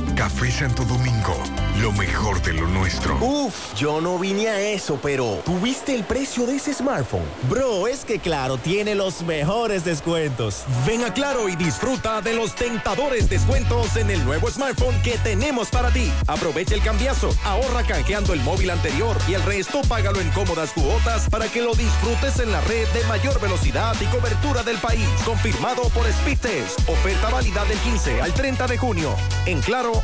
Café 0.21 0.51
Santo 0.51 0.85
Domingo, 0.85 1.35
lo 1.81 1.91
mejor 1.93 2.39
de 2.43 2.53
lo 2.53 2.67
nuestro. 2.67 3.17
Uf, 3.21 3.73
yo 3.73 3.99
no 3.99 4.19
vine 4.19 4.49
a 4.49 4.61
eso, 4.61 4.99
pero 5.01 5.41
¿tuviste 5.43 5.95
el 5.95 6.03
precio 6.03 6.45
de 6.45 6.57
ese 6.57 6.75
smartphone? 6.75 7.25
Bro, 7.49 7.87
es 7.87 8.05
que 8.05 8.19
Claro 8.19 8.59
tiene 8.59 8.93
los 8.93 9.23
mejores 9.23 9.83
descuentos. 9.83 10.63
Ven 10.85 11.03
a 11.03 11.11
Claro 11.11 11.49
y 11.49 11.55
disfruta 11.55 12.21
de 12.21 12.35
los 12.35 12.53
tentadores 12.53 13.31
descuentos 13.31 13.95
en 13.95 14.11
el 14.11 14.23
nuevo 14.23 14.47
smartphone 14.51 15.01
que 15.01 15.17
tenemos 15.17 15.69
para 15.69 15.89
ti. 15.89 16.11
Aprovecha 16.27 16.75
el 16.75 16.83
cambiazo, 16.83 17.31
ahorra 17.43 17.81
canjeando 17.81 18.33
el 18.33 18.41
móvil 18.41 18.69
anterior 18.69 19.17
y 19.27 19.33
el 19.33 19.41
resto 19.41 19.81
págalo 19.89 20.21
en 20.21 20.29
cómodas 20.33 20.71
cuotas 20.73 21.27
para 21.31 21.47
que 21.47 21.63
lo 21.63 21.73
disfrutes 21.73 22.39
en 22.39 22.51
la 22.51 22.61
red 22.61 22.87
de 22.89 23.03
mayor 23.05 23.41
velocidad 23.41 23.95
y 23.99 24.05
cobertura 24.15 24.61
del 24.61 24.77
país. 24.77 25.07
Confirmado 25.25 25.89
por 25.89 26.05
Speedtest. 26.05 26.87
Oferta 26.87 27.29
válida 27.31 27.65
del 27.65 27.79
15 27.79 28.21
al 28.21 28.31
30 28.35 28.67
de 28.67 28.77
junio. 28.77 29.15
En 29.47 29.61
Claro, 29.61 30.03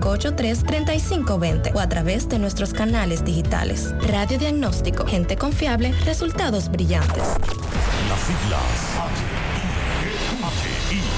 583-3520 0.00 1.74
o 1.74 1.80
a 1.80 1.88
través 1.88 2.28
de 2.28 2.38
nuestros 2.38 2.72
canales 2.72 3.24
digitales. 3.24 3.94
Radio 4.06 4.38
Diagnóstico, 4.38 5.06
gente 5.06 5.36
confiable, 5.36 5.92
resultados 6.04 6.70
brillantes. 6.70 7.24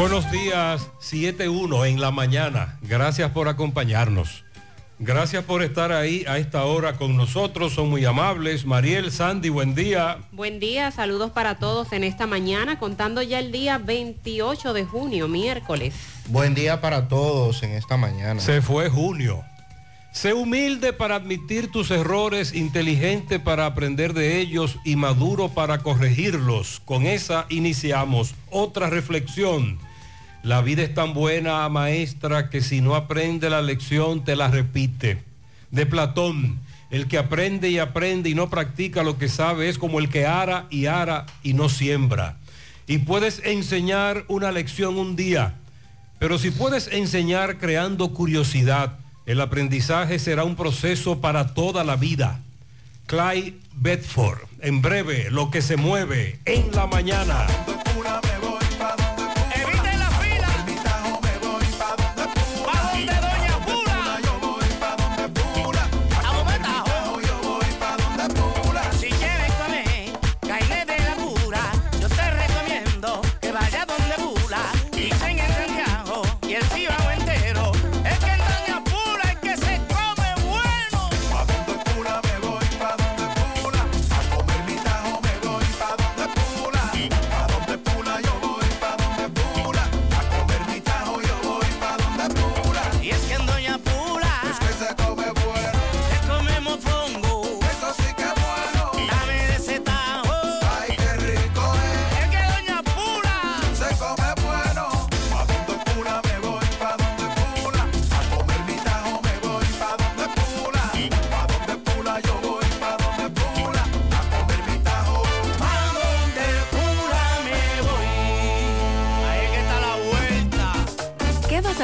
Buenos 0.00 0.30
días, 0.30 0.88
7-1 1.02 1.86
en 1.86 2.00
la 2.00 2.10
mañana. 2.10 2.78
Gracias 2.80 3.32
por 3.32 3.48
acompañarnos. 3.48 4.44
Gracias 4.98 5.44
por 5.44 5.62
estar 5.62 5.92
ahí 5.92 6.24
a 6.26 6.38
esta 6.38 6.64
hora 6.64 6.96
con 6.96 7.18
nosotros. 7.18 7.74
Son 7.74 7.90
muy 7.90 8.06
amables. 8.06 8.64
Mariel, 8.64 9.12
Sandy, 9.12 9.50
buen 9.50 9.74
día. 9.74 10.16
Buen 10.32 10.58
día, 10.58 10.90
saludos 10.90 11.32
para 11.32 11.58
todos 11.58 11.92
en 11.92 12.02
esta 12.04 12.26
mañana, 12.26 12.78
contando 12.78 13.20
ya 13.20 13.40
el 13.40 13.52
día 13.52 13.76
28 13.76 14.72
de 14.72 14.86
junio, 14.86 15.28
miércoles. 15.28 15.92
Buen 16.28 16.54
día 16.54 16.80
para 16.80 17.06
todos 17.06 17.62
en 17.62 17.72
esta 17.72 17.98
mañana. 17.98 18.40
Se 18.40 18.62
fue 18.62 18.88
junio. 18.88 19.44
Sé 20.12 20.32
humilde 20.32 20.94
para 20.94 21.16
admitir 21.16 21.70
tus 21.70 21.90
errores, 21.90 22.54
inteligente 22.54 23.38
para 23.38 23.66
aprender 23.66 24.14
de 24.14 24.40
ellos 24.40 24.78
y 24.82 24.96
maduro 24.96 25.50
para 25.50 25.80
corregirlos. 25.80 26.80
Con 26.86 27.04
esa 27.04 27.44
iniciamos 27.50 28.34
otra 28.50 28.88
reflexión. 28.88 29.78
La 30.42 30.62
vida 30.62 30.82
es 30.82 30.94
tan 30.94 31.12
buena, 31.12 31.68
maestra, 31.68 32.48
que 32.48 32.62
si 32.62 32.80
no 32.80 32.94
aprende 32.94 33.50
la 33.50 33.60
lección 33.60 34.24
te 34.24 34.36
la 34.36 34.48
repite. 34.48 35.22
De 35.70 35.84
Platón, 35.84 36.60
el 36.90 37.08
que 37.08 37.18
aprende 37.18 37.68
y 37.68 37.78
aprende 37.78 38.30
y 38.30 38.34
no 38.34 38.48
practica 38.48 39.02
lo 39.02 39.18
que 39.18 39.28
sabe 39.28 39.68
es 39.68 39.76
como 39.76 39.98
el 39.98 40.08
que 40.08 40.26
ara 40.26 40.66
y 40.70 40.86
ara 40.86 41.26
y 41.42 41.52
no 41.52 41.68
siembra. 41.68 42.38
Y 42.86 42.98
puedes 42.98 43.40
enseñar 43.44 44.24
una 44.28 44.50
lección 44.50 44.96
un 44.96 45.14
día, 45.14 45.54
pero 46.18 46.38
si 46.38 46.50
puedes 46.50 46.88
enseñar 46.88 47.58
creando 47.58 48.12
curiosidad, 48.14 48.98
el 49.26 49.40
aprendizaje 49.42 50.18
será 50.18 50.44
un 50.44 50.56
proceso 50.56 51.20
para 51.20 51.54
toda 51.54 51.84
la 51.84 51.96
vida. 51.96 52.40
Clyde 53.06 53.58
Bedford, 53.74 54.38
en 54.60 54.80
breve, 54.80 55.30
lo 55.30 55.50
que 55.50 55.60
se 55.62 55.76
mueve 55.76 56.40
en 56.46 56.70
la 56.72 56.86
mañana. 56.86 57.46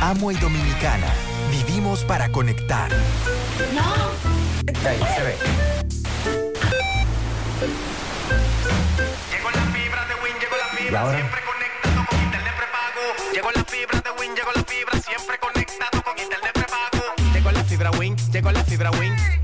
Amo 0.00 0.30
y 0.30 0.36
Dominicana, 0.36 1.06
vivimos 1.50 2.04
para 2.04 2.28
conectar. 2.30 2.90
Ahí 4.86 4.98
se 5.16 5.22
ve. 5.22 5.36
Llegó 9.30 9.50
la 9.50 9.62
fibra 9.72 10.04
de 10.06 10.14
Win, 10.22 10.34
llegó 10.40 10.56
la 10.56 10.72
¿Y 10.72 10.76
fibra, 10.84 11.00
ahora? 11.00 11.16
siempre 11.18 11.40
conectado 11.44 12.06
con 12.10 12.22
internet 12.22 12.54
prepago. 12.56 13.32
Llegó 13.32 13.50
la 13.52 13.64
fibra 13.64 14.00
de 14.00 14.10
Win, 14.20 14.34
llegó 14.34 14.52
la 14.54 14.64
fibra, 14.64 15.00
siempre 15.00 15.38
conectado 15.38 16.02
con 16.02 16.18
internet 16.18 16.52
prepago. 16.52 17.32
Llegó 17.32 17.50
la 17.52 17.64
fibra 17.64 17.90
Wing, 17.92 18.16
llegó 18.30 18.52
la 18.52 18.64
fibra 18.64 18.90
Wing. 18.90 19.43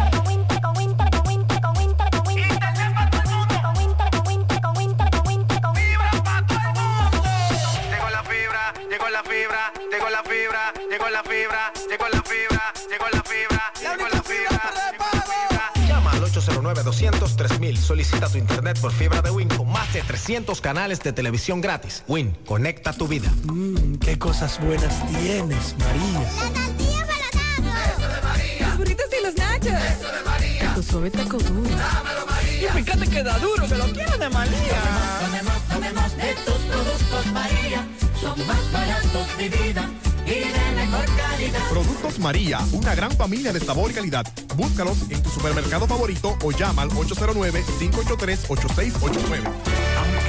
909-203.000. 16.73 17.77
Solicita 17.77 18.29
tu 18.29 18.37
internet 18.37 18.79
por 18.79 18.91
fibra 18.91 19.21
de 19.21 19.31
Win 19.31 19.49
con 19.49 19.69
más 19.71 19.91
de 19.93 20.01
300 20.01 20.61
canales 20.61 21.01
de 21.01 21.13
televisión 21.13 21.61
gratis. 21.61 22.03
Win, 22.07 22.35
conecta 22.45 22.93
tu 22.93 23.07
vida. 23.07 23.31
Mmm, 23.43 23.95
qué 23.95 24.17
cosas 24.17 24.59
buenas 24.59 24.93
tienes, 25.07 25.75
María. 25.77 26.19
La 26.39 26.49
tortilla 26.49 27.07
para 27.07 27.27
los 27.27 27.97
Eso 27.97 28.07
de 28.07 28.21
María. 28.21 28.67
Los 28.67 28.77
burritos 28.77 29.05
y 29.19 29.23
los 29.23 29.35
nachos. 29.35 29.67
Eso 29.67 30.11
de 30.11 30.23
María. 30.25 30.73
Tu 30.75 30.83
suave 30.83 31.09
duro. 31.09 31.37
Dámelo, 31.37 32.25
María. 32.25 32.69
Y 32.69 32.83
fíjate 32.83 33.07
que 33.09 33.23
da 33.23 33.37
duro, 33.39 33.67
que 33.67 33.75
lo 33.75 33.85
quiero 33.91 34.17
de 34.17 34.29
María. 34.29 34.81
Tomemos, 35.21 35.61
tomemos, 35.69 36.13
tomemos 36.13 36.17
de 36.17 36.33
tus 36.45 36.55
productos, 36.55 37.25
María. 37.33 37.87
Son 38.19 38.47
más 38.47 38.71
baratos, 38.71 39.37
de 39.37 39.49
vida 39.49 40.00
y 40.31 40.45
de 40.45 40.71
mejor 40.75 41.05
calidad. 41.05 41.69
Productos 41.69 42.17
María, 42.19 42.59
una 42.71 42.95
gran 42.95 43.11
familia 43.11 43.51
de 43.51 43.59
sabor 43.59 43.91
y 43.91 43.93
calidad. 43.93 44.25
Búscalos 44.55 44.97
en 45.09 45.21
tu 45.21 45.29
supermercado 45.29 45.85
favorito 45.87 46.37
o 46.43 46.51
llama 46.51 46.83
al 46.83 46.89
809-583-8689. 46.91 49.51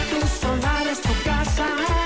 Tu 0.09 0.27
solar 0.27 0.85
es 0.87 0.99
tu 0.99 1.13
casa. 1.23 2.00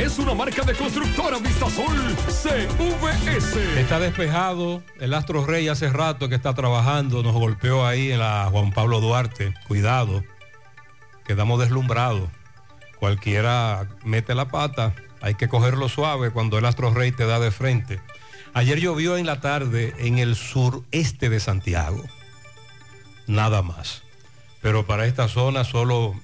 Es 0.00 0.18
una 0.18 0.34
marca 0.34 0.62
de 0.64 0.74
constructora 0.74 1.38
Vistasol 1.38 2.16
CVS. 2.26 3.80
Está 3.80 4.00
despejado. 4.00 4.82
El 4.98 5.14
Astro 5.14 5.46
Rey 5.46 5.68
hace 5.68 5.88
rato 5.90 6.28
que 6.28 6.34
está 6.34 6.54
trabajando. 6.54 7.22
Nos 7.22 7.34
golpeó 7.34 7.86
ahí 7.86 8.10
en 8.10 8.18
la 8.18 8.48
Juan 8.50 8.72
Pablo 8.72 9.00
Duarte. 9.00 9.54
Cuidado. 9.68 10.24
Quedamos 11.24 11.60
deslumbrados. 11.60 12.28
Cualquiera 12.98 13.88
mete 14.04 14.34
la 14.34 14.48
pata. 14.48 14.94
Hay 15.20 15.34
que 15.34 15.48
cogerlo 15.48 15.88
suave 15.88 16.32
cuando 16.32 16.58
el 16.58 16.64
Astro 16.64 16.92
Rey 16.92 17.12
te 17.12 17.26
da 17.26 17.38
de 17.38 17.52
frente. 17.52 18.00
Ayer 18.54 18.80
llovió 18.80 19.16
en 19.18 19.26
la 19.26 19.40
tarde 19.40 19.94
en 19.98 20.18
el 20.18 20.34
sureste 20.34 21.28
de 21.28 21.38
Santiago. 21.38 22.02
Nada 23.28 23.62
más. 23.62 24.02
Pero 24.62 24.84
para 24.84 25.06
esta 25.06 25.28
zona 25.28 25.62
solo 25.62 26.14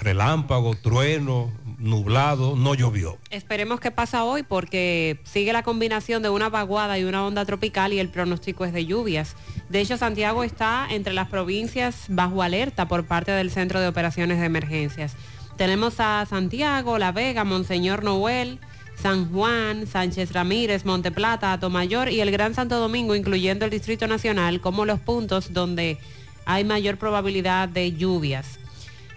relámpago, 0.00 0.74
trueno, 0.74 1.52
nublado, 1.82 2.56
no 2.56 2.74
llovió. 2.74 3.18
Esperemos 3.30 3.80
que 3.80 3.90
pasa 3.90 4.24
hoy 4.24 4.42
porque 4.42 5.18
sigue 5.24 5.52
la 5.52 5.62
combinación 5.62 6.22
de 6.22 6.30
una 6.30 6.48
vaguada 6.48 6.98
y 6.98 7.04
una 7.04 7.26
onda 7.26 7.44
tropical 7.44 7.92
y 7.92 7.98
el 7.98 8.08
pronóstico 8.08 8.64
es 8.64 8.72
de 8.72 8.86
lluvias. 8.86 9.36
De 9.68 9.80
hecho, 9.80 9.96
Santiago 9.96 10.44
está 10.44 10.86
entre 10.90 11.12
las 11.12 11.28
provincias 11.28 12.04
bajo 12.08 12.42
alerta 12.42 12.88
por 12.88 13.04
parte 13.04 13.32
del 13.32 13.50
Centro 13.50 13.80
de 13.80 13.88
Operaciones 13.88 14.38
de 14.38 14.46
Emergencias. 14.46 15.16
Tenemos 15.56 15.98
a 15.98 16.24
Santiago, 16.26 16.98
La 16.98 17.12
Vega, 17.12 17.44
Monseñor 17.44 18.04
Noel, 18.04 18.58
San 18.94 19.30
Juan, 19.32 19.86
Sánchez 19.86 20.32
Ramírez, 20.32 20.84
Monteplata, 20.84 21.52
Atomayor 21.52 22.08
y 22.08 22.20
el 22.20 22.30
Gran 22.30 22.54
Santo 22.54 22.78
Domingo, 22.78 23.16
incluyendo 23.16 23.64
el 23.64 23.70
Distrito 23.70 24.06
Nacional, 24.06 24.60
como 24.60 24.84
los 24.84 25.00
puntos 25.00 25.52
donde 25.52 25.98
hay 26.44 26.64
mayor 26.64 26.98
probabilidad 26.98 27.68
de 27.68 27.92
lluvias. 27.92 28.58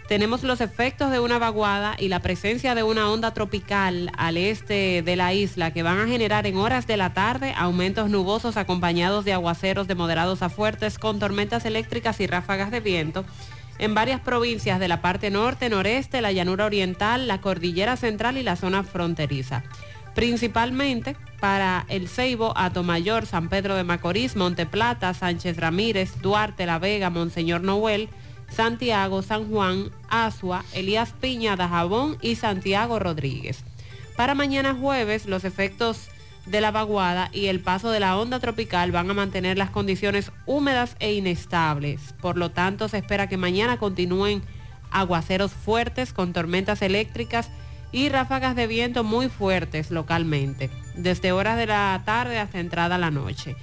Tenemos 0.07 0.43
los 0.43 0.61
efectos 0.61 1.09
de 1.09 1.19
una 1.19 1.39
vaguada 1.39 1.95
y 1.97 2.09
la 2.09 2.19
presencia 2.19 2.75
de 2.75 2.83
una 2.83 3.09
onda 3.09 3.33
tropical 3.33 4.11
al 4.17 4.37
este 4.37 5.01
de 5.01 5.15
la 5.15 5.33
isla 5.33 5.71
que 5.71 5.81
van 5.81 5.99
a 5.99 6.07
generar 6.07 6.45
en 6.45 6.57
horas 6.57 6.85
de 6.85 6.95
la 6.95 7.13
tarde 7.13 7.55
aumentos 7.57 8.11
nubosos 8.11 8.55
acompañados 8.55 9.25
de 9.25 9.33
aguaceros 9.33 9.87
de 9.87 9.95
moderados 9.95 10.43
a 10.43 10.49
fuertes 10.49 10.99
con 10.99 11.17
tormentas 11.17 11.65
eléctricas 11.65 12.19
y 12.19 12.27
ráfagas 12.27 12.69
de 12.69 12.81
viento 12.81 13.25
en 13.79 13.95
varias 13.95 14.21
provincias 14.21 14.79
de 14.79 14.87
la 14.87 15.01
parte 15.01 15.31
norte, 15.31 15.69
noreste, 15.69 16.21
la 16.21 16.31
llanura 16.31 16.65
oriental, 16.65 17.27
la 17.27 17.41
cordillera 17.41 17.97
central 17.97 18.37
y 18.37 18.43
la 18.43 18.55
zona 18.55 18.83
fronteriza. 18.83 19.63
Principalmente 20.13 21.17
para 21.39 21.85
El 21.89 22.07
Ceibo, 22.07 22.53
Atomayor, 22.55 23.25
San 23.25 23.49
Pedro 23.49 23.75
de 23.75 23.83
Macorís, 23.83 24.35
Monteplata, 24.35 25.13
Sánchez 25.15 25.57
Ramírez, 25.57 26.21
Duarte, 26.21 26.67
La 26.67 26.79
Vega, 26.79 27.09
Monseñor 27.09 27.61
Noel, 27.61 28.07
Santiago, 28.49 29.21
San 29.21 29.49
Juan, 29.49 29.91
Asua, 30.09 30.63
Elías 30.73 31.13
Piña, 31.19 31.55
Dajabón 31.55 32.17
y 32.21 32.35
Santiago 32.35 32.99
Rodríguez. 32.99 33.63
Para 34.15 34.35
mañana 34.35 34.73
jueves, 34.73 35.25
los 35.25 35.43
efectos 35.43 36.09
de 36.45 36.61
la 36.61 36.71
vaguada 36.71 37.29
y 37.33 37.47
el 37.47 37.59
paso 37.59 37.89
de 37.89 37.99
la 37.99 38.17
onda 38.17 38.39
tropical 38.39 38.91
van 38.91 39.09
a 39.09 39.13
mantener 39.13 39.57
las 39.57 39.71
condiciones 39.71 40.31
húmedas 40.45 40.95
e 40.99 41.13
inestables. 41.13 42.13
Por 42.21 42.37
lo 42.37 42.51
tanto, 42.51 42.87
se 42.87 42.97
espera 42.97 43.27
que 43.27 43.37
mañana 43.37 43.77
continúen 43.77 44.43
aguaceros 44.91 45.51
fuertes 45.51 46.13
con 46.13 46.33
tormentas 46.33 46.81
eléctricas 46.81 47.49
y 47.91 48.09
ráfagas 48.09 48.55
de 48.55 48.67
viento 48.67 49.03
muy 49.03 49.29
fuertes 49.29 49.91
localmente, 49.91 50.69
desde 50.95 51.31
horas 51.31 51.57
de 51.57 51.65
la 51.65 52.01
tarde 52.05 52.39
hasta 52.39 52.59
entrada 52.59 52.97
la 52.97 53.11
noche. 53.11 53.55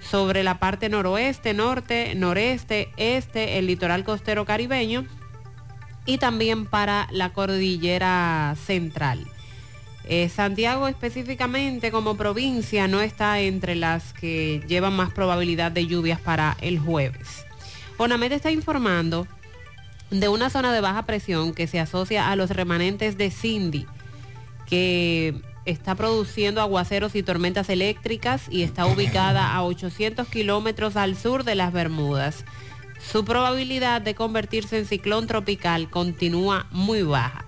Sobre 0.00 0.42
la 0.42 0.58
parte 0.58 0.88
noroeste, 0.88 1.54
norte, 1.54 2.14
noreste, 2.14 2.90
este, 2.96 3.58
el 3.58 3.66
litoral 3.66 4.04
costero 4.04 4.44
caribeño 4.44 5.06
y 6.06 6.18
también 6.18 6.66
para 6.66 7.06
la 7.12 7.32
cordillera 7.32 8.56
central. 8.64 9.26
Eh, 10.04 10.28
Santiago 10.28 10.88
específicamente 10.88 11.92
como 11.92 12.16
provincia 12.16 12.88
no 12.88 13.00
está 13.00 13.40
entre 13.40 13.76
las 13.76 14.12
que 14.12 14.62
llevan 14.66 14.94
más 14.94 15.12
probabilidad 15.12 15.70
de 15.70 15.86
lluvias 15.86 16.20
para 16.20 16.56
el 16.60 16.78
jueves. 16.78 17.44
ONAMED 17.98 18.32
está 18.32 18.50
informando 18.50 19.26
de 20.10 20.28
una 20.28 20.50
zona 20.50 20.72
de 20.72 20.80
baja 20.80 21.04
presión 21.04 21.54
que 21.54 21.66
se 21.66 21.78
asocia 21.78 22.30
a 22.30 22.36
los 22.36 22.50
remanentes 22.50 23.16
de 23.18 23.30
Cindy, 23.30 23.86
que 24.66 25.34
está 25.64 25.94
produciendo 25.94 26.60
aguaceros 26.60 27.14
y 27.14 27.22
tormentas 27.22 27.68
eléctricas 27.68 28.42
y 28.50 28.62
está 28.62 28.86
ubicada 28.86 29.52
a 29.52 29.62
800 29.62 30.28
kilómetros 30.28 30.96
al 30.96 31.16
sur 31.16 31.44
de 31.44 31.54
las 31.54 31.72
Bermudas. 31.72 32.44
Su 33.00 33.24
probabilidad 33.24 34.02
de 34.02 34.14
convertirse 34.14 34.78
en 34.78 34.86
ciclón 34.86 35.26
tropical 35.26 35.90
continúa 35.90 36.66
muy 36.70 37.02
baja. 37.02 37.44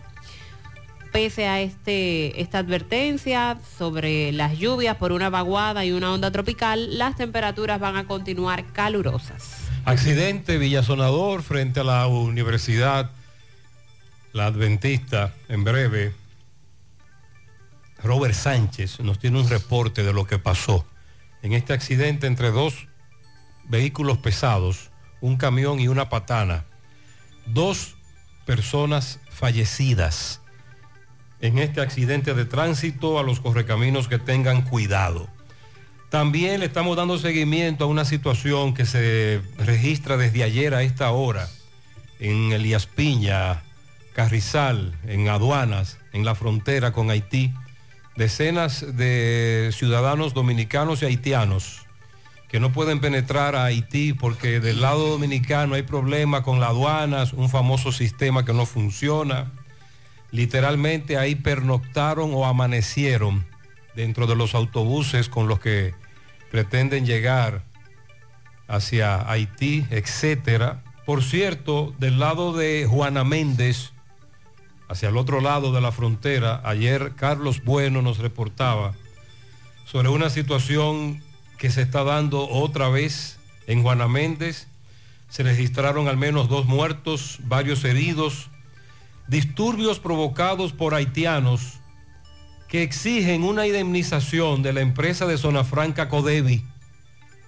Pese 1.12 1.46
a 1.46 1.60
este, 1.60 2.40
esta 2.40 2.58
advertencia 2.58 3.58
sobre 3.78 4.32
las 4.32 4.58
lluvias 4.58 4.96
por 4.96 5.12
una 5.12 5.28
vaguada 5.28 5.84
y 5.84 5.92
una 5.92 6.10
onda 6.12 6.30
tropical, 6.30 6.96
las 6.96 7.16
temperaturas 7.16 7.78
van 7.78 7.96
a 7.96 8.04
continuar 8.04 8.64
calurosas. 8.72 9.58
Accidente 9.84 10.56
Villasonador 10.56 11.42
frente 11.42 11.80
a 11.80 11.84
la 11.84 12.06
universidad, 12.06 13.10
la 14.32 14.46
Adventista, 14.46 15.34
en 15.48 15.64
breve. 15.64 16.21
Robert 18.02 18.34
Sánchez 18.34 19.00
nos 19.00 19.18
tiene 19.18 19.40
un 19.40 19.48
reporte 19.48 20.02
de 20.02 20.12
lo 20.12 20.26
que 20.26 20.38
pasó 20.38 20.84
en 21.42 21.52
este 21.52 21.72
accidente 21.72 22.26
entre 22.26 22.50
dos 22.50 22.88
vehículos 23.64 24.18
pesados, 24.18 24.90
un 25.20 25.36
camión 25.36 25.80
y 25.80 25.88
una 25.88 26.08
patana. 26.08 26.64
Dos 27.46 27.96
personas 28.44 29.20
fallecidas 29.30 30.40
en 31.40 31.58
este 31.58 31.80
accidente 31.80 32.34
de 32.34 32.44
tránsito, 32.44 33.18
a 33.18 33.24
los 33.24 33.40
correcaminos 33.40 34.06
que 34.06 34.18
tengan 34.18 34.62
cuidado. 34.62 35.28
También 36.08 36.60
le 36.60 36.66
estamos 36.66 36.96
dando 36.96 37.18
seguimiento 37.18 37.84
a 37.84 37.88
una 37.88 38.04
situación 38.04 38.74
que 38.74 38.86
se 38.86 39.40
registra 39.58 40.16
desde 40.16 40.44
ayer 40.44 40.74
a 40.74 40.82
esta 40.82 41.10
hora 41.10 41.48
en 42.20 42.52
Elías 42.52 42.86
Piña, 42.86 43.62
Carrizal, 44.12 44.94
en 45.06 45.28
aduanas, 45.28 45.98
en 46.12 46.24
la 46.24 46.34
frontera 46.34 46.92
con 46.92 47.10
Haití. 47.10 47.52
Decenas 48.16 48.96
de 48.96 49.70
ciudadanos 49.72 50.34
dominicanos 50.34 51.02
y 51.02 51.06
haitianos 51.06 51.86
que 52.52 52.60
no 52.60 52.70
pueden 52.70 53.00
penetrar 53.00 53.56
a 53.56 53.64
Haití 53.64 54.12
porque 54.12 54.60
del 54.60 54.82
lado 54.82 55.08
dominicano 55.08 55.74
hay 55.74 55.84
problemas 55.84 56.42
con 56.42 56.60
las 56.60 56.68
aduanas, 56.68 57.32
un 57.32 57.48
famoso 57.48 57.92
sistema 57.92 58.44
que 58.44 58.52
no 58.52 58.66
funciona. 58.66 59.50
Literalmente 60.30 61.16
ahí 61.16 61.34
pernoctaron 61.34 62.32
o 62.34 62.44
amanecieron 62.44 63.46
dentro 63.96 64.26
de 64.26 64.36
los 64.36 64.54
autobuses 64.54 65.30
con 65.30 65.48
los 65.48 65.60
que 65.60 65.94
pretenden 66.50 67.06
llegar 67.06 67.64
hacia 68.68 69.30
Haití, 69.30 69.86
etcétera. 69.88 70.82
Por 71.06 71.22
cierto, 71.22 71.94
del 71.98 72.18
lado 72.18 72.52
de 72.52 72.86
Juana 72.86 73.24
Méndez, 73.24 73.91
hacia 74.92 75.08
el 75.08 75.16
otro 75.16 75.40
lado 75.40 75.72
de 75.72 75.80
la 75.80 75.90
frontera, 75.90 76.60
ayer 76.64 77.14
Carlos 77.16 77.64
Bueno 77.64 78.02
nos 78.02 78.18
reportaba 78.18 78.92
sobre 79.86 80.10
una 80.10 80.28
situación 80.28 81.22
que 81.56 81.70
se 81.70 81.80
está 81.80 82.04
dando 82.04 82.46
otra 82.46 82.90
vez 82.90 83.38
en 83.66 83.82
Juana 83.82 84.06
Méndez. 84.06 84.68
Se 85.30 85.44
registraron 85.44 86.08
al 86.08 86.18
menos 86.18 86.50
dos 86.50 86.66
muertos, 86.66 87.38
varios 87.44 87.82
heridos, 87.84 88.50
disturbios 89.28 89.98
provocados 89.98 90.74
por 90.74 90.94
haitianos 90.94 91.80
que 92.68 92.82
exigen 92.82 93.44
una 93.44 93.66
indemnización 93.66 94.62
de 94.62 94.74
la 94.74 94.82
empresa 94.82 95.24
de 95.24 95.38
Zona 95.38 95.64
Franca 95.64 96.10
Codevi 96.10 96.66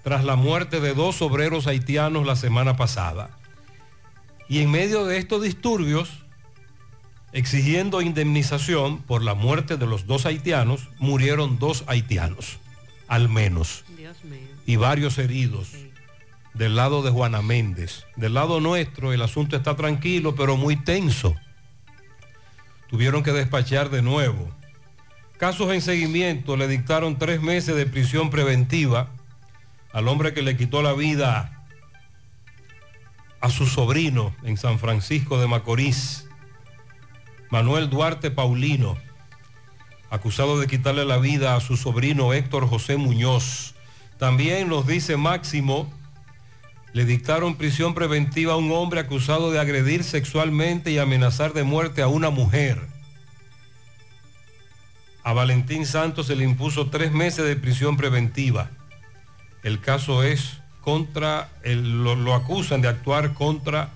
tras 0.02 0.24
la 0.24 0.36
muerte 0.36 0.80
de 0.80 0.94
dos 0.94 1.20
obreros 1.20 1.66
haitianos 1.66 2.24
la 2.24 2.36
semana 2.36 2.78
pasada. 2.78 3.36
Y 4.48 4.60
en 4.60 4.70
medio 4.70 5.04
de 5.04 5.18
estos 5.18 5.42
disturbios, 5.42 6.23
exigiendo 7.34 8.00
indemnización 8.00 9.02
por 9.02 9.22
la 9.22 9.34
muerte 9.34 9.76
de 9.76 9.86
los 9.86 10.06
dos 10.06 10.24
haitianos, 10.24 10.88
murieron 10.98 11.58
dos 11.58 11.84
haitianos, 11.88 12.58
al 13.08 13.28
menos, 13.28 13.84
y 14.64 14.76
varios 14.76 15.18
heridos 15.18 15.68
del 16.54 16.76
lado 16.76 17.02
de 17.02 17.10
Juana 17.10 17.42
Méndez. 17.42 18.06
Del 18.16 18.34
lado 18.34 18.60
nuestro 18.60 19.12
el 19.12 19.20
asunto 19.20 19.56
está 19.56 19.74
tranquilo, 19.76 20.36
pero 20.36 20.56
muy 20.56 20.76
tenso. 20.76 21.34
Tuvieron 22.88 23.24
que 23.24 23.32
despachar 23.32 23.90
de 23.90 24.02
nuevo. 24.02 24.48
Casos 25.36 25.72
en 25.72 25.82
seguimiento 25.82 26.56
le 26.56 26.68
dictaron 26.68 27.18
tres 27.18 27.42
meses 27.42 27.74
de 27.74 27.86
prisión 27.86 28.30
preventiva 28.30 29.10
al 29.92 30.06
hombre 30.06 30.32
que 30.32 30.42
le 30.42 30.56
quitó 30.56 30.82
la 30.82 30.92
vida 30.92 31.66
a 33.40 33.50
su 33.50 33.66
sobrino 33.66 34.34
en 34.44 34.56
San 34.56 34.78
Francisco 34.78 35.40
de 35.40 35.48
Macorís, 35.48 36.23
Manuel 37.54 37.88
Duarte 37.88 38.32
Paulino, 38.32 38.98
acusado 40.10 40.58
de 40.58 40.66
quitarle 40.66 41.04
la 41.04 41.18
vida 41.18 41.54
a 41.54 41.60
su 41.60 41.76
sobrino 41.76 42.32
Héctor 42.32 42.66
José 42.66 42.96
Muñoz. 42.96 43.76
También 44.18 44.68
nos 44.68 44.88
dice 44.88 45.16
Máximo, 45.16 45.88
le 46.94 47.04
dictaron 47.04 47.54
prisión 47.54 47.94
preventiva 47.94 48.54
a 48.54 48.56
un 48.56 48.72
hombre 48.72 48.98
acusado 48.98 49.52
de 49.52 49.60
agredir 49.60 50.02
sexualmente 50.02 50.90
y 50.90 50.98
amenazar 50.98 51.52
de 51.52 51.62
muerte 51.62 52.02
a 52.02 52.08
una 52.08 52.30
mujer. 52.30 52.88
A 55.22 55.32
Valentín 55.32 55.86
Santos 55.86 56.26
se 56.26 56.34
le 56.34 56.42
impuso 56.42 56.90
tres 56.90 57.12
meses 57.12 57.44
de 57.44 57.54
prisión 57.54 57.96
preventiva. 57.96 58.68
El 59.62 59.80
caso 59.80 60.24
es 60.24 60.58
contra, 60.80 61.50
lo, 61.62 62.34
acusan 62.34 62.82
de 62.82 62.88
actuar 62.88 63.32
contra 63.32 63.90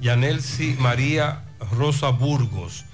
Yanelsi 0.00 0.76
María 0.78 1.42
Rosa 1.72 2.10
Burgos. 2.10 2.84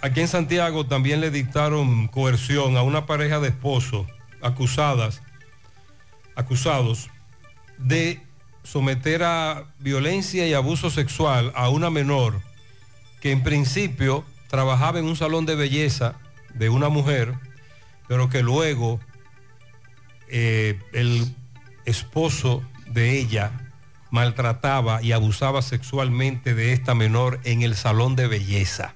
Aquí 0.00 0.20
en 0.20 0.28
Santiago 0.28 0.86
también 0.86 1.20
le 1.20 1.30
dictaron 1.30 2.06
coerción 2.06 2.76
a 2.76 2.82
una 2.82 3.06
pareja 3.06 3.40
de 3.40 3.48
esposos 3.48 4.06
acusadas, 4.40 5.22
acusados 6.36 7.10
de 7.78 8.20
someter 8.62 9.24
a 9.24 9.64
violencia 9.80 10.46
y 10.46 10.54
abuso 10.54 10.90
sexual 10.90 11.52
a 11.56 11.68
una 11.68 11.90
menor 11.90 12.40
que 13.20 13.32
en 13.32 13.42
principio 13.42 14.24
trabajaba 14.48 15.00
en 15.00 15.06
un 15.06 15.16
salón 15.16 15.46
de 15.46 15.56
belleza 15.56 16.14
de 16.54 16.68
una 16.68 16.88
mujer, 16.88 17.34
pero 18.06 18.28
que 18.28 18.42
luego 18.42 19.00
eh, 20.28 20.78
el 20.92 21.34
esposo 21.86 22.62
de 22.86 23.18
ella 23.18 23.50
maltrataba 24.10 25.02
y 25.02 25.12
abusaba 25.12 25.60
sexualmente 25.60 26.54
de 26.54 26.72
esta 26.72 26.94
menor 26.94 27.40
en 27.44 27.62
el 27.62 27.74
salón 27.74 28.14
de 28.14 28.28
belleza. 28.28 28.94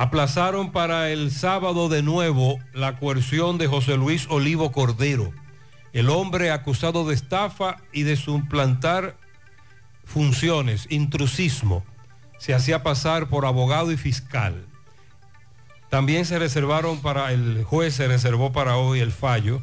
Aplazaron 0.00 0.72
para 0.72 1.10
el 1.10 1.30
sábado 1.30 1.90
de 1.90 2.02
nuevo 2.02 2.58
la 2.72 2.96
coerción 2.96 3.58
de 3.58 3.66
José 3.66 3.98
Luis 3.98 4.26
Olivo 4.30 4.72
Cordero, 4.72 5.30
el 5.92 6.08
hombre 6.08 6.52
acusado 6.52 7.06
de 7.06 7.14
estafa 7.14 7.76
y 7.92 8.04
de 8.04 8.16
suplantar 8.16 9.18
funciones, 10.06 10.86
intrusismo. 10.88 11.84
Se 12.38 12.54
hacía 12.54 12.82
pasar 12.82 13.28
por 13.28 13.44
abogado 13.44 13.92
y 13.92 13.98
fiscal. 13.98 14.64
También 15.90 16.24
se 16.24 16.38
reservaron 16.38 17.02
para, 17.02 17.30
el 17.34 17.62
juez 17.64 17.92
se 17.92 18.08
reservó 18.08 18.52
para 18.52 18.78
hoy 18.78 19.00
el 19.00 19.12
fallo 19.12 19.60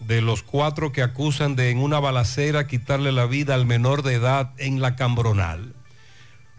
de 0.00 0.20
los 0.20 0.42
cuatro 0.42 0.92
que 0.92 1.02
acusan 1.02 1.56
de 1.56 1.70
en 1.70 1.78
una 1.78 2.00
balacera 2.00 2.66
quitarle 2.66 3.12
la 3.12 3.24
vida 3.24 3.54
al 3.54 3.64
menor 3.64 4.02
de 4.02 4.12
edad 4.12 4.52
en 4.58 4.82
la 4.82 4.94
Cambronal. 4.94 5.74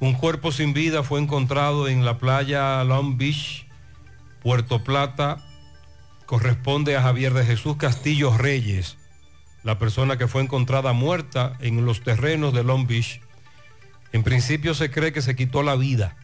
Un 0.02 0.14
cuerpo 0.14 0.52
sin 0.52 0.74
vida 0.74 1.04
fue 1.04 1.22
encontrado 1.22 1.88
en 1.88 2.04
la 2.04 2.18
playa 2.18 2.84
Long 2.84 3.18
Beach, 3.18 3.66
Puerto 4.42 4.84
Plata. 4.84 5.38
Corresponde 6.26 6.98
a 6.98 7.02
Javier 7.02 7.34
de 7.34 7.46
Jesús 7.46 7.78
Castillo 7.78 8.36
Reyes, 8.38 8.98
la 9.64 9.80
persona 9.80 10.18
que 10.18 10.28
fue 10.28 10.42
encontrada 10.42 10.92
muerta 10.92 11.56
en 11.62 11.86
los 11.86 12.02
terrenos 12.02 12.54
de 12.54 12.64
Long 12.64 12.88
Beach. 12.88 13.22
En 14.12 14.24
principio 14.24 14.74
se 14.74 14.92
cree 14.92 15.14
que 15.14 15.22
se 15.22 15.38
quitó 15.38 15.64
la 15.64 15.76
vida 15.76 16.18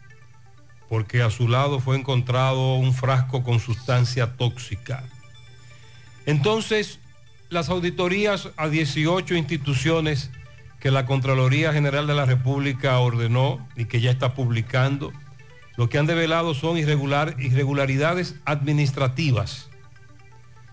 porque 0.90 1.22
a 1.22 1.30
su 1.30 1.48
lado 1.48 1.80
fue 1.80 1.98
encontrado 1.98 2.76
un 2.76 2.94
frasco 2.94 3.44
con 3.44 3.60
sustancia 3.60 4.38
tóxica. 4.38 5.04
Entonces, 6.26 7.00
las 7.50 7.70
auditorías 7.70 8.50
a 8.58 8.70
18 8.70 9.36
instituciones 9.36 10.32
que 10.80 10.92
la 10.92 11.06
Contraloría 11.06 11.74
General 11.74 12.08
de 12.08 12.14
la 12.14 12.26
República 12.26 13.00
ordenó 13.00 13.68
y 13.76 13.86
que 13.86 14.02
ya 14.02 14.12
está 14.12 14.34
publicando, 14.34 15.12
lo 15.76 15.90
que 15.90 15.98
han 15.98 16.06
develado 16.06 16.54
son 16.54 16.78
irregular, 16.78 17.36
irregularidades 17.40 18.36
administrativas, 18.46 19.70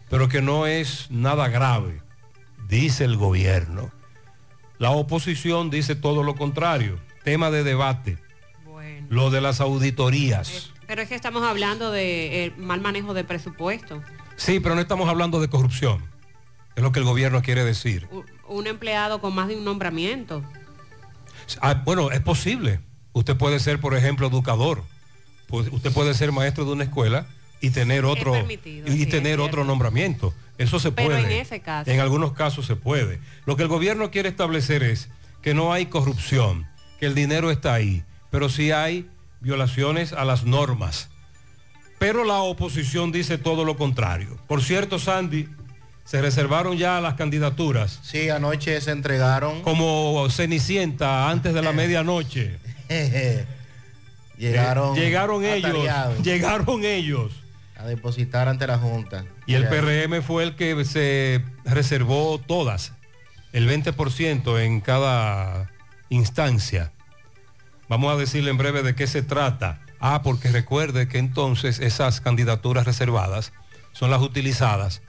pero 0.08 0.28
que 0.28 0.42
no 0.42 0.66
es 0.66 1.10
nada 1.10 1.48
grave, 1.48 2.00
dice 2.68 3.04
el 3.04 3.16
gobierno. 3.16 3.90
La 4.78 4.90
oposición 4.90 5.70
dice 5.70 5.94
todo 5.94 6.22
lo 6.22 6.34
contrario, 6.34 6.98
tema 7.22 7.50
de 7.50 7.64
debate, 7.64 8.18
lo 9.08 9.30
de 9.30 9.40
las 9.40 9.60
auditorías. 9.60 10.70
Pero 10.86 11.02
es 11.02 11.08
que 11.08 11.14
estamos 11.14 11.42
hablando 11.42 11.90
de 11.90 12.44
eh, 12.44 12.52
mal 12.56 12.80
manejo 12.80 13.14
de 13.14 13.24
presupuesto. 13.24 14.02
Sí, 14.36 14.60
pero 14.60 14.74
no 14.74 14.80
estamos 14.80 15.08
hablando 15.08 15.40
de 15.40 15.48
corrupción, 15.48 16.04
es 16.76 16.82
lo 16.82 16.92
que 16.92 16.98
el 16.98 17.04
gobierno 17.04 17.42
quiere 17.42 17.64
decir. 17.64 18.08
Un 18.48 18.66
empleado 18.66 19.20
con 19.20 19.34
más 19.34 19.48
de 19.48 19.56
un 19.56 19.64
nombramiento. 19.64 20.42
Ah, 21.60 21.82
bueno, 21.84 22.10
es 22.10 22.20
posible. 22.20 22.80
Usted 23.12 23.36
puede 23.36 23.60
ser, 23.60 23.80
por 23.80 23.94
ejemplo, 23.94 24.26
educador. 24.26 24.82
Pues 25.48 25.68
usted 25.70 25.92
puede 25.92 26.14
ser 26.14 26.32
maestro 26.32 26.64
de 26.64 26.72
una 26.72 26.84
escuela 26.84 27.26
y 27.60 27.70
tener 27.70 28.04
otro 28.04 28.34
y 28.36 28.58
sí, 28.86 29.06
tener 29.06 29.40
otro 29.40 29.64
nombramiento. 29.64 30.34
Eso 30.58 30.78
se 30.78 30.92
Pero 30.92 31.08
puede. 31.08 31.20
en 31.20 31.40
ese 31.40 31.60
caso. 31.60 31.90
En 31.90 32.00
algunos 32.00 32.32
casos 32.32 32.66
se 32.66 32.76
puede. 32.76 33.20
Lo 33.46 33.56
que 33.56 33.62
el 33.62 33.68
gobierno 33.68 34.10
quiere 34.10 34.28
establecer 34.28 34.82
es 34.82 35.08
que 35.42 35.54
no 35.54 35.72
hay 35.72 35.86
corrupción, 35.86 36.66
que 36.98 37.06
el 37.06 37.14
dinero 37.14 37.50
está 37.50 37.74
ahí, 37.74 38.04
pero 38.30 38.48
sí 38.48 38.70
hay 38.70 39.08
violaciones 39.40 40.12
a 40.12 40.24
las 40.24 40.44
normas. 40.44 41.10
Pero 41.98 42.24
la 42.24 42.38
oposición 42.38 43.12
dice 43.12 43.38
todo 43.38 43.64
lo 43.64 43.76
contrario. 43.76 44.38
Por 44.46 44.62
cierto, 44.62 44.98
Sandy, 44.98 45.48
se 46.04 46.20
reservaron 46.20 46.76
ya 46.76 47.00
las 47.00 47.14
candidaturas. 47.14 47.98
Sí, 48.02 48.28
anoche 48.28 48.80
se 48.80 48.90
entregaron. 48.90 49.62
Como 49.62 50.28
Cenicienta 50.30 51.30
antes 51.30 51.54
de 51.54 51.62
la 51.62 51.72
medianoche. 51.72 52.58
Llegaron. 54.38 54.96
Eh, 54.96 55.00
llegaron 55.00 55.44
ellos. 55.44 56.22
Llegaron 56.22 56.84
ellos. 56.84 57.32
A 57.76 57.86
depositar 57.86 58.48
ante 58.48 58.66
la 58.66 58.78
Junta. 58.78 59.24
Y 59.46 59.54
el. 59.54 59.68
PRM 59.68 60.22
fue 60.22 60.42
el 60.42 60.54
que 60.56 60.84
se 60.84 61.42
reservó 61.64 62.38
todas, 62.38 62.92
el 63.52 63.68
20% 63.68 64.60
en 64.60 64.80
cada 64.80 65.70
instancia. 66.08 66.92
Vamos 67.88 68.12
a 68.14 68.16
decirle 68.16 68.50
en 68.50 68.58
breve 68.58 68.82
de 68.82 68.94
qué 68.94 69.06
se 69.06 69.22
trata. 69.22 69.80
Ah, 70.00 70.22
porque 70.22 70.50
recuerde 70.50 71.08
que 71.08 71.18
entonces 71.18 71.78
esas 71.78 72.20
candidaturas 72.20 72.84
reservadas 72.84 73.52
son 73.92 74.10
las 74.10 74.20
utilizadas 74.20 75.00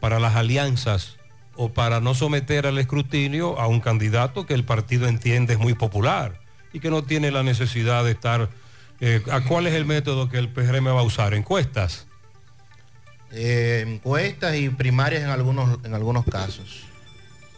para 0.00 0.20
las 0.20 0.36
alianzas 0.36 1.16
o 1.54 1.72
para 1.72 2.00
no 2.00 2.14
someter 2.14 2.66
al 2.66 2.78
escrutinio 2.78 3.58
a 3.58 3.66
un 3.66 3.80
candidato 3.80 4.46
que 4.46 4.54
el 4.54 4.64
partido 4.64 5.08
entiende 5.08 5.54
es 5.54 5.58
muy 5.58 5.74
popular 5.74 6.40
y 6.72 6.80
que 6.80 6.90
no 6.90 7.02
tiene 7.02 7.30
la 7.30 7.42
necesidad 7.42 8.04
de 8.04 8.10
estar... 8.12 8.50
eh, 9.00 9.22
¿a 9.30 9.40
¿Cuál 9.42 9.66
es 9.66 9.74
el 9.74 9.86
método 9.86 10.28
que 10.28 10.38
el 10.38 10.48
PRM 10.50 10.86
va 10.88 11.00
a 11.00 11.04
usar? 11.04 11.32
Encuestas. 11.34 12.06
Eh, 13.32 13.84
encuestas 13.86 14.56
y 14.56 14.68
primarias 14.68 15.22
en 15.22 15.30
algunos, 15.30 15.78
en 15.84 15.94
algunos 15.94 16.24
casos. 16.26 16.84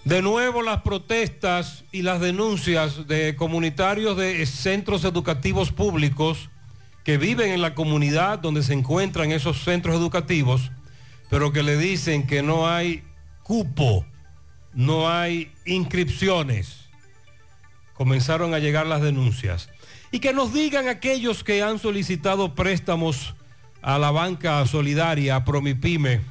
De 0.04 0.22
nuevo 0.22 0.62
las 0.62 0.82
protestas 0.82 1.84
y 1.92 2.02
las 2.02 2.20
denuncias 2.20 3.06
de 3.08 3.36
comunitarios 3.36 4.16
de 4.16 4.46
centros 4.46 5.04
educativos 5.04 5.70
públicos 5.70 6.48
que 7.04 7.18
viven 7.18 7.50
en 7.50 7.60
la 7.60 7.74
comunidad 7.74 8.38
donde 8.38 8.62
se 8.62 8.72
encuentran 8.72 9.32
esos 9.32 9.64
centros 9.64 9.96
educativos, 9.96 10.70
pero 11.28 11.52
que 11.52 11.62
le 11.62 11.76
dicen 11.76 12.26
que 12.26 12.42
no 12.42 12.68
hay 12.68 13.02
cupo, 13.42 14.04
no 14.72 15.10
hay 15.10 15.52
inscripciones. 15.66 16.88
Comenzaron 17.94 18.54
a 18.54 18.58
llegar 18.58 18.86
las 18.86 19.02
denuncias. 19.02 19.68
Y 20.10 20.20
que 20.20 20.32
nos 20.32 20.52
digan 20.54 20.88
aquellos 20.88 21.44
que 21.44 21.62
han 21.62 21.78
solicitado 21.78 22.54
préstamos 22.54 23.34
a 23.82 23.98
la 23.98 24.10
banca 24.10 24.64
solidaria, 24.66 25.36
a 25.36 25.44
Promipyme, 25.44 26.22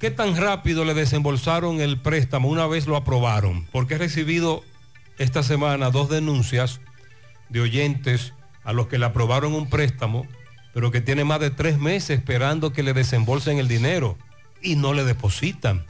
¿Qué 0.00 0.10
tan 0.10 0.34
rápido 0.34 0.86
le 0.86 0.94
desembolsaron 0.94 1.82
el 1.82 1.98
préstamo 1.98 2.48
una 2.48 2.66
vez 2.66 2.86
lo 2.86 2.96
aprobaron? 2.96 3.66
Porque 3.70 3.96
he 3.96 3.98
recibido 3.98 4.64
esta 5.18 5.42
semana 5.42 5.90
dos 5.90 6.08
denuncias 6.08 6.80
de 7.50 7.60
oyentes 7.60 8.32
a 8.64 8.72
los 8.72 8.86
que 8.86 8.98
le 8.98 9.04
aprobaron 9.04 9.52
un 9.52 9.68
préstamo, 9.68 10.26
pero 10.72 10.90
que 10.90 11.00
tienen 11.00 11.26
más 11.26 11.40
de 11.40 11.50
tres 11.50 11.78
meses 11.78 12.18
esperando 12.18 12.72
que 12.72 12.82
le 12.82 12.92
desembolsen 12.92 13.58
el 13.58 13.68
dinero 13.68 14.16
y 14.62 14.76
no 14.76 14.94
le 14.94 15.04
depositan. 15.04 15.84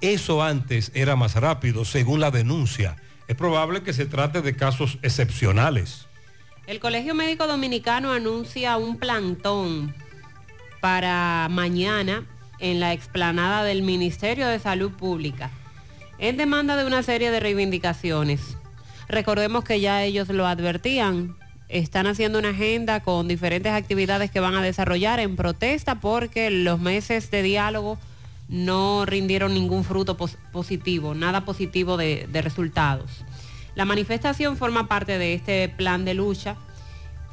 Eso 0.00 0.42
antes 0.42 0.90
era 0.94 1.16
más 1.16 1.36
rápido, 1.36 1.84
según 1.84 2.20
la 2.20 2.30
denuncia. 2.30 2.96
Es 3.28 3.36
probable 3.36 3.82
que 3.82 3.92
se 3.92 4.06
trate 4.06 4.42
de 4.42 4.56
casos 4.56 4.98
excepcionales. 5.02 6.06
El 6.66 6.80
Colegio 6.80 7.14
Médico 7.14 7.46
Dominicano 7.46 8.12
anuncia 8.12 8.76
un 8.76 8.98
plantón 8.98 9.94
para 10.80 11.48
mañana 11.50 12.26
en 12.58 12.80
la 12.80 12.92
explanada 12.92 13.64
del 13.64 13.82
Ministerio 13.82 14.46
de 14.48 14.58
Salud 14.58 14.92
Pública 14.92 15.50
en 16.22 16.36
demanda 16.36 16.76
de 16.76 16.84
una 16.84 17.02
serie 17.02 17.32
de 17.32 17.40
reivindicaciones. 17.40 18.56
Recordemos 19.08 19.64
que 19.64 19.80
ya 19.80 20.04
ellos 20.04 20.28
lo 20.28 20.46
advertían, 20.46 21.36
están 21.72 22.06
haciendo 22.06 22.38
una 22.38 22.50
agenda 22.50 23.00
con 23.00 23.26
diferentes 23.28 23.72
actividades 23.72 24.30
que 24.30 24.40
van 24.40 24.54
a 24.54 24.62
desarrollar 24.62 25.18
en 25.20 25.36
protesta 25.36 25.96
porque 26.00 26.50
los 26.50 26.78
meses 26.78 27.30
de 27.30 27.42
diálogo 27.42 27.98
no 28.48 29.06
rindieron 29.06 29.54
ningún 29.54 29.82
fruto 29.84 30.16
pos- 30.16 30.36
positivo, 30.52 31.14
nada 31.14 31.44
positivo 31.44 31.96
de 31.96 32.42
resultados. 32.42 33.24
La 33.74 33.84
manifestación 33.86 34.56
forma 34.56 34.86
parte 34.86 35.16
de 35.18 35.32
este 35.34 35.68
plan 35.70 36.04
de 36.04 36.14
lucha 36.14 36.56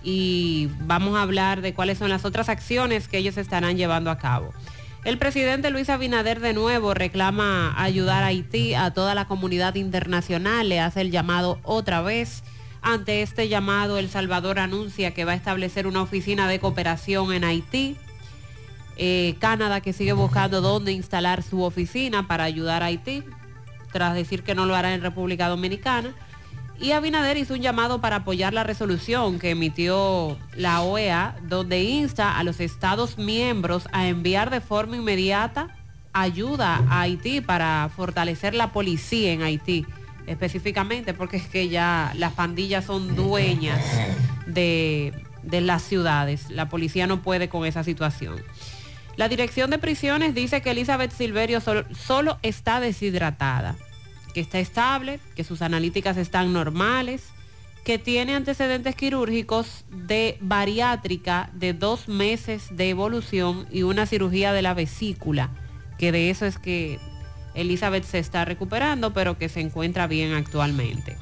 y 0.03 0.69
vamos 0.81 1.17
a 1.17 1.21
hablar 1.23 1.61
de 1.61 1.73
cuáles 1.73 1.97
son 1.97 2.09
las 2.09 2.23
otras 2.23 2.47
acciones 2.47 3.09
que 3.09 3.17
ellos 3.17 3.37
estarán 3.37 3.75
llevando 3.75 4.09
a 4.11 4.17
cabo. 4.17 4.53
El 5.03 5.17
presidente 5.17 5.69
Luis 5.69 5.89
Abinader 5.89 6.39
de 6.39 6.53
nuevo 6.53 6.93
reclama 6.93 7.73
ayudar 7.81 8.23
a 8.23 8.27
Haití 8.27 8.73
a 8.73 8.91
toda 8.91 9.15
la 9.15 9.25
comunidad 9.27 9.75
internacional, 9.75 10.69
le 10.69 10.79
hace 10.79 11.01
el 11.01 11.11
llamado 11.11 11.59
otra 11.63 12.01
vez. 12.01 12.43
Ante 12.81 13.21
este 13.21 13.49
llamado, 13.49 13.97
El 13.97 14.09
Salvador 14.09 14.59
anuncia 14.59 15.13
que 15.13 15.25
va 15.25 15.33
a 15.33 15.35
establecer 15.35 15.85
una 15.85 16.01
oficina 16.01 16.47
de 16.47 16.59
cooperación 16.59 17.33
en 17.33 17.43
Haití. 17.43 17.97
Eh, 18.95 19.35
Canadá 19.39 19.81
que 19.81 19.93
sigue 19.93 20.13
buscando 20.13 20.61
dónde 20.61 20.91
instalar 20.91 21.43
su 21.43 21.63
oficina 21.63 22.27
para 22.27 22.43
ayudar 22.43 22.83
a 22.83 22.87
Haití, 22.87 23.23
tras 23.91 24.13
decir 24.13 24.43
que 24.43 24.55
no 24.55 24.65
lo 24.65 24.75
hará 24.75 24.93
en 24.93 25.01
República 25.01 25.47
Dominicana. 25.47 26.13
Y 26.79 26.91
Abinader 26.91 27.37
hizo 27.37 27.53
un 27.53 27.61
llamado 27.61 27.99
para 27.99 28.17
apoyar 28.17 28.53
la 28.53 28.63
resolución 28.63 29.39
que 29.39 29.49
emitió 29.49 30.37
la 30.55 30.81
OEA, 30.81 31.35
donde 31.43 31.83
insta 31.83 32.37
a 32.37 32.43
los 32.43 32.61
Estados 32.61 33.17
miembros 33.17 33.87
a 33.91 34.07
enviar 34.07 34.49
de 34.49 34.61
forma 34.61 34.95
inmediata 34.95 35.75
ayuda 36.13 36.83
a 36.89 37.01
Haití 37.01 37.41
para 37.41 37.89
fortalecer 37.95 38.53
la 38.53 38.71
policía 38.71 39.31
en 39.31 39.41
Haití, 39.41 39.85
específicamente 40.29 41.13
porque 41.13 41.37
es 41.37 41.47
que 41.47 41.69
ya 41.69 42.13
las 42.15 42.33
pandillas 42.33 42.85
son 42.85 43.15
dueñas 43.15 43.83
de, 44.45 45.13
de 45.43 45.61
las 45.61 45.81
ciudades. 45.83 46.49
La 46.49 46.69
policía 46.69 47.07
no 47.07 47.21
puede 47.21 47.49
con 47.49 47.65
esa 47.65 47.83
situación. 47.83 48.41
La 49.15 49.27
dirección 49.27 49.69
de 49.69 49.79
prisiones 49.79 50.33
dice 50.33 50.61
que 50.61 50.71
Elizabeth 50.71 51.11
Silverio 51.11 51.59
solo, 51.59 51.83
solo 51.93 52.37
está 52.41 52.79
deshidratada, 52.79 53.75
que 54.33 54.39
está 54.39 54.59
estable, 54.59 55.19
que 55.35 55.43
sus 55.43 55.61
analíticas 55.61 56.15
están 56.15 56.53
normales, 56.53 57.23
que 57.83 57.97
tiene 57.97 58.35
antecedentes 58.35 58.95
quirúrgicos 58.95 59.83
de 59.89 60.37
bariátrica 60.41 61.49
de 61.53 61.73
dos 61.73 62.07
meses 62.07 62.67
de 62.71 62.89
evolución 62.89 63.67
y 63.71 63.83
una 63.83 64.05
cirugía 64.05 64.53
de 64.53 64.61
la 64.61 64.73
vesícula, 64.73 65.49
que 65.97 66.11
de 66.11 66.29
eso 66.29 66.45
es 66.45 66.57
que 66.57 66.99
Elizabeth 67.53 68.03
se 68.03 68.19
está 68.19 68.45
recuperando, 68.45 69.13
pero 69.13 69.37
que 69.37 69.49
se 69.49 69.61
encuentra 69.61 70.07
bien 70.07 70.33
actualmente. 70.33 71.17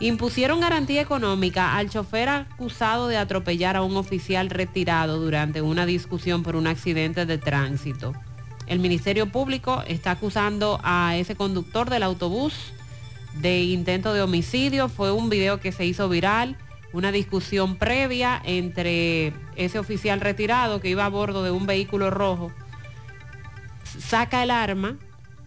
Impusieron 0.00 0.60
garantía 0.60 1.00
económica 1.00 1.76
al 1.76 1.88
chofer 1.88 2.28
acusado 2.28 3.06
de 3.08 3.16
atropellar 3.16 3.76
a 3.76 3.82
un 3.82 3.96
oficial 3.96 4.50
retirado 4.50 5.20
durante 5.20 5.62
una 5.62 5.86
discusión 5.86 6.42
por 6.42 6.56
un 6.56 6.66
accidente 6.66 7.26
de 7.26 7.38
tránsito. 7.38 8.12
El 8.66 8.80
Ministerio 8.80 9.30
Público 9.30 9.84
está 9.86 10.12
acusando 10.12 10.80
a 10.82 11.16
ese 11.16 11.36
conductor 11.36 11.90
del 11.90 12.02
autobús 12.02 12.54
de 13.40 13.62
intento 13.62 14.14
de 14.14 14.22
homicidio. 14.22 14.88
Fue 14.88 15.12
un 15.12 15.28
video 15.28 15.60
que 15.60 15.70
se 15.70 15.84
hizo 15.84 16.08
viral, 16.08 16.56
una 16.92 17.12
discusión 17.12 17.76
previa 17.76 18.40
entre 18.44 19.32
ese 19.56 19.78
oficial 19.78 20.20
retirado 20.20 20.80
que 20.80 20.88
iba 20.88 21.04
a 21.04 21.08
bordo 21.08 21.42
de 21.42 21.50
un 21.50 21.66
vehículo 21.66 22.10
rojo. 22.10 22.52
Saca 23.98 24.42
el 24.42 24.50
arma, 24.50 24.96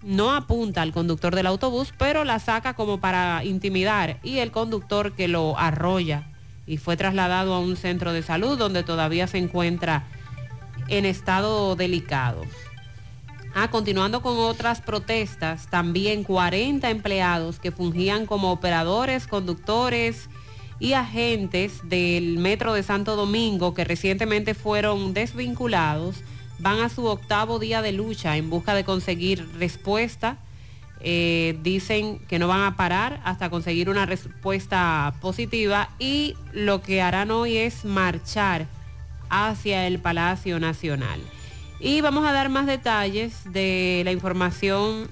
no 0.04 0.34
apunta 0.34 0.82
al 0.82 0.94
conductor 0.94 1.36
del 1.36 1.48
autobús, 1.48 1.94
pero 1.98 2.24
la 2.24 2.40
saca 2.40 2.76
como 2.76 3.00
para 3.00 3.44
intimidar 3.44 4.20
y 4.24 4.40
el 4.40 4.52
conductor 4.52 5.14
que 5.14 5.28
lo 5.28 5.58
arrolla 5.58 6.28
y 6.66 6.78
fue 6.78 6.98
trasladado 6.98 7.54
a 7.54 7.60
un 7.60 7.78
centro 7.78 8.14
de 8.14 8.22
salud 8.22 8.58
donde 8.58 8.84
todavía 8.84 9.28
se 9.28 9.38
encuentra 9.38 10.06
en 10.90 11.06
estado 11.06 11.76
delicado. 11.76 12.44
Ah, 13.56 13.70
continuando 13.72 14.22
con 14.22 14.38
otras 14.38 14.82
protestas, 14.82 15.68
también 15.68 16.24
40 16.24 16.90
empleados 16.90 17.60
que 17.60 17.72
fungían 17.72 18.28
como 18.28 18.52
operadores, 18.52 19.26
conductores 19.26 20.30
y 20.80 20.94
agentes 20.94 21.80
del 21.84 22.38
Metro 22.38 22.74
de 22.74 22.84
Santo 22.84 23.16
Domingo 23.16 23.74
que 23.74 23.84
recientemente 23.84 24.54
fueron 24.54 25.14
desvinculados 25.14 26.18
van 26.60 26.80
a 26.80 26.90
su 26.90 27.06
octavo 27.06 27.60
día 27.60 27.82
de 27.82 27.92
lucha 27.92 28.38
en 28.38 28.50
busca 28.50 28.74
de 28.74 28.84
conseguir 28.84 29.48
respuesta. 29.58 30.38
Eh, 31.00 31.58
dicen 31.62 32.20
que 32.28 32.40
no 32.40 32.48
van 32.48 32.62
a 32.62 32.76
parar 32.76 33.22
hasta 33.24 33.52
conseguir 33.52 33.90
una 33.90 34.08
respuesta 34.08 35.14
positiva 35.22 35.90
y 36.00 36.36
lo 36.54 36.82
que 36.82 37.04
harán 37.04 37.30
hoy 37.30 37.58
es 37.58 37.86
marchar 37.86 38.66
hacia 39.30 39.86
el 39.86 40.00
Palacio 40.00 40.60
Nacional. 40.60 41.22
Y 41.80 42.02
vamos 42.02 42.26
a 42.26 42.32
dar 42.32 42.50
más 42.50 42.66
detalles 42.66 43.52
de 43.52 44.02
la 44.06 44.12
información 44.12 45.08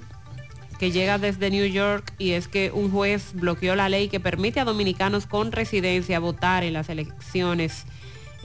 que 0.80 0.92
llega 0.92 1.18
desde 1.18 1.52
New 1.52 1.68
York 1.68 2.14
y 2.18 2.32
es 2.32 2.48
que 2.48 2.72
un 2.74 2.92
juez 2.92 3.34
bloqueó 3.34 3.76
la 3.76 3.88
ley 3.88 4.10
que 4.10 4.20
permite 4.20 4.60
a 4.60 4.66
dominicanos 4.66 5.28
con 5.28 5.52
residencia 5.52 6.20
votar 6.20 6.64
en 6.64 6.74
las 6.74 6.90
elecciones 6.90 7.86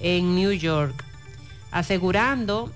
en 0.01 0.35
New 0.35 0.53
York, 0.53 1.05
asegurando 1.71 2.71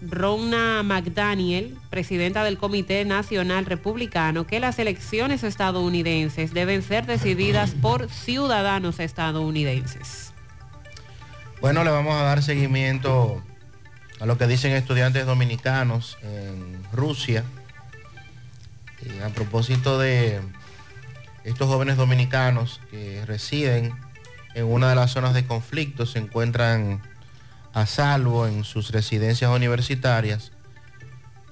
Ronna 0.00 0.82
McDaniel, 0.82 1.76
presidenta 1.90 2.44
del 2.44 2.58
Comité 2.58 3.04
Nacional 3.04 3.66
Republicano, 3.66 4.46
que 4.46 4.60
las 4.60 4.78
elecciones 4.78 5.42
estadounidenses 5.42 6.54
deben 6.54 6.82
ser 6.82 7.06
decididas 7.06 7.72
por 7.72 8.08
ciudadanos 8.08 9.00
estadounidenses. 9.00 10.32
Bueno, 11.60 11.82
le 11.82 11.90
vamos 11.90 12.14
a 12.14 12.22
dar 12.22 12.42
seguimiento 12.42 13.42
a 14.20 14.26
lo 14.26 14.38
que 14.38 14.46
dicen 14.46 14.72
estudiantes 14.72 15.26
dominicanos 15.26 16.16
en 16.22 16.80
Rusia. 16.92 17.44
Eh, 19.02 19.22
a 19.24 19.28
propósito 19.30 19.98
de 19.98 20.40
estos 21.44 21.68
jóvenes 21.68 21.96
dominicanos 21.96 22.80
que 22.90 23.24
residen 23.26 23.92
en 24.54 24.64
una 24.64 24.90
de 24.90 24.94
las 24.94 25.12
zonas 25.12 25.34
de 25.34 25.44
conflicto, 25.44 26.06
se 26.06 26.18
encuentran 26.18 27.00
a 27.72 27.86
salvo 27.86 28.46
en 28.46 28.64
sus 28.64 28.90
residencias 28.90 29.50
universitarias, 29.50 30.52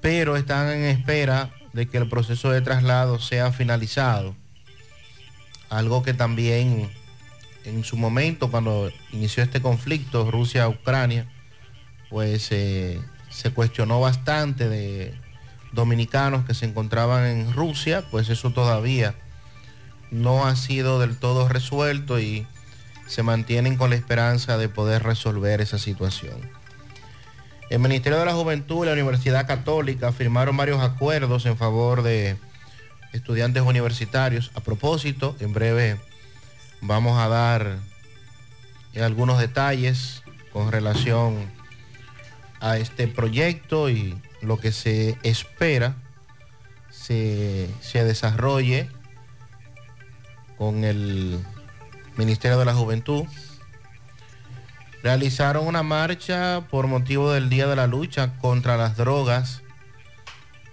pero 0.00 0.36
están 0.36 0.68
en 0.70 0.84
espera 0.84 1.50
de 1.72 1.86
que 1.86 1.98
el 1.98 2.08
proceso 2.08 2.50
de 2.50 2.60
traslado 2.60 3.18
sea 3.18 3.52
finalizado. 3.52 4.34
Algo 5.68 6.02
que 6.02 6.14
también 6.14 6.90
en 7.64 7.84
su 7.84 7.96
momento, 7.96 8.50
cuando 8.50 8.90
inició 9.12 9.42
este 9.42 9.60
conflicto 9.60 10.30
Rusia-Ucrania, 10.30 11.26
pues 12.08 12.48
eh, 12.52 13.00
se 13.28 13.50
cuestionó 13.50 14.00
bastante 14.00 14.68
de 14.68 15.14
dominicanos 15.72 16.46
que 16.46 16.54
se 16.54 16.66
encontraban 16.66 17.26
en 17.26 17.52
Rusia, 17.52 18.04
pues 18.10 18.28
eso 18.28 18.50
todavía 18.50 19.14
no 20.10 20.46
ha 20.46 20.54
sido 20.56 21.00
del 21.00 21.18
todo 21.18 21.48
resuelto 21.48 22.20
y 22.20 22.46
se 23.06 23.22
mantienen 23.22 23.76
con 23.76 23.90
la 23.90 23.96
esperanza 23.96 24.58
de 24.58 24.68
poder 24.68 25.02
resolver 25.02 25.60
esa 25.60 25.78
situación. 25.78 26.50
El 27.68 27.80
Ministerio 27.80 28.18
de 28.18 28.24
la 28.26 28.34
Juventud 28.34 28.84
y 28.84 28.86
la 28.86 28.92
Universidad 28.92 29.46
Católica 29.46 30.12
firmaron 30.12 30.56
varios 30.56 30.80
acuerdos 30.80 31.46
en 31.46 31.56
favor 31.56 32.02
de 32.02 32.36
estudiantes 33.12 33.62
universitarios. 33.62 34.52
A 34.54 34.60
propósito, 34.60 35.34
en 35.40 35.52
breve 35.52 35.96
vamos 36.80 37.18
a 37.18 37.28
dar 37.28 37.78
algunos 39.00 39.38
detalles 39.38 40.22
con 40.52 40.70
relación 40.72 41.50
a 42.60 42.78
este 42.78 43.08
proyecto 43.08 43.90
y 43.90 44.16
lo 44.42 44.58
que 44.58 44.72
se 44.72 45.18
espera 45.22 45.96
se, 46.90 47.68
se 47.80 48.04
desarrolle 48.04 48.88
con 50.56 50.84
el 50.84 51.38
Ministerio 52.16 52.58
de 52.58 52.64
la 52.64 52.74
Juventud. 52.74 53.24
Realizaron 55.02 55.66
una 55.66 55.82
marcha 55.82 56.66
por 56.70 56.86
motivo 56.86 57.30
del 57.32 57.48
Día 57.48 57.66
de 57.66 57.76
la 57.76 57.86
Lucha 57.86 58.38
contra 58.38 58.76
las 58.76 58.96
Drogas 58.96 59.62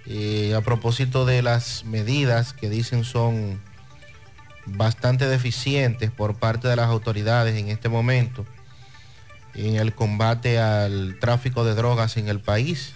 eh, 0.06 0.53
a 0.56 0.62
propósito 0.62 1.25
de 1.25 1.41
las 1.41 1.86
medidas 1.86 2.53
que 2.53 2.69
dicen 2.69 3.06
son 3.06 3.62
bastante 4.65 5.27
deficientes 5.27 6.12
por 6.12 6.36
parte 6.36 6.67
de 6.67 6.75
las 6.75 6.88
autoridades 6.88 7.58
en 7.58 7.69
este 7.69 7.89
momento 7.89 8.45
en 9.56 9.75
el 9.75 9.93
combate 9.93 10.60
al 10.60 11.17
tráfico 11.19 11.63
de 11.63 11.75
drogas 11.75 12.17
en 12.17 12.27
el 12.27 12.39
país. 12.39 12.93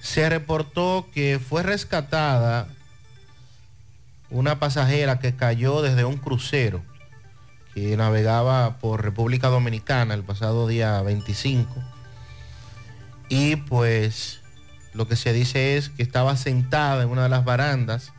Se 0.00 0.28
reportó 0.28 1.06
que 1.12 1.38
fue 1.38 1.62
rescatada 1.62 2.68
una 4.30 4.58
pasajera 4.58 5.18
que 5.18 5.36
cayó 5.36 5.82
desde 5.82 6.04
un 6.04 6.16
crucero 6.16 6.82
que 7.74 7.96
navegaba 7.96 8.78
por 8.78 9.02
República 9.02 9.48
Dominicana 9.48 10.14
el 10.14 10.24
pasado 10.24 10.66
día 10.66 11.00
25. 11.02 11.74
Y 13.28 13.56
pues 13.56 14.40
lo 14.94 15.06
que 15.06 15.16
se 15.16 15.32
dice 15.32 15.76
es 15.76 15.90
que 15.90 16.02
estaba 16.02 16.36
sentada 16.36 17.02
en 17.02 17.10
una 17.10 17.24
de 17.24 17.28
las 17.28 17.44
barandas 17.44 18.12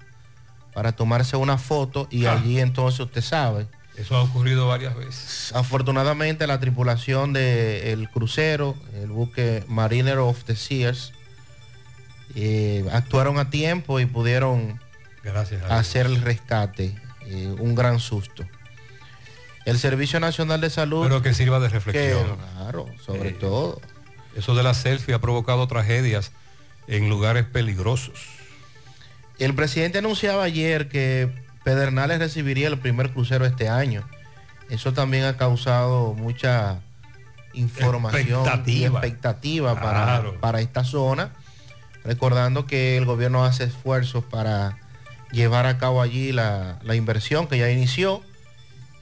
para 0.76 0.92
tomarse 0.92 1.38
una 1.38 1.58
foto 1.58 2.08
y 2.12 2.28
allí 2.28 2.60
entonces 2.60 3.00
usted 3.00 3.22
sabe. 3.22 3.68
Eso 3.96 4.16
ha 4.16 4.22
ocurrido 4.22 4.68
varias 4.68 4.96
veces. 4.96 5.52
Afortunadamente 5.56 6.46
la 6.46 6.60
tripulación 6.60 7.34
del 7.34 8.08
crucero, 8.12 8.76
el 8.94 9.08
buque 9.08 9.64
Mariner 9.68 10.20
of 10.20 10.44
the 10.44 10.56
Seas, 10.56 11.14
eh, 12.36 12.86
actuaron 12.92 13.40
a 13.40 13.50
tiempo 13.50 14.00
y 14.00 14.06
pudieron 14.06 14.80
Gracias 15.32 15.64
a 15.64 15.78
hacer 15.80 16.06
el 16.06 16.22
rescate. 16.22 16.96
eh, 17.30 17.54
un 17.60 17.76
gran 17.76 18.00
susto. 18.00 18.46
El 19.66 19.78
Servicio 19.80 20.20
Nacional 20.22 20.62
de 20.62 20.70
Salud. 20.70 21.04
Pero 21.04 21.22
que 21.22 21.34
sirva 21.34 21.60
de 21.60 21.68
reflexión. 21.68 22.26
Que, 22.38 22.44
claro, 22.56 22.86
sobre 23.06 23.30
Eh, 23.30 23.34
todo. 23.34 23.82
Eso 24.36 24.56
de 24.56 24.64
la 24.64 24.74
selfie 24.74 25.14
ha 25.14 25.20
provocado 25.20 25.68
tragedias 25.68 26.32
en 26.88 27.10
lugares 27.10 27.44
peligrosos. 27.46 28.28
El 29.40 29.54
presidente 29.56 29.98
anunciaba 29.98 30.44
ayer 30.44 30.88
que 30.88 31.30
Pedernales 31.66 32.20
recibiría 32.20 32.70
el 32.70 32.80
primer 32.80 33.12
crucero 33.12 33.46
este 33.46 33.68
año. 33.68 34.08
Eso 34.70 34.94
también 34.94 35.26
ha 35.26 35.36
causado 35.36 36.14
mucha 36.14 36.80
información 37.54 38.26
y 38.26 38.32
Expectativa. 38.32 39.00
expectativa 39.00 39.76
para, 39.82 40.24
para 40.40 40.62
esta 40.62 40.86
zona. 40.86 41.32
Recordando 42.06 42.66
que 42.66 42.96
el 42.98 43.04
gobierno 43.06 43.44
hace 43.44 43.66
esfuerzos 43.66 44.24
para 44.24 44.78
llevar 45.32 45.66
a 45.66 45.78
cabo 45.78 46.02
allí 46.02 46.32
la, 46.32 46.80
la 46.84 46.96
inversión 46.96 47.48
que 47.48 47.58
ya 47.58 47.70
inició 47.70 48.22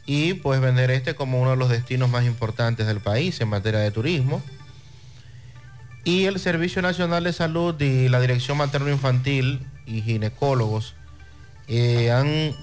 y 0.05 0.35
pues 0.35 0.61
vender 0.61 0.91
este 0.91 1.15
como 1.15 1.41
uno 1.41 1.51
de 1.51 1.57
los 1.57 1.69
destinos 1.69 2.09
más 2.09 2.25
importantes 2.25 2.87
del 2.87 2.99
país 2.99 3.39
en 3.41 3.49
materia 3.49 3.79
de 3.79 3.91
turismo. 3.91 4.41
Y 6.03 6.25
el 6.25 6.39
Servicio 6.39 6.81
Nacional 6.81 7.23
de 7.23 7.33
Salud 7.33 7.79
y 7.81 8.09
la 8.09 8.21
Dirección 8.21 8.57
Materno 8.57 8.89
Infantil 8.89 9.65
y 9.87 10.01
ginecólogos 10.01 10.93
eh, 11.67 12.11
han 12.11 12.53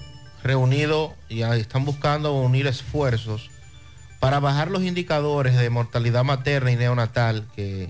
reunido 0.43 1.13
y 1.27 1.41
están 1.41 1.83
buscando 1.83 2.33
unir 2.33 2.67
esfuerzos 2.67 3.49
para 4.19 4.39
bajar 4.39 4.71
los 4.71 4.83
indicadores 4.83 5.57
de 5.57 5.69
mortalidad 5.69 6.23
materna 6.23 6.71
y 6.71 6.77
neonatal 6.77 7.45
que 7.55 7.89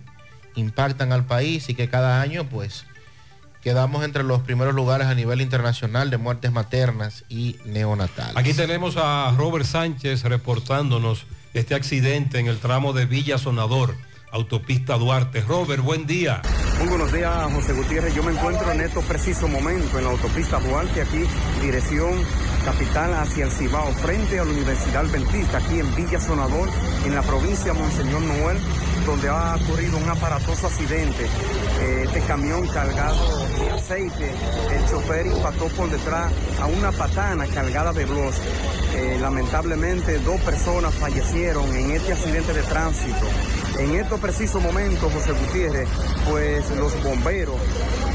impactan 0.56 1.12
al 1.12 1.26
país 1.26 1.70
y 1.70 1.76
que 1.76 1.90
cada 1.90 2.22
año 2.22 2.46
pues 2.50 2.86
quedamos 3.64 4.04
entre 4.04 4.24
los 4.24 4.42
primeros 4.42 4.76
lugares 4.76 5.08
a 5.08 5.16
nivel 5.16 5.42
internacional 5.42 6.10
de 6.10 6.18
muertes 6.18 6.52
maternas 6.52 7.24
y 7.30 7.58
neonatales. 7.66 8.36
Aquí 8.36 8.54
tenemos 8.54 8.98
a 8.98 9.34
Robert 9.38 9.66
Sánchez 9.66 10.24
reportándonos 10.24 11.26
este 11.54 11.76
accidente 11.76 12.40
en 12.40 12.48
el 12.48 12.60
tramo 12.60 12.94
de 12.94 13.06
Villa 13.06 13.38
Sonador, 13.38 13.96
autopista 14.34 14.96
Duarte. 14.98 15.42
Robert, 15.42 15.84
buen 15.84 16.06
día. 16.06 16.42
Muy 16.80 16.90
buenos 16.90 17.14
días, 17.14 17.32
José 17.54 17.74
Gutiérrez. 17.74 18.16
Yo 18.16 18.24
me 18.24 18.32
encuentro 18.32 18.72
en 18.72 18.82
estos 18.82 19.06
preciso 19.06 19.48
momentos 19.48 19.94
en 19.94 20.04
la 20.04 20.10
autopista 20.10 20.60
Duarte, 20.60 21.02
aquí, 21.02 21.24
dirección 21.62 22.12
capital 22.66 23.14
hacia 23.14 23.46
el 23.46 23.52
Cibao, 23.52 23.92
frente 23.94 24.40
a 24.40 24.46
la 24.46 24.52
Universidad 24.52 25.06
Adventista, 25.06 25.58
aquí 25.60 25.80
en 25.80 25.96
Villa 25.96 26.20
Sonador, 26.20 26.68
en 27.06 27.14
la 27.14 27.22
provincia 27.22 27.74
de 27.74 27.80
Monseñor 27.80 28.22
Noel, 28.22 28.58
donde 29.06 29.30
ha 29.30 29.56
ocurrido 29.56 29.98
un 29.98 30.10
aparatoso 30.10 30.68
accidente. 30.68 31.26
Eh, 31.82 32.04
Este 32.06 32.22
camión 32.22 32.68
cargado 32.68 33.48
de 33.60 33.70
aceite, 33.70 34.32
el 34.72 34.86
chofer 34.90 35.28
impactó 35.28 35.68
por 35.68 35.90
detrás 35.90 36.32
a 36.60 36.66
una 36.66 36.92
patana 36.92 37.46
cargada 37.48 37.94
de 37.94 38.06
blos. 38.06 38.36
Eh, 38.96 39.18
lamentablemente, 39.22 40.18
dos 40.20 40.40
personas 40.42 40.94
fallecieron 40.96 41.68
en 41.76 41.92
este 41.92 42.14
accidente 42.14 42.54
de 42.54 42.64
tránsito. 42.64 43.28
En 43.80 43.96
estos 43.96 44.20
precisos 44.20 44.62
momentos, 44.62 45.12
José 45.14 45.32
Gutiérrez, 45.34 45.88
pues 46.30 46.70
los 46.78 47.04
bomberos 47.04 47.56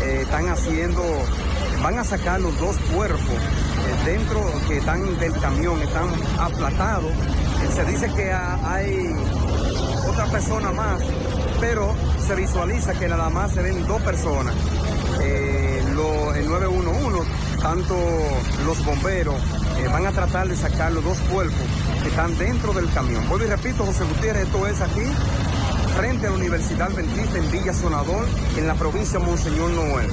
eh, 0.03 0.21
están 0.23 0.49
haciendo, 0.49 1.03
van 1.83 1.99
a 1.99 2.05
sacar 2.05 2.41
los 2.41 2.59
dos 2.59 2.77
cuerpos 2.95 3.21
eh, 3.21 4.05
dentro 4.07 4.41
que 4.69 4.79
están 4.79 5.19
del 5.19 5.33
camión, 5.41 5.81
están 5.83 6.09
aplatados. 6.39 7.11
Eh, 7.13 7.69
se 7.75 7.85
dice 7.85 8.11
que 8.15 8.31
ha- 8.33 8.59
hay 8.73 9.11
otra 10.09 10.27
persona 10.27 10.73
más 10.73 11.01
pero 11.61 11.93
se 12.25 12.37
visualiza 12.37 12.95
que 12.95 13.09
nada 13.09 13.29
más 13.31 13.51
se 13.53 13.61
ven 13.61 13.85
dos 13.85 14.01
personas. 14.03 14.55
El 16.39 16.47
911, 16.47 17.29
tanto 17.61 17.97
los 18.65 18.85
bomberos, 18.85 19.35
eh, 19.77 19.89
van 19.89 20.07
a 20.07 20.13
tratar 20.13 20.47
de 20.47 20.55
sacar 20.55 20.93
los 20.93 21.03
dos 21.03 21.19
cuerpos 21.33 21.59
que 22.01 22.11
están 22.11 22.39
dentro 22.39 22.73
del 22.73 22.89
camión. 22.93 23.29
Vuelvo 23.29 23.45
y 23.45 23.49
repito, 23.49 23.85
José 23.85 24.05
Gutiérrez, 24.05 24.45
esto 24.45 24.65
es 24.69 24.81
aquí, 24.81 25.03
frente 25.97 26.29
a 26.29 26.31
la 26.31 26.37
Universidad 26.37 26.93
Adventista 26.93 27.39
en 27.39 27.51
Villa 27.51 27.75
Sonador, 27.75 28.25
en 28.57 28.69
la 28.69 28.75
provincia 28.77 29.19
de 29.19 29.27
Monseñor 29.27 29.71
Noel. 29.71 30.11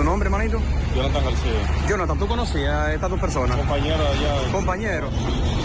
¿Tu 0.00 0.04
nombre, 0.04 0.28
hermanito? 0.28 0.58
Jonathan 0.96 1.24
García. 1.24 1.86
Jonathan, 1.86 2.18
¿tú 2.18 2.26
conocías 2.26 2.72
a 2.72 2.94
estas 2.94 3.10
dos 3.10 3.20
personas? 3.20 3.54
Compañero 3.58 4.02
allá. 4.08 4.50
Compañero, 4.50 5.10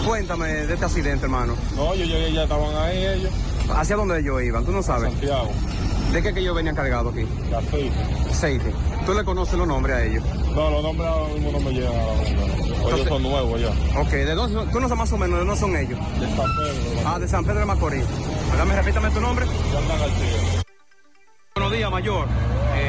cuéntame 0.04 0.48
de 0.48 0.74
este 0.74 0.84
accidente, 0.84 1.24
hermano. 1.24 1.54
No, 1.74 1.94
yo 1.94 2.04
llegué, 2.04 2.34
ya 2.34 2.42
estaban 2.42 2.76
ahí 2.76 3.06
ellos. 3.06 3.32
¿Hacia 3.74 3.96
dónde 3.96 4.20
ellos 4.20 4.42
iban? 4.42 4.62
¿Tú 4.66 4.72
no 4.72 4.82
sabes? 4.82 5.10
Santiago. 5.10 5.48
¿De 6.12 6.22
qué 6.22 6.34
que 6.34 6.40
ellos 6.40 6.54
venían 6.54 6.74
cargados 6.74 7.14
aquí? 7.14 7.22
De 7.22 7.56
aceite. 7.56 7.96
Aceite. 8.30 8.74
¿Tú 9.06 9.14
le 9.14 9.24
conoces 9.24 9.54
los 9.54 9.66
nombres 9.66 9.96
a 9.96 10.04
ellos? 10.04 10.22
No, 10.54 10.68
los 10.70 10.82
nombres 10.82 11.08
ahora 11.08 11.32
mismo 11.32 11.52
no 11.52 11.60
me 11.60 11.70
llegan 11.70 11.94
mente. 11.94 12.94
Ellos 12.94 13.08
son 13.08 13.22
nuevos 13.22 13.58
ya. 13.58 13.70
Ok, 13.98 14.10
¿de 14.10 14.34
dónde 14.34 14.54
son? 14.54 14.70
¿Tú 14.70 14.80
no 14.80 14.88
sabes 14.88 14.98
más 14.98 15.12
o 15.14 15.16
menos 15.16 15.38
de 15.38 15.44
dónde 15.46 15.58
son 15.58 15.76
ellos? 15.76 15.98
De 16.20 16.26
San 16.36 16.56
Pedro. 16.56 17.02
Ah, 17.06 17.18
de 17.18 17.26
San 17.26 17.42
Pedro 17.42 17.60
de 17.60 17.64
Macorís. 17.64 18.04
Dame, 18.58 18.76
repítame 18.76 19.10
tu 19.12 19.20
nombre. 19.20 19.46
Jonathan 19.46 19.98
García. 19.98 20.62
Buenos 21.54 21.72
días, 21.72 21.90
Mayor. 21.90 22.28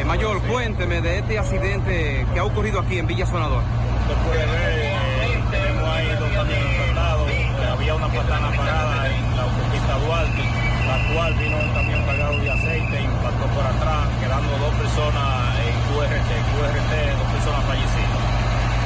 Mayor, 0.08 0.41
cuénteme 0.43 1.02
de 1.02 1.20
este 1.20 1.38
accidente 1.38 2.26
que 2.34 2.39
ha 2.39 2.46
ocurrido 2.46 2.80
aquí 2.80 2.98
en 2.98 3.08
Villa 3.08 3.26
Sonador. 3.26 3.62
Se 4.08 4.15
puede 4.24 4.39
ver, 4.39 4.80
eh, 4.80 5.43
tenemos 5.52 5.84
ahí 5.84 6.08
dos 6.15 6.32
camiones 6.32 6.63
impactados. 6.63 7.28
Había 7.76 7.93
una 7.93 8.08
patana 8.08 8.50
parada 8.56 9.12
en 9.12 9.36
la 9.36 9.43
autopista 9.43 10.00
Duarte, 10.00 10.43
la 10.88 10.98
cual 11.12 11.34
vino 11.36 11.58
un 11.60 11.70
camión 11.76 12.02
cargado 12.08 12.39
de 12.39 12.50
aceite, 12.50 13.02
impactó 13.04 13.46
por 13.52 13.65
atrás, 13.67 14.08
quedando 14.24 14.52
dos 14.63 14.74
personas 14.80 15.60
en 15.60 15.76
QRT, 15.91 16.32
QRT, 16.56 16.93
dos 17.20 17.28
personas 17.36 17.62
fallecidas. 17.67 18.22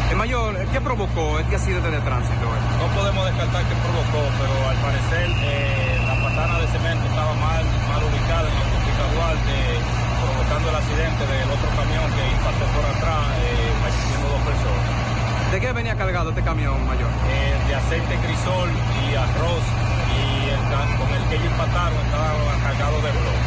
Eh, 0.09 0.15
Mayor, 0.15 0.57
¿qué 0.73 0.81
provocó 0.81 1.37
este 1.37 1.55
accidente 1.55 1.91
de 1.91 2.01
tránsito? 2.01 2.49
No 2.81 2.87
podemos 2.97 3.25
descartar 3.29 3.61
que 3.69 3.75
provocó, 3.77 4.25
pero 4.41 4.53
al 4.73 4.77
parecer 4.81 5.29
eh, 5.37 6.01
la 6.01 6.17
patana 6.17 6.57
de 6.57 6.67
cemento 6.73 7.05
estaba 7.05 7.33
mal, 7.37 7.61
mal 7.61 8.01
ubicada 8.09 8.49
en 8.49 8.55
la 8.57 8.65
autopista 8.65 9.05
Duarte, 9.13 10.10
provocando 10.41 10.69
el 10.69 10.75
accidente 10.75 11.21
del 11.27 11.49
otro 11.53 11.69
camión 11.77 12.05
que 12.17 12.23
impactó 12.33 12.65
por 12.73 12.85
atrás, 12.85 13.25
eh, 13.37 13.73
falleciendo 13.81 14.25
dos 14.25 14.41
personas. 14.41 15.51
¿De 15.51 15.59
qué 15.59 15.71
venía 15.71 15.95
cargado 15.95 16.29
este 16.29 16.41
camión, 16.41 16.87
Mayor? 16.87 17.09
Eh, 17.29 17.53
de 17.67 17.75
aceite 17.75 18.15
crisol 18.25 18.69
y 19.05 19.15
arroz, 19.15 19.65
y 20.17 20.49
el 20.49 20.61
con 20.97 21.09
el 21.13 21.23
que 21.29 21.35
ellos 21.35 21.51
impactaron 21.51 21.99
estaba 22.05 22.57
cargado 22.63 23.01
de 23.01 23.09
arroz. 23.09 23.39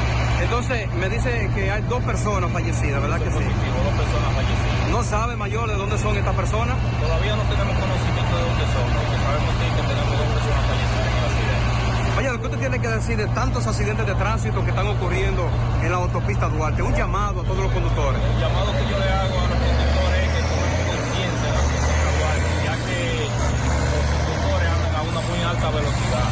Entonces, 0.43 0.95
me 0.95 1.09
dice 1.09 1.51
que 1.55 1.71
hay 1.71 1.83
dos 1.83 2.03
personas 2.05 2.53
fallecidas, 2.53 3.01
¿verdad 3.03 3.19
que 3.19 3.31
sí? 3.31 3.43
Positivo, 3.43 3.77
dos 3.83 3.97
personas 3.99 4.31
fallecidas. 4.39 4.91
¿No 4.91 5.03
sabe, 5.03 5.37
Mayor, 5.37 5.67
de 5.69 5.75
dónde 5.75 5.99
son 5.99 6.17
estas 6.17 6.35
personas? 6.35 6.77
Todavía 7.01 7.35
no 7.35 7.43
tenemos 7.51 7.75
conocimiento 7.75 8.33
de 8.39 8.43
dónde 8.45 8.65
son, 8.71 8.87
lo 8.87 9.03
que 9.03 9.19
sabemos 9.19 9.53
sí 9.59 9.67
que 9.75 9.83
tenemos 9.83 10.15
dos 10.15 10.31
personas 10.31 10.63
fallecidas 10.71 11.07
en 11.11 11.15
el 11.19 11.25
accidente. 11.27 12.14
¿Qué 12.25 12.47
usted 12.49 12.59
tiene 12.59 12.81
que 12.81 12.89
decir 12.89 13.19
de 13.19 13.27
tantos 13.37 13.67
accidentes 13.67 14.07
de 14.07 14.15
tránsito 14.15 14.65
que 14.65 14.71
están 14.71 14.89
ocurriendo 14.89 15.45
en 15.83 15.91
la 15.93 15.99
autopista 15.99 16.49
Duarte? 16.49 16.81
Un 16.81 16.95
llamado 16.95 17.43
a 17.43 17.45
todos 17.45 17.61
los 17.69 17.73
conductores. 17.73 18.17
El 18.17 18.41
llamado 18.41 18.73
que 18.73 18.85
yo 18.89 18.97
le 18.97 19.09
hago 19.13 19.35
a 19.37 19.45
los 19.45 19.59
conductores 19.61 20.19
es 20.25 20.31
que 20.33 20.41
tomen 20.49 20.73
conciencia 20.89 21.45
en 21.45 21.53
la 21.53 21.61
autopista 21.61 22.09
Duarte, 22.17 22.53
ya 22.65 22.75
que 22.81 23.01
los 23.29 24.09
conductores 24.09 24.69
andan 24.73 24.95
a 24.97 25.03
una 25.05 25.21
muy 25.21 25.41
alta 25.45 25.69
velocidad 25.69 26.29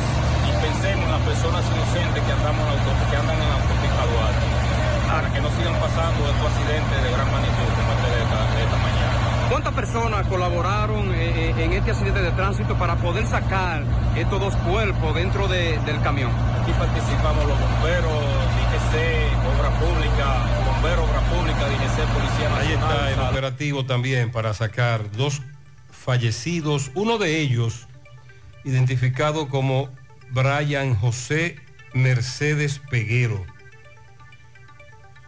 y 0.49 0.51
pensemos 0.65 1.05
en 1.05 1.13
las 1.13 1.25
personas 1.29 1.61
inocentes 1.61 2.21
que, 2.25 2.33
andamos 2.41 2.63
en 2.65 2.73
la 2.73 3.19
andan 3.21 3.37
en 3.37 3.49
la 3.53 3.57
autopista 3.61 4.03
Duarte, 4.09 4.47
para 5.13 5.27
que 5.29 5.41
no 5.45 5.49
sigan 5.61 5.77
pasando 5.77 6.21
estos 6.25 6.47
accidentes 6.57 6.99
de 7.05 7.09
gran 7.13 7.29
magnitud 7.29 7.69
como 7.69 7.91
este 7.93 8.09
de 8.17 8.25
de 8.33 8.61
esta 8.65 8.79
mañana. 8.81 9.12
¿Cuántas 9.51 9.75
personas 9.75 10.27
colaboraron 10.29 11.13
eh, 11.15 11.51
eh, 11.51 11.55
en 11.65 11.73
este 11.73 11.91
accidente 11.91 12.23
de 12.23 12.31
tránsito 12.33 12.75
para 12.79 12.97
poder 12.97 13.27
sacar 13.27 13.85
estos 14.17 14.41
dos 14.41 14.57
cuerpos 14.57 15.15
dentro 15.15 15.47
de- 15.47 15.79
del 15.81 16.01
camión? 16.03 16.31
Aquí 16.63 16.73
participamos 16.73 17.45
los 17.47 17.59
bomberos, 17.61 18.25
DGC, 18.57 19.29
Obra 19.59 19.71
Pública, 19.79 20.47
Bomberos, 20.73 21.11
Obra 21.11 21.21
Pública, 21.31 21.67
DGC, 21.69 22.07
Policía 22.15 22.49
Nacional. 22.49 22.61
Ahí 22.61 22.73
está 22.73 23.11
el 23.11 23.21
operativo 23.31 23.85
también 23.85 24.31
para 24.33 24.55
sacar 24.55 25.11
dos 25.13 25.43
fallecidos, 25.91 26.91
uno 26.95 27.19
de 27.19 27.41
ellos 27.41 27.87
identificado 28.65 29.49
como 29.49 29.91
Brian 30.31 30.95
José 30.95 31.57
Mercedes 31.93 32.81
Peguero. 32.91 33.45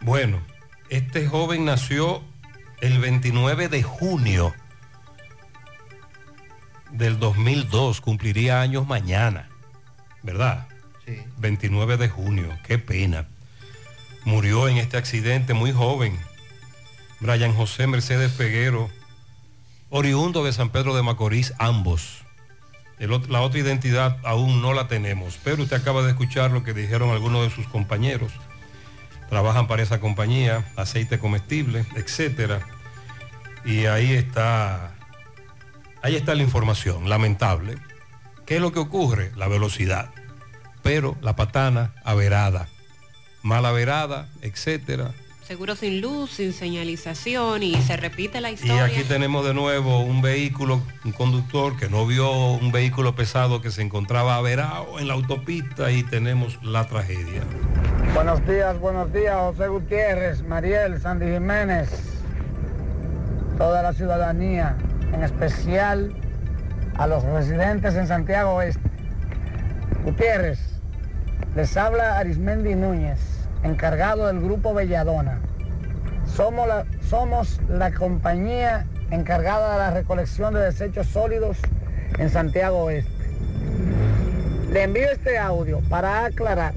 Bueno, 0.01 0.39
este 0.89 1.27
joven 1.27 1.65
nació 1.65 2.23
el 2.85 2.99
29 2.99 3.67
de 3.67 3.81
junio 3.81 4.53
del 6.91 7.17
2002, 7.17 7.99
cumpliría 7.99 8.61
años 8.61 8.85
mañana, 8.85 9.49
¿verdad? 10.21 10.67
Sí. 11.03 11.17
29 11.37 11.97
de 11.97 12.09
junio, 12.09 12.47
qué 12.63 12.77
pena. 12.77 13.25
Murió 14.23 14.67
en 14.67 14.77
este 14.77 14.97
accidente 14.97 15.55
muy 15.55 15.71
joven. 15.71 16.15
Brian 17.19 17.55
José 17.55 17.87
Mercedes 17.87 18.33
Peguero, 18.33 18.91
oriundo 19.89 20.43
de 20.43 20.53
San 20.53 20.69
Pedro 20.69 20.95
de 20.95 21.01
Macorís, 21.01 21.53
ambos. 21.57 22.23
El 22.99 23.09
la 23.29 23.41
otra 23.41 23.59
identidad 23.59 24.19
aún 24.23 24.61
no 24.61 24.73
la 24.73 24.87
tenemos, 24.87 25.39
pero 25.43 25.63
usted 25.63 25.77
acaba 25.77 26.03
de 26.03 26.11
escuchar 26.11 26.51
lo 26.51 26.63
que 26.63 26.73
dijeron 26.73 27.09
algunos 27.09 27.49
de 27.49 27.55
sus 27.55 27.67
compañeros. 27.67 28.31
Trabajan 29.27 29.67
para 29.67 29.81
esa 29.81 29.99
compañía, 29.99 30.71
aceite 30.75 31.17
comestible, 31.17 31.83
etcétera. 31.95 32.74
Y 33.65 33.85
ahí 33.87 34.13
está, 34.13 34.91
ahí 36.01 36.15
está 36.15 36.35
la 36.35 36.43
información, 36.43 37.09
lamentable. 37.09 37.77
¿Qué 38.45 38.55
es 38.55 38.61
lo 38.61 38.71
que 38.71 38.79
ocurre? 38.79 39.31
La 39.35 39.47
velocidad. 39.47 40.11
Pero 40.83 41.15
la 41.21 41.35
patana 41.35 41.93
averada, 42.03 42.67
mal 43.41 43.65
averada, 43.65 44.27
etcétera. 44.41 45.11
Seguro 45.47 45.75
sin 45.75 46.01
luz, 46.01 46.31
sin 46.31 46.53
señalización 46.53 47.61
y 47.61 47.75
se 47.83 47.97
repite 47.97 48.41
la 48.41 48.49
Y 48.49 48.55
historia. 48.55 48.85
aquí 48.85 49.03
tenemos 49.03 49.45
de 49.45 49.53
nuevo 49.53 49.99
un 50.01 50.21
vehículo, 50.23 50.81
un 51.03 51.11
conductor 51.11 51.77
que 51.77 51.87
no 51.87 52.05
vio 52.07 52.31
un 52.31 52.71
vehículo 52.71 53.15
pesado 53.15 53.61
que 53.61 53.69
se 53.69 53.83
encontraba 53.83 54.35
averado 54.37 54.99
en 54.99 55.07
la 55.07 55.13
autopista 55.13 55.91
y 55.91 56.01
tenemos 56.03 56.57
la 56.63 56.87
tragedia. 56.87 57.43
Buenos 58.15 58.45
días, 58.47 58.79
buenos 58.79 59.13
días, 59.13 59.35
José 59.37 59.67
Gutiérrez, 59.67 60.41
Mariel, 60.43 60.99
Sandy 60.99 61.27
Jiménez, 61.27 61.89
toda 63.57 63.81
la 63.81 63.93
ciudadanía, 63.93 64.75
en 65.13 65.23
especial 65.23 66.13
a 66.97 67.07
los 67.07 67.23
residentes 67.23 67.95
en 67.95 68.07
Santiago 68.07 68.55
Oeste. 68.55 68.89
Gutiérrez, 70.03 70.59
les 71.55 71.75
habla 71.77 72.17
Arismendi 72.17 72.75
Núñez, 72.75 73.19
encargado 73.63 74.27
del 74.27 74.41
Grupo 74.41 74.73
Belladona. 74.73 75.39
Somos 76.25 76.67
la, 76.67 76.85
somos 77.01 77.61
la 77.69 77.91
compañía 77.91 78.85
encargada 79.11 79.73
de 79.73 79.77
la 79.77 79.91
recolección 79.91 80.53
de 80.53 80.61
desechos 80.61 81.07
sólidos 81.07 81.57
en 82.19 82.29
Santiago 82.29 82.83
Oeste. 82.83 83.11
Le 84.71 84.83
envío 84.83 85.09
este 85.09 85.37
audio 85.37 85.79
para 85.89 86.25
aclarar 86.25 86.73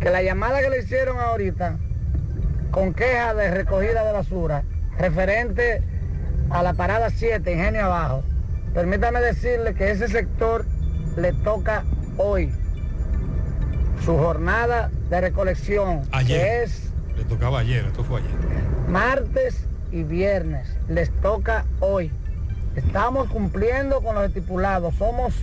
que 0.00 0.10
la 0.10 0.22
llamada 0.22 0.60
que 0.60 0.70
le 0.70 0.80
hicieron 0.80 1.18
ahorita 1.18 1.76
con 2.70 2.94
queja 2.94 3.34
de 3.34 3.50
recogida 3.50 4.04
de 4.04 4.12
basura 4.12 4.62
referente 4.98 5.82
a 6.50 6.62
la 6.62 6.74
parada 6.74 7.10
7, 7.10 7.52
Ingenio 7.52 7.84
Abajo, 7.86 8.22
permítame 8.74 9.20
decirle 9.20 9.74
que 9.74 9.90
ese 9.90 10.08
sector 10.08 10.64
le 11.16 11.32
toca 11.32 11.84
hoy 12.16 12.52
su 14.04 14.16
jornada 14.16 14.90
de 15.10 15.20
recolección, 15.20 16.02
Ayer. 16.12 16.40
que 16.40 16.62
es 16.62 16.92
Le 17.16 17.24
tocaba 17.24 17.60
ayer, 17.60 17.84
esto 17.84 18.04
fue 18.04 18.20
ayer. 18.20 18.30
martes 18.88 19.66
y 19.90 20.02
viernes. 20.02 20.68
Les 20.88 21.10
toca 21.20 21.64
hoy. 21.80 22.10
Estamos 22.76 23.28
cumpliendo 23.28 24.00
con 24.02 24.14
los 24.14 24.24
estipulados. 24.26 24.94
Somos 24.96 25.34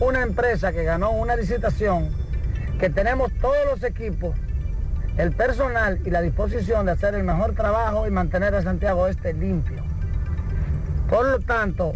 una 0.00 0.22
empresa 0.22 0.72
que 0.72 0.84
ganó 0.84 1.10
una 1.12 1.34
licitación, 1.36 2.10
que 2.78 2.90
tenemos 2.90 3.32
todos 3.40 3.56
los 3.70 3.82
equipos, 3.82 4.36
el 5.18 5.32
personal 5.32 6.00
y 6.04 6.10
la 6.10 6.22
disposición 6.22 6.86
de 6.86 6.92
hacer 6.92 7.16
el 7.16 7.24
mejor 7.24 7.52
trabajo 7.54 8.06
y 8.06 8.10
mantener 8.10 8.54
a 8.54 8.62
Santiago 8.62 9.08
Este 9.08 9.34
limpio. 9.34 9.82
Por 11.10 11.26
lo 11.26 11.40
tanto, 11.40 11.94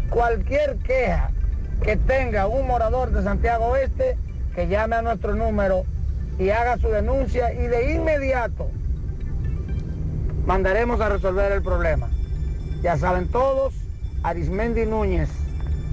Cualquier 0.08 0.78
queja 0.78 1.30
que 1.82 1.96
tenga 1.96 2.46
un 2.46 2.66
morador 2.66 3.10
de 3.10 3.22
Santiago 3.22 3.66
Oeste, 3.66 4.16
que 4.54 4.66
llame 4.66 4.96
a 4.96 5.02
nuestro 5.02 5.34
número 5.34 5.84
y 6.38 6.48
haga 6.48 6.78
su 6.78 6.88
denuncia 6.88 7.52
y 7.52 7.66
de 7.66 7.92
inmediato 7.92 8.70
mandaremos 10.48 10.98
a 11.02 11.10
resolver 11.10 11.52
el 11.52 11.62
problema. 11.62 12.08
Ya 12.82 12.96
saben 12.96 13.28
todos, 13.28 13.74
Arismendi 14.22 14.86
Núñez, 14.86 15.28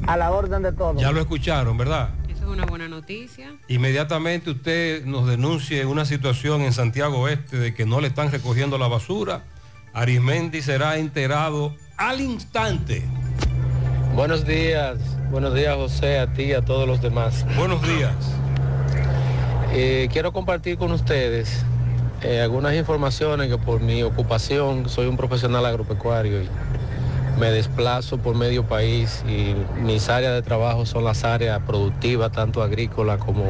a 0.08 0.16
la 0.16 0.32
orden 0.32 0.64
de 0.64 0.72
todos. 0.72 1.02
Ya 1.02 1.12
lo 1.12 1.20
escucharon, 1.20 1.78
¿verdad? 1.78 2.12
Eso 2.30 2.46
es 2.46 2.50
una 2.50 2.66
buena 2.66 2.88
noticia. 2.88 3.54
Inmediatamente 3.68 4.52
usted 4.52 5.04
nos 5.04 5.28
denuncie 5.28 5.86
una 5.86 6.06
situación 6.06 6.62
en 6.62 6.72
Santiago 6.72 7.20
Oeste 7.20 7.58
de 7.58 7.74
que 7.74 7.86
no 7.86 8.00
le 8.00 8.08
están 8.08 8.32
recogiendo 8.32 8.78
la 8.78 8.88
basura. 8.88 9.44
Arismendi 9.94 10.62
será 10.62 10.98
enterado 10.98 11.76
al 11.98 12.22
instante. 12.22 13.04
Buenos 14.14 14.48
días, 14.48 14.98
buenos 15.32 15.54
días 15.54 15.76
José, 15.76 16.18
a 16.18 16.32
ti 16.32 16.44
y 16.44 16.54
a 16.54 16.62
todos 16.62 16.88
los 16.88 17.02
demás. 17.02 17.46
Buenos 17.58 17.86
días. 17.86 18.16
Eh, 19.74 20.08
quiero 20.14 20.32
compartir 20.32 20.78
con 20.78 20.94
ustedes 20.94 21.66
eh, 22.26 22.42
algunas 22.42 22.74
informaciones 22.76 23.50
que 23.50 23.58
por 23.60 23.82
mi 23.82 24.02
ocupación, 24.02 24.90
soy 24.90 25.06
un 25.06 25.16
profesional 25.16 25.64
agropecuario 25.66 26.42
y 26.42 26.50
me 27.40 27.52
desplazo 27.52 28.18
por 28.18 28.36
medio 28.36 28.64
país 28.64 29.24
y 29.28 29.54
mis 29.80 30.10
áreas 30.10 30.34
de 30.34 30.42
trabajo 30.42 30.88
son 30.88 31.04
las 31.04 31.24
áreas 31.24 31.62
productivas, 31.68 32.32
tanto 32.32 32.64
agrícolas 32.64 33.20
como, 33.20 33.44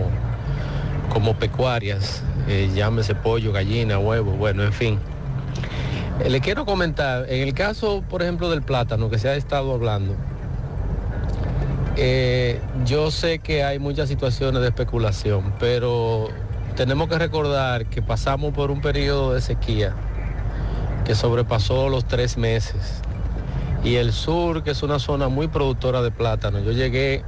como 1.10 1.36
pecuarias, 1.36 2.22
eh, 2.50 2.70
llámese 2.76 3.16
pollo, 3.16 3.54
gallina, 3.54 3.98
huevo, 3.98 4.32
bueno, 4.32 4.64
en 4.64 4.74
fin. 4.74 5.00
Eh, 6.20 6.30
le 6.30 6.42
quiero 6.42 6.66
comentar, 6.66 7.30
en 7.30 7.48
el 7.48 7.54
caso, 7.54 8.04
por 8.10 8.24
ejemplo, 8.24 8.50
del 8.50 8.62
plátano 8.62 9.10
que 9.10 9.20
se 9.20 9.30
ha 9.30 9.36
estado 9.36 9.74
hablando, 9.74 10.16
eh, 11.96 12.60
yo 12.84 13.10
sé 13.10 13.40
que 13.40 13.64
hay 13.64 13.80
muchas 13.80 14.10
situaciones 14.10 14.62
de 14.62 14.68
especulación, 14.68 15.54
pero 15.60 16.28
tenemos 16.76 17.08
que 17.08 17.18
recordar 17.18 17.86
que 17.86 18.02
pasamos 18.02 18.54
por 18.54 18.70
un 18.70 18.82
periodo 18.82 19.34
de 19.34 19.42
sequía 19.42 19.96
que 21.06 21.16
sobrepasó 21.16 21.88
los 21.88 22.06
tres 22.06 22.38
meses. 22.38 23.02
Y 23.84 23.96
el 23.96 24.12
sur, 24.12 24.64
que 24.64 24.72
es 24.72 24.84
una 24.84 25.00
zona 25.00 25.30
muy 25.30 25.48
productora 25.48 26.02
de 26.02 26.12
plátano, 26.12 26.60
yo 26.60 26.72
llegué 26.72 27.24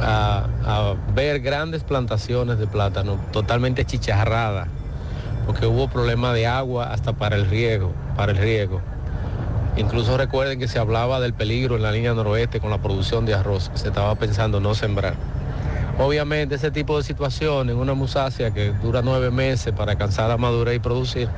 a, 0.00 0.94
ver 1.14 1.40
grandes 1.40 1.82
plantaciones 1.82 2.58
de 2.58 2.66
plátano 2.66 3.18
totalmente 3.32 3.84
chicharradas, 3.84 4.68
porque 5.46 5.66
hubo 5.66 5.88
problema 5.88 6.32
de 6.32 6.46
agua 6.46 6.92
hasta 6.92 7.14
para 7.14 7.36
el 7.36 7.46
riego, 7.48 7.92
para 8.16 8.32
el 8.32 8.38
riego. 8.38 8.80
Incluso 9.76 10.18
recuerden 10.18 10.58
que 10.58 10.68
se 10.68 10.78
hablaba 10.78 11.18
del 11.18 11.32
peligro 11.32 11.76
en 11.76 11.82
la 11.82 11.90
línea 11.90 12.12
noroeste 12.12 12.60
con 12.60 12.70
la 12.70 12.78
producción 12.78 13.24
de 13.24 13.34
arroz, 13.34 13.70
que 13.70 13.78
se 13.78 13.88
estaba 13.88 14.14
pensando 14.16 14.60
no 14.60 14.74
sembrar. 14.74 15.14
Obviamente 15.98 16.54
ese 16.54 16.70
tipo 16.70 16.96
de 16.96 17.02
situaciones, 17.02 17.76
una 17.76 17.94
musácea 17.94 18.50
que 18.50 18.72
dura 18.82 19.02
nueve 19.02 19.30
meses 19.30 19.74
para 19.74 19.92
alcanzar 19.92 20.28
la 20.28 20.38
madurez 20.38 20.76
y 20.76 20.78
producir, 20.78 21.28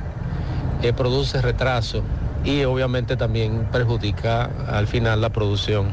eh, 0.81 0.93
produce 0.93 1.41
retraso 1.41 2.03
y 2.45 2.63
obviamente 2.63 3.17
también 3.17 3.67
perjudica 3.71 4.49
al 4.67 4.87
final 4.87 5.19
la 5.19 5.29
producción. 5.29 5.87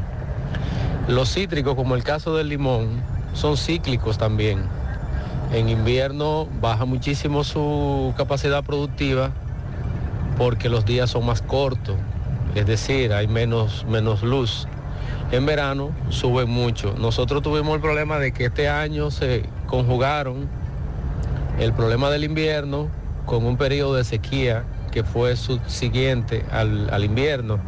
Los 1.07 1.33
cítricos, 1.33 1.75
como 1.75 1.95
el 1.95 2.03
caso 2.03 2.35
del 2.37 2.47
limón, 2.47 3.01
son 3.33 3.57
cíclicos 3.57 4.17
también. 4.17 4.63
En 5.51 5.67
invierno 5.67 6.47
baja 6.61 6.85
muchísimo 6.85 7.43
su 7.43 8.13
capacidad 8.15 8.63
productiva 8.63 9.31
porque 10.37 10.69
los 10.69 10.85
días 10.85 11.09
son 11.11 11.25
más 11.25 11.41
cortos, 11.41 11.95
es 12.55 12.65
decir, 12.65 13.13
hay 13.13 13.27
menos, 13.27 13.85
menos 13.87 14.23
luz. 14.23 14.67
En 15.33 15.47
verano 15.47 15.89
suben 16.09 16.47
mucho. 16.47 16.93
Nosotros 16.95 17.41
tuvimos 17.41 17.73
el 17.73 17.81
problema 17.81 18.19
de 18.19 18.31
que 18.33 18.45
este 18.45 18.69
año 18.69 19.09
se 19.09 19.41
conjugaron 19.65 20.47
el 21.57 21.73
problema 21.73 22.11
del 22.11 22.23
invierno 22.23 22.87
con 23.25 23.43
un 23.43 23.57
periodo 23.57 23.95
de 23.95 24.03
sequía 24.03 24.63
que 24.91 25.03
fue 25.03 25.35
subsiguiente 25.35 26.45
al, 26.51 26.87
al 26.91 27.03
invierno. 27.03 27.59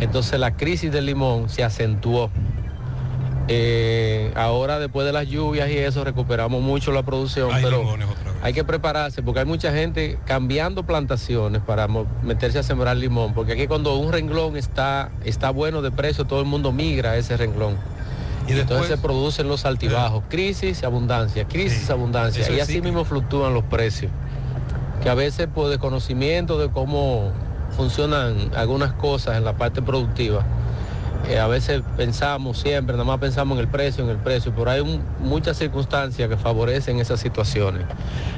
Entonces 0.00 0.40
la 0.40 0.56
crisis 0.56 0.90
del 0.90 1.06
limón 1.06 1.48
se 1.48 1.62
acentuó. 1.62 2.30
Eh, 3.46 4.32
ahora 4.34 4.80
después 4.80 5.06
de 5.06 5.12
las 5.12 5.28
lluvias 5.28 5.70
y 5.70 5.78
eso 5.78 6.02
recuperamos 6.02 6.62
mucho 6.62 6.90
la 6.90 7.04
producción, 7.04 7.48
pero 7.62 7.96
hay 8.44 8.52
que 8.52 8.62
prepararse 8.62 9.22
porque 9.22 9.40
hay 9.40 9.46
mucha 9.46 9.72
gente 9.72 10.18
cambiando 10.26 10.84
plantaciones 10.84 11.62
para 11.62 11.88
meterse 12.22 12.58
a 12.58 12.62
sembrar 12.62 12.94
limón, 12.94 13.32
porque 13.32 13.52
aquí 13.52 13.66
cuando 13.66 13.96
un 13.96 14.12
renglón 14.12 14.58
está, 14.58 15.10
está 15.24 15.48
bueno 15.48 15.80
de 15.80 15.90
precio, 15.90 16.26
todo 16.26 16.40
el 16.40 16.46
mundo 16.46 16.70
migra 16.70 17.12
a 17.12 17.16
ese 17.16 17.38
renglón. 17.38 17.78
Y 18.46 18.52
entonces 18.52 18.88
se 18.88 18.98
producen 18.98 19.48
los 19.48 19.64
altibajos, 19.64 20.24
crisis 20.28 20.82
y 20.82 20.84
abundancia, 20.84 21.48
crisis 21.48 21.88
y 21.88 21.92
abundancia, 21.92 22.52
y 22.52 22.60
así 22.60 22.82
mismo 22.82 23.06
fluctúan 23.06 23.54
los 23.54 23.64
precios, 23.64 24.12
que 25.02 25.08
a 25.08 25.14
veces 25.14 25.46
por 25.46 25.70
desconocimiento 25.70 26.58
de 26.58 26.68
cómo 26.68 27.32
funcionan 27.74 28.50
algunas 28.54 28.92
cosas 28.92 29.38
en 29.38 29.44
la 29.44 29.54
parte 29.56 29.80
productiva, 29.80 30.44
eh, 31.28 31.38
a 31.38 31.46
veces 31.46 31.82
pensamos 31.96 32.58
siempre, 32.58 32.94
nada 32.94 33.04
más 33.04 33.18
pensamos 33.18 33.56
en 33.58 33.64
el 33.64 33.68
precio, 33.70 34.04
en 34.04 34.10
el 34.10 34.16
precio, 34.18 34.52
pero 34.56 34.70
hay 34.70 34.80
un- 34.80 35.02
muchas 35.20 35.56
circunstancias 35.58 36.28
que 36.28 36.36
favorecen 36.36 37.00
esas 37.00 37.20
situaciones. 37.20 37.84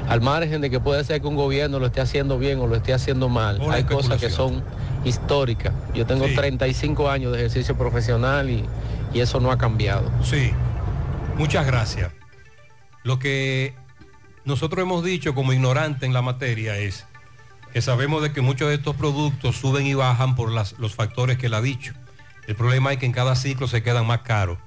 Al 0.09 0.21
margen 0.21 0.61
de 0.61 0.71
que 0.71 0.79
puede 0.81 1.03
ser 1.05 1.21
que 1.21 1.27
un 1.27 1.37
gobierno 1.37 1.79
lo 1.79 1.87
esté 1.87 2.01
haciendo 2.01 2.39
bien 2.39 2.61
o 2.61 2.67
lo 2.67 2.77
esté 2.77 2.93
haciendo 2.93 3.29
mal, 3.29 3.61
hay 3.71 3.85
cosas 3.85 4.21
que 4.21 4.31
son 4.31 4.63
históricas. 5.05 5.73
Yo 5.95 6.07
tengo 6.07 6.27
Sí. 6.27 6.35
35 6.35 7.11
años 7.11 7.33
de 7.33 7.39
ejercicio 7.39 7.77
profesional 7.77 8.51
y, 8.51 8.65
y 9.13 9.21
eso 9.21 9.41
no 9.41 9.51
ha 9.51 9.59
cambiado. 9.59 10.11
Sí, 10.23 10.53
muchas 11.37 11.67
gracias. 11.67 12.13
Lo 13.03 13.19
que 13.19 13.75
nosotros 14.45 14.83
hemos 14.83 15.03
dicho 15.05 15.35
como 15.35 15.53
ignorante 15.53 16.07
en 16.07 16.13
la 16.13 16.23
materia 16.23 16.77
es 16.79 17.05
que 17.73 17.83
sabemos 17.83 18.23
de 18.23 18.33
que 18.33 18.41
muchos 18.41 18.69
de 18.69 18.75
estos 18.77 18.97
productos 18.97 19.57
suben 19.57 19.87
y 19.87 19.95
bajan 19.95 20.35
por 20.35 20.51
las- 20.51 20.79
los 20.79 20.95
factores 20.95 21.37
que 21.37 21.47
él 21.47 21.55
ha 21.55 21.61
dicho. 21.61 21.93
El 22.47 22.55
problema 22.57 22.93
es 22.93 22.99
que 22.99 23.07
en 23.07 23.13
cada 23.13 23.35
ciclo 23.37 23.67
se 23.69 23.83
quedan 23.83 24.07
más 24.07 24.21
caros 24.21 24.59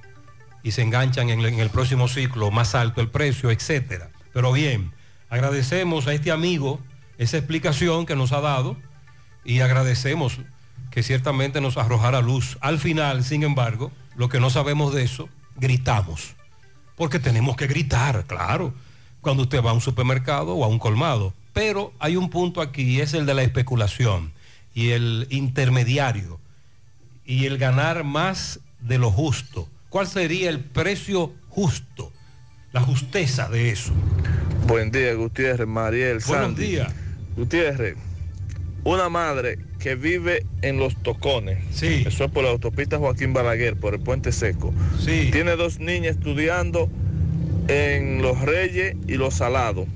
y 0.64 0.72
se 0.72 0.82
enganchan 0.82 1.30
en, 1.30 1.42
el- 1.42 1.70
próximo 1.70 2.08
ciclo 2.08 2.52
más 2.52 2.76
alto 2.76 3.00
el 3.02 3.10
precio, 3.10 3.50
etcétera. 3.52 4.10
Pero 4.34 4.52
bien, 4.52 4.92
agradecemos 5.30 6.08
a 6.08 6.14
este 6.14 6.32
amigo 6.32 6.80
esa 7.18 7.38
explicación 7.38 8.06
que 8.06 8.16
nos 8.16 8.32
ha 8.32 8.42
dado 8.42 8.76
y 9.46 9.62
agradecemos 9.62 10.38
que 10.92 11.04
ciertamente 11.04 11.62
nos 11.62 11.78
arrojara 11.78 12.22
luz. 12.22 12.58
Al 12.62 12.80
final, 12.80 13.24
sin 13.24 13.44
embargo, 13.44 13.92
lo 14.16 14.28
que 14.28 14.40
no 14.40 14.50
sabemos 14.50 14.94
de 14.94 15.04
eso, 15.04 15.30
gritamos. 15.56 16.36
Porque 16.96 17.20
tenemos 17.20 17.56
que 17.56 17.68
gritar, 17.68 18.26
claro, 18.26 18.74
cuando 19.22 19.44
usted 19.44 19.64
va 19.64 19.72
a 19.72 19.74
un 19.74 19.82
supermercado 19.82 20.54
o 20.56 20.64
a 20.66 20.68
un 20.68 20.80
colmado. 20.80 21.34
Pero 21.54 21.94
hay 22.00 22.16
un 22.18 22.30
punto 22.30 22.62
aquí, 22.62 23.00
es 23.00 23.14
el 23.14 23.26
de 23.26 23.34
la 23.34 23.44
especulación 23.44 24.34
y 24.74 24.90
el 24.90 25.28
intermediario 25.30 26.39
y 27.30 27.46
el 27.46 27.60
ganar 27.60 28.04
más 28.04 28.60
de 28.82 28.98
lo 28.98 29.12
justo. 29.12 29.70
¿Cuál 29.90 30.08
sería 30.08 30.50
el 30.50 30.62
precio 30.62 31.32
justo? 31.48 32.12
La 32.72 32.82
justeza 32.82 33.48
de 33.48 33.70
eso. 33.70 33.94
Buen 34.66 34.90
día, 34.90 35.14
Gutiérrez, 35.14 35.68
Mariel, 35.68 36.18
Buenos 36.28 36.58
días. 36.58 36.92
Gutiérrez, 37.38 37.98
una 38.84 39.10
madre 39.10 39.60
que 39.78 39.94
vive 39.94 40.44
en 40.64 40.80
Los 40.80 40.96
Tocones, 41.04 41.60
eso 41.84 42.24
es 42.24 42.32
por 42.32 42.44
la 42.44 42.50
autopista 42.50 42.98
Joaquín 42.98 43.32
Balaguer, 43.32 43.76
por 43.76 43.94
el 43.94 44.00
Puente 44.00 44.32
Seco, 44.32 44.74
tiene 45.06 45.56
dos 45.56 45.80
niñas 45.80 46.16
estudiando 46.16 46.90
en 47.68 48.24
Los 48.24 48.42
Reyes 48.42 48.96
y 49.08 49.18
Los 49.18 49.36
Salados. 49.36 49.88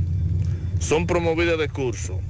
Son 0.78 1.08
promovidas 1.08 1.58
de 1.58 1.68
curso. 1.68 2.22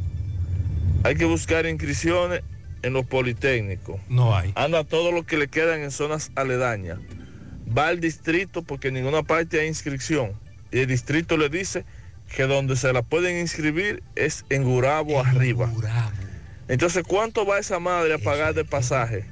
Hay 1.04 1.16
que 1.16 1.26
buscar 1.26 1.66
inscripciones 1.66 2.42
en 2.84 2.94
los 2.94 3.06
politécnicos. 3.06 4.00
No 4.10 4.36
hay. 4.36 4.54
Anda 4.56 4.84
todo 4.84 5.12
lo 5.12 5.26
que 5.26 5.38
le 5.38 5.48
quedan 5.48 5.82
en 5.82 5.92
zonas 5.92 6.32
aledañas. 6.36 7.00
Va 7.76 7.88
al 7.88 8.00
distrito 8.00 8.62
porque 8.62 8.90
en 8.90 8.96
ninguna 8.96 9.24
parte 9.24 9.60
hay 9.60 9.68
inscripción. 9.68 10.34
Y 10.72 10.80
el 10.80 10.88
distrito 10.88 11.38
le 11.38 11.50
dice 11.50 11.86
que 12.36 12.44
donde 12.44 12.76
se 12.76 12.92
la 12.94 13.02
pueden 13.02 13.40
inscribir 13.40 14.04
es 14.16 14.46
en 14.50 14.64
Gurabo 14.64 15.20
arriba. 15.20 15.72
Entonces, 16.68 17.04
¿cuánto 17.08 17.46
va 17.46 17.60
esa 17.60 17.80
madre 17.80 18.14
a 18.14 18.18
pagar 18.18 18.54
de 18.54 18.66
pasaje? 18.66 19.26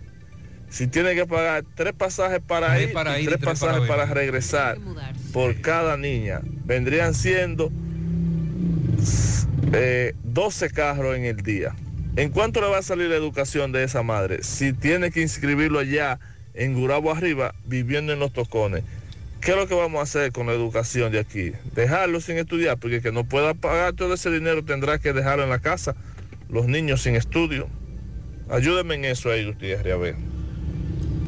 Si 0.70 0.88
tiene 0.88 1.16
que 1.16 1.26
pagar 1.26 1.66
tres 1.76 1.93
pasajes 1.93 2.39
para 2.39 2.80
ir 2.82 2.93
para 2.93 3.20
y 3.20 3.24
ir 3.24 3.30
y 3.30 3.34
tres 3.34 3.43
pasajes 3.43 3.88
para, 3.88 4.06
regresar 4.06 4.78
por 5.34 5.60
cada 5.60 5.97
niña, 5.97 6.39
vendrían 6.43 7.14
siendo 7.14 7.72
eh, 9.74 10.14
12 10.24 10.70
carros 10.70 11.18
en 11.18 11.26
el 11.26 11.38
día. 11.38 11.76
¿En 12.18 12.30
cuánto 12.30 12.59
le 12.59 12.68
va 12.68 12.80
a 12.80 12.84
salir 12.84 13.09
la 13.09 13.16
educación 13.16 13.72
de 13.72 13.86
esa 13.86 14.03
madre? 14.03 14.43
Si 14.43 14.74
tiene 14.74 15.12
que 15.12 15.22
inscribirlo 15.22 15.80
allá 15.80 16.20
en 16.53 16.74
Gurabo 16.74 17.12
arriba, 17.12 17.55
viviendo 17.66 18.12
en 18.12 18.20
los 18.20 18.34
tocones. 18.34 18.84
¿Qué 19.39 19.51
es 19.51 19.57
lo 19.57 19.66
que 19.66 19.76
vamos 19.76 19.99
a 19.99 20.03
hacer 20.03 20.34
con 20.34 20.47
la 20.47 20.53
educación 20.53 21.12
de 21.14 21.20
aquí? 21.20 21.53
Dejarlo 21.74 22.20
sin 22.20 22.38
estudiar, 22.38 22.78
porque 22.78 22.97
el 22.97 23.01
que 23.01 23.14
no 23.14 23.24
pueda 23.24 23.53
pagar 23.53 23.93
todo 23.93 24.14
ese 24.14 24.30
dinero 24.30 24.64
tendrá 24.64 24.99
que 24.99 25.14
dejarlo 25.14 25.45
en 25.45 25.49
la 25.49 25.59
casa. 25.59 25.95
Los 26.49 26.68
niños 26.68 27.01
sin 27.01 27.16
estudio. 27.16 27.70
Ayúdenme 28.49 28.95
en 28.95 29.05
eso 29.05 29.32
ahí, 29.32 29.47
a 29.47 29.95
ver. 29.95 30.16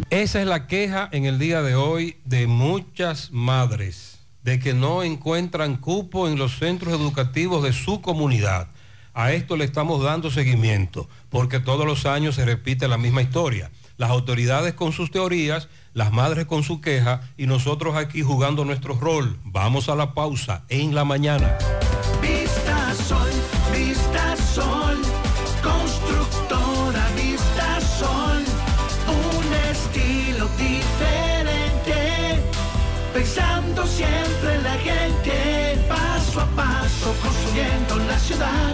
Esa 0.10 0.42
es 0.42 0.48
la 0.48 0.68
queja 0.68 1.08
en 1.14 1.26
el 1.26 1.40
día 1.40 1.62
de 1.62 1.76
hoy 1.76 2.18
de 2.26 2.46
muchas 2.46 3.32
madres 3.32 4.20
de 4.44 4.60
que 4.60 4.74
no 4.74 5.02
encuentran 5.02 5.78
cupo 5.78 6.28
en 6.28 6.38
los 6.38 6.60
centros 6.60 6.94
educativos 6.94 7.64
de 7.64 7.72
su 7.72 8.02
comunidad. 8.02 8.68
A 9.16 9.32
esto 9.32 9.58
le 9.58 9.66
estamos 9.66 10.02
dando 10.02 10.32
seguimiento, 10.32 11.08
porque 11.30 11.60
todos 11.60 11.86
los 11.86 12.08
años 12.08 12.34
se 12.34 12.46
repite 12.46 12.88
la 12.88 12.98
misma 12.98 13.22
historia. 13.22 13.72
Las 13.98 14.10
autoridades 14.10 14.74
con 14.74 14.92
sus 14.92 15.12
teorías, 15.12 15.70
las 15.94 16.12
madres 16.12 16.48
con 16.48 16.64
su 16.64 16.82
queja 16.82 17.22
y 17.38 17.46
nosotros 17.46 17.96
aquí 17.96 18.24
jugando 18.24 18.66
nuestro 18.66 18.96
rol. 18.96 19.38
Vamos 19.44 19.88
a 19.88 19.96
la 19.96 20.16
pausa 20.16 20.66
en 20.68 20.96
la 20.96 21.06
mañana. 21.06 21.60
Vista 22.22 22.94
Sol, 23.08 23.30
Vista 23.72 24.36
Sol, 24.36 24.98
constructora 25.62 27.08
Vista 27.16 27.82
Sol, 27.82 28.44
un 29.08 29.54
estilo 29.72 30.50
diferente, 30.58 32.42
pensando 33.14 33.86
siempre 33.86 34.56
en 34.56 34.64
la 34.64 34.74
gente, 34.74 35.86
paso 35.88 36.42
a 36.42 36.48
paso 36.56 37.14
construyendo 37.22 37.98
la 38.08 38.18
ciudad, 38.18 38.74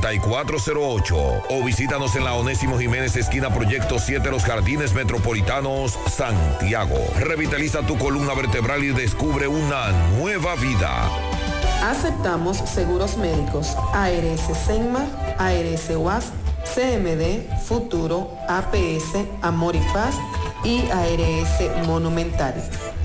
809-582-5408 0.00 1.42
o 1.50 1.64
visítanos 1.64 2.16
en 2.16 2.24
la 2.24 2.34
Onésimo 2.34 2.78
Jiménez 2.78 3.16
esquina 3.16 3.52
Proyecto 3.52 3.98
7 3.98 4.30
Los 4.30 4.44
Jardines 4.44 4.94
Metropolitanos, 4.94 5.98
Santiago. 6.10 6.98
Revitaliza 7.18 7.82
tu 7.82 7.98
columna 7.98 8.34
vertebral 8.34 8.82
y 8.84 8.88
descubre 8.88 9.46
una 9.48 9.90
nueva 10.18 10.54
vida. 10.56 11.10
Aceptamos 11.82 12.58
seguros 12.58 13.16
médicos 13.16 13.76
ARS 13.92 14.42
Senma, 14.66 15.04
ARS 15.38 15.90
UAS, 15.90 16.32
CMD, 16.74 17.48
Futuro, 17.64 18.30
APS, 18.48 19.26
Amor 19.42 19.74
y 19.74 19.80
Paz 19.92 20.14
y 20.64 20.88
ARS 20.90 21.86
Monumental. 21.86 22.54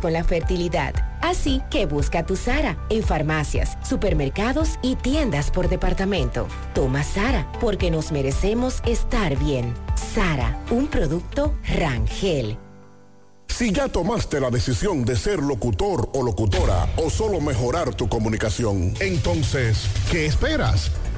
con 0.00 0.12
la 0.12 0.24
fertilidad. 0.24 0.94
Así 1.22 1.62
que 1.70 1.86
busca 1.86 2.26
tu 2.26 2.36
Sara 2.36 2.76
en 2.90 3.02
farmacias, 3.02 3.78
supermercados 3.82 4.78
y 4.82 4.96
tiendas 4.96 5.50
por 5.50 5.68
departamento. 5.68 6.46
Toma 6.74 7.02
Sara 7.02 7.50
porque 7.60 7.90
nos 7.90 8.12
merecemos 8.12 8.82
estar 8.84 9.38
bien. 9.38 9.72
Sara, 10.14 10.58
un 10.70 10.86
producto 10.86 11.54
Rangel. 11.78 12.58
Si 13.48 13.72
ya 13.72 13.88
tomaste 13.88 14.40
la 14.40 14.50
decisión 14.50 15.04
de 15.04 15.16
ser 15.16 15.38
locutor 15.38 16.10
o 16.14 16.22
locutora 16.22 16.88
o 16.96 17.10
solo 17.10 17.40
mejorar 17.40 17.94
tu 17.94 18.08
comunicación, 18.08 18.94
Entonces, 19.00 19.86
¿qué 20.10 20.26
esperas? 20.26 20.90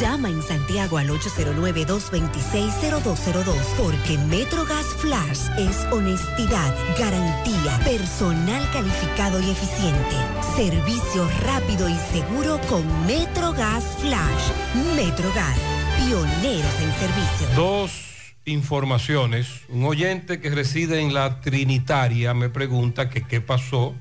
Llama 0.00 0.28
en 0.28 0.42
Santiago 0.42 0.98
al 0.98 1.08
809-226-0202 1.08 3.54
porque 3.78 4.18
MetroGas 4.28 4.84
Flash 4.98 5.48
es 5.58 5.86
honestidad, 5.90 6.74
garantía, 6.98 7.80
personal 7.82 8.62
calificado 8.72 9.40
y 9.40 9.48
eficiente, 9.50 10.16
servicio 10.54 11.26
rápido 11.44 11.88
y 11.88 11.96
seguro 12.12 12.60
con 12.68 12.84
MetroGas 13.06 13.84
Flash. 14.00 14.50
MetroGas, 14.96 15.58
pioneros 15.96 16.80
en 16.82 16.92
servicio. 16.92 17.48
Dos 17.56 18.34
informaciones. 18.44 19.62
Un 19.70 19.84
oyente 19.84 20.40
que 20.40 20.50
reside 20.50 21.00
en 21.00 21.14
la 21.14 21.40
Trinitaria 21.40 22.34
me 22.34 22.50
pregunta 22.50 23.08
que 23.08 23.22
qué 23.22 23.40
pasó 23.40 23.94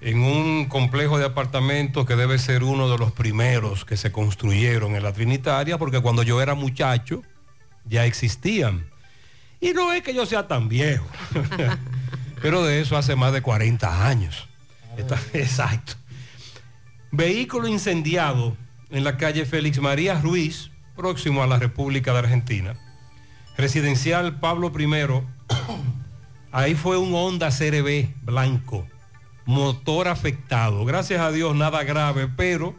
en 0.00 0.22
un 0.22 0.66
complejo 0.66 1.18
de 1.18 1.26
apartamentos 1.26 2.06
que 2.06 2.16
debe 2.16 2.38
ser 2.38 2.64
uno 2.64 2.88
de 2.88 2.98
los 2.98 3.12
primeros 3.12 3.84
que 3.84 3.96
se 3.96 4.10
construyeron 4.12 4.96
en 4.96 5.02
la 5.02 5.12
Trinitaria, 5.12 5.78
porque 5.78 6.00
cuando 6.00 6.22
yo 6.22 6.40
era 6.40 6.54
muchacho 6.54 7.22
ya 7.84 8.06
existían. 8.06 8.86
Y 9.60 9.72
no 9.72 9.92
es 9.92 10.02
que 10.02 10.14
yo 10.14 10.24
sea 10.24 10.48
tan 10.48 10.68
viejo, 10.68 11.06
pero 12.42 12.64
de 12.64 12.80
eso 12.80 12.96
hace 12.96 13.14
más 13.14 13.32
de 13.32 13.42
40 13.42 14.06
años. 14.06 14.48
Exacto. 15.32 15.94
Vehículo 17.10 17.68
incendiado 17.68 18.56
en 18.90 19.04
la 19.04 19.16
calle 19.16 19.44
Félix 19.44 19.80
María 19.80 20.20
Ruiz, 20.20 20.70
próximo 20.96 21.42
a 21.42 21.46
la 21.46 21.58
República 21.58 22.12
de 22.12 22.20
Argentina. 22.20 22.74
Residencial 23.56 24.40
Pablo 24.40 24.72
I. 24.78 24.86
Ahí 26.52 26.74
fue 26.74 26.96
un 26.96 27.14
Honda 27.14 27.50
CRB 27.50 28.08
blanco, 28.22 28.86
motor 29.50 30.08
afectado. 30.08 30.84
Gracias 30.84 31.20
a 31.20 31.30
Dios 31.30 31.54
nada 31.54 31.84
grave, 31.84 32.28
pero 32.28 32.74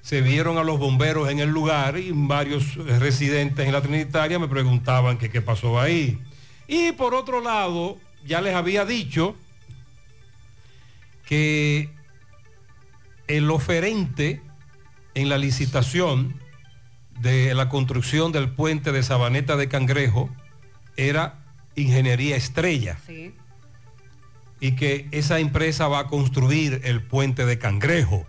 se 0.00 0.22
vieron 0.22 0.58
a 0.58 0.64
los 0.64 0.78
bomberos 0.78 1.28
en 1.28 1.38
el 1.38 1.50
lugar 1.50 1.98
y 1.98 2.10
varios 2.12 2.76
eh, 2.76 2.98
residentes 2.98 3.66
en 3.66 3.72
la 3.72 3.82
Trinitaria 3.82 4.38
me 4.38 4.48
preguntaban 4.48 5.18
qué 5.18 5.40
pasó 5.42 5.78
ahí. 5.78 6.18
Y 6.66 6.92
por 6.92 7.14
otro 7.14 7.40
lado, 7.40 7.98
ya 8.26 8.40
les 8.40 8.54
había 8.54 8.84
dicho 8.84 9.36
que 11.26 11.90
el 13.26 13.50
oferente 13.50 14.40
en 15.14 15.28
la 15.28 15.38
licitación 15.38 16.40
de 17.20 17.54
la 17.54 17.68
construcción 17.68 18.32
del 18.32 18.50
puente 18.50 18.92
de 18.92 19.02
Sabaneta 19.02 19.56
de 19.56 19.68
Cangrejo 19.68 20.30
era 20.96 21.44
Ingeniería 21.74 22.36
Estrella. 22.36 22.98
Y 24.60 24.72
que 24.72 25.08
esa 25.10 25.38
empresa 25.38 25.88
va 25.88 26.00
a 26.00 26.06
construir 26.08 26.80
el 26.84 27.02
puente 27.02 27.46
de 27.46 27.58
Cangrejo 27.58 28.26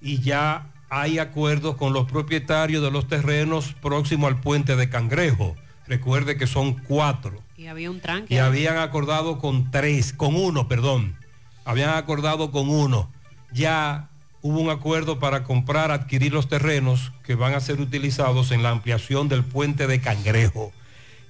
y 0.00 0.20
ya 0.20 0.72
hay 0.88 1.18
acuerdos 1.18 1.76
con 1.76 1.92
los 1.92 2.06
propietarios 2.06 2.82
de 2.82 2.90
los 2.90 3.08
terrenos 3.08 3.74
próximos 3.82 4.28
al 4.28 4.40
puente 4.40 4.76
de 4.76 4.88
Cangrejo. 4.88 5.56
Recuerde 5.86 6.36
que 6.36 6.46
son 6.46 6.74
cuatro 6.74 7.42
Y 7.56 7.66
había 7.66 7.90
un 7.90 8.00
tranque. 8.00 8.34
y 8.34 8.38
habían 8.38 8.78
acordado 8.78 9.38
con 9.38 9.70
tres, 9.70 10.12
con 10.12 10.34
uno, 10.36 10.68
perdón. 10.68 11.16
Habían 11.64 11.90
acordado 11.90 12.50
con 12.52 12.68
uno. 12.68 13.10
Ya 13.52 14.10
hubo 14.42 14.60
un 14.60 14.70
acuerdo 14.70 15.18
para 15.18 15.42
comprar, 15.42 15.90
adquirir 15.90 16.32
los 16.32 16.48
terrenos 16.48 17.12
que 17.24 17.34
van 17.34 17.54
a 17.54 17.60
ser 17.60 17.80
utilizados 17.80 18.52
en 18.52 18.62
la 18.62 18.70
ampliación 18.70 19.28
del 19.28 19.44
puente 19.44 19.86
de 19.86 20.00
Cangrejo. 20.00 20.72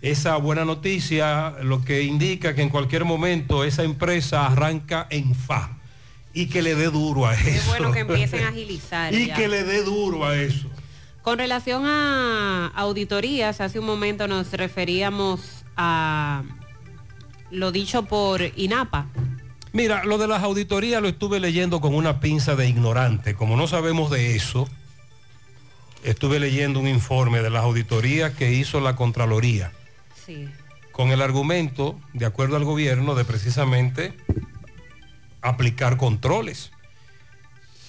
Esa 0.02 0.36
buena 0.36 0.64
noticia 0.64 1.54
lo 1.62 1.84
que 1.84 2.02
indica 2.02 2.54
que 2.54 2.62
en 2.62 2.68
cualquier 2.68 3.04
momento 3.04 3.64
esa 3.64 3.82
empresa 3.82 4.46
arranca 4.46 5.06
en 5.10 5.34
fa 5.34 5.78
y 6.32 6.46
que 6.46 6.62
le 6.62 6.74
dé 6.74 6.90
duro 6.90 7.26
a 7.26 7.34
eso. 7.34 7.48
Es 7.48 7.66
bueno 7.66 7.92
que 7.92 8.00
empiecen 8.00 8.44
a 8.44 8.48
agilizar. 8.50 9.14
y 9.14 9.28
ya. 9.28 9.34
que 9.34 9.48
le 9.48 9.64
dé 9.64 9.82
duro 9.82 10.24
a 10.26 10.36
eso. 10.36 10.68
Con 11.22 11.38
relación 11.38 11.84
a 11.86 12.70
auditorías, 12.76 13.60
hace 13.60 13.80
un 13.80 13.86
momento 13.86 14.28
nos 14.28 14.52
referíamos 14.52 15.40
a 15.76 16.44
lo 17.50 17.72
dicho 17.72 18.04
por 18.04 18.42
INAPA. 18.56 19.06
Mira, 19.72 20.04
lo 20.04 20.18
de 20.18 20.28
las 20.28 20.42
auditorías 20.42 21.02
lo 21.02 21.08
estuve 21.08 21.40
leyendo 21.40 21.80
con 21.80 21.94
una 21.94 22.20
pinza 22.20 22.54
de 22.54 22.68
ignorante. 22.68 23.34
Como 23.34 23.56
no 23.56 23.66
sabemos 23.66 24.10
de 24.10 24.36
eso, 24.36 24.68
estuve 26.04 26.38
leyendo 26.38 26.80
un 26.80 26.88
informe 26.88 27.42
de 27.42 27.50
las 27.50 27.64
auditorías 27.64 28.32
que 28.32 28.52
hizo 28.52 28.80
la 28.80 28.94
Contraloría, 28.96 29.72
Con 30.92 31.10
el 31.10 31.22
argumento, 31.22 31.98
de 32.12 32.26
acuerdo 32.26 32.56
al 32.56 32.64
gobierno, 32.64 33.14
de 33.14 33.24
precisamente 33.24 34.14
aplicar 35.42 35.96
controles. 35.96 36.72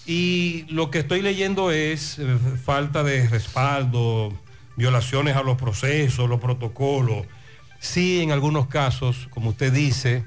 Y 0.06 0.66
lo 0.70 0.90
que 0.90 1.00
estoy 1.00 1.22
leyendo 1.22 1.72
es 1.72 2.18
eh, 2.20 2.38
falta 2.64 3.04
de 3.04 3.28
respaldo, 3.28 4.34
violaciones 4.78 5.36
a 5.36 5.44
los 5.44 5.58
procesos, 5.58 6.30
los 6.30 6.40
protocolos. 6.40 7.26
Sí, 7.80 8.22
en 8.22 8.32
algunos 8.32 8.68
casos, 8.68 9.28
como 9.32 9.50
usted 9.50 9.74
dice, 9.74 10.24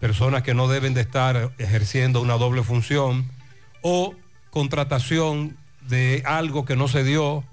personas 0.00 0.42
que 0.42 0.54
no 0.54 0.68
deben 0.68 0.94
de 0.94 1.00
estar 1.00 1.52
ejerciendo 1.58 2.20
una 2.20 2.34
doble 2.34 2.62
función 2.62 3.28
o 3.82 4.14
contratación 4.50 5.56
de 5.88 6.22
algo 6.24 6.64
que 6.64 6.76
no 6.76 6.86
se 6.86 7.02
dio, 7.02 7.44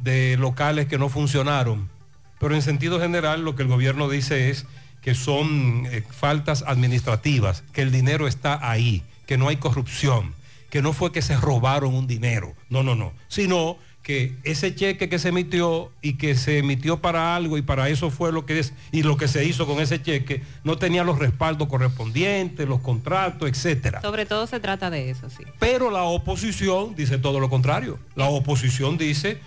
de 0.00 0.36
locales 0.38 0.86
que 0.86 0.98
no 0.98 1.08
funcionaron. 1.08 1.90
Pero 2.38 2.54
en 2.54 2.62
sentido 2.62 3.00
general 3.00 3.42
lo 3.42 3.56
que 3.56 3.62
el 3.62 3.68
gobierno 3.68 4.08
dice 4.08 4.50
es 4.50 4.66
que 5.02 5.14
son 5.14 5.86
eh, 5.86 6.02
faltas 6.10 6.64
administrativas, 6.66 7.62
que 7.72 7.82
el 7.82 7.92
dinero 7.92 8.26
está 8.26 8.68
ahí, 8.68 9.02
que 9.26 9.38
no 9.38 9.48
hay 9.48 9.56
corrupción, 9.56 10.34
que 10.70 10.82
no 10.82 10.92
fue 10.92 11.12
que 11.12 11.22
se 11.22 11.36
robaron 11.36 11.94
un 11.94 12.06
dinero, 12.06 12.54
no, 12.68 12.82
no, 12.82 12.94
no, 12.94 13.12
sino 13.28 13.78
que 14.08 14.36
ese 14.42 14.74
cheque 14.74 15.10
que 15.10 15.18
se 15.18 15.28
emitió 15.28 15.92
y 16.00 16.14
que 16.14 16.34
se 16.34 16.58
emitió 16.58 16.98
para 16.98 17.36
algo 17.36 17.58
y 17.58 17.62
para 17.62 17.90
eso 17.90 18.10
fue 18.10 18.32
lo 18.32 18.46
que 18.46 18.58
es 18.58 18.72
y 18.90 19.02
lo 19.02 19.18
que 19.18 19.28
se 19.28 19.44
hizo 19.44 19.66
con 19.66 19.80
ese 19.80 20.00
cheque 20.00 20.40
no 20.64 20.78
tenía 20.78 21.04
los 21.04 21.18
respaldos 21.18 21.68
correspondientes, 21.68 22.66
los 22.66 22.80
contratos, 22.80 23.50
etcétera. 23.50 24.00
Sobre 24.00 24.24
todo 24.24 24.46
se 24.46 24.60
trata 24.60 24.88
de 24.88 25.10
eso, 25.10 25.28
sí. 25.28 25.44
Pero 25.58 25.90
la 25.90 26.04
oposición 26.04 26.94
dice 26.94 27.18
todo 27.18 27.38
lo 27.38 27.50
contrario. 27.50 27.98
La 28.14 28.30
oposición 28.30 28.96
dice 28.96 29.40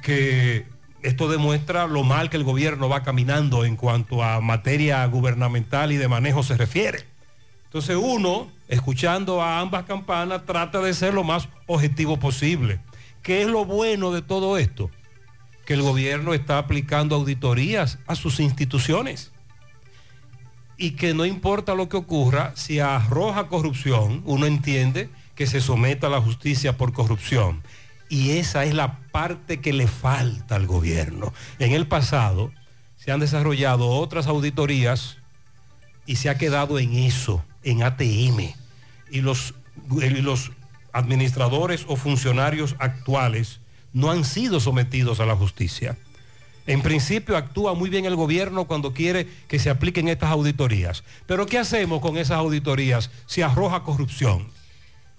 que 0.00 0.64
esto 1.06 1.28
demuestra 1.28 1.86
lo 1.86 2.02
mal 2.02 2.30
que 2.30 2.36
el 2.36 2.42
gobierno 2.42 2.88
va 2.88 3.04
caminando 3.04 3.64
en 3.64 3.76
cuanto 3.76 4.24
a 4.24 4.40
materia 4.40 5.06
gubernamental 5.06 5.92
y 5.92 5.96
de 5.96 6.08
manejo 6.08 6.42
se 6.42 6.56
refiere. 6.56 7.04
Entonces 7.66 7.96
uno, 7.96 8.48
escuchando 8.66 9.40
a 9.40 9.60
ambas 9.60 9.84
campanas, 9.84 10.44
trata 10.46 10.80
de 10.80 10.92
ser 10.94 11.14
lo 11.14 11.22
más 11.22 11.48
objetivo 11.66 12.18
posible. 12.18 12.80
¿Qué 13.22 13.42
es 13.42 13.48
lo 13.48 13.64
bueno 13.64 14.10
de 14.10 14.22
todo 14.22 14.58
esto? 14.58 14.90
Que 15.64 15.74
el 15.74 15.82
gobierno 15.82 16.34
está 16.34 16.58
aplicando 16.58 17.14
auditorías 17.14 17.98
a 18.08 18.16
sus 18.16 18.40
instituciones 18.40 19.30
y 20.76 20.92
que 20.92 21.14
no 21.14 21.24
importa 21.24 21.76
lo 21.76 21.88
que 21.88 21.96
ocurra, 21.96 22.52
si 22.56 22.80
arroja 22.80 23.46
corrupción, 23.46 24.22
uno 24.24 24.46
entiende 24.46 25.08
que 25.36 25.46
se 25.46 25.60
someta 25.60 26.08
a 26.08 26.10
la 26.10 26.20
justicia 26.20 26.76
por 26.76 26.92
corrupción. 26.92 27.62
Y 28.08 28.32
esa 28.32 28.64
es 28.64 28.74
la 28.74 28.98
parte 29.10 29.60
que 29.60 29.72
le 29.72 29.88
falta 29.88 30.56
al 30.56 30.66
gobierno. 30.66 31.32
En 31.58 31.72
el 31.72 31.86
pasado 31.86 32.52
se 32.96 33.12
han 33.12 33.20
desarrollado 33.20 33.88
otras 33.88 34.26
auditorías 34.26 35.18
y 36.06 36.16
se 36.16 36.28
ha 36.28 36.38
quedado 36.38 36.78
en 36.78 36.94
eso, 36.94 37.44
en 37.62 37.82
ATM. 37.82 38.54
Y 39.10 39.20
los, 39.20 39.54
y 39.90 40.22
los 40.22 40.52
administradores 40.92 41.84
o 41.88 41.96
funcionarios 41.96 42.76
actuales 42.78 43.60
no 43.92 44.10
han 44.10 44.24
sido 44.24 44.60
sometidos 44.60 45.20
a 45.20 45.26
la 45.26 45.36
justicia. 45.36 45.96
En 46.66 46.82
principio 46.82 47.36
actúa 47.36 47.74
muy 47.74 47.90
bien 47.90 48.06
el 48.06 48.16
gobierno 48.16 48.64
cuando 48.64 48.92
quiere 48.92 49.28
que 49.46 49.58
se 49.58 49.70
apliquen 49.70 50.08
estas 50.08 50.30
auditorías. 50.30 51.04
Pero 51.26 51.46
¿qué 51.46 51.58
hacemos 51.58 52.00
con 52.00 52.16
esas 52.16 52.38
auditorías 52.38 53.10
si 53.26 53.42
arroja 53.42 53.84
corrupción? 53.84 54.48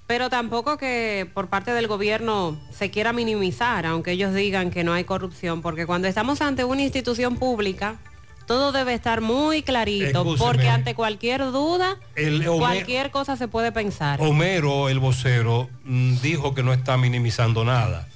Pero 0.08 0.30
tampoco 0.30 0.78
que 0.78 1.30
por 1.34 1.50
parte 1.50 1.72
del 1.74 1.88
gobierno 1.88 2.58
se 2.72 2.90
quiera 2.90 3.12
minimizar, 3.12 3.86
aunque 3.86 4.12
ellos 4.12 4.34
digan 4.34 4.72
que 4.72 4.86
no 4.86 4.94
hay 4.94 5.04
corrupción, 5.04 5.62
porque 5.62 5.86
cuando 5.86 6.08
estamos 6.08 6.42
ante 6.42 6.64
una 6.64 6.82
institución 6.82 7.36
pública, 7.36 7.98
todo 8.46 8.72
debe 8.72 8.94
estar 8.94 9.20
muy 9.20 9.64
clarito, 9.64 10.22
Excúseme. 10.22 10.38
porque 10.38 10.70
ante 10.70 10.96
cualquier 10.96 11.42
duda, 11.52 11.98
El 12.16 12.46
cualquier 12.46 13.12
cosa 13.12 13.36
se 13.36 13.50
puede 13.50 13.74
pensar. 13.74 14.22
Homero, 14.22 14.88
el 14.88 15.00
vocero, 15.00 15.70
mm, 15.84 16.22
dijo 16.22 16.56
que 16.56 16.64
no 16.64 16.72
está 16.72 16.96
minimizando 16.96 17.66
nada, 17.66 18.08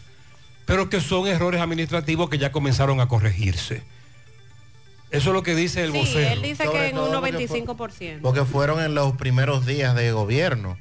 pero 0.65 0.89
que 0.89 1.01
son 1.01 1.27
errores 1.27 1.59
administrativos 1.59 2.29
que 2.29 2.37
ya 2.37 2.53
comenzaron 2.53 3.01
a 3.01 3.09
corregirse. 3.09 3.83
Eso 5.11 5.29
es 5.31 5.33
lo 5.33 5.43
que 5.43 5.55
dice 5.55 5.83
el 5.83 5.91
Sí, 5.91 5.99
vocero. 5.99 6.29
él 6.31 6.41
dice 6.41 6.63
Sobre 6.63 6.79
que 6.79 6.87
en 6.87 6.97
un 6.97 7.09
todo 7.11 7.19
porque 7.19 7.45
95%. 7.45 8.21
Porque 8.21 8.45
fueron 8.45 8.81
en 8.81 8.95
los 8.95 9.17
primeros 9.17 9.65
días 9.65 9.93
de 9.93 10.13
gobierno. 10.13 10.77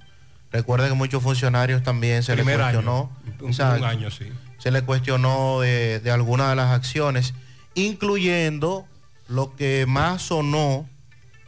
Recuerden 0.53 0.89
que 0.91 0.95
muchos 0.95 1.23
funcionarios 1.23 1.83
también 1.83 2.23
se 2.23 2.33
Primer 2.35 2.59
les 2.59 2.67
año. 2.67 3.11
cuestionó. 3.41 3.79
Un 3.79 3.85
año, 3.85 4.11
sí. 4.11 4.27
Se 4.59 4.71
le 4.71 4.83
cuestionó 4.83 5.61
de, 5.61 6.01
de 6.01 6.11
algunas 6.11 6.51
de 6.51 6.57
las 6.57 6.71
acciones, 6.73 7.35
incluyendo 7.75 8.87
lo 9.29 9.55
que 9.57 9.87
más 9.87 10.23
sonó 10.23 10.89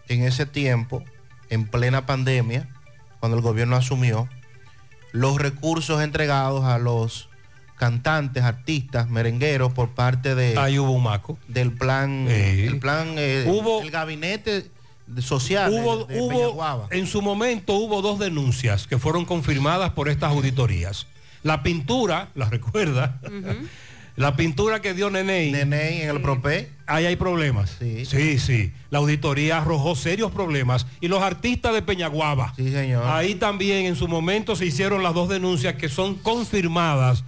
en 0.09 0.22
ese 0.22 0.46
tiempo, 0.46 1.03
en 1.50 1.66
plena 1.66 2.07
pandemia, 2.07 2.68
cuando 3.20 3.36
el 3.36 3.42
gobierno 3.42 3.76
asumió, 3.76 4.28
los 5.12 5.36
recursos 5.38 6.03
entregados 6.03 6.64
a 6.64 6.78
los 6.78 7.28
cantantes, 7.76 8.44
artistas, 8.44 9.09
merengueros 9.11 9.72
por 9.72 9.90
parte 9.90 10.34
de 10.34 10.57
Ahí 10.59 10.78
hubo 10.78 10.92
un 10.92 11.03
maco. 11.03 11.36
del 11.48 11.72
plan, 11.72 12.26
Sí. 12.28 12.66
el 12.66 12.78
plan, 12.78 13.14
eh, 13.18 13.44
Hubo- 13.48 13.82
el 13.82 13.90
gabinete 13.90 14.70
social 15.20 15.70
Hubo, 15.72 16.05
de, 16.07 16.14
de 16.14 16.20
hubo- 16.20 16.88
en 16.90 17.07
su 17.07 17.22
momento 17.22 17.74
hubo 17.74 18.03
dos 18.03 18.18
denuncias 18.18 18.86
que 18.86 18.98
fueron 18.98 19.24
confirmadas 19.24 19.90
por 19.92 20.09
estas 20.09 20.30
auditorías. 20.30 21.07
La 21.42 21.62
pintura, 21.62 22.28
la 22.34 22.46
recuerda, 22.50 23.20
La 24.14 24.36
pintura 24.36 24.80
que 24.82 24.92
dio 24.94 25.09
Neney. 25.11 25.50
Neney 25.53 26.03
en 26.03 26.11
el 26.11 26.20
Propé. 26.20 26.70
Ahí 26.86 27.07
hay 27.07 27.16
problemas. 27.16 27.76
Sí. 27.78 28.05
sí, 28.05 28.38
sí. 28.38 28.72
La 28.90 28.98
auditoría 28.98 29.57
arrojó 29.59 29.96
serios 29.96 30.30
problemas. 30.30 30.86
Y 31.00 31.09
los 31.09 31.22
artistas 31.22 31.72
de 31.72 31.80
Peñaguaba. 31.80 32.53
Sí, 32.57 32.70
señor. 32.70 33.05
Ahí 33.07 33.34
también 33.36 33.86
en 33.86 33.96
su 33.96 34.07
momento 34.09 34.55
se 34.55 34.66
hicieron 34.66 35.03
las 35.03 35.14
dos 35.14 35.28
denuncias 35.30 35.74
que 35.76 35.88
son 35.88 36.16
confirmadas 36.16 37.24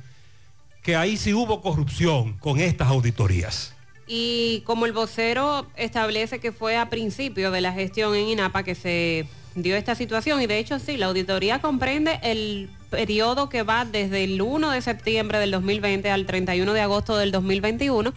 que 0.82 0.94
ahí 0.96 1.16
sí 1.16 1.32
hubo 1.32 1.62
corrupción 1.62 2.34
con 2.34 2.60
estas 2.60 2.88
auditorías. 2.88 3.73
Y 4.07 4.62
como 4.66 4.86
el 4.86 4.92
vocero 4.92 5.66
establece 5.76 6.38
que 6.38 6.52
fue 6.52 6.76
a 6.76 6.90
principio 6.90 7.50
de 7.50 7.61
la 7.61 7.72
gestión 7.72 8.14
en 8.14 8.28
INAPA 8.28 8.62
que 8.62 8.74
se 8.74 9.26
dio 9.55 9.76
esta 9.76 9.94
situación 9.94 10.42
y 10.42 10.46
de 10.46 10.59
hecho 10.59 10.78
sí, 10.78 10.96
la 10.96 11.07
auditoría 11.07 11.61
comprende 11.61 12.18
el 12.22 12.68
periodo 12.90 13.48
que 13.48 13.62
va 13.62 13.84
desde 13.84 14.24
el 14.24 14.40
1 14.42 14.70
de 14.70 14.82
septiembre 14.82 15.38
del 15.38 15.52
2020 15.52 16.11
al 16.11 16.26
31 16.26 16.72
de 16.72 16.80
agosto 16.80 17.16
del 17.16 17.32
2021. 17.32 18.12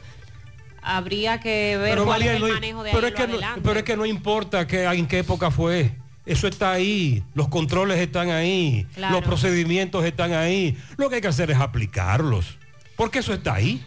Habría 0.82 1.40
que 1.40 1.78
ver 1.78 2.00
cuál 2.02 2.22
es 2.22 2.30
el 2.30 2.44
manejo 2.44 2.84
de 2.84 2.92
pero 2.92 3.08
ahí 3.08 3.14
es, 3.14 3.20
que 3.20 3.28
no, 3.28 3.38
pero 3.64 3.80
es 3.80 3.84
que 3.84 3.98
no 3.98 4.06
importa 4.06 4.68
que, 4.68 4.84
en 4.84 5.08
qué 5.08 5.20
época 5.20 5.52
fue. 5.52 5.92
Eso 6.26 6.48
está 6.48 6.72
ahí, 6.72 7.24
los 7.34 7.48
controles 7.48 8.00
están 8.00 8.30
ahí, 8.32 8.86
Claro. 8.96 9.16
los 9.16 9.24
procedimientos 9.24 10.04
están 10.04 10.34
ahí. 10.34 10.78
Lo 10.98 11.10
que 11.10 11.16
hay 11.16 11.22
que 11.22 11.28
hacer 11.30 11.52
es 11.52 11.58
aplicarlos, 11.58 12.58
porque 12.98 13.20
eso 13.20 13.34
está 13.34 13.56
ahí. 13.56 13.82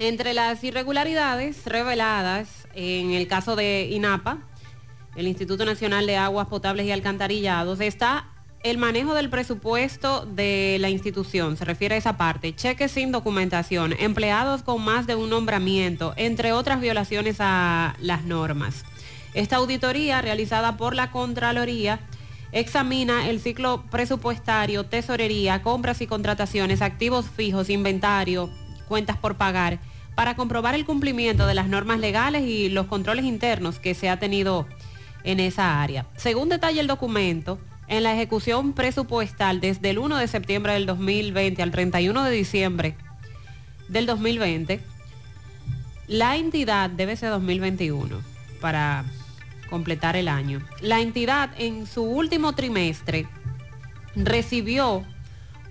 Entre 0.00 0.32
las 0.32 0.62
irregularidades 0.62 1.64
reveladas 1.66 2.68
en 2.74 3.10
el 3.10 3.26
caso 3.26 3.56
de 3.56 3.88
INAPA, 3.90 4.38
el 5.16 5.26
Instituto 5.26 5.64
Nacional 5.64 6.06
de 6.06 6.16
Aguas 6.16 6.46
Potables 6.46 6.86
y 6.86 6.92
Alcantarillados, 6.92 7.80
está 7.80 8.28
el 8.62 8.78
manejo 8.78 9.14
del 9.14 9.28
presupuesto 9.28 10.24
de 10.24 10.76
la 10.80 10.88
institución, 10.88 11.56
se 11.56 11.64
refiere 11.64 11.96
a 11.96 11.98
esa 11.98 12.16
parte, 12.16 12.54
cheques 12.54 12.92
sin 12.92 13.10
documentación, 13.10 13.92
empleados 13.98 14.62
con 14.62 14.84
más 14.84 15.08
de 15.08 15.16
un 15.16 15.30
nombramiento, 15.30 16.14
entre 16.16 16.52
otras 16.52 16.80
violaciones 16.80 17.38
a 17.40 17.96
las 17.98 18.22
normas. 18.22 18.84
Esta 19.34 19.56
auditoría 19.56 20.22
realizada 20.22 20.76
por 20.76 20.94
la 20.94 21.10
Contraloría 21.10 21.98
examina 22.52 23.28
el 23.28 23.40
ciclo 23.40 23.82
presupuestario, 23.90 24.84
tesorería, 24.84 25.60
compras 25.62 26.00
y 26.02 26.06
contrataciones, 26.06 26.82
activos 26.82 27.26
fijos, 27.28 27.68
inventario, 27.68 28.48
cuentas 28.88 29.16
por 29.16 29.36
pagar, 29.36 29.78
para 30.18 30.34
comprobar 30.34 30.74
el 30.74 30.84
cumplimiento 30.84 31.46
de 31.46 31.54
las 31.54 31.68
normas 31.68 32.00
legales 32.00 32.42
y 32.42 32.68
los 32.70 32.88
controles 32.88 33.24
internos 33.24 33.78
que 33.78 33.94
se 33.94 34.10
ha 34.10 34.18
tenido 34.18 34.66
en 35.22 35.38
esa 35.38 35.80
área. 35.80 36.06
Según 36.16 36.48
detalla 36.48 36.80
el 36.80 36.88
documento, 36.88 37.60
en 37.86 38.02
la 38.02 38.14
ejecución 38.14 38.72
presupuestal 38.72 39.60
desde 39.60 39.90
el 39.90 39.98
1 40.00 40.16
de 40.16 40.26
septiembre 40.26 40.72
del 40.72 40.86
2020 40.86 41.62
al 41.62 41.70
31 41.70 42.24
de 42.24 42.30
diciembre 42.32 42.96
del 43.86 44.06
2020, 44.06 44.80
la 46.08 46.34
entidad 46.34 46.90
debe 46.90 47.14
ser 47.14 47.30
2021 47.30 48.20
para 48.60 49.04
completar 49.70 50.16
el 50.16 50.26
año. 50.26 50.66
La 50.80 51.00
entidad 51.00 51.50
en 51.58 51.86
su 51.86 52.02
último 52.02 52.56
trimestre 52.56 53.28
recibió 54.16 55.04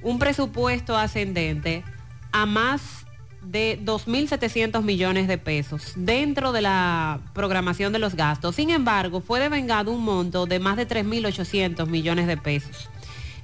un 0.04 0.20
presupuesto 0.20 0.96
ascendente 0.96 1.84
a 2.32 2.46
más 2.46 3.07
de 3.52 3.80
2.700 3.84 4.84
millones 4.84 5.28
de 5.28 5.38
pesos 5.38 5.94
dentro 5.96 6.52
de 6.52 6.62
la 6.62 7.20
programación 7.34 7.94
de 7.94 8.00
los 8.00 8.16
gastos. 8.16 8.56
Sin 8.56 8.70
embargo, 8.70 9.22
fue 9.22 9.40
devengado 9.40 9.92
un 9.92 10.04
monto 10.04 10.46
de 10.46 10.60
más 10.60 10.78
de 10.78 10.88
3.800 10.88 11.88
millones 11.88 12.28
de 12.28 12.38
pesos. 12.38 12.90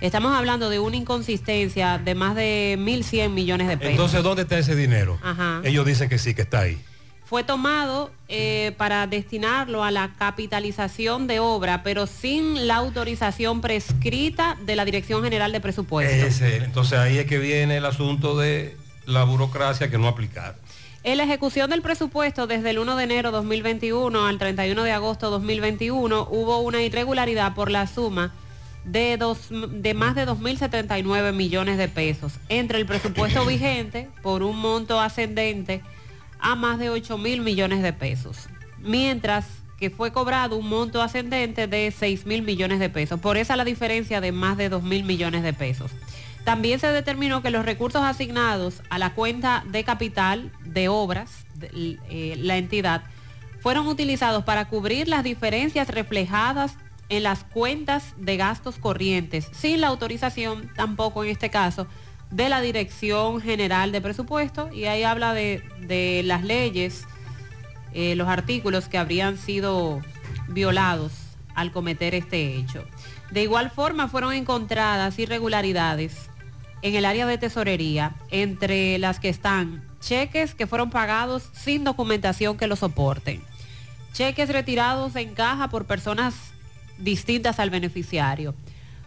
Estamos 0.01 0.33
hablando 0.35 0.69
de 0.69 0.79
una 0.79 0.97
inconsistencia 0.97 1.97
de 1.97 2.13
más 2.13 2.35
de 2.35 2.75
1.100 2.77 3.29
millones 3.29 3.69
de 3.69 3.77
pesos. 3.77 3.91
Entonces, 3.91 4.21
¿dónde 4.23 4.41
está 4.41 4.57
ese 4.57 4.75
dinero? 4.75 5.17
Ajá. 5.23 5.61
Ellos 5.63 5.85
dicen 5.85 6.09
que 6.09 6.17
sí, 6.17 6.33
que 6.33 6.41
está 6.41 6.59
ahí. 6.61 6.77
fue 7.23 7.45
tomado 7.45 8.11
eh, 8.27 8.73
para 8.77 9.07
destinarlo 9.07 9.83
a 9.83 9.91
la 9.91 10.13
capitalización 10.19 11.25
de 11.25 11.39
obra, 11.39 11.83
pero 11.83 12.05
sin 12.05 12.67
la 12.67 12.75
autorización 12.75 13.61
prescrita 13.61 14.57
de 14.65 14.75
la 14.75 14.83
Dirección 14.83 15.23
General 15.23 15.53
de 15.53 15.61
Presupuestos. 15.61 16.17
Ese, 16.17 16.57
entonces 16.57 16.99
ahí 16.99 17.17
es 17.17 17.25
que 17.25 17.39
viene 17.39 17.77
el 17.77 17.85
asunto 17.85 18.37
de 18.37 18.75
la 19.05 19.23
burocracia 19.23 19.89
que 19.89 19.97
no 19.97 20.07
aplicar. 20.07 20.55
En 21.03 21.17
la 21.17 21.23
ejecución 21.23 21.69
del 21.69 21.81
presupuesto 21.81 22.47
desde 22.47 22.69
el 22.69 22.79
1 22.79 22.95
de 22.95 23.03
enero 23.03 23.31
2021 23.31 24.25
al 24.25 24.37
31 24.37 24.83
de 24.83 24.91
agosto 24.93 25.29
2021 25.29 26.27
hubo 26.31 26.59
una 26.59 26.81
irregularidad 26.81 27.53
por 27.55 27.69
la 27.69 27.87
suma 27.87 28.31
de, 28.85 29.17
dos, 29.17 29.47
de 29.49 29.93
más 29.93 30.15
de 30.15 30.25
2.079 30.25 31.33
millones 31.33 31.77
de 31.77 31.89
pesos 31.89 32.33
entre 32.47 32.77
el 32.77 32.85
presupuesto 32.85 33.45
vigente 33.47 34.09
por 34.21 34.43
un 34.43 34.57
monto 34.57 34.99
ascendente 34.99 35.81
a 36.39 36.55
más 36.55 36.79
de 36.79 36.89
8 36.89 37.17
mil 37.17 37.41
millones 37.41 37.81
de 37.81 37.93
pesos, 37.93 38.47
mientras 38.79 39.45
que 39.79 39.89
fue 39.89 40.13
cobrado 40.13 40.55
un 40.55 40.69
monto 40.69 41.01
ascendente 41.01 41.67
de 41.67 41.91
6 41.91 42.25
mil 42.25 42.41
millones 42.43 42.79
de 42.79 42.89
pesos. 42.89 43.19
Por 43.19 43.37
esa 43.37 43.57
la 43.57 43.65
diferencia 43.65 44.21
de 44.21 44.31
más 44.31 44.55
de 44.55 44.69
2 44.69 44.83
mil 44.83 45.03
millones 45.03 45.43
de 45.43 45.53
pesos. 45.53 45.91
También 46.43 46.79
se 46.79 46.87
determinó 46.87 47.41
que 47.41 47.51
los 47.51 47.65
recursos 47.65 48.01
asignados 48.01 48.81
a 48.89 48.99
la 48.99 49.13
cuenta 49.13 49.63
de 49.67 49.83
capital 49.83 50.51
de 50.65 50.89
obras, 50.89 51.45
de, 51.55 51.99
eh, 52.09 52.35
la 52.37 52.57
entidad, 52.57 53.03
fueron 53.61 53.87
utilizados 53.87 54.43
para 54.43 54.67
cubrir 54.67 55.07
las 55.07 55.23
diferencias 55.23 55.87
reflejadas 55.87 56.75
en 57.07 57.23
las 57.23 57.45
cuentas 57.45 58.13
de 58.17 58.35
gastos 58.35 58.77
corrientes, 58.77 59.47
sin 59.53 59.79
la 59.79 59.87
autorización 59.87 60.69
tampoco 60.75 61.23
en 61.23 61.29
este 61.29 61.49
caso 61.49 61.87
de 62.29 62.49
la 62.49 62.59
Dirección 62.59 63.39
General 63.39 63.91
de 63.91 64.01
Presupuesto, 64.01 64.69
y 64.73 64.85
ahí 64.85 65.03
habla 65.03 65.33
de, 65.33 66.21
las 66.25 66.43
leyes, 66.43 67.05
eh, 67.93 68.15
los 68.15 68.27
artículos 68.27 68.87
que 68.89 68.97
habrían 68.97 69.37
sido 69.37 70.01
violados 70.49 71.13
al 71.55 71.71
cometer 71.71 72.15
este 72.15 72.57
hecho. 72.57 72.83
De 73.31 73.43
igual 73.43 73.69
forma 73.69 74.07
fueron 74.09 74.33
encontradas 74.33 75.19
irregularidades 75.19 76.29
en 76.83 76.95
el 76.95 77.05
área 77.05 77.25
de 77.25 77.37
tesorería, 77.37 78.13
entre 78.29 78.99
las 78.99 79.19
que 79.19 79.29
están 79.29 79.83
cheques 80.01 80.53
que 80.53 80.67
fueron 80.67 80.89
pagados 80.89 81.49
sin 81.53 81.85
documentación 81.85 82.57
que 82.57 82.67
lo 82.67 82.75
soporten, 82.75 83.41
cheques 84.11 84.49
retirados 84.49 85.15
en 85.15 85.33
caja 85.33 85.69
por 85.69 85.85
personas 85.85 86.35
distintas 86.97 87.59
al 87.59 87.69
beneficiario, 87.69 88.53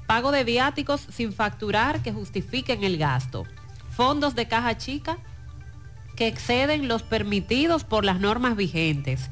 pago 0.07 0.33
de 0.33 0.43
viáticos 0.43 1.07
sin 1.11 1.35
facturar 1.35 2.03
que 2.03 2.13
justifiquen 2.13 2.83
el 2.83 2.97
gasto, 2.97 3.45
fondos 3.95 4.35
de 4.35 4.49
caja 4.49 4.79
chica 4.79 5.19
que 6.17 6.29
exceden 6.29 6.89
los 6.89 7.03
permitidos 7.03 7.85
por 7.85 8.07
las 8.07 8.21
normas 8.21 8.57
vigentes, 8.57 9.29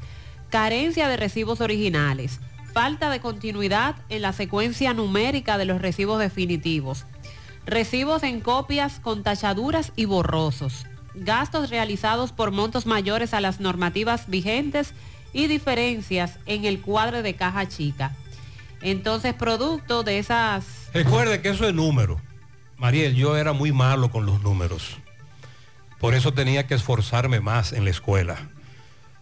carencia 0.51 1.07
de 1.07 1.17
recibos 1.17 1.61
originales, 1.61 2.39
falta 2.73 3.09
de 3.09 3.21
continuidad 3.21 3.95
en 4.09 4.21
la 4.21 4.33
secuencia 4.33 4.93
numérica 4.93 5.57
de 5.57 5.65
los 5.65 5.81
recibos 5.81 6.19
definitivos, 6.19 7.07
recibos 7.65 8.23
en 8.23 8.41
copias 8.41 8.99
con 8.99 9.23
tachaduras 9.23 9.91
y 9.95 10.05
borrosos, 10.05 10.85
gastos 11.13 11.69
realizados 11.69 12.31
por 12.31 12.51
montos 12.51 12.85
mayores 12.85 13.33
a 13.33 13.41
las 13.41 13.59
normativas 13.59 14.27
vigentes 14.27 14.93
y 15.33 15.47
diferencias 15.47 16.39
en 16.45 16.65
el 16.65 16.81
cuadro 16.81 17.21
de 17.21 17.35
caja 17.35 17.67
chica. 17.67 18.15
Entonces, 18.81 19.33
producto 19.33 20.03
de 20.03 20.19
esas... 20.19 20.65
Recuerde 20.93 21.41
que 21.41 21.49
eso 21.49 21.67
es 21.67 21.73
número. 21.73 22.21
Mariel, 22.77 23.15
yo 23.15 23.35
era 23.37 23.53
muy 23.53 23.71
malo 23.71 24.11
con 24.11 24.25
los 24.25 24.41
números. 24.41 24.97
Por 25.99 26.13
eso 26.13 26.33
tenía 26.33 26.67
que 26.67 26.75
esforzarme 26.75 27.39
más 27.39 27.73
en 27.73 27.85
la 27.85 27.89
escuela. 27.89 28.37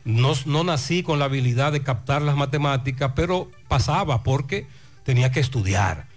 No, 0.04 0.34
no 0.46 0.64
nací 0.64 1.02
con 1.02 1.18
la 1.18 1.26
habilidad 1.26 1.72
de 1.72 1.82
captar 1.82 2.22
las 2.22 2.36
matemáticas, 2.36 3.14
pero 3.16 3.50
pasaba 3.68 4.24
porque 4.24 4.68
tenía 5.04 5.32
que 5.32 5.40
estudiar. 5.40 6.08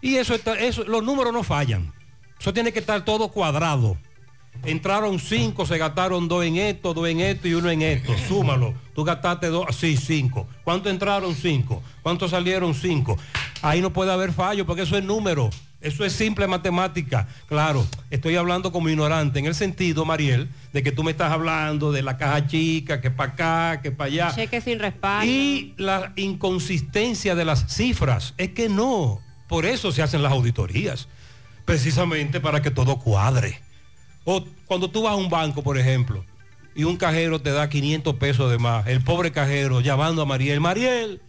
Y 0.00 0.16
eso, 0.16 0.34
está, 0.34 0.58
eso 0.58 0.84
los 0.84 1.02
números 1.02 1.32
no 1.32 1.42
fallan. 1.42 1.92
Eso 2.38 2.52
tiene 2.52 2.72
que 2.72 2.78
estar 2.78 3.04
todo 3.04 3.28
cuadrado. 3.28 3.96
Entraron 4.64 5.18
cinco, 5.18 5.66
se 5.66 5.78
gastaron 5.78 6.26
dos 6.26 6.44
en 6.44 6.56
esto, 6.56 6.92
dos 6.92 7.08
en 7.08 7.20
esto 7.20 7.48
y 7.48 7.54
uno 7.54 7.70
en 7.70 7.82
esto. 7.82 8.12
Súmalo. 8.28 8.74
Tú 8.94 9.04
gastaste 9.04 9.48
dos, 9.48 9.74
sí, 9.76 9.96
cinco. 9.96 10.48
¿Cuánto 10.64 10.90
entraron? 10.90 11.34
Cinco. 11.34 11.82
¿Cuánto 12.02 12.28
salieron? 12.28 12.74
Cinco. 12.74 13.16
Ahí 13.62 13.80
no 13.80 13.92
puede 13.92 14.12
haber 14.12 14.32
fallo 14.32 14.66
porque 14.66 14.82
eso 14.82 14.96
es 14.96 15.04
número. 15.04 15.50
Eso 15.80 16.04
es 16.04 16.12
simple 16.12 16.48
matemática. 16.48 17.28
Claro, 17.46 17.86
estoy 18.10 18.34
hablando 18.34 18.72
como 18.72 18.88
ignorante 18.88 19.38
en 19.38 19.46
el 19.46 19.54
sentido, 19.54 20.04
Mariel, 20.04 20.48
de 20.72 20.82
que 20.82 20.90
tú 20.90 21.04
me 21.04 21.12
estás 21.12 21.30
hablando 21.30 21.92
de 21.92 22.02
la 22.02 22.16
caja 22.16 22.48
chica, 22.48 23.00
que 23.00 23.12
para 23.12 23.32
acá, 23.32 23.80
que 23.80 23.92
para 23.92 24.08
allá. 24.08 24.34
Cheques 24.34 24.64
sin 24.64 24.80
respaldo. 24.80 25.30
Y 25.30 25.74
la 25.76 26.12
inconsistencia 26.16 27.36
de 27.36 27.44
las 27.44 27.72
cifras. 27.72 28.34
Es 28.38 28.50
que 28.50 28.68
no. 28.68 29.20
Por 29.48 29.66
eso 29.66 29.92
se 29.92 30.02
hacen 30.02 30.22
las 30.22 30.32
auditorías. 30.32 31.08
Precisamente 31.64 32.40
para 32.40 32.62
que 32.62 32.70
todo 32.70 32.98
cuadre. 32.98 33.60
O 34.24 34.44
cuando 34.66 34.90
tú 34.90 35.02
vas 35.02 35.12
a 35.12 35.16
un 35.16 35.28
banco, 35.28 35.62
por 35.62 35.78
ejemplo, 35.78 36.24
y 36.74 36.84
un 36.84 36.96
cajero 36.96 37.40
te 37.40 37.50
da 37.50 37.68
500 37.68 38.14
pesos 38.16 38.50
de 38.50 38.58
más, 38.58 38.86
el 38.86 39.02
pobre 39.02 39.32
cajero 39.32 39.80
llamando 39.80 40.22
a 40.22 40.26
Mariel, 40.26 40.60
Mariel, 40.60 41.20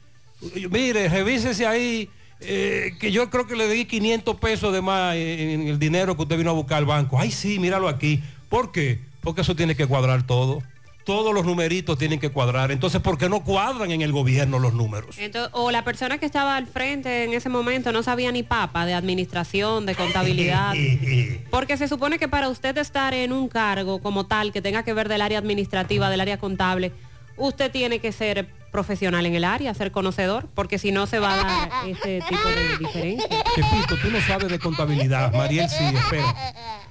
mire, 0.70 1.10
revísese 1.10 1.66
ahí, 1.66 2.10
eh, 2.42 2.92
que 3.00 3.12
yo 3.12 3.30
creo 3.30 3.48
que 3.48 3.56
le 3.56 3.68
di 3.68 3.86
500 3.86 4.36
pesos 4.38 4.74
de 4.74 4.82
más 4.82 5.16
en, 5.16 5.62
en 5.62 5.68
el 5.68 5.80
dinero 5.80 6.16
que 6.16 6.24
usted 6.24 6.38
vino 6.38 6.52
a 6.52 6.54
buscar 6.54 6.78
al 6.78 6.86
banco. 6.86 7.20
Ay, 7.20 7.32
sí, 7.32 7.58
míralo 7.60 7.88
aquí. 7.88 8.22
¿Por 8.50 8.72
qué? 8.72 9.00
porque 9.22 9.42
eso 9.42 9.56
tiene 9.56 9.76
que 9.76 9.88
cuadrar 9.88 10.26
todo. 10.26 10.64
Todos 11.10 11.34
los 11.34 11.44
numeritos 11.44 11.98
tienen 11.98 12.20
que 12.20 12.30
cuadrar. 12.30 12.70
Entonces, 12.70 13.02
¿por 13.02 13.18
qué 13.18 13.30
no 13.30 13.44
cuadran 13.44 13.90
en 13.90 14.04
el 14.04 14.12
gobierno 14.12 14.60
los 14.60 14.76
números? 14.76 15.18
Entonces, 15.18 15.50
o 15.56 15.72
la 15.72 15.84
persona 15.84 16.20
que 16.20 16.28
estaba 16.28 16.56
al 16.56 16.68
frente 16.68 17.24
en 17.24 17.34
ese 17.34 17.50
momento 17.50 17.92
no 17.92 18.04
sabía 18.04 18.32
ni 18.32 18.44
papa 18.44 18.86
de 18.86 18.94
administración, 18.94 19.88
de 19.88 19.96
contabilidad. 19.96 20.76
Porque 21.50 21.78
se 21.78 21.88
supone 21.88 22.20
que 22.20 22.28
para 22.28 22.48
usted 22.48 22.78
estar 22.78 23.16
en 23.16 23.34
un 23.34 23.48
cargo 23.48 24.04
como 24.04 24.28
tal, 24.28 24.52
que 24.52 24.62
tenga 24.62 24.84
que 24.84 24.94
ver 24.94 25.10
del 25.10 25.24
área 25.24 25.40
administrativa, 25.40 26.12
del 26.12 26.22
área 26.22 26.38
contable, 26.38 26.92
usted 27.38 27.72
tiene 27.72 27.98
que 27.98 28.12
ser 28.12 28.48
profesional 28.72 29.26
en 29.26 29.34
el 29.34 29.46
área, 29.46 29.74
ser 29.74 29.92
conocedor, 29.92 30.48
porque 30.54 30.78
si 30.78 30.92
no 30.92 31.08
se 31.08 31.18
va 31.18 31.34
a 31.34 31.38
dar 31.38 31.88
este 31.88 32.22
tipo 32.30 32.48
de 32.50 32.78
diferencia. 32.78 33.44
Repito, 33.56 33.98
tú 34.00 34.12
no 34.12 34.22
sabes 34.22 34.50
de 34.50 34.60
contabilidad. 34.60 35.34
Mariel 35.34 35.68
sí, 35.70 35.86
espera. 35.86 36.36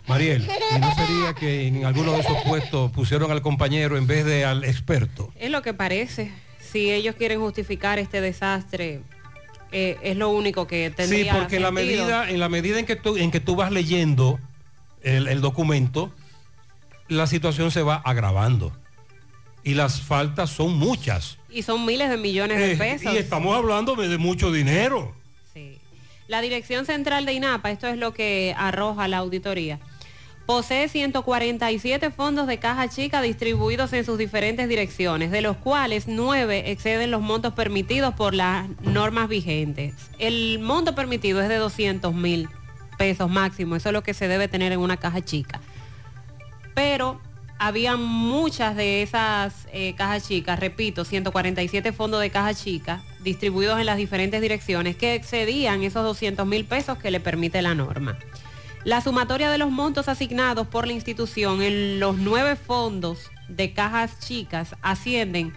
Mariel, 0.08 0.48
¿y 0.74 0.78
no 0.80 0.94
sería 0.94 1.34
que 1.34 1.66
en 1.66 1.84
alguno 1.84 2.12
de 2.12 2.20
esos 2.20 2.36
puestos 2.46 2.90
pusieron 2.92 3.30
al 3.30 3.42
compañero 3.42 3.96
en 3.98 4.06
vez 4.06 4.24
de 4.24 4.44
al 4.44 4.64
experto? 4.64 5.32
Es 5.38 5.50
lo 5.50 5.60
que 5.62 5.74
parece. 5.74 6.32
Si 6.60 6.90
ellos 6.90 7.14
quieren 7.16 7.40
justificar 7.40 7.98
este 7.98 8.20
desastre, 8.20 9.02
eh, 9.70 9.96
es 10.02 10.16
lo 10.16 10.30
único 10.30 10.66
que 10.66 10.88
Sí, 10.88 10.94
tendría 10.96 11.34
porque 11.34 11.56
en 11.56 11.62
la 11.62 11.70
medida, 11.70 12.28
en 12.30 12.40
la 12.40 12.48
medida 12.48 12.78
en 12.78 12.86
que 12.86 12.96
tú, 12.96 13.16
en 13.16 13.30
que 13.30 13.40
tú 13.40 13.54
vas 13.56 13.70
leyendo 13.70 14.38
el, 15.02 15.28
el 15.28 15.40
documento, 15.40 16.12
la 17.08 17.26
situación 17.26 17.70
se 17.70 17.82
va 17.82 17.96
agravando. 17.96 18.72
Y 19.64 19.74
las 19.74 20.00
faltas 20.00 20.48
son 20.50 20.74
muchas. 20.78 21.38
Y 21.50 21.62
son 21.62 21.84
miles 21.84 22.08
de 22.08 22.16
millones 22.16 22.58
de 22.58 22.72
Eh, 22.72 22.76
pesos. 22.76 23.12
y 23.12 23.16
estamos 23.18 23.54
hablando 23.56 23.94
de, 23.94 24.16
mucho 24.16 24.50
dinero. 24.52 25.14
La 26.28 26.42
Dirección 26.42 26.84
Central 26.84 27.24
de 27.24 27.32
INAPA, 27.32 27.70
esto 27.70 27.86
es 27.88 27.96
lo 27.96 28.12
que 28.12 28.54
arroja 28.58 29.08
la 29.08 29.16
auditoría, 29.16 29.78
posee 30.48 30.88
147 30.88 32.10
fondos 32.10 32.46
de 32.46 32.56
caja 32.56 32.88
chica 32.88 33.20
distribuidos 33.20 33.92
en 33.92 34.06
sus 34.06 34.16
diferentes 34.16 34.66
direcciones, 34.66 35.30
de 35.30 35.42
los 35.42 35.58
cuales 35.58 36.08
9 36.08 36.70
exceden 36.70 37.10
los 37.10 37.20
montos 37.20 37.52
permitidos 37.52 38.14
por 38.14 38.32
las 38.32 38.66
normas 38.80 39.28
vigentes. 39.28 39.92
El 40.18 40.58
monto 40.58 40.94
permitido 40.94 41.42
es 41.42 41.50
de 41.50 41.56
200 41.56 42.14
mil 42.14 42.48
pesos 42.96 43.28
máximo, 43.28 43.76
eso 43.76 43.90
es 43.90 43.92
lo 43.92 44.02
que 44.02 44.14
se 44.14 44.26
debe 44.26 44.48
tener 44.48 44.72
en 44.72 44.80
una 44.80 44.96
caja 44.96 45.20
chica. 45.20 45.60
Pero 46.74 47.20
había 47.58 47.98
muchas 47.98 48.74
de 48.74 49.02
esas 49.02 49.52
eh, 49.70 49.94
cajas 49.96 50.26
chicas, 50.26 50.58
repito, 50.58 51.04
147 51.04 51.92
fondos 51.92 52.22
de 52.22 52.30
caja 52.30 52.54
chica 52.54 53.02
distribuidos 53.20 53.80
en 53.80 53.84
las 53.84 53.98
diferentes 53.98 54.40
direcciones 54.40 54.96
que 54.96 55.14
excedían 55.14 55.82
esos 55.82 56.04
200 56.04 56.46
mil 56.46 56.64
pesos 56.64 56.96
que 56.96 57.10
le 57.10 57.20
permite 57.20 57.60
la 57.60 57.74
norma. 57.74 58.18
La 58.84 59.00
sumatoria 59.00 59.50
de 59.50 59.58
los 59.58 59.70
montos 59.70 60.08
asignados 60.08 60.66
por 60.66 60.86
la 60.86 60.92
institución 60.92 61.62
en 61.62 62.00
los 62.00 62.16
nueve 62.16 62.56
fondos 62.56 63.30
de 63.48 63.72
cajas 63.72 64.18
chicas 64.20 64.74
ascienden 64.82 65.52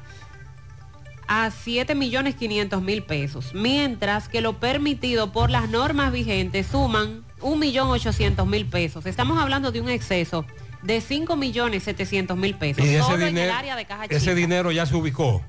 a 1.27 1.49
7 1.51 1.95
millones 1.95 2.35
500 2.35 2.81
mil 2.81 3.03
pesos, 3.03 3.53
mientras 3.53 4.27
que 4.27 4.41
lo 4.41 4.59
permitido 4.59 5.31
por 5.31 5.49
las 5.49 5.69
normas 5.69 6.11
vigentes 6.11 6.67
suman 6.67 7.23
1 7.39 7.55
millón 7.55 7.89
800 7.89 8.45
mil 8.47 8.65
pesos. 8.65 9.05
Estamos 9.05 9.39
hablando 9.39 9.71
de 9.71 9.79
un 9.79 9.89
exceso 9.89 10.45
de 10.81 10.99
5 10.99 11.37
millones 11.37 11.83
700 11.83 12.35
mil 12.37 12.55
pesos, 12.55 12.83
Y 12.85 12.95
ese 12.95 13.13
en 13.13 13.21
el 13.21 13.27
dinero, 13.29 13.53
área 13.53 13.75
de 13.77 13.85
caja 13.85 14.05
ese 14.05 14.19
chica. 14.19 14.33
dinero 14.33 14.71
ya 14.71 14.85
se 14.85 14.95
ubicó. 14.95 15.41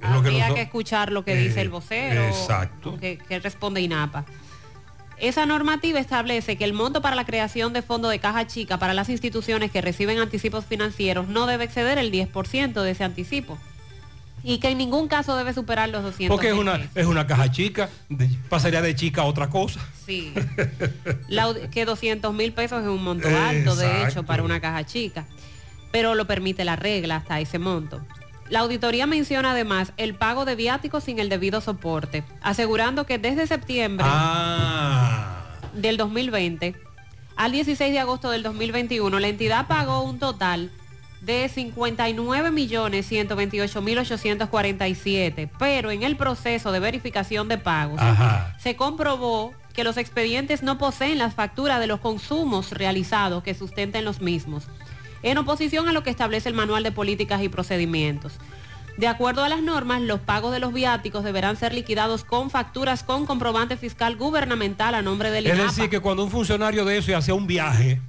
Que 0.00 0.06
Habría 0.06 0.48
noso- 0.48 0.54
que 0.54 0.62
escuchar 0.62 1.10
lo 1.10 1.24
que 1.24 1.32
Eh, 1.32 1.36
dice 1.48 1.62
el 1.62 1.70
vocero, 1.70 2.24
exacto. 2.26 2.98
que, 2.98 3.16
que 3.16 3.38
responde 3.38 3.80
INAPA. 3.80 4.26
Esa 5.18 5.46
normativa 5.46 5.98
establece 5.98 6.56
que 6.56 6.64
el 6.64 6.74
monto 6.74 7.00
para 7.00 7.16
la 7.16 7.24
creación 7.24 7.72
de 7.72 7.80
fondo 7.82 8.08
de 8.10 8.18
caja 8.18 8.46
chica 8.46 8.78
para 8.78 8.92
las 8.92 9.08
instituciones 9.08 9.70
que 9.70 9.80
reciben 9.80 10.18
anticipos 10.18 10.64
financieros 10.66 11.26
no 11.28 11.46
debe 11.46 11.64
exceder 11.64 11.96
el 11.98 12.12
10% 12.12 12.82
de 12.82 12.90
ese 12.90 13.02
anticipo 13.04 13.56
y 14.44 14.58
que 14.58 14.68
en 14.68 14.78
ningún 14.78 15.08
caso 15.08 15.34
debe 15.36 15.54
superar 15.54 15.88
los 15.88 16.02
200 16.04 16.32
Porque 16.36 16.48
es 16.50 16.54
una, 16.54 16.74
pesos. 16.74 16.90
es 16.94 17.06
una 17.06 17.26
caja 17.26 17.50
chica, 17.50 17.88
de- 18.10 18.28
pasaría 18.48 18.82
de 18.82 18.94
chica 18.94 19.22
a 19.22 19.24
otra 19.24 19.48
cosa. 19.48 19.80
Sí. 20.04 20.32
La 21.28 21.52
que 21.72 21.84
200 21.86 22.32
mil 22.34 22.52
pesos 22.52 22.82
es 22.82 22.88
un 22.88 23.02
monto 23.02 23.26
alto, 23.26 23.74
de 23.74 24.04
hecho, 24.06 24.22
para 24.24 24.42
una 24.44 24.60
caja 24.60 24.84
chica, 24.84 25.26
pero 25.90 26.14
lo 26.14 26.26
permite 26.26 26.64
la 26.64 26.76
regla 26.76 27.16
hasta 27.16 27.40
ese 27.40 27.58
monto. 27.58 28.00
La 28.48 28.60
auditoría 28.60 29.06
menciona 29.06 29.50
además 29.52 29.92
el 29.96 30.14
pago 30.14 30.44
de 30.44 30.54
viáticos 30.54 31.04
sin 31.04 31.18
el 31.18 31.28
debido 31.28 31.60
soporte, 31.60 32.22
asegurando 32.42 33.04
que 33.06 33.18
desde 33.18 33.46
septiembre 33.46 34.06
Ah. 34.08 35.44
del 35.74 35.96
2020 35.96 36.74
al 37.36 37.52
16 37.52 37.92
de 37.92 37.98
agosto 37.98 38.30
del 38.30 38.42
2021 38.42 39.18
la 39.18 39.28
entidad 39.28 39.66
pagó 39.66 40.00
un 40.02 40.18
total 40.18 40.70
de 41.20 41.48
59 41.48 42.50
millones 42.50 43.06
128 43.06 43.82
mil 43.82 43.98
847, 43.98 45.50
pero 45.58 45.90
en 45.90 46.02
el 46.02 46.16
proceso 46.16 46.72
de 46.72 46.78
verificación 46.78 47.48
de 47.48 47.58
pagos 47.58 48.00
Ajá. 48.00 48.54
se 48.60 48.76
comprobó 48.76 49.52
que 49.74 49.82
los 49.84 49.96
expedientes 49.96 50.62
no 50.62 50.78
poseen 50.78 51.18
las 51.18 51.34
facturas 51.34 51.80
de 51.80 51.86
los 51.88 52.00
consumos 52.00 52.70
realizados 52.70 53.42
que 53.42 53.54
sustenten 53.54 54.04
los 54.04 54.20
mismos, 54.20 54.64
en 55.22 55.38
oposición 55.38 55.88
a 55.88 55.92
lo 55.92 56.02
que 56.02 56.10
establece 56.10 56.48
el 56.48 56.54
Manual 56.54 56.82
de 56.82 56.92
Políticas 56.92 57.42
y 57.42 57.48
Procedimientos. 57.48 58.34
De 58.96 59.08
acuerdo 59.08 59.44
a 59.44 59.48
las 59.50 59.60
normas, 59.62 60.00
los 60.00 60.20
pagos 60.20 60.52
de 60.52 60.58
los 60.58 60.72
viáticos 60.72 61.22
deberán 61.22 61.56
ser 61.56 61.74
liquidados 61.74 62.24
con 62.24 62.48
facturas 62.48 63.02
con 63.02 63.26
comprobante 63.26 63.76
fiscal 63.76 64.16
gubernamental 64.16 64.94
a 64.94 65.02
nombre 65.02 65.30
del 65.30 65.46
Es 65.46 65.54
INAPA. 65.54 65.68
decir, 65.70 65.90
que 65.90 66.00
cuando 66.00 66.24
un 66.24 66.30
funcionario 66.30 66.84
de 66.86 66.96
eso 66.96 67.14
hacía 67.14 67.34
un 67.34 67.46
viaje, 67.46 68.00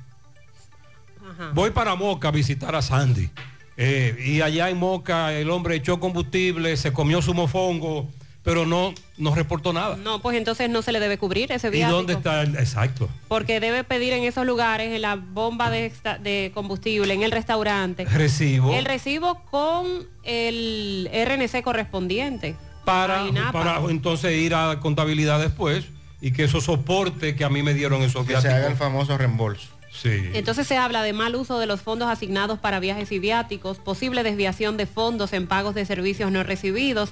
voy 1.54 1.72
para 1.72 1.96
Moca 1.96 2.30
a 2.30 2.32
visitar 2.32 2.74
a 2.76 2.82
Sandy. 2.82 3.30
eh, 3.76 4.16
y 4.26 4.42
allá 4.42 4.70
en 4.70 4.78
Moca 4.78 5.34
el 5.34 5.50
hombre 5.52 5.76
echó 5.76 6.00
combustible, 6.00 6.76
se 6.78 6.94
comió 6.94 7.22
su 7.22 7.34
mofongo, 7.34 8.10
pero 8.48 8.66
no, 8.66 8.94
no 9.18 9.36
reportó 9.36 9.74
nada. 9.74 9.98
No, 9.98 10.22
pues 10.22 10.38
entonces 10.38 10.70
no 10.70 10.82
se 10.82 10.94
le 10.94 11.02
debe 11.02 11.18
cubrir 11.18 11.52
ese 11.52 11.68
¿Y 11.68 11.72
viático. 11.72 11.98
dónde 11.98 12.14
está 12.14 12.44
el 12.44 12.56
exacto? 12.56 13.10
Porque 13.28 13.60
debe 13.60 13.84
pedir 13.84 14.14
en 14.14 14.24
esos 14.24 14.46
lugares, 14.46 14.94
en 14.94 15.02
la 15.02 15.16
bomba 15.16 15.70
de, 15.70 16.52
combustible, 16.54 17.14
en 17.14 17.24
el 17.24 17.32
restaurante, 17.32 18.06
Recibo. 18.06 18.74
el 18.74 18.86
recibo 18.86 19.44
con 19.52 20.08
el 20.24 21.10
RNC 21.12 21.62
correspondiente. 21.62 22.56
para, 22.86 23.26
para 23.52 23.82
entonces 23.90 24.32
ir 24.32 24.56
a 24.56 24.80
contabilidad 24.80 25.42
después 25.42 25.84
y 26.22 26.32
que 26.32 26.46
esos 26.46 26.64
soportes 26.64 27.36
que 27.36 27.44
a 27.44 27.50
mí 27.50 27.64
me 27.64 27.74
dieron 27.74 28.02
esos 28.02 28.26
Que 28.26 28.40
se 28.40 28.48
haga 28.48 28.68
el 28.68 28.78
famoso 28.78 29.18
reembolso. 29.18 29.68
Sí. 29.92 30.30
Entonces 30.34 30.68
se 30.68 30.78
habla 30.78 31.02
de 31.02 31.12
mal 31.12 31.36
uso 31.36 31.60
de 31.60 31.66
los 31.66 31.82
fondos 31.82 32.08
asignados 32.08 32.60
para 32.60 32.80
viajes 32.80 33.12
y 33.12 33.20
viáticos, 33.20 33.80
posible 33.80 34.24
desviación 34.24 34.78
de 34.78 34.86
fondos 34.86 35.34
en 35.34 35.48
pagos 35.48 35.76
de 35.76 35.86
servicios 35.86 36.32
no 36.32 36.44
recibidos, 36.44 37.12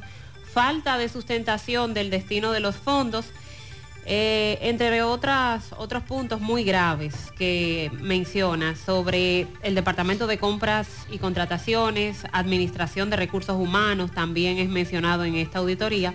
falta 0.55 0.97
de 0.97 1.09
sustentación 1.09 1.93
del 1.93 2.09
destino 2.09 2.53
de 2.53 2.61
los 2.61 2.77
fondos, 2.77 3.25
eh, 4.05 4.57
entre 4.61 5.03
otras, 5.03 5.73
otros 5.77 6.03
puntos 6.03 6.39
muy 6.39 6.63
graves 6.63 7.13
que 7.37 7.91
menciona 7.99 8.77
sobre 8.77 9.47
el 9.63 9.75
Departamento 9.75 10.27
de 10.27 10.37
Compras 10.37 10.87
y 11.11 11.17
Contrataciones, 11.17 12.23
Administración 12.31 13.09
de 13.09 13.17
Recursos 13.17 13.57
Humanos, 13.57 14.11
también 14.13 14.57
es 14.57 14.69
mencionado 14.69 15.25
en 15.25 15.35
esta 15.35 15.59
auditoría. 15.59 16.13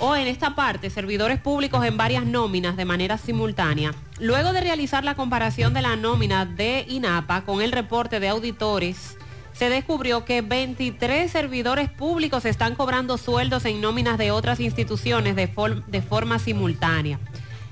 O 0.00 0.16
en 0.16 0.26
esta 0.26 0.54
parte, 0.54 0.88
servidores 0.88 1.38
públicos 1.38 1.84
en 1.84 1.98
varias 1.98 2.24
nóminas 2.24 2.78
de 2.78 2.86
manera 2.86 3.18
simultánea. 3.18 3.92
Luego 4.20 4.54
de 4.54 4.62
realizar 4.62 5.04
la 5.04 5.16
comparación 5.16 5.74
de 5.74 5.82
la 5.82 5.96
nómina 5.96 6.46
de 6.46 6.86
INAPA 6.88 7.44
con 7.44 7.60
el 7.60 7.72
reporte 7.72 8.20
de 8.20 8.28
auditores, 8.28 9.18
se 9.58 9.68
descubrió 9.68 10.24
que 10.24 10.40
23 10.40 11.30
servidores 11.30 11.90
públicos 11.90 12.44
están 12.44 12.76
cobrando 12.76 13.18
sueldos 13.18 13.64
en 13.64 13.80
nóminas 13.80 14.16
de 14.16 14.30
otras 14.30 14.60
instituciones 14.60 15.34
de, 15.34 15.48
for- 15.48 15.84
de 15.86 16.00
forma 16.00 16.38
simultánea. 16.38 17.18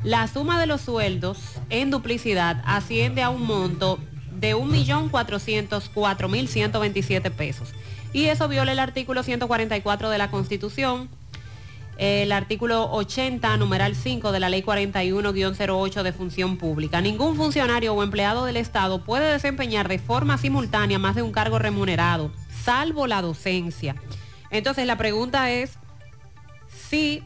La 0.02 0.26
suma 0.26 0.60
de 0.60 0.66
los 0.66 0.80
sueldos 0.80 1.38
en 1.70 1.90
duplicidad 1.90 2.60
asciende 2.66 3.22
a 3.22 3.30
un 3.30 3.46
monto 3.46 4.00
de 4.32 4.56
1.404.127 4.56 7.30
pesos. 7.30 7.72
Y 8.12 8.26
eso 8.26 8.48
viola 8.48 8.72
el 8.72 8.78
artículo 8.78 9.22
144 9.22 10.10
de 10.10 10.18
la 10.18 10.30
Constitución, 10.30 11.08
el 11.98 12.32
artículo 12.32 12.90
80, 12.92 13.56
numeral 13.56 13.94
5 13.94 14.32
de 14.32 14.40
la 14.40 14.48
ley 14.48 14.62
41-08 14.62 16.02
de 16.02 16.12
función 16.12 16.58
pública. 16.58 17.00
Ningún 17.00 17.36
funcionario 17.36 17.94
o 17.94 18.02
empleado 18.02 18.44
del 18.44 18.56
Estado 18.56 19.02
puede 19.02 19.32
desempeñar 19.32 19.88
de 19.88 19.98
forma 19.98 20.36
simultánea 20.36 20.98
más 20.98 21.14
de 21.14 21.22
un 21.22 21.32
cargo 21.32 21.58
remunerado, 21.58 22.30
salvo 22.64 23.06
la 23.06 23.22
docencia. 23.22 23.96
Entonces 24.50 24.86
la 24.86 24.96
pregunta 24.96 25.50
es 25.50 25.78
si 26.68 27.22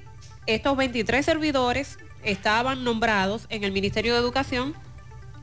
estos 0.47 0.77
23 0.77 1.25
servidores 1.25 1.99
estaban 2.23 2.85
nombrados 2.85 3.47
en 3.49 3.65
el 3.65 3.73
Ministerio 3.73 4.15
de 4.15 4.21
Educación 4.21 4.75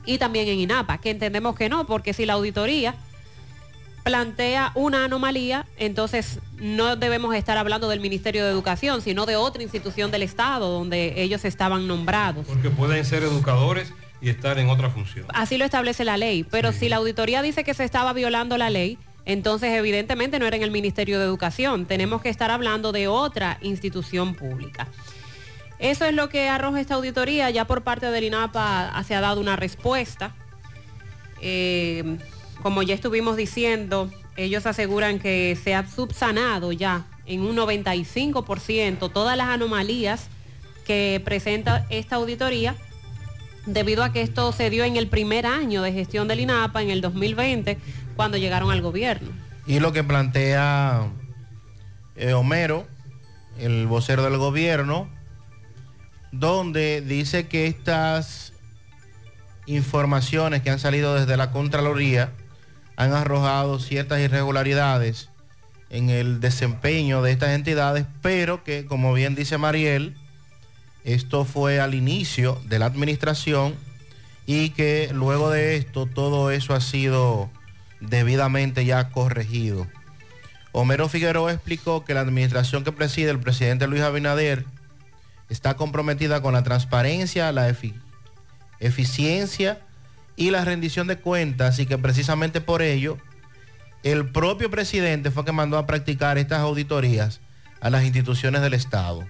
y 0.06 0.18
también 0.18 0.48
en 0.48 0.58
INAPA, 0.58 0.98
que 0.98 1.10
entendemos 1.10 1.54
que 1.54 1.68
no, 1.68 1.86
porque 1.86 2.14
si 2.14 2.24
la 2.24 2.34
auditoría 2.34 2.94
plantea 4.04 4.72
una 4.74 5.04
anomalía, 5.04 5.66
entonces 5.76 6.38
no 6.56 6.96
debemos 6.96 7.34
estar 7.34 7.58
hablando 7.58 7.88
del 7.88 8.00
Ministerio 8.00 8.44
de 8.44 8.50
Educación, 8.50 9.02
sino 9.02 9.26
de 9.26 9.36
otra 9.36 9.62
institución 9.62 10.10
del 10.10 10.22
Estado 10.22 10.70
donde 10.70 11.22
ellos 11.22 11.44
estaban 11.44 11.86
nombrados. 11.86 12.46
Porque 12.46 12.70
pueden 12.70 13.04
ser 13.04 13.22
educadores 13.22 13.92
y 14.20 14.30
estar 14.30 14.58
en 14.58 14.68
otra 14.68 14.90
función. 14.90 15.26
Así 15.28 15.58
lo 15.58 15.64
establece 15.64 16.04
la 16.04 16.16
ley. 16.16 16.44
Pero 16.44 16.72
si 16.72 16.88
la 16.88 16.96
auditoría 16.96 17.42
dice 17.42 17.64
que 17.64 17.74
se 17.74 17.84
estaba 17.84 18.12
violando 18.12 18.56
la 18.58 18.70
ley, 18.70 18.98
entonces 19.24 19.72
evidentemente 19.72 20.38
no 20.38 20.46
era 20.46 20.56
en 20.56 20.62
el 20.62 20.70
Ministerio 20.70 21.18
de 21.18 21.24
Educación. 21.24 21.86
Tenemos 21.86 22.22
que 22.22 22.28
estar 22.28 22.50
hablando 22.50 22.92
de 22.92 23.08
otra 23.08 23.58
institución 23.60 24.34
pública. 24.34 24.88
Eso 25.78 26.04
es 26.04 26.14
lo 26.14 26.28
que 26.28 26.48
arroja 26.48 26.80
esta 26.80 26.94
auditoría. 26.94 27.50
Ya 27.50 27.66
por 27.66 27.82
parte 27.82 28.10
del 28.10 28.24
INAPA 28.24 28.92
se 29.06 29.14
ha 29.14 29.20
dado 29.20 29.40
una 29.40 29.54
respuesta. 29.54 30.34
Eh, 31.40 32.18
como 32.62 32.82
ya 32.82 32.94
estuvimos 32.94 33.36
diciendo, 33.36 34.10
ellos 34.36 34.66
aseguran 34.66 35.18
que 35.18 35.56
se 35.62 35.74
ha 35.74 35.86
subsanado 35.86 36.72
ya 36.72 37.06
en 37.26 37.40
un 37.42 37.56
95% 37.56 39.12
todas 39.12 39.36
las 39.36 39.48
anomalías 39.48 40.28
que 40.86 41.20
presenta 41.24 41.86
esta 41.90 42.16
auditoría 42.16 42.74
debido 43.66 44.02
a 44.02 44.12
que 44.12 44.22
esto 44.22 44.52
se 44.52 44.70
dio 44.70 44.84
en 44.84 44.96
el 44.96 45.08
primer 45.08 45.46
año 45.46 45.82
de 45.82 45.92
gestión 45.92 46.26
del 46.28 46.40
INAPA, 46.40 46.82
en 46.82 46.90
el 46.90 47.00
2020, 47.00 47.78
cuando 48.16 48.38
llegaron 48.38 48.70
al 48.70 48.80
gobierno. 48.80 49.28
Y 49.66 49.80
lo 49.80 49.92
que 49.92 50.02
plantea 50.02 51.06
eh, 52.16 52.32
Homero, 52.32 52.86
el 53.58 53.86
vocero 53.86 54.22
del 54.22 54.38
gobierno, 54.38 55.10
donde 56.32 57.02
dice 57.02 57.48
que 57.48 57.66
estas 57.66 58.54
informaciones 59.66 60.62
que 60.62 60.70
han 60.70 60.78
salido 60.78 61.14
desde 61.14 61.36
la 61.36 61.50
Contraloría 61.50 62.32
han 62.98 63.12
arrojado 63.12 63.78
ciertas 63.78 64.18
irregularidades 64.20 65.28
en 65.88 66.10
el 66.10 66.40
desempeño 66.40 67.22
de 67.22 67.30
estas 67.30 67.50
entidades, 67.50 68.06
pero 68.22 68.64
que, 68.64 68.86
como 68.86 69.14
bien 69.14 69.36
dice 69.36 69.56
Mariel, 69.56 70.16
esto 71.04 71.44
fue 71.44 71.80
al 71.80 71.94
inicio 71.94 72.60
de 72.64 72.80
la 72.80 72.86
administración 72.86 73.76
y 74.46 74.70
que 74.70 75.10
luego 75.14 75.48
de 75.48 75.76
esto 75.76 76.06
todo 76.06 76.50
eso 76.50 76.74
ha 76.74 76.80
sido 76.80 77.48
debidamente 78.00 78.84
ya 78.84 79.10
corregido. 79.10 79.86
Homero 80.72 81.08
Figueroa 81.08 81.52
explicó 81.52 82.04
que 82.04 82.14
la 82.14 82.20
administración 82.20 82.82
que 82.82 82.90
preside 82.90 83.30
el 83.30 83.38
presidente 83.38 83.86
Luis 83.86 84.02
Abinader 84.02 84.64
está 85.48 85.74
comprometida 85.74 86.42
con 86.42 86.52
la 86.52 86.64
transparencia, 86.64 87.52
la 87.52 87.70
efi- 87.70 87.94
eficiencia 88.80 89.78
y 90.38 90.52
la 90.52 90.64
rendición 90.64 91.08
de 91.08 91.18
cuentas 91.18 91.80
y 91.80 91.86
que 91.86 91.98
precisamente 91.98 92.60
por 92.60 92.80
ello 92.80 93.18
el 94.04 94.30
propio 94.30 94.70
presidente 94.70 95.32
fue 95.32 95.44
que 95.44 95.50
mandó 95.50 95.76
a 95.76 95.86
practicar 95.86 96.38
estas 96.38 96.60
auditorías 96.60 97.40
a 97.80 97.90
las 97.90 98.04
instituciones 98.04 98.62
del 98.62 98.72
Estado. 98.72 99.26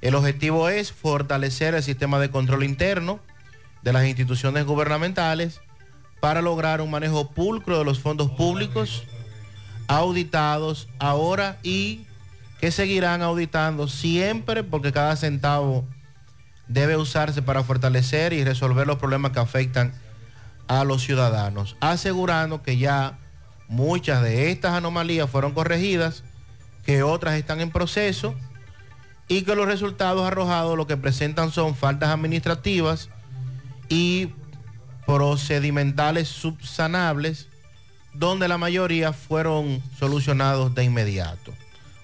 El 0.00 0.16
objetivo 0.16 0.68
es 0.68 0.90
fortalecer 0.90 1.76
el 1.76 1.82
sistema 1.84 2.18
de 2.18 2.30
control 2.30 2.64
interno 2.64 3.20
de 3.82 3.92
las 3.92 4.04
instituciones 4.04 4.64
gubernamentales 4.64 5.60
para 6.18 6.42
lograr 6.42 6.80
un 6.80 6.90
manejo 6.90 7.30
pulcro 7.30 7.78
de 7.78 7.84
los 7.84 8.00
fondos 8.00 8.32
públicos 8.32 9.04
auditados 9.86 10.88
ahora 10.98 11.58
y 11.62 12.04
que 12.60 12.72
seguirán 12.72 13.22
auditando 13.22 13.86
siempre 13.86 14.64
porque 14.64 14.90
cada 14.90 15.14
centavo 15.14 15.84
debe 16.66 16.96
usarse 16.96 17.42
para 17.42 17.62
fortalecer 17.62 18.32
y 18.32 18.42
resolver 18.42 18.88
los 18.88 18.98
problemas 18.98 19.30
que 19.30 19.38
afectan 19.38 19.92
a 20.68 20.84
los 20.84 21.02
ciudadanos, 21.02 21.76
asegurando 21.80 22.62
que 22.62 22.76
ya 22.76 23.18
muchas 23.68 24.22
de 24.22 24.50
estas 24.50 24.72
anomalías 24.72 25.30
fueron 25.30 25.52
corregidas, 25.52 26.24
que 26.84 27.02
otras 27.02 27.34
están 27.34 27.60
en 27.60 27.70
proceso 27.70 28.34
y 29.28 29.42
que 29.42 29.56
los 29.56 29.66
resultados 29.66 30.26
arrojados 30.26 30.76
lo 30.76 30.86
que 30.86 30.96
presentan 30.96 31.50
son 31.50 31.74
faltas 31.74 32.10
administrativas 32.10 33.08
y 33.88 34.30
procedimentales 35.04 36.28
subsanables, 36.28 37.48
donde 38.12 38.48
la 38.48 38.58
mayoría 38.58 39.12
fueron 39.12 39.82
solucionados 39.98 40.74
de 40.74 40.84
inmediato. 40.84 41.52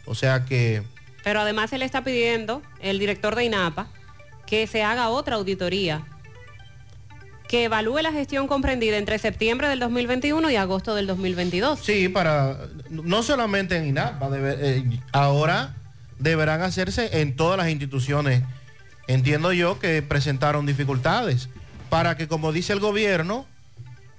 O 0.05 0.15
sea 0.15 0.45
que 0.45 0.83
Pero 1.25 1.41
además 1.41 1.71
se 1.71 1.79
le 1.79 1.85
está 1.85 2.03
pidiendo, 2.05 2.63
el 2.81 2.99
director 2.99 3.35
de 3.35 3.45
INAPA, 3.45 3.89
que 4.47 4.67
se 4.67 4.83
haga 4.83 5.09
otra 5.09 5.37
auditoría 5.37 6.05
que 7.53 7.65
evalúe 7.65 7.99
la 8.01 8.13
gestión 8.13 8.49
comprendida 8.49 8.97
entre 8.97 9.19
septiembre 9.19 9.69
del 9.69 9.79
2021 9.79 10.51
y 10.51 10.57
agosto 10.57 10.95
del 10.95 11.07
2022. 11.07 11.81
Sí, 11.81 12.09
para 12.09 12.57
no 12.89 13.23
solamente 13.23 13.77
en 13.77 13.89
INAPA, 13.89 14.31
debe- 14.31 14.57
eh, 14.59 15.01
ahora 15.13 15.75
deberán 16.19 16.63
hacerse 16.63 17.21
en 17.21 17.37
todas 17.37 17.59
las 17.59 17.69
instituciones. 17.69 18.43
Entiendo 19.07 19.53
yo 19.53 19.79
que 19.79 20.01
presentaron 20.01 20.65
dificultades 20.65 21.51
para 21.91 22.17
que, 22.17 22.27
como 22.27 22.53
dice 22.53 22.73
el 22.73 22.81
gobierno, 22.81 23.45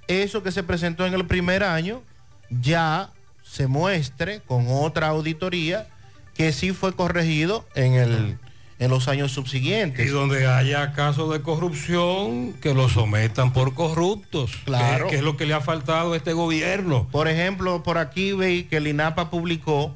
eso 0.06 0.44
que 0.44 0.52
se 0.52 0.62
presentó 0.62 1.04
en 1.04 1.14
el 1.14 1.26
primer 1.26 1.64
año 1.64 2.02
ya 2.50 3.10
se 3.42 3.66
muestre 3.66 4.42
con 4.46 4.66
otra 4.68 5.08
auditoría 5.08 5.88
que 6.36 6.52
sí 6.52 6.70
fue 6.70 6.94
corregido 6.94 7.66
en, 7.74 7.94
el, 7.94 8.38
en 8.78 8.90
los 8.90 9.08
años 9.08 9.32
subsiguientes. 9.32 10.06
Y 10.06 10.08
donde 10.08 10.46
haya 10.46 10.92
casos 10.92 11.32
de 11.32 11.42
corrupción, 11.42 12.54
que 12.54 12.74
lo 12.74 12.88
sometan 12.88 13.52
por 13.52 13.74
corruptos. 13.74 14.52
Claro. 14.64 15.06
Que, 15.06 15.12
que 15.12 15.16
es 15.18 15.22
lo 15.22 15.36
que 15.36 15.46
le 15.46 15.54
ha 15.54 15.60
faltado 15.60 16.12
a 16.12 16.16
este 16.16 16.32
gobierno. 16.32 17.08
Por 17.10 17.28
ejemplo, 17.28 17.82
por 17.82 17.98
aquí 17.98 18.32
veis 18.32 18.66
que 18.66 18.78
el 18.78 18.86
INAPA 18.86 19.30
publicó 19.30 19.94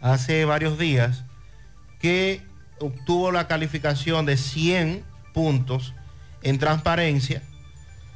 hace 0.00 0.44
varios 0.44 0.78
días 0.78 1.24
que 2.00 2.42
obtuvo 2.78 3.32
la 3.32 3.46
calificación 3.46 4.26
de 4.26 4.36
100 4.36 5.04
puntos 5.32 5.94
en 6.42 6.58
transparencia, 6.58 7.42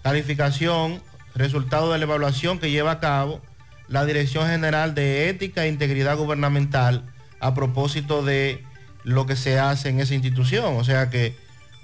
calificación, 0.02 1.02
resultado 1.34 1.92
de 1.92 1.98
la 1.98 2.04
evaluación 2.04 2.58
que 2.58 2.70
lleva 2.70 2.92
a 2.92 3.00
cabo 3.00 3.40
la 3.88 4.04
Dirección 4.04 4.46
General 4.46 4.94
de 4.94 5.28
Ética 5.30 5.64
e 5.64 5.68
Integridad 5.68 6.16
Gubernamental 6.16 7.04
a 7.40 7.54
propósito 7.54 8.22
de 8.22 8.64
lo 9.04 9.26
que 9.26 9.36
se 9.36 9.58
hace 9.58 9.88
en 9.88 10.00
esa 10.00 10.14
institución. 10.14 10.76
O 10.76 10.84
sea 10.84 11.10
que, 11.10 11.34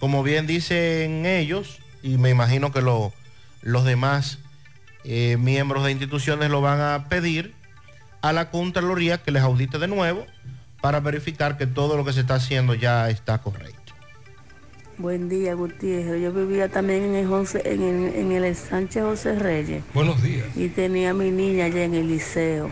como 0.00 0.22
bien 0.22 0.46
dicen 0.46 1.24
ellos, 1.26 1.78
y 2.02 2.18
me 2.18 2.30
imagino 2.30 2.72
que 2.72 2.82
lo- 2.82 3.12
los 3.62 3.84
demás 3.84 4.38
eh, 5.04 5.36
miembros 5.38 5.84
de 5.84 5.90
instituciones 5.92 6.50
lo 6.50 6.60
van 6.60 6.80
a 6.80 7.08
pedir 7.08 7.54
a 8.22 8.32
la 8.32 8.50
Contraloría 8.50 9.18
que 9.22 9.30
les 9.30 9.42
audite 9.42 9.78
de 9.78 9.86
nuevo 9.88 10.26
para 10.80 11.00
verificar 11.00 11.56
que 11.58 11.66
todo 11.66 11.96
lo 11.96 12.04
que 12.04 12.12
se 12.14 12.20
está 12.20 12.36
haciendo 12.36 12.74
ya 12.74 13.08
está 13.10 13.38
correcto. 13.38 13.92
Buen 14.96 15.28
día, 15.28 15.54
Gutiérrez. 15.54 16.22
Yo 16.22 16.32
vivía 16.32 16.68
también 16.68 17.02
en 17.02 17.14
el, 17.16 17.26
José- 17.26 17.62
en 17.64 17.82
el, 17.82 18.14
en 18.14 18.32
el 18.32 18.54
Sánchez 18.54 19.02
José 19.02 19.38
Reyes 19.38 19.82
Buenos 19.92 20.22
días. 20.22 20.46
y 20.56 20.68
tenía 20.68 21.10
a 21.10 21.14
mi 21.14 21.30
niña 21.30 21.64
allá 21.66 21.84
en 21.84 21.94
el 21.94 22.08
liceo. 22.08 22.70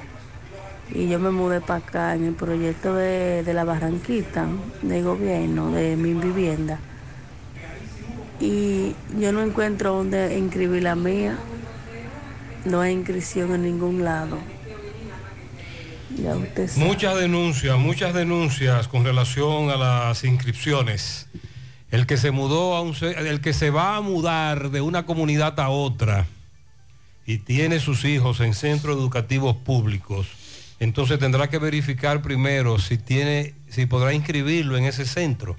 Y 0.90 1.08
yo 1.08 1.18
me 1.18 1.30
mudé 1.30 1.60
para 1.60 1.84
acá 1.84 2.14
en 2.14 2.26
el 2.26 2.34
proyecto 2.34 2.94
de, 2.94 3.42
de 3.42 3.54
la 3.54 3.64
Barranquita, 3.64 4.46
de 4.82 5.02
gobierno, 5.02 5.70
de 5.72 5.96
mi 5.96 6.12
vivienda. 6.12 6.78
Y 8.40 8.94
yo 9.18 9.32
no 9.32 9.42
encuentro 9.42 9.94
dónde 9.94 10.38
inscribir 10.38 10.82
la 10.82 10.94
mía. 10.94 11.38
No 12.64 12.80
hay 12.80 12.92
inscripción 12.92 13.54
en 13.54 13.62
ningún 13.62 14.04
lado. 14.04 14.38
Muchas 16.76 17.16
denuncias, 17.16 17.78
muchas 17.78 18.14
denuncias 18.14 18.88
con 18.88 19.04
relación 19.04 19.70
a 19.70 19.76
las 19.76 20.24
inscripciones. 20.24 21.28
El 21.90 22.06
que 22.06 22.16
se 22.16 22.30
mudó 22.30 22.74
a 22.74 22.80
un 22.80 22.94
el 23.02 23.40
que 23.40 23.52
se 23.52 23.70
va 23.70 23.96
a 23.96 24.00
mudar 24.00 24.70
de 24.70 24.80
una 24.80 25.04
comunidad 25.04 25.58
a 25.60 25.68
otra 25.68 26.26
y 27.26 27.38
tiene 27.38 27.80
sus 27.80 28.04
hijos 28.04 28.40
en 28.40 28.54
centros 28.54 28.96
educativos 28.96 29.56
públicos, 29.56 30.26
entonces 30.84 31.18
tendrá 31.18 31.48
que 31.48 31.58
verificar 31.58 32.22
primero 32.22 32.78
si 32.78 32.98
tiene 32.98 33.54
si 33.68 33.86
podrá 33.86 34.12
inscribirlo 34.12 34.76
en 34.76 34.84
ese 34.84 35.06
centro, 35.06 35.56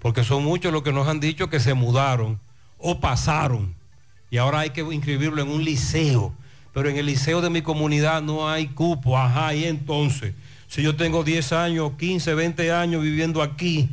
porque 0.00 0.24
son 0.24 0.44
muchos 0.44 0.72
los 0.72 0.82
que 0.82 0.92
nos 0.92 1.08
han 1.08 1.20
dicho 1.20 1.50
que 1.50 1.60
se 1.60 1.74
mudaron 1.74 2.40
o 2.78 2.98
pasaron 2.98 3.74
y 4.32 4.38
ahora 4.38 4.60
hay 4.60 4.70
que 4.70 4.80
inscribirlo 4.80 5.42
en 5.42 5.50
un 5.50 5.62
liceo. 5.62 6.34
Pero 6.72 6.88
en 6.88 6.96
el 6.96 7.04
liceo 7.04 7.42
de 7.42 7.50
mi 7.50 7.60
comunidad 7.60 8.22
no 8.22 8.48
hay 8.48 8.68
cupo, 8.68 9.18
ajá, 9.18 9.54
y 9.54 9.64
entonces, 9.64 10.32
si 10.68 10.82
yo 10.82 10.96
tengo 10.96 11.22
10 11.22 11.52
años, 11.52 11.92
15, 11.98 12.32
20 12.32 12.72
años 12.72 13.02
viviendo 13.02 13.42
aquí, 13.42 13.90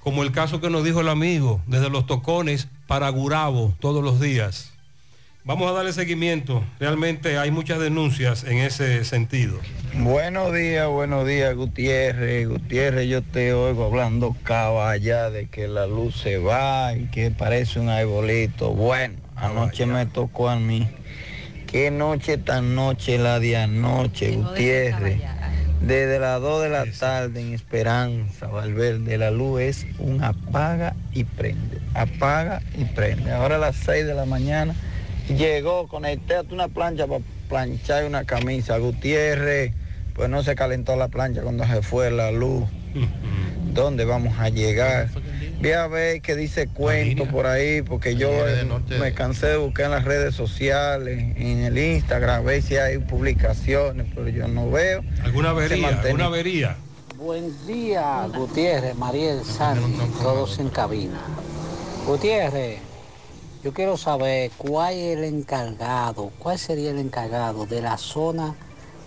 como 0.00 0.24
el 0.24 0.32
caso 0.32 0.60
que 0.60 0.68
nos 0.68 0.82
dijo 0.82 1.00
el 1.00 1.08
amigo, 1.08 1.62
desde 1.68 1.90
los 1.90 2.06
tocones 2.08 2.66
para 2.88 3.08
Gurabo 3.08 3.72
todos 3.78 4.02
los 4.02 4.18
días. 4.18 4.72
Vamos 5.42 5.70
a 5.70 5.72
darle 5.72 5.94
seguimiento. 5.94 6.62
Realmente 6.78 7.38
hay 7.38 7.50
muchas 7.50 7.80
denuncias 7.80 8.44
en 8.44 8.58
ese 8.58 9.04
sentido. 9.04 9.58
Buenos 9.94 10.52
días, 10.52 10.86
buenos 10.86 11.26
días, 11.26 11.54
Gutiérrez. 11.54 12.46
Gutiérrez, 12.46 13.08
yo 13.08 13.22
te 13.22 13.54
oigo 13.54 13.86
hablando 13.86 14.36
caballa 14.42 15.30
de 15.30 15.46
que 15.46 15.66
la 15.66 15.86
luz 15.86 16.20
se 16.20 16.36
va 16.36 16.94
y 16.94 17.06
que 17.06 17.30
parece 17.30 17.80
un 17.80 17.88
arbolito. 17.88 18.74
Bueno, 18.74 19.14
anoche 19.34 19.86
me 19.86 20.04
tocó 20.04 20.50
a 20.50 20.56
mí. 20.56 20.86
Qué 21.66 21.90
noche 21.90 22.36
tan 22.36 22.74
noche 22.74 23.16
la 23.16 23.40
de 23.40 23.56
anoche, 23.56 24.32
Gutiérrez. 24.32 25.22
Desde 25.80 26.18
las 26.18 26.38
2 26.42 26.64
de 26.64 26.68
la 26.68 26.84
tarde 26.84 27.40
en 27.40 27.54
Esperanza, 27.54 28.46
Valverde, 28.48 29.16
la 29.16 29.30
luz 29.30 29.62
es 29.62 29.86
un 29.98 30.22
apaga 30.22 30.94
y 31.14 31.24
prende, 31.24 31.78
apaga 31.94 32.60
y 32.76 32.84
prende. 32.84 33.32
Ahora 33.32 33.56
a 33.56 33.58
las 33.58 33.76
6 33.76 34.06
de 34.06 34.12
la 34.12 34.26
mañana 34.26 34.74
llegó, 35.36 35.88
conecté 35.88 36.36
hasta 36.36 36.54
una 36.54 36.68
plancha 36.68 37.06
para 37.06 37.22
planchar 37.48 38.04
una 38.04 38.24
camisa. 38.24 38.78
Gutiérrez, 38.78 39.72
pues 40.14 40.28
no 40.28 40.42
se 40.42 40.54
calentó 40.54 40.96
la 40.96 41.08
plancha 41.08 41.42
cuando 41.42 41.64
se 41.66 41.82
fue 41.82 42.10
la 42.10 42.30
luz. 42.30 42.64
¿Dónde 43.72 44.04
vamos 44.04 44.38
a 44.38 44.48
llegar? 44.48 45.08
Voy 45.60 45.72
a 45.72 45.86
ver 45.86 46.22
qué 46.22 46.34
dice 46.34 46.66
cuento 46.66 47.26
por 47.26 47.46
ahí, 47.46 47.82
porque 47.82 48.16
yo 48.16 48.30
me 48.98 49.12
cansé 49.12 49.46
de 49.46 49.56
buscar 49.58 49.86
en 49.86 49.90
las 49.92 50.04
redes 50.04 50.34
sociales, 50.34 51.36
en 51.36 51.58
el 51.64 51.78
Instagram, 51.78 52.40
a 52.40 52.40
ver 52.40 52.62
si 52.62 52.76
hay 52.76 52.98
publicaciones, 52.98 54.06
pero 54.14 54.28
yo 54.28 54.48
no 54.48 54.70
veo. 54.70 55.04
¿Alguna 55.22 55.50
avería? 55.50 56.00
¿Alguna 56.00 56.26
avería? 56.26 56.76
Buen 57.16 57.54
día, 57.66 58.26
Gutiérrez, 58.34 58.96
Mariel, 58.96 59.44
Sandy, 59.44 59.98
todos 60.22 60.58
en 60.58 60.70
cabina. 60.70 61.20
Gutiérrez, 62.06 62.80
yo 63.62 63.74
quiero 63.74 63.98
saber 63.98 64.50
cuál 64.56 64.94
es 64.94 65.18
el 65.18 65.24
encargado, 65.24 66.30
cuál 66.38 66.58
sería 66.58 66.90
el 66.90 66.98
encargado 66.98 67.66
de 67.66 67.82
la 67.82 67.98
zona 67.98 68.54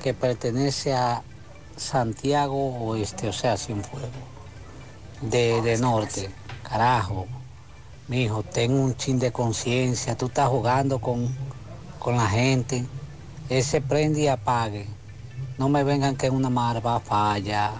que 0.03 0.13
pertenece 0.13 0.93
a 0.93 1.23
Santiago 1.75 2.85
Oeste, 2.85 3.27
o 3.27 3.33
sea, 3.33 3.57
Cienfuegos, 3.57 4.09
de, 5.21 5.61
de 5.61 5.77
norte. 5.77 6.29
Carajo, 6.61 7.25
mijo, 8.07 8.43
ten 8.43 8.73
un 8.73 8.95
chin 8.95 9.17
de 9.17 9.31
conciencia, 9.31 10.15
tú 10.15 10.27
estás 10.27 10.49
jugando 10.49 10.99
con, 10.99 11.35
con 11.97 12.15
la 12.15 12.27
gente, 12.27 12.85
ese 13.49 13.81
prende 13.81 14.21
y 14.21 14.27
apague. 14.27 14.87
No 15.57 15.67
me 15.67 15.83
vengan 15.83 16.15
que 16.15 16.29
una 16.29 16.49
marva 16.49 16.99
falla. 16.99 17.71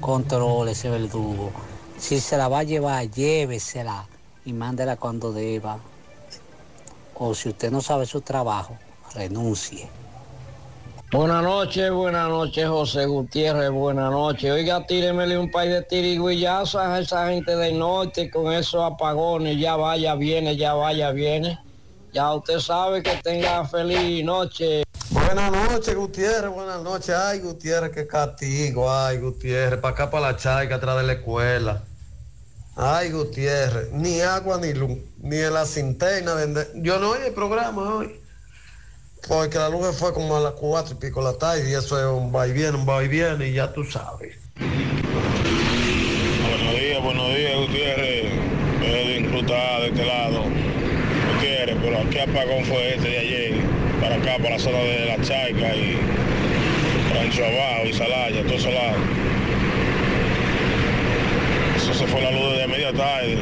Controle 0.00 0.72
ese 0.72 0.88
verdugo. 0.90 1.52
Si 1.98 2.20
se 2.20 2.36
la 2.36 2.48
va 2.48 2.60
a 2.60 2.62
llevar, 2.64 3.08
llévesela 3.10 4.06
y 4.44 4.52
mándela 4.52 4.96
cuando 4.96 5.32
deba. 5.32 5.78
O 7.14 7.34
si 7.34 7.50
usted 7.50 7.70
no 7.70 7.80
sabe 7.80 8.06
su 8.06 8.20
trabajo, 8.20 8.76
renuncie. 9.14 9.88
Buenas 11.12 11.42
noches, 11.42 11.90
buenas 11.92 12.26
noches, 12.30 12.66
José 12.66 13.04
Gutiérrez, 13.04 13.70
buenas 13.70 14.10
noches. 14.10 14.50
Oiga, 14.50 14.86
tíremele 14.86 15.36
un 15.36 15.50
par 15.50 15.68
de 15.68 15.82
tiriguillazos 15.82 16.80
a 16.80 16.98
esa 16.98 17.28
gente 17.28 17.54
del 17.54 17.78
norte 17.78 18.30
con 18.30 18.50
esos 18.50 18.82
apagones. 18.82 19.58
Ya 19.58 19.76
vaya, 19.76 20.14
viene, 20.14 20.56
ya 20.56 20.72
vaya, 20.72 21.10
viene. 21.10 21.58
Ya 22.14 22.32
usted 22.34 22.58
sabe 22.60 23.02
que 23.02 23.16
tenga 23.22 23.62
feliz 23.66 24.24
noche. 24.24 24.84
Buenas 25.10 25.52
noches, 25.52 25.94
Gutiérrez, 25.94 26.50
buenas 26.50 26.82
noches. 26.82 27.14
Ay, 27.14 27.40
Gutiérrez, 27.40 27.90
qué 27.92 28.06
castigo. 28.06 28.90
Ay, 28.90 29.18
Gutiérrez, 29.18 29.80
para 29.80 29.92
acá, 29.92 30.10
para 30.10 30.32
la 30.32 30.36
chaica, 30.38 30.76
atrás 30.76 30.96
de 30.96 31.02
la 31.02 31.12
escuela. 31.12 31.82
Ay, 32.74 33.10
Gutiérrez, 33.10 33.90
ni 33.92 34.20
agua 34.22 34.58
ni 34.58 34.72
luz, 34.72 34.98
ni 35.20 35.36
en 35.38 35.52
la 35.52 35.66
cinterna. 35.66 36.34
vende- 36.34 36.68
Yo 36.76 36.98
no 36.98 37.10
oí 37.10 37.20
el 37.26 37.34
programa 37.34 37.96
hoy. 37.96 38.18
Porque 39.28 39.56
la 39.58 39.68
luz 39.68 39.94
fue 39.96 40.12
como 40.12 40.36
a 40.36 40.40
las 40.40 40.52
cuatro 40.54 40.94
y 40.94 40.98
pico 40.98 41.20
de 41.24 41.32
la 41.32 41.38
tarde 41.38 41.70
y 41.70 41.74
eso 41.74 41.98
es 41.98 42.06
un 42.06 42.34
va 42.34 42.48
y 42.48 42.52
viene, 42.52 42.76
un 42.76 42.88
va 42.88 43.04
y 43.04 43.08
viene 43.08 43.48
y 43.48 43.52
ya 43.52 43.72
tú 43.72 43.84
sabes. 43.84 44.36
Buenos 46.48 46.74
días, 46.80 47.02
buenos 47.02 47.28
días, 47.36 47.56
Gutiérrez. 47.56 48.32
Edwin 48.82 49.26
Cruz 49.30 49.42
está 49.42 49.80
de 49.80 49.86
este 49.88 50.04
lado. 50.06 50.42
Gutiérrez, 51.34 51.76
pero 51.82 51.98
aquí 52.00 52.18
apagón 52.18 52.64
fue 52.64 52.94
este 52.96 53.08
de 53.10 53.18
ayer, 53.18 53.54
para 54.00 54.16
acá, 54.16 54.36
para 54.38 54.50
la 54.50 54.58
zona 54.58 54.78
de 54.78 55.06
la 55.06 55.22
Chaica 55.24 55.76
y 55.76 55.98
Rancho 57.14 57.44
Abajo 57.44 57.84
y 57.86 57.92
Salaya, 57.92 58.42
todo 58.42 58.54
ese 58.54 58.72
lado. 58.72 58.96
Se 62.02 62.08
fue 62.08 62.20
la 62.20 62.32
luz 62.32 62.50
desde 62.50 62.66
media 62.66 62.92
tarde. 62.92 63.38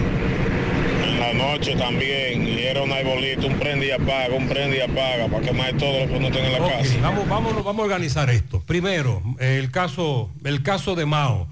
En 1.02 1.18
la 1.18 1.32
noche 1.32 1.74
también, 1.76 2.46
y 2.46 2.58
era 2.58 2.82
un 2.82 2.92
arbolito, 2.92 3.46
un 3.46 3.58
prende 3.58 3.86
y 3.86 3.90
apaga, 3.90 4.34
un 4.34 4.48
prende 4.48 4.76
y 4.76 4.80
apaga, 4.80 5.28
para 5.28 5.46
quemar 5.46 5.78
todo 5.78 6.00
lo 6.00 6.06
que 6.06 6.18
uno 6.18 6.30
tenga 6.30 6.48
en 6.48 6.52
la 6.52 6.68
casa. 6.68 6.98
vamos, 7.00 7.26
vamos, 7.26 7.64
vamos 7.64 7.80
a 7.80 7.82
organizar 7.84 8.28
esto. 8.28 8.60
Primero, 8.60 9.22
el 9.38 9.70
caso, 9.70 10.30
el 10.44 10.62
caso 10.62 10.94
de 10.94 11.06
Mao. 11.06 11.48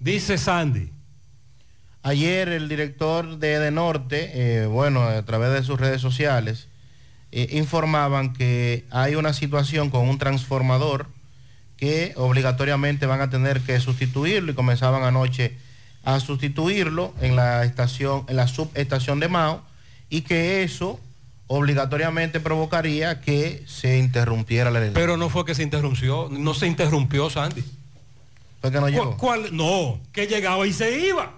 Dice 0.00 0.36
Sandy. 0.36 0.92
Ayer 2.02 2.50
el 2.50 2.68
director 2.68 3.38
de 3.38 3.54
Edenorte, 3.54 4.30
eh, 4.34 4.66
bueno, 4.66 5.04
a 5.04 5.24
través 5.24 5.52
de 5.52 5.62
sus 5.62 5.80
redes 5.80 6.02
sociales, 6.02 6.68
eh, 7.32 7.48
informaban 7.52 8.34
que 8.34 8.84
hay 8.90 9.14
una 9.14 9.32
situación 9.32 9.88
con 9.88 10.06
un 10.06 10.18
transformador 10.18 11.06
que 11.78 12.12
obligatoriamente 12.16 13.06
van 13.06 13.22
a 13.22 13.30
tener 13.30 13.62
que 13.62 13.80
sustituirlo 13.80 14.52
y 14.52 14.54
comenzaban 14.54 15.04
anoche 15.04 15.56
a 16.04 16.20
sustituirlo 16.20 17.14
en 17.20 17.36
la 17.36 17.64
estación, 17.64 18.24
en 18.28 18.36
la 18.36 18.48
subestación 18.48 19.20
de 19.20 19.28
Mao, 19.28 19.62
y 20.08 20.22
que 20.22 20.62
eso 20.62 20.98
obligatoriamente 21.46 22.40
provocaría 22.40 23.20
que 23.20 23.64
se 23.66 23.98
interrumpiera 23.98 24.70
la 24.70 24.78
electricidad. 24.78 25.06
Pero 25.06 25.16
no 25.16 25.28
fue 25.28 25.44
que 25.44 25.54
se 25.54 25.62
interrumpió, 25.62 26.28
no 26.30 26.54
se 26.54 26.66
interrumpió, 26.66 27.28
Sandy. 27.28 27.64
¿Fue 28.60 28.70
que 28.70 28.80
no 28.80 28.88
llegó? 28.88 29.16
¿Cuál? 29.16 29.54
No, 29.56 30.00
que 30.12 30.26
llegaba 30.26 30.66
y 30.66 30.72
se 30.72 31.06
iba. 31.06 31.32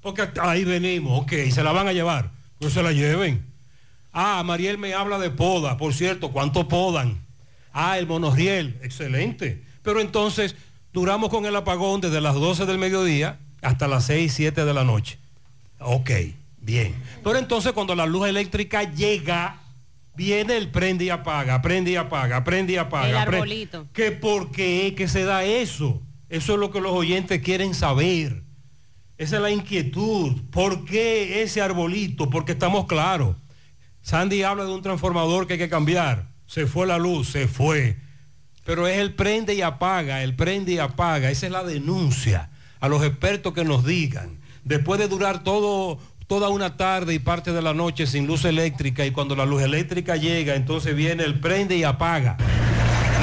Porque 0.00 0.28
ahí 0.40 0.64
venimos, 0.64 1.22
ok, 1.22 1.32
se 1.50 1.62
la 1.62 1.72
van 1.72 1.88
a 1.88 1.92
llevar. 1.92 2.30
No 2.60 2.70
se 2.70 2.82
la 2.82 2.92
lleven. 2.92 3.44
Ah, 4.12 4.42
Mariel 4.44 4.78
me 4.78 4.94
habla 4.94 5.18
de 5.18 5.30
poda, 5.30 5.76
por 5.76 5.92
cierto, 5.92 6.30
¿cuánto 6.30 6.66
podan? 6.66 7.20
Ah, 7.72 7.98
el 7.98 8.06
monorriel, 8.06 8.78
excelente. 8.82 9.62
Pero 9.82 10.00
entonces 10.00 10.56
duramos 10.92 11.30
con 11.30 11.46
el 11.46 11.54
apagón 11.54 12.00
desde 12.00 12.20
las 12.20 12.34
12 12.34 12.66
del 12.66 12.78
mediodía 12.78 13.38
hasta 13.62 13.88
las 13.88 14.04
6, 14.04 14.32
7 14.32 14.64
de 14.64 14.74
la 14.74 14.84
noche. 14.84 15.18
Ok, 15.80 16.10
bien. 16.60 16.94
Pero 17.22 17.38
entonces 17.38 17.72
cuando 17.72 17.94
la 17.94 18.06
luz 18.06 18.28
eléctrica 18.28 18.82
llega, 18.82 19.60
viene 20.14 20.56
el 20.56 20.68
prende 20.70 21.04
y 21.04 21.10
apaga, 21.10 21.62
prende 21.62 21.92
y 21.92 21.96
apaga, 21.96 22.44
prende 22.44 22.74
y 22.74 22.76
apaga. 22.76 23.08
El 23.08 23.16
arbolito. 23.16 23.86
que 23.92 24.12
por 24.12 24.50
qué 24.50 24.94
que 24.96 25.08
se 25.08 25.24
da 25.24 25.44
eso. 25.44 26.02
Eso 26.28 26.54
es 26.54 26.58
lo 26.58 26.70
que 26.70 26.80
los 26.80 26.92
oyentes 26.92 27.40
quieren 27.42 27.74
saber. 27.74 28.42
Esa 29.16 29.36
es 29.36 29.42
la 29.42 29.50
inquietud. 29.50 30.36
¿Por 30.50 30.84
qué 30.84 31.42
ese 31.42 31.60
arbolito? 31.60 32.30
Porque 32.30 32.52
estamos 32.52 32.86
claros. 32.86 33.36
Sandy 34.02 34.42
habla 34.42 34.64
de 34.64 34.72
un 34.72 34.82
transformador 34.82 35.46
que 35.46 35.54
hay 35.54 35.58
que 35.58 35.68
cambiar. 35.68 36.28
Se 36.46 36.66
fue 36.66 36.86
la 36.86 36.98
luz, 36.98 37.30
se 37.30 37.48
fue. 37.48 37.96
Pero 38.64 38.86
es 38.86 38.98
el 38.98 39.14
prende 39.14 39.54
y 39.54 39.62
apaga, 39.62 40.22
el 40.22 40.36
prende 40.36 40.72
y 40.72 40.78
apaga. 40.78 41.30
Esa 41.30 41.46
es 41.46 41.52
la 41.52 41.64
denuncia 41.64 42.50
a 42.80 42.88
los 42.88 43.04
expertos 43.04 43.52
que 43.54 43.64
nos 43.64 43.84
digan. 43.84 44.38
Después 44.64 45.00
de 45.00 45.08
durar 45.08 45.42
todo, 45.42 45.98
toda 46.26 46.48
una 46.48 46.76
tarde 46.76 47.14
y 47.14 47.18
parte 47.18 47.52
de 47.52 47.62
la 47.62 47.74
noche 47.74 48.06
sin 48.06 48.26
luz 48.26 48.44
eléctrica 48.44 49.04
y 49.06 49.10
cuando 49.10 49.34
la 49.36 49.46
luz 49.46 49.62
eléctrica 49.62 50.16
llega, 50.16 50.54
entonces 50.54 50.94
viene 50.94 51.24
el 51.24 51.40
prende 51.40 51.76
y 51.76 51.84
apaga. 51.84 52.36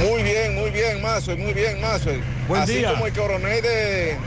Muy 0.09 0.23
bien, 0.23 0.55
muy 0.55 0.71
bien, 0.71 1.01
Mazo, 1.01 1.37
muy 1.37 1.53
bien, 1.53 1.79
Mazo. 1.79 2.09
Buen 2.47 2.61
Así 2.63 2.75
día. 2.75 2.91
como 2.91 3.07
el 3.07 3.13
coronel 3.13 3.61
de 3.61 4.17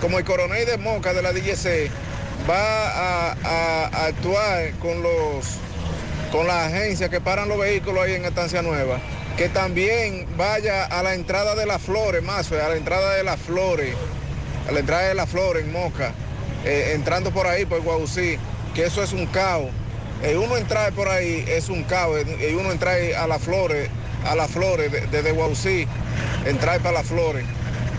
como 0.00 0.18
el 0.18 0.24
coronel 0.24 0.64
de 0.64 0.78
Moca 0.78 1.12
de 1.12 1.22
la 1.22 1.32
DGC 1.32 1.90
va 2.48 2.88
a, 2.88 3.32
a- 3.32 3.86
a 3.86 4.06
actuar 4.06 4.70
con 4.80 5.02
los 5.02 5.56
con 6.30 6.46
las 6.46 6.72
agencias 6.72 7.08
que 7.10 7.20
paran 7.20 7.48
los 7.48 7.58
vehículos 7.58 8.04
ahí 8.04 8.12
en 8.12 8.24
Estancia 8.26 8.60
Nueva, 8.62 9.00
que 9.36 9.48
también 9.48 10.26
vaya 10.36 10.84
a 10.84 11.02
la 11.02 11.14
entrada 11.14 11.54
de 11.54 11.64
las 11.66 11.80
flores, 11.82 12.22
Mazo, 12.22 12.54
a 12.54 12.68
la 12.68 12.76
entrada 12.76 13.14
de 13.14 13.24
las 13.24 13.40
flores, 13.40 13.94
a 14.68 14.72
la 14.72 14.80
entrada 14.80 15.08
de 15.08 15.14
las 15.14 15.28
flores 15.28 15.64
en 15.64 15.72
Moca, 15.72 16.12
eh, 16.64 16.92
entrando 16.94 17.30
por 17.30 17.46
ahí 17.46 17.64
por 17.64 17.80
Guausí, 17.82 18.36
que 18.74 18.84
eso 18.84 19.02
es 19.02 19.12
un 19.12 19.26
caos. 19.26 19.70
Eh, 20.22 20.36
uno 20.36 20.56
entrar 20.56 20.92
por 20.92 21.08
ahí 21.08 21.44
es 21.48 21.68
un 21.68 21.84
caos, 21.84 22.20
y 22.40 22.54
uno 22.54 22.70
entrar 22.72 22.98
a 23.18 23.26
las 23.26 23.40
flores, 23.42 23.88
a 24.24 24.34
las 24.34 24.50
flores 24.50 24.90
de- 24.92 25.06
desde 25.06 25.32
Guausí, 25.32 25.86
entrar 26.44 26.80
para 26.80 26.98
las 26.98 27.06
flores, 27.06 27.44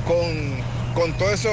con, 0.06 0.62
con 0.94 1.18
todo 1.18 1.32
eso, 1.32 1.50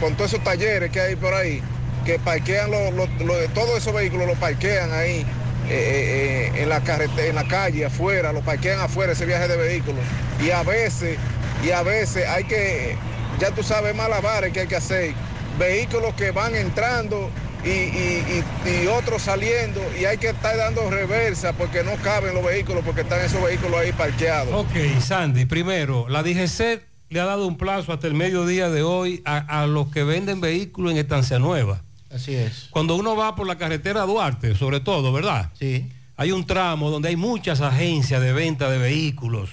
con 0.00 0.14
todos 0.16 0.32
esos 0.32 0.44
talleres 0.44 0.90
que 0.90 1.00
hay 1.00 1.16
por 1.16 1.34
ahí, 1.34 1.60
que 2.04 2.18
parquean 2.18 2.70
los, 2.70 2.92
los- 2.94 3.08
todos 3.54 3.76
esos 3.78 3.92
vehículos 3.92 4.26
los 4.26 4.38
parquean 4.38 4.92
ahí 4.92 5.26
eh, 5.68 5.74
eh, 5.74 6.50
eh, 6.56 6.62
en 6.62 6.68
la 6.68 6.80
carretera, 6.80 7.28
en 7.28 7.34
la 7.36 7.46
calle, 7.46 7.84
afuera, 7.84 8.32
los 8.32 8.42
parquean 8.44 8.80
afuera 8.80 9.12
ese 9.12 9.26
viaje 9.26 9.46
de 9.48 9.56
vehículos. 9.56 10.00
Y 10.44 10.50
a 10.50 10.62
veces, 10.64 11.16
y 11.64 11.70
a 11.70 11.82
veces 11.82 12.26
hay 12.28 12.44
que, 12.44 12.96
ya 13.42 13.50
tú 13.52 13.62
sabes, 13.64 13.92
malabares 13.96 14.52
que 14.52 14.60
hay 14.60 14.68
que 14.68 14.76
hacer. 14.76 15.14
Vehículos 15.58 16.14
que 16.14 16.30
van 16.30 16.54
entrando 16.54 17.28
y, 17.64 17.68
y- 17.70 18.42
y- 18.64 18.70
y 18.84 18.86
otros 18.86 19.22
saliendo 19.22 19.80
y 20.00 20.04
hay 20.04 20.16
que 20.18 20.28
estar 20.28 20.56
dando 20.56 20.88
reversa 20.90 21.52
porque 21.52 21.82
no 21.82 21.92
caben 22.02 22.34
los 22.34 22.44
vehículos 22.44 22.84
porque 22.84 23.00
están 23.00 23.20
esos 23.20 23.42
vehículos 23.42 23.80
ahí 23.80 23.90
parqueados. 23.92 24.54
Ok, 24.54 25.00
Sandy, 25.00 25.44
primero, 25.46 26.06
la 26.08 26.22
DGC 26.22 26.82
le 27.10 27.20
ha 27.20 27.24
dado 27.24 27.46
un 27.48 27.56
plazo 27.58 27.92
hasta 27.92 28.06
el 28.06 28.14
mediodía 28.14 28.70
de 28.70 28.82
hoy 28.82 29.22
a, 29.24 29.38
a 29.62 29.66
los 29.66 29.88
que 29.88 30.04
venden 30.04 30.40
vehículos 30.40 30.92
en 30.92 30.98
Estancia 30.98 31.38
Nueva. 31.40 31.82
Así 32.14 32.34
es. 32.34 32.68
Cuando 32.70 32.94
uno 32.94 33.16
va 33.16 33.34
por 33.34 33.46
la 33.48 33.58
carretera 33.58 34.02
Duarte, 34.02 34.54
sobre 34.54 34.78
todo, 34.80 35.12
¿verdad? 35.12 35.50
Sí. 35.58 35.90
Hay 36.16 36.30
un 36.30 36.46
tramo 36.46 36.90
donde 36.90 37.08
hay 37.08 37.16
muchas 37.16 37.60
agencias 37.60 38.20
de 38.20 38.32
venta 38.32 38.70
de 38.70 38.78
vehículos. 38.78 39.50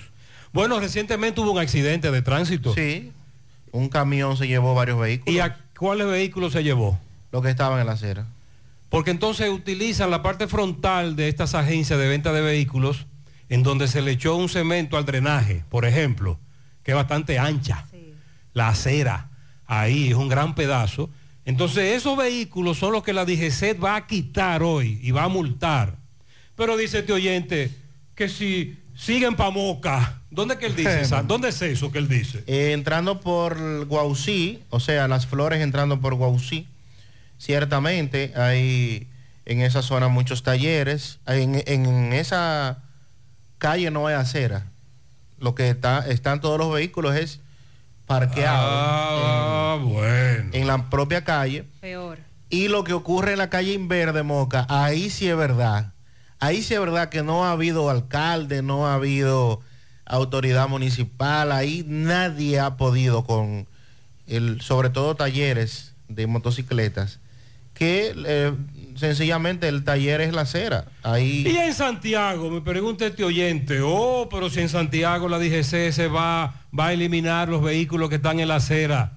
Bueno, 0.53 0.79
recientemente 0.79 1.41
hubo 1.41 1.51
un 1.51 1.59
accidente 1.59 2.11
de 2.11 2.21
tránsito. 2.21 2.73
Sí, 2.73 3.11
un 3.71 3.89
camión 3.89 4.37
se 4.37 4.47
llevó 4.47 4.75
varios 4.75 4.99
vehículos. 4.99 5.35
¿Y 5.35 5.39
a 5.39 5.57
cuáles 5.77 6.07
vehículos 6.07 6.53
se 6.53 6.63
llevó? 6.63 6.99
Los 7.31 7.41
que 7.41 7.49
estaban 7.49 7.79
en 7.79 7.85
la 7.85 7.93
acera. 7.93 8.25
Porque 8.89 9.11
entonces 9.11 9.49
utilizan 9.49 10.09
la 10.09 10.23
parte 10.23 10.47
frontal 10.47 11.15
de 11.15 11.27
estas 11.27 11.53
agencias 11.53 11.99
de 11.99 12.07
venta 12.07 12.33
de 12.33 12.41
vehículos 12.41 13.05
en 13.49 13.63
donde 13.63 13.87
se 13.87 14.01
le 14.01 14.11
echó 14.11 14.35
un 14.35 14.49
cemento 14.49 14.97
al 14.97 15.05
drenaje, 15.05 15.63
por 15.69 15.85
ejemplo, 15.85 16.39
que 16.83 16.91
es 16.91 16.95
bastante 16.95 17.37
ancha. 17.37 17.85
La 18.53 18.69
acera, 18.69 19.29
ahí 19.65 20.09
es 20.09 20.15
un 20.15 20.27
gran 20.27 20.55
pedazo. 20.55 21.09
Entonces 21.45 21.95
esos 21.95 22.17
vehículos 22.17 22.77
son 22.77 22.93
los 22.93 23.03
que 23.03 23.13
la 23.13 23.25
DGC 23.25 23.83
va 23.83 23.95
a 23.95 24.07
quitar 24.07 24.63
hoy 24.63 24.99
y 25.01 25.11
va 25.11 25.23
a 25.23 25.29
multar. 25.29 25.97
Pero 26.55 26.77
dice 26.77 26.99
este 26.99 27.13
oyente 27.13 27.71
que 28.15 28.27
si 28.27 28.77
siguen 28.99 29.35
pa' 29.37 29.49
Moca, 29.49 30.19
¿dónde 30.29 30.57
que 30.57 30.65
él 30.65 30.75
dice? 30.75 31.01
esa- 31.01 31.23
¿Dónde 31.23 31.49
es 31.49 31.61
eso 31.61 31.89
que 31.91 31.99
él 31.99 32.09
dice? 32.09 32.43
Eh, 32.47 32.73
entrando 32.73 33.21
por 33.21 33.85
Guausí, 33.85 34.61
o 34.69 34.79
sea, 34.81 35.07
las 35.07 35.25
flores 35.25 35.61
entrando 35.61 36.01
por 36.01 36.15
Guausí, 36.15 36.67
ciertamente 37.37 38.33
hay 38.35 39.07
en 39.45 39.61
esa 39.61 39.81
zona 39.81 40.07
muchos 40.09 40.43
talleres. 40.43 41.19
En, 41.25 41.63
en 41.65 42.13
esa 42.13 42.79
calle 43.57 43.89
no 43.91 44.07
hay 44.07 44.15
acera. 44.15 44.65
Lo 45.39 45.55
que 45.55 45.69
está, 45.69 45.99
están 46.07 46.41
todos 46.41 46.59
los 46.59 46.71
vehículos 46.73 47.15
es 47.15 47.39
parqueados 48.05 48.59
Ah, 48.61 49.77
en, 49.79 49.89
bueno. 49.89 50.49
en 50.53 50.67
la 50.67 50.89
propia 50.89 51.23
calle. 51.23 51.63
Peor. 51.79 52.19
Y 52.49 52.67
lo 52.67 52.83
que 52.83 52.93
ocurre 52.93 53.31
en 53.33 53.37
la 53.37 53.49
calle 53.49 53.73
Inverde, 53.73 54.23
Moca, 54.23 54.65
ahí 54.69 55.09
sí 55.09 55.29
es 55.29 55.37
verdad. 55.37 55.93
Ahí 56.39 56.61
sí 56.61 56.73
es 56.73 56.79
verdad 56.79 57.09
que 57.09 57.23
no 57.23 57.45
ha 57.45 57.51
habido 57.51 57.89
alcalde, 57.89 58.61
no 58.61 58.87
ha 58.87 58.95
habido 58.95 59.61
autoridad 60.05 60.67
municipal, 60.67 61.51
ahí 61.51 61.83
nadie 61.87 62.59
ha 62.59 62.77
podido 62.77 63.23
con, 63.25 63.67
el, 64.27 64.61
sobre 64.61 64.89
todo 64.89 65.15
talleres 65.15 65.93
de 66.07 66.27
motocicletas, 66.27 67.19
que 67.73 68.13
eh, 68.25 68.53
sencillamente 68.95 69.67
el 69.67 69.83
taller 69.83 70.21
es 70.21 70.33
la 70.33 70.41
acera. 70.41 70.85
Ahí... 71.03 71.45
Y 71.47 71.55
en 71.57 71.73
Santiago, 71.73 72.49
me 72.49 72.61
pregunta 72.61 73.05
este 73.05 73.23
oyente, 73.23 73.81
oh, 73.83 74.27
pero 74.31 74.49
si 74.49 74.61
en 74.61 74.69
Santiago 74.69 75.29
la 75.29 75.39
DGC 75.39 75.91
se 75.91 76.07
va, 76.07 76.55
va 76.77 76.87
a 76.87 76.93
eliminar 76.93 77.49
los 77.49 77.61
vehículos 77.61 78.09
que 78.09 78.15
están 78.15 78.39
en 78.39 78.47
la 78.47 78.55
acera, 78.55 79.13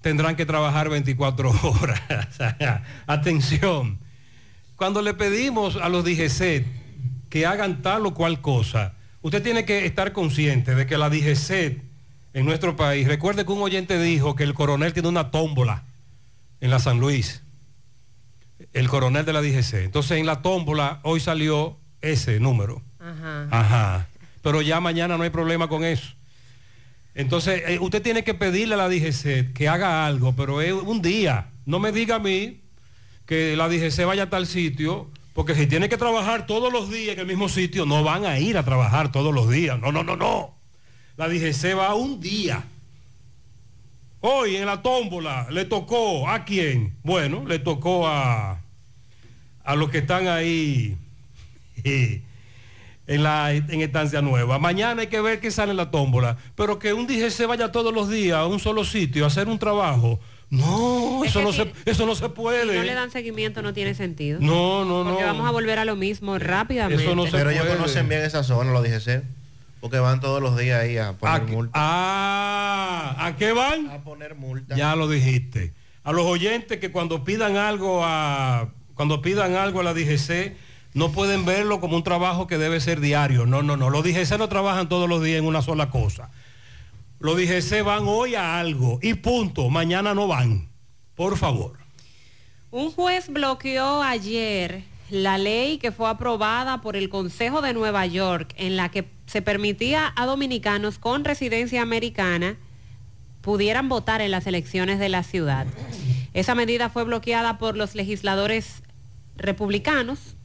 tendrán 0.00 0.36
que 0.36 0.46
trabajar 0.46 0.88
24 0.88 1.50
horas. 1.62 2.00
Atención, 3.06 3.98
cuando 4.80 5.02
le 5.02 5.12
pedimos 5.12 5.76
a 5.76 5.90
los 5.90 6.06
DGC 6.06 6.64
que 7.28 7.44
hagan 7.44 7.82
tal 7.82 8.06
o 8.06 8.14
cual 8.14 8.40
cosa, 8.40 8.94
usted 9.20 9.42
tiene 9.42 9.66
que 9.66 9.84
estar 9.84 10.14
consciente 10.14 10.74
de 10.74 10.86
que 10.86 10.96
la 10.96 11.10
DGC 11.10 11.82
en 12.32 12.46
nuestro 12.46 12.76
país, 12.76 13.06
recuerde 13.06 13.44
que 13.44 13.52
un 13.52 13.60
oyente 13.60 14.00
dijo 14.00 14.34
que 14.36 14.42
el 14.42 14.54
coronel 14.54 14.94
tiene 14.94 15.10
una 15.10 15.30
tómbola 15.30 15.84
en 16.62 16.70
la 16.70 16.78
San 16.78 16.98
Luis 16.98 17.42
el 18.72 18.88
coronel 18.88 19.26
de 19.26 19.34
la 19.34 19.42
DGC. 19.42 19.84
Entonces 19.84 20.12
en 20.12 20.24
la 20.24 20.40
tómbola 20.40 21.00
hoy 21.02 21.20
salió 21.20 21.76
ese 22.00 22.40
número. 22.40 22.82
Ajá. 22.98 23.48
Ajá. 23.50 24.08
Pero 24.40 24.62
ya 24.62 24.80
mañana 24.80 25.18
no 25.18 25.24
hay 25.24 25.30
problema 25.30 25.68
con 25.68 25.84
eso. 25.84 26.14
Entonces 27.14 27.64
eh, 27.66 27.78
usted 27.82 28.00
tiene 28.00 28.24
que 28.24 28.32
pedirle 28.32 28.76
a 28.76 28.78
la 28.78 28.88
DGC 28.88 29.52
que 29.52 29.68
haga 29.68 30.06
algo, 30.06 30.34
pero 30.34 30.62
es 30.62 30.72
un 30.72 31.02
día. 31.02 31.50
No 31.66 31.80
me 31.80 31.92
diga 31.92 32.14
a 32.14 32.18
mí 32.18 32.62
que 33.30 33.54
la 33.54 33.68
DGC 33.68 34.06
vaya 34.06 34.24
a 34.24 34.28
tal 34.28 34.44
sitio, 34.44 35.08
porque 35.34 35.54
si 35.54 35.68
tiene 35.68 35.88
que 35.88 35.96
trabajar 35.96 36.48
todos 36.48 36.72
los 36.72 36.90
días 36.90 37.14
en 37.14 37.20
el 37.20 37.26
mismo 37.28 37.48
sitio, 37.48 37.86
no 37.86 38.02
van 38.02 38.24
a 38.24 38.40
ir 38.40 38.58
a 38.58 38.64
trabajar 38.64 39.12
todos 39.12 39.32
los 39.32 39.48
días. 39.48 39.78
No, 39.78 39.92
no, 39.92 40.02
no, 40.02 40.16
no. 40.16 40.52
La 41.16 41.28
DGC 41.28 41.78
va 41.78 41.94
un 41.94 42.20
día. 42.20 42.64
Hoy 44.18 44.56
en 44.56 44.66
la 44.66 44.82
tómbola 44.82 45.46
le 45.48 45.64
tocó 45.64 46.28
a 46.28 46.44
quién? 46.44 46.96
Bueno, 47.04 47.44
le 47.46 47.60
tocó 47.60 48.08
a, 48.08 48.62
a 49.62 49.76
los 49.76 49.90
que 49.90 49.98
están 49.98 50.26
ahí 50.26 50.96
en 51.84 53.22
la 53.22 53.52
en 53.52 53.80
estancia 53.80 54.22
nueva. 54.22 54.58
Mañana 54.58 55.02
hay 55.02 55.06
que 55.06 55.20
ver 55.20 55.38
qué 55.38 55.52
sale 55.52 55.70
en 55.70 55.76
la 55.76 55.92
tómbola, 55.92 56.36
pero 56.56 56.80
que 56.80 56.92
un 56.92 57.06
DGC 57.06 57.46
vaya 57.46 57.70
todos 57.70 57.94
los 57.94 58.10
días 58.10 58.38
a 58.38 58.46
un 58.48 58.58
solo 58.58 58.84
sitio 58.84 59.22
a 59.22 59.28
hacer 59.28 59.46
un 59.46 59.60
trabajo. 59.60 60.18
No, 60.50 61.22
Es 61.24 61.30
eso 61.30 61.42
no 61.42 61.52
si- 61.52 61.58
se 61.62 61.72
eso 61.86 62.06
no 62.06 62.14
se 62.16 62.28
puede. 62.28 62.72
Si 62.72 62.76
no 62.78 62.82
le 62.84 62.94
dan 62.94 63.10
seguimiento 63.10 63.62
no 63.62 63.72
tiene 63.72 63.94
sentido. 63.94 64.38
No, 64.40 64.84
no, 64.84 65.04
Porque 65.04 65.22
no. 65.22 65.26
vamos 65.28 65.48
a 65.48 65.52
volver 65.52 65.78
a 65.78 65.84
lo 65.84 65.94
mismo 65.96 66.38
rápidamente. 66.38 67.04
Pero 67.30 67.50
ellos 67.50 67.64
conocen 67.66 68.08
bien 68.08 68.22
esa 68.22 68.42
zona, 68.42 68.72
los 68.72 68.82
DGC, 68.82 69.22
porque 69.80 69.98
van 70.00 70.20
todos 70.20 70.42
los 70.42 70.58
días 70.58 70.80
ahí 70.82 70.98
a 70.98 71.12
poner 71.12 71.42
multa. 71.44 71.70
Ah, 71.74 73.14
¿a 73.26 73.36
qué 73.36 73.52
van? 73.52 73.90
A 73.90 74.02
poner 74.02 74.34
multa. 74.34 74.74
Ya 74.76 74.96
lo 74.96 75.08
dijiste. 75.08 75.72
A 76.02 76.12
los 76.12 76.26
oyentes 76.26 76.78
que 76.80 76.90
cuando 76.90 77.22
pidan 77.24 77.56
algo 77.56 78.00
a 78.04 78.70
cuando 78.94 79.22
pidan 79.22 79.54
algo 79.54 79.80
a 79.80 79.82
la 79.84 79.94
DGC 79.94 80.56
no 80.94 81.12
pueden 81.12 81.46
verlo 81.46 81.78
como 81.80 81.96
un 81.96 82.02
trabajo 82.02 82.46
que 82.48 82.58
debe 82.58 82.80
ser 82.80 83.00
diario. 83.00 83.46
No, 83.46 83.62
no, 83.62 83.76
no. 83.76 83.88
Los 83.90 84.02
DGC 84.02 84.36
no 84.38 84.48
trabajan 84.48 84.88
todos 84.88 85.08
los 85.08 85.22
días 85.22 85.38
en 85.38 85.44
una 85.46 85.62
sola 85.62 85.90
cosa. 85.90 86.30
Los 87.20 87.36
DGC 87.36 87.84
van 87.84 88.04
hoy 88.06 88.34
a 88.34 88.58
algo 88.58 88.98
y 89.02 89.12
punto. 89.12 89.68
Mañana 89.68 90.14
no 90.14 90.26
van. 90.26 90.70
Por 91.14 91.36
favor. 91.36 91.78
Un 92.70 92.90
juez 92.90 93.28
bloqueó 93.28 94.02
ayer 94.02 94.84
la 95.10 95.36
ley 95.36 95.76
que 95.76 95.92
fue 95.92 96.08
aprobada 96.08 96.80
por 96.80 96.96
el 96.96 97.10
Consejo 97.10 97.60
de 97.60 97.74
Nueva 97.74 98.06
York 98.06 98.54
en 98.56 98.76
la 98.76 98.90
que 98.90 99.06
se 99.26 99.42
permitía 99.42 100.10
a 100.16 100.24
dominicanos 100.24 100.98
con 100.98 101.24
residencia 101.24 101.82
americana 101.82 102.56
pudieran 103.42 103.90
votar 103.90 104.22
en 104.22 104.30
las 104.30 104.46
elecciones 104.46 104.98
de 104.98 105.10
la 105.10 105.22
ciudad. 105.22 105.66
Esa 106.32 106.54
medida 106.54 106.88
fue 106.88 107.04
bloqueada 107.04 107.58
por 107.58 107.76
los 107.76 107.94
legisladores 107.94 108.82
republicanos 109.36 110.36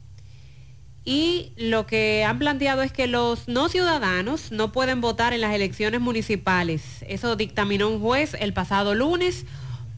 y 1.06 1.52
lo 1.56 1.86
que 1.86 2.24
han 2.24 2.40
planteado 2.40 2.82
es 2.82 2.90
que 2.90 3.06
los 3.06 3.46
no 3.46 3.68
ciudadanos 3.68 4.50
no 4.50 4.72
pueden 4.72 5.00
votar 5.00 5.32
en 5.32 5.40
las 5.40 5.54
elecciones 5.54 6.00
municipales. 6.00 7.04
Eso 7.06 7.36
dictaminó 7.36 7.88
un 7.88 8.00
juez 8.00 8.34
el 8.34 8.52
pasado 8.52 8.94
lunes 8.94 9.46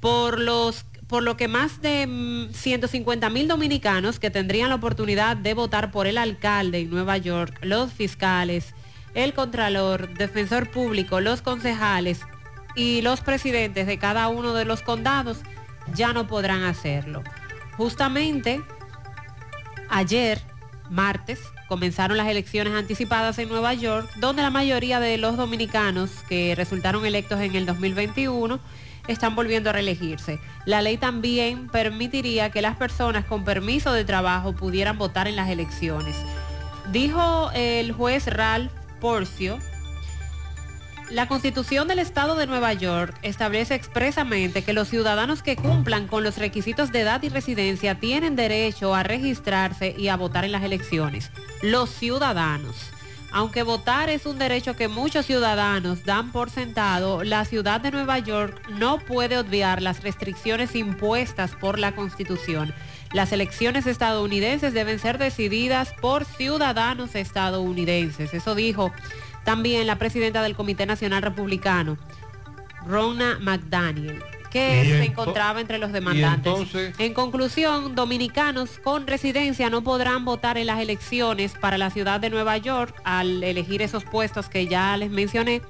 por 0.00 0.38
los 0.38 0.84
por 1.08 1.22
lo 1.22 1.38
que 1.38 1.48
más 1.48 1.80
de 1.80 2.50
150 2.52 3.30
mil 3.30 3.48
dominicanos 3.48 4.18
que 4.18 4.30
tendrían 4.30 4.68
la 4.68 4.74
oportunidad 4.74 5.38
de 5.38 5.54
votar 5.54 5.90
por 5.90 6.06
el 6.06 6.18
alcalde 6.18 6.80
en 6.80 6.90
Nueva 6.90 7.16
York, 7.16 7.58
los 7.62 7.90
fiscales, 7.90 8.74
el 9.14 9.32
contralor, 9.32 10.12
defensor 10.12 10.70
público, 10.70 11.22
los 11.22 11.40
concejales 11.40 12.20
y 12.76 13.00
los 13.00 13.22
presidentes 13.22 13.86
de 13.86 13.98
cada 13.98 14.28
uno 14.28 14.52
de 14.52 14.66
los 14.66 14.82
condados 14.82 15.38
ya 15.94 16.12
no 16.12 16.26
podrán 16.26 16.64
hacerlo. 16.64 17.24
Justamente 17.78 18.60
ayer, 19.88 20.42
martes, 20.90 21.40
comenzaron 21.68 22.16
las 22.16 22.28
elecciones 22.28 22.74
anticipadas 22.74 23.38
en 23.38 23.48
Nueva 23.48 23.74
York, 23.74 24.10
donde 24.16 24.42
la 24.42 24.50
mayoría 24.50 25.00
de 25.00 25.18
los 25.18 25.36
dominicanos 25.36 26.10
que 26.28 26.54
resultaron 26.54 27.04
electos 27.04 27.40
en 27.40 27.54
el 27.54 27.66
2021 27.66 28.58
están 29.08 29.34
volviendo 29.34 29.70
a 29.70 29.72
reelegirse. 29.72 30.38
La 30.64 30.82
ley 30.82 30.96
también 30.98 31.68
permitiría 31.68 32.50
que 32.50 32.62
las 32.62 32.76
personas 32.76 33.24
con 33.24 33.44
permiso 33.44 33.92
de 33.92 34.04
trabajo 34.04 34.54
pudieran 34.54 34.98
votar 34.98 35.26
en 35.26 35.36
las 35.36 35.48
elecciones. 35.48 36.16
Dijo 36.92 37.50
el 37.54 37.92
juez 37.92 38.26
Ralph 38.26 38.70
Porcio, 39.00 39.58
la 41.10 41.26
Constitución 41.26 41.88
del 41.88 42.00
Estado 42.00 42.36
de 42.36 42.46
Nueva 42.46 42.74
York 42.74 43.14
establece 43.22 43.74
expresamente 43.74 44.62
que 44.62 44.74
los 44.74 44.88
ciudadanos 44.88 45.42
que 45.42 45.56
cumplan 45.56 46.06
con 46.06 46.22
los 46.22 46.36
requisitos 46.36 46.92
de 46.92 47.00
edad 47.00 47.22
y 47.22 47.30
residencia 47.30 47.98
tienen 47.98 48.36
derecho 48.36 48.94
a 48.94 49.02
registrarse 49.02 49.94
y 49.96 50.08
a 50.08 50.16
votar 50.16 50.44
en 50.44 50.52
las 50.52 50.62
elecciones. 50.62 51.30
Los 51.62 51.90
ciudadanos. 51.90 52.90
Aunque 53.30 53.62
votar 53.62 54.08
es 54.08 54.24
un 54.24 54.38
derecho 54.38 54.74
que 54.74 54.88
muchos 54.88 55.26
ciudadanos 55.26 56.04
dan 56.04 56.32
por 56.32 56.50
sentado, 56.50 57.24
la 57.24 57.44
ciudad 57.44 57.80
de 57.80 57.90
Nueva 57.90 58.18
York 58.18 58.68
no 58.70 58.98
puede 58.98 59.38
obviar 59.38 59.82
las 59.82 60.02
restricciones 60.02 60.74
impuestas 60.74 61.52
por 61.54 61.78
la 61.78 61.94
Constitución. 61.94 62.74
Las 63.12 63.32
elecciones 63.32 63.86
estadounidenses 63.86 64.72
deben 64.74 64.98
ser 64.98 65.18
decididas 65.18 65.92
por 66.00 66.24
ciudadanos 66.24 67.14
estadounidenses. 67.14 68.32
Eso 68.32 68.54
dijo 68.54 68.92
también 69.48 69.86
la 69.86 69.96
presidenta 69.96 70.42
del 70.42 70.54
Comité 70.54 70.84
Nacional 70.86 71.22
Republicano, 71.22 71.96
Rona 72.86 73.38
McDaniel, 73.40 74.22
que 74.50 74.82
se 74.84 75.04
encontraba 75.04 75.60
entre 75.60 75.78
los 75.78 75.92
demandantes. 75.92 76.52
entonces- 76.52 76.94
En 76.98 77.14
conclusión, 77.14 77.94
dominicanos 77.94 78.78
con 78.82 79.06
residencia 79.06 79.70
no 79.70 79.82
podrán 79.82 80.24
votar 80.24 80.58
en 80.58 80.66
las 80.66 80.80
elecciones 80.80 81.52
para 81.60 81.78
la 81.78 81.90
ciudad 81.90 82.20
de 82.20 82.30
Nueva 82.30 82.56
York 82.58 82.94
al 83.04 83.42
elegir 83.42 83.82
esos 83.82 84.04
puestos 84.04 84.48
que 84.48 84.66
ya 84.66 84.96
les 84.96 85.10
mencioné. 85.10 85.62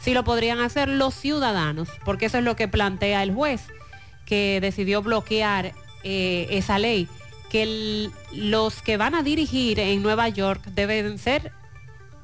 Sí 0.00 0.14
lo 0.14 0.22
podrían 0.24 0.60
hacer 0.60 0.88
los 0.88 1.14
ciudadanos, 1.14 1.88
porque 2.04 2.26
eso 2.26 2.38
es 2.38 2.44
lo 2.44 2.56
que 2.56 2.68
plantea 2.68 3.22
el 3.22 3.32
juez, 3.32 3.62
que 4.26 4.58
decidió 4.60 5.02
bloquear 5.02 5.72
eh, 6.06 6.46
esa 6.50 6.78
ley, 6.78 7.08
que 7.50 7.62
el- 7.62 8.10
los 8.32 8.82
que 8.82 8.96
van 8.96 9.14
a 9.14 9.22
dirigir 9.22 9.80
en 9.80 10.02
Nueva 10.02 10.28
York 10.28 10.60
deben 10.66 11.16
ser 11.18 11.50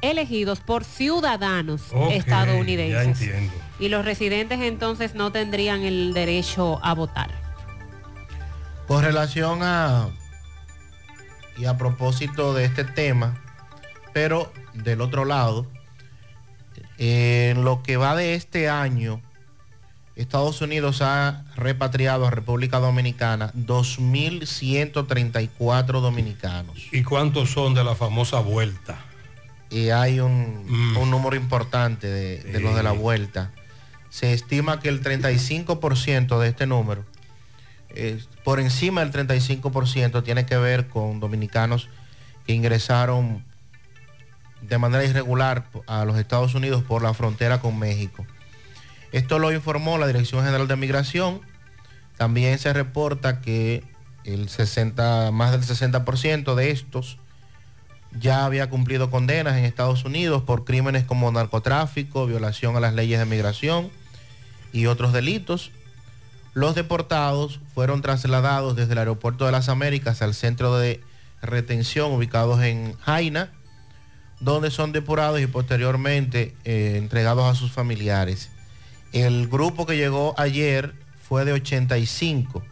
elegidos 0.02 0.60
por 0.60 0.84
ciudadanos 0.84 1.82
estadounidenses. 2.10 3.20
Ya 3.20 3.36
entiendo. 3.36 3.52
Y 3.78 3.88
los 3.88 4.04
residentes 4.04 4.60
entonces 4.60 5.14
no 5.14 5.32
tendrían 5.32 5.82
el 5.82 6.12
derecho 6.12 6.84
a 6.84 6.94
votar. 6.94 7.30
Con 8.86 9.02
relación 9.04 9.60
a 9.62 10.08
y 11.56 11.64
a 11.66 11.76
propósito 11.76 12.54
de 12.54 12.64
este 12.64 12.84
tema, 12.84 13.40
pero 14.12 14.52
del 14.74 15.00
otro 15.00 15.24
lado, 15.24 15.66
en 16.98 17.64
lo 17.64 17.82
que 17.82 17.96
va 17.96 18.14
de 18.16 18.34
este 18.34 18.68
año, 18.68 19.22
Estados 20.16 20.60
Unidos 20.60 21.02
ha 21.02 21.44
repatriado 21.56 22.26
a 22.26 22.30
República 22.30 22.78
Dominicana 22.78 23.52
2.134 23.54 26.00
dominicanos. 26.00 26.88
¿Y 26.92 27.02
cuántos 27.02 27.50
son 27.50 27.74
de 27.74 27.84
la 27.84 27.94
famosa 27.94 28.40
vuelta? 28.40 28.98
Y 29.70 29.90
hay 29.90 30.20
un, 30.20 30.96
un 31.00 31.10
número 31.10 31.36
importante 31.36 32.08
de, 32.08 32.38
de 32.38 32.60
los 32.60 32.74
de 32.74 32.82
la 32.82 32.92
vuelta. 32.92 33.52
Se 34.08 34.32
estima 34.32 34.80
que 34.80 34.88
el 34.88 35.02
35% 35.02 36.40
de 36.40 36.48
este 36.48 36.66
número, 36.66 37.04
eh, 37.90 38.20
por 38.44 38.58
encima 38.58 39.04
del 39.04 39.12
35%, 39.28 40.24
tiene 40.24 40.44
que 40.44 40.56
ver 40.56 40.88
con 40.88 41.20
dominicanos 41.20 41.88
que 42.46 42.52
ingresaron 42.52 43.44
de 44.60 44.78
manera 44.78 45.04
irregular 45.04 45.66
a 45.86 46.04
los 46.04 46.18
Estados 46.18 46.54
Unidos 46.54 46.82
por 46.82 47.02
la 47.02 47.14
frontera 47.14 47.60
con 47.60 47.78
México. 47.78 48.26
Esto 49.12 49.38
lo 49.38 49.52
informó 49.52 49.98
la 49.98 50.06
Dirección 50.06 50.44
General 50.44 50.68
de 50.68 50.76
Migración. 50.76 51.40
También 52.16 52.58
se 52.58 52.72
reporta 52.72 53.40
que 53.40 53.82
el 54.24 54.48
60, 54.48 55.30
más 55.32 55.52
del 55.52 55.62
60% 55.62 56.54
de 56.54 56.70
estos 56.70 57.18
ya 58.18 58.44
había 58.44 58.68
cumplido 58.68 59.10
condenas 59.10 59.56
en 59.56 59.64
Estados 59.64 60.04
Unidos 60.04 60.42
por 60.42 60.64
crímenes 60.64 61.04
como 61.04 61.30
narcotráfico, 61.30 62.26
violación 62.26 62.76
a 62.76 62.80
las 62.80 62.94
leyes 62.94 63.18
de 63.18 63.26
migración 63.26 63.90
y 64.72 64.86
otros 64.86 65.12
delitos. 65.12 65.70
Los 66.52 66.74
deportados 66.74 67.60
fueron 67.74 68.02
trasladados 68.02 68.74
desde 68.74 68.92
el 68.92 68.98
Aeropuerto 68.98 69.46
de 69.46 69.52
las 69.52 69.68
Américas 69.68 70.22
al 70.22 70.34
centro 70.34 70.76
de 70.78 71.00
retención 71.40 72.12
ubicados 72.12 72.62
en 72.62 72.98
Jaina, 72.98 73.50
donde 74.40 74.70
son 74.70 74.92
depurados 74.92 75.40
y 75.40 75.46
posteriormente 75.46 76.56
eh, 76.64 76.94
entregados 76.96 77.44
a 77.44 77.54
sus 77.54 77.70
familiares. 77.70 78.50
El 79.12 79.48
grupo 79.48 79.86
que 79.86 79.96
llegó 79.96 80.34
ayer 80.38 80.94
fue 81.22 81.44
de 81.44 81.52
85 81.52 82.62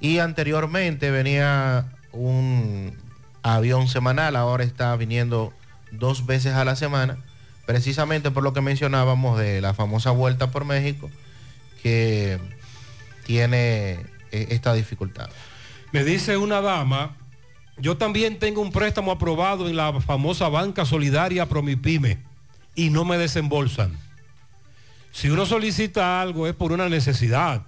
y 0.00 0.18
anteriormente 0.18 1.10
venía 1.10 1.92
un 2.12 2.96
avión 3.42 3.88
semanal, 3.88 4.36
ahora 4.36 4.64
está 4.64 4.94
viniendo 4.96 5.52
dos 5.90 6.26
veces 6.26 6.54
a 6.54 6.64
la 6.64 6.76
semana, 6.76 7.18
precisamente 7.66 8.30
por 8.30 8.42
lo 8.42 8.52
que 8.52 8.60
mencionábamos 8.60 9.38
de 9.38 9.60
la 9.60 9.74
famosa 9.74 10.10
vuelta 10.10 10.50
por 10.50 10.64
México, 10.64 11.10
que 11.82 12.38
tiene 13.24 13.92
eh, 14.32 14.48
esta 14.50 14.74
dificultad. 14.74 15.30
Me 15.92 16.04
dice 16.04 16.36
una 16.36 16.60
dama, 16.60 17.16
yo 17.76 17.96
también 17.96 18.38
tengo 18.38 18.60
un 18.60 18.72
préstamo 18.72 19.10
aprobado 19.10 19.68
en 19.68 19.76
la 19.76 20.00
famosa 20.00 20.48
banca 20.48 20.84
solidaria 20.84 21.46
Promipyme 21.46 22.18
y 22.74 22.90
no 22.90 23.04
me 23.04 23.18
desembolsan. 23.18 23.98
Si 25.12 25.28
uno 25.28 25.46
solicita 25.46 26.20
algo 26.20 26.46
es 26.46 26.54
por 26.54 26.72
una 26.72 26.88
necesidad. 26.88 27.62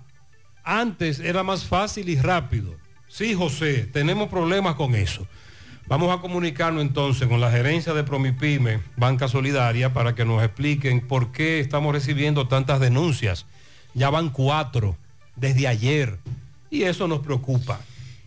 Antes 0.65 1.19
era 1.19 1.43
más 1.43 1.65
fácil 1.65 2.09
y 2.09 2.16
rápido. 2.16 2.74
Sí, 3.09 3.35
José, 3.35 3.89
tenemos 3.93 4.28
problemas 4.28 4.77
con 4.77 4.94
eso. 4.94 5.27
Vamos 5.87 6.17
a 6.17 6.21
comunicarnos 6.21 6.83
entonces 6.83 7.29
con 7.29 7.41
la 7.41 7.51
gerencia 7.51 7.93
de 7.93 8.05
Promipyme, 8.05 8.81
Banca 8.97 9.29
Solidaria, 9.29 9.93
para 9.93 10.15
que 10.15 10.25
nos 10.25 10.43
expliquen 10.43 11.01
por 11.01 11.33
qué 11.33 11.61
estamos 11.61 11.93
recibiendo 11.93 12.49
tantas 12.49 12.81
denuncias. 12.81 13.47
Ya 13.95 14.09
van 14.09 14.31
cuatro 14.31 14.97
desde 15.37 15.69
ayer 15.69 16.19
y 16.71 16.85
eso 16.85 17.09
nos 17.09 17.21
preocupa. 17.21 17.81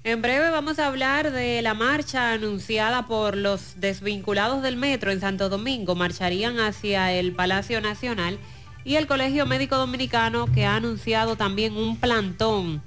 En 0.03 0.21
breve 0.21 0.51
vamos 0.51 0.77
a 0.77 0.85
hablar 0.85 1.31
de 1.31 1.63
la 1.63 1.73
marcha 1.73 2.31
anunciada 2.31 3.07
por 3.07 3.35
los 3.35 3.79
desvinculados 3.79 4.61
del 4.61 4.77
metro 4.77 5.11
en 5.11 5.19
Santo 5.19 5.49
Domingo. 5.49 5.95
Marcharían 5.95 6.59
hacia 6.59 7.11
el 7.11 7.31
Palacio 7.33 7.81
Nacional 7.81 8.37
y 8.83 8.97
el 8.97 9.07
Colegio 9.07 9.47
Médico 9.47 9.77
Dominicano 9.77 10.45
que 10.45 10.65
ha 10.65 10.75
anunciado 10.75 11.35
también 11.35 11.75
un 11.75 11.97
plantón, 11.97 12.83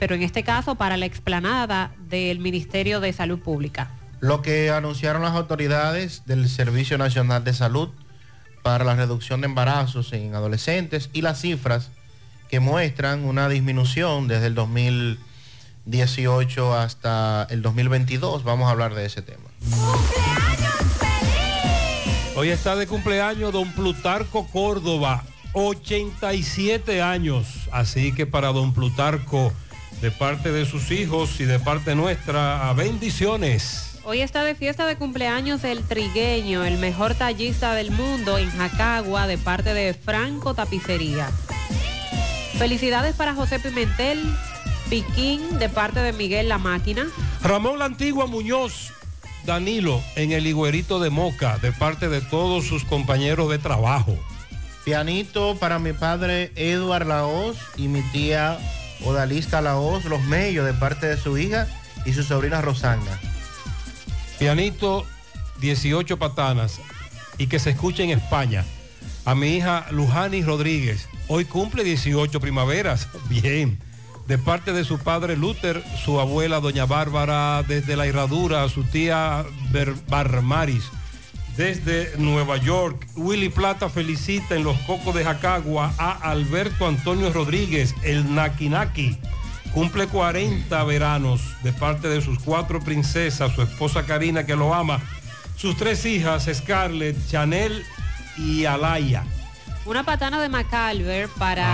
pero 0.00 0.16
en 0.16 0.22
este 0.22 0.42
caso 0.42 0.74
para 0.74 0.96
la 0.96 1.06
explanada 1.06 1.92
del 2.08 2.40
Ministerio 2.40 2.98
de 3.00 3.12
Salud 3.12 3.38
Pública. 3.38 3.90
Lo 4.18 4.42
que 4.42 4.70
anunciaron 4.70 5.22
las 5.22 5.34
autoridades 5.34 6.24
del 6.24 6.48
Servicio 6.48 6.98
Nacional 6.98 7.44
de 7.44 7.52
Salud 7.52 7.90
para 8.62 8.84
la 8.84 8.96
reducción 8.96 9.42
de 9.42 9.46
embarazos 9.46 10.12
en 10.14 10.34
adolescentes 10.34 11.10
y 11.12 11.22
las 11.22 11.40
cifras 11.40 11.90
que 12.48 12.58
muestran 12.60 13.24
una 13.24 13.48
disminución 13.48 14.26
desde 14.26 14.46
el 14.46 14.54
2018 14.54 16.74
hasta 16.74 17.46
el 17.50 17.62
2022. 17.62 18.42
Vamos 18.42 18.68
a 18.68 18.70
hablar 18.70 18.94
de 18.94 19.04
ese 19.04 19.20
tema. 19.20 19.50
Hoy 22.36 22.48
está 22.48 22.74
de 22.74 22.86
cumpleaños 22.86 23.52
don 23.52 23.70
Plutarco 23.72 24.46
Córdoba, 24.46 25.24
87 25.52 27.02
años. 27.02 27.68
Así 27.70 28.12
que 28.12 28.26
para 28.26 28.48
don 28.48 28.72
Plutarco, 28.72 29.52
de 30.00 30.10
parte 30.10 30.50
de 30.50 30.64
sus 30.64 30.90
hijos 30.90 31.40
y 31.40 31.44
de 31.44 31.58
parte 31.58 31.94
nuestra, 31.94 32.68
a 32.68 32.72
bendiciones. 32.72 33.98
Hoy 34.04 34.22
está 34.22 34.42
de 34.44 34.54
fiesta 34.54 34.86
de 34.86 34.96
cumpleaños 34.96 35.62
el 35.62 35.82
trigueño, 35.84 36.64
el 36.64 36.78
mejor 36.78 37.14
tallista 37.14 37.74
del 37.74 37.90
mundo 37.90 38.38
en 38.38 38.50
Jacagua, 38.50 39.26
de 39.26 39.36
parte 39.36 39.74
de 39.74 39.92
Franco 39.92 40.54
Tapicería. 40.54 41.30
Felicidades 42.56 43.14
para 43.14 43.34
José 43.34 43.58
Pimentel, 43.58 44.22
Piquín, 44.88 45.58
de 45.58 45.68
parte 45.68 46.00
de 46.00 46.12
Miguel 46.14 46.48
La 46.48 46.58
Máquina. 46.58 47.06
Ramón 47.42 47.78
La 47.78 47.84
Antigua 47.84 48.26
Muñoz, 48.26 48.92
Danilo, 49.44 50.02
en 50.16 50.32
el 50.32 50.46
Higuerito 50.46 50.98
de 50.98 51.10
Moca, 51.10 51.58
de 51.58 51.72
parte 51.72 52.08
de 52.08 52.22
todos 52.22 52.64
sus 52.64 52.84
compañeros 52.84 53.50
de 53.50 53.58
trabajo. 53.58 54.18
Pianito 54.84 55.56
para 55.56 55.78
mi 55.78 55.92
padre 55.92 56.52
Eduard 56.56 57.06
Laos 57.06 57.58
y 57.76 57.88
mi 57.88 58.00
tía 58.12 58.58
Odalista 59.04 59.60
Laos, 59.60 60.04
los 60.04 60.22
medios 60.22 60.66
de 60.66 60.74
parte 60.74 61.06
de 61.06 61.16
su 61.16 61.38
hija 61.38 61.66
y 62.04 62.12
su 62.12 62.22
sobrina 62.22 62.60
Rosanga. 62.60 63.18
Pianito 64.38 65.06
18 65.60 66.18
patanas 66.18 66.80
y 67.38 67.46
que 67.46 67.58
se 67.58 67.70
escuche 67.70 68.04
en 68.04 68.10
España. 68.10 68.64
A 69.24 69.34
mi 69.34 69.56
hija 69.56 69.86
Lujani 69.90 70.42
Rodríguez, 70.42 71.08
hoy 71.28 71.44
cumple 71.44 71.84
18 71.84 72.40
primaveras. 72.40 73.08
Bien. 73.28 73.78
De 74.26 74.38
parte 74.38 74.72
de 74.72 74.84
su 74.84 74.98
padre 74.98 75.36
Luther, 75.36 75.82
su 76.04 76.20
abuela 76.20 76.60
Doña 76.60 76.86
Bárbara, 76.86 77.64
desde 77.66 77.96
la 77.96 78.06
Herradura, 78.06 78.68
su 78.68 78.84
tía 78.84 79.44
Barmaris, 80.08 80.84
desde 81.60 82.14
Nueva 82.16 82.56
York. 82.56 83.06
Willy 83.16 83.50
Plata 83.50 83.90
felicita 83.90 84.54
en 84.56 84.64
los 84.64 84.78
Cocos 84.86 85.14
de 85.14 85.24
Jacagua 85.24 85.92
a 85.98 86.12
Alberto 86.30 86.86
Antonio 86.86 87.30
Rodríguez, 87.30 87.94
el 88.02 88.34
Naki 88.34 88.70
Naki. 88.70 89.18
Cumple 89.74 90.06
40 90.06 90.82
veranos 90.84 91.42
de 91.62 91.74
parte 91.74 92.08
de 92.08 92.22
sus 92.22 92.38
cuatro 92.38 92.80
princesas, 92.80 93.52
su 93.54 93.60
esposa 93.60 94.06
Karina 94.06 94.46
que 94.46 94.56
lo 94.56 94.72
ama, 94.72 95.00
sus 95.54 95.76
tres 95.76 96.06
hijas 96.06 96.48
Scarlett, 96.50 97.14
Chanel 97.28 97.84
y 98.38 98.64
Alaya. 98.64 99.24
Una 99.84 100.02
patana 100.02 100.40
de 100.40 100.48
Macalver 100.48 101.28
para 101.38 101.66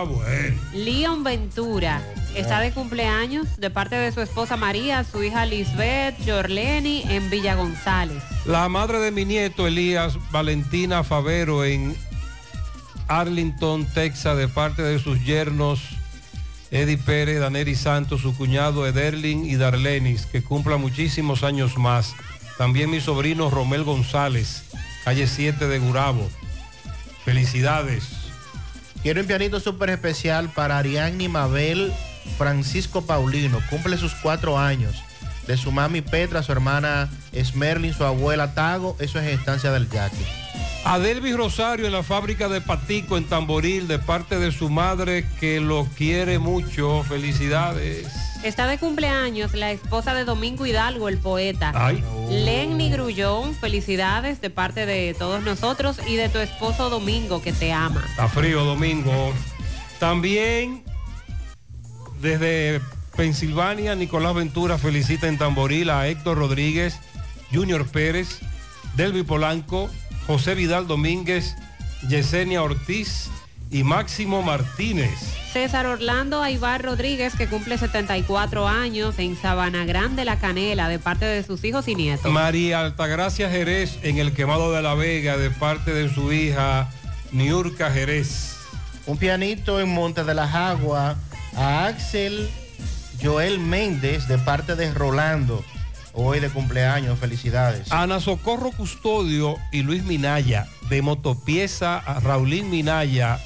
Ah, 0.00 0.04
bueno. 0.04 0.58
Leon 0.72 1.22
Ventura. 1.22 2.00
Está 2.34 2.58
de 2.58 2.72
cumpleaños 2.72 3.58
de 3.58 3.70
parte 3.70 3.94
de 3.94 4.10
su 4.10 4.20
esposa 4.20 4.56
María, 4.56 5.04
su 5.04 5.22
hija 5.22 5.46
Lisbeth 5.46 6.16
Jorleni 6.26 7.04
en 7.08 7.30
Villa 7.30 7.54
González. 7.54 8.22
La 8.44 8.68
madre 8.68 8.98
de 8.98 9.12
mi 9.12 9.24
nieto 9.24 9.68
Elías 9.68 10.18
Valentina 10.32 11.04
Favero 11.04 11.64
en 11.64 11.96
Arlington, 13.06 13.86
Texas, 13.86 14.36
de 14.36 14.48
parte 14.48 14.82
de 14.82 14.98
sus 14.98 15.24
yernos 15.24 15.80
Eddie 16.72 16.98
Pérez, 16.98 17.38
Daneri 17.38 17.76
Santos, 17.76 18.22
su 18.22 18.36
cuñado 18.36 18.84
Ederlin 18.84 19.44
y 19.44 19.54
Darlenis, 19.54 20.26
que 20.26 20.42
cumpla 20.42 20.76
muchísimos 20.76 21.44
años 21.44 21.78
más. 21.78 22.16
También 22.58 22.90
mi 22.90 23.00
sobrino 23.00 23.48
Romel 23.48 23.84
González, 23.84 24.64
calle 25.04 25.28
7 25.28 25.68
de 25.68 25.78
Gurabo. 25.78 26.28
Felicidades. 27.24 28.08
Quiero 29.04 29.20
un 29.20 29.28
pianito 29.28 29.60
súper 29.60 29.90
especial 29.90 30.48
para 30.48 30.78
Ariadne 30.78 31.28
Mabel 31.28 31.92
Francisco 32.38 33.02
Paulino. 33.02 33.60
Cumple 33.70 33.96
sus 33.96 34.14
cuatro 34.14 34.58
años. 34.58 35.02
De 35.46 35.56
su 35.56 35.72
mami 35.72 36.00
Petra, 36.00 36.42
su 36.42 36.52
hermana 36.52 37.10
Esmerlin, 37.32 37.92
su 37.92 38.04
abuela 38.04 38.54
Tago. 38.54 38.96
Eso 38.98 39.18
es 39.18 39.26
estancia 39.26 39.70
del 39.72 39.90
Yaque. 39.90 40.24
Adelvis 40.84 41.36
Rosario 41.36 41.86
en 41.86 41.92
la 41.92 42.02
fábrica 42.02 42.48
de 42.48 42.60
Patico 42.60 43.16
en 43.16 43.24
Tamboril, 43.24 43.88
de 43.88 43.98
parte 43.98 44.38
de 44.38 44.52
su 44.52 44.68
madre 44.68 45.26
que 45.40 45.60
lo 45.60 45.86
quiere 45.96 46.38
mucho. 46.38 47.02
Felicidades. 47.04 48.06
Está 48.44 48.66
de 48.66 48.76
cumpleaños 48.76 49.54
la 49.54 49.70
esposa 49.70 50.12
de 50.12 50.26
Domingo 50.26 50.66
Hidalgo, 50.66 51.08
el 51.08 51.16
poeta. 51.16 51.72
Ay. 51.74 52.04
Lenny 52.28 52.90
Grullón, 52.90 53.54
felicidades 53.54 54.42
de 54.42 54.50
parte 54.50 54.84
de 54.84 55.16
todos 55.18 55.42
nosotros 55.42 55.98
y 56.06 56.16
de 56.16 56.28
tu 56.28 56.38
esposo 56.38 56.90
Domingo 56.90 57.40
que 57.40 57.54
te 57.54 57.72
ama. 57.72 58.04
Está 58.10 58.28
frío, 58.28 58.62
Domingo. 58.64 59.32
También 59.98 60.83
desde 62.20 62.80
Pensilvania, 63.16 63.94
Nicolás 63.94 64.34
Ventura 64.34 64.78
felicita 64.78 65.28
en 65.28 65.38
Tamboril 65.38 65.90
a 65.90 66.08
Héctor 66.08 66.38
Rodríguez, 66.38 66.98
Junior 67.52 67.86
Pérez, 67.86 68.40
Delvi 68.96 69.22
Polanco, 69.22 69.88
José 70.26 70.54
Vidal 70.54 70.86
Domínguez, 70.86 71.54
Yesenia 72.08 72.62
Ortiz 72.62 73.30
y 73.70 73.82
Máximo 73.82 74.42
Martínez. 74.42 75.12
César 75.52 75.86
Orlando 75.86 76.42
Aibar 76.42 76.82
Rodríguez, 76.82 77.36
que 77.36 77.46
cumple 77.46 77.78
74 77.78 78.66
años 78.66 79.18
en 79.18 79.36
Sabana 79.36 79.84
Grande, 79.84 80.24
La 80.24 80.40
Canela, 80.40 80.88
de 80.88 80.98
parte 80.98 81.26
de 81.26 81.44
sus 81.44 81.62
hijos 81.62 81.86
y 81.86 81.94
nietos. 81.94 82.32
María 82.32 82.80
Altagracia 82.80 83.48
Jerez 83.48 83.98
en 84.02 84.18
el 84.18 84.32
Quemado 84.32 84.72
de 84.72 84.82
la 84.82 84.94
Vega, 84.94 85.36
de 85.36 85.50
parte 85.50 85.94
de 85.94 86.12
su 86.12 86.32
hija 86.32 86.90
Niurka 87.30 87.92
Jerez. 87.92 88.56
Un 89.06 89.16
pianito 89.16 89.80
en 89.80 89.88
Monte 89.94 90.24
de 90.24 90.34
las 90.34 90.54
Aguas 90.54 91.16
a 91.56 91.86
Axel 91.86 92.48
Joel 93.22 93.58
Méndez 93.58 94.28
de 94.28 94.38
parte 94.38 94.74
de 94.74 94.92
Rolando. 94.92 95.64
Hoy 96.12 96.38
de 96.38 96.48
cumpleaños, 96.48 97.18
felicidades. 97.18 97.90
Ana 97.90 98.20
Socorro 98.20 98.70
Custodio 98.70 99.56
y 99.72 99.82
Luis 99.82 100.04
Minaya, 100.04 100.68
de 100.88 101.02
Motopieza 101.02 101.98
a 101.98 102.20
Raulín 102.20 102.70
Minaya. 102.70 103.40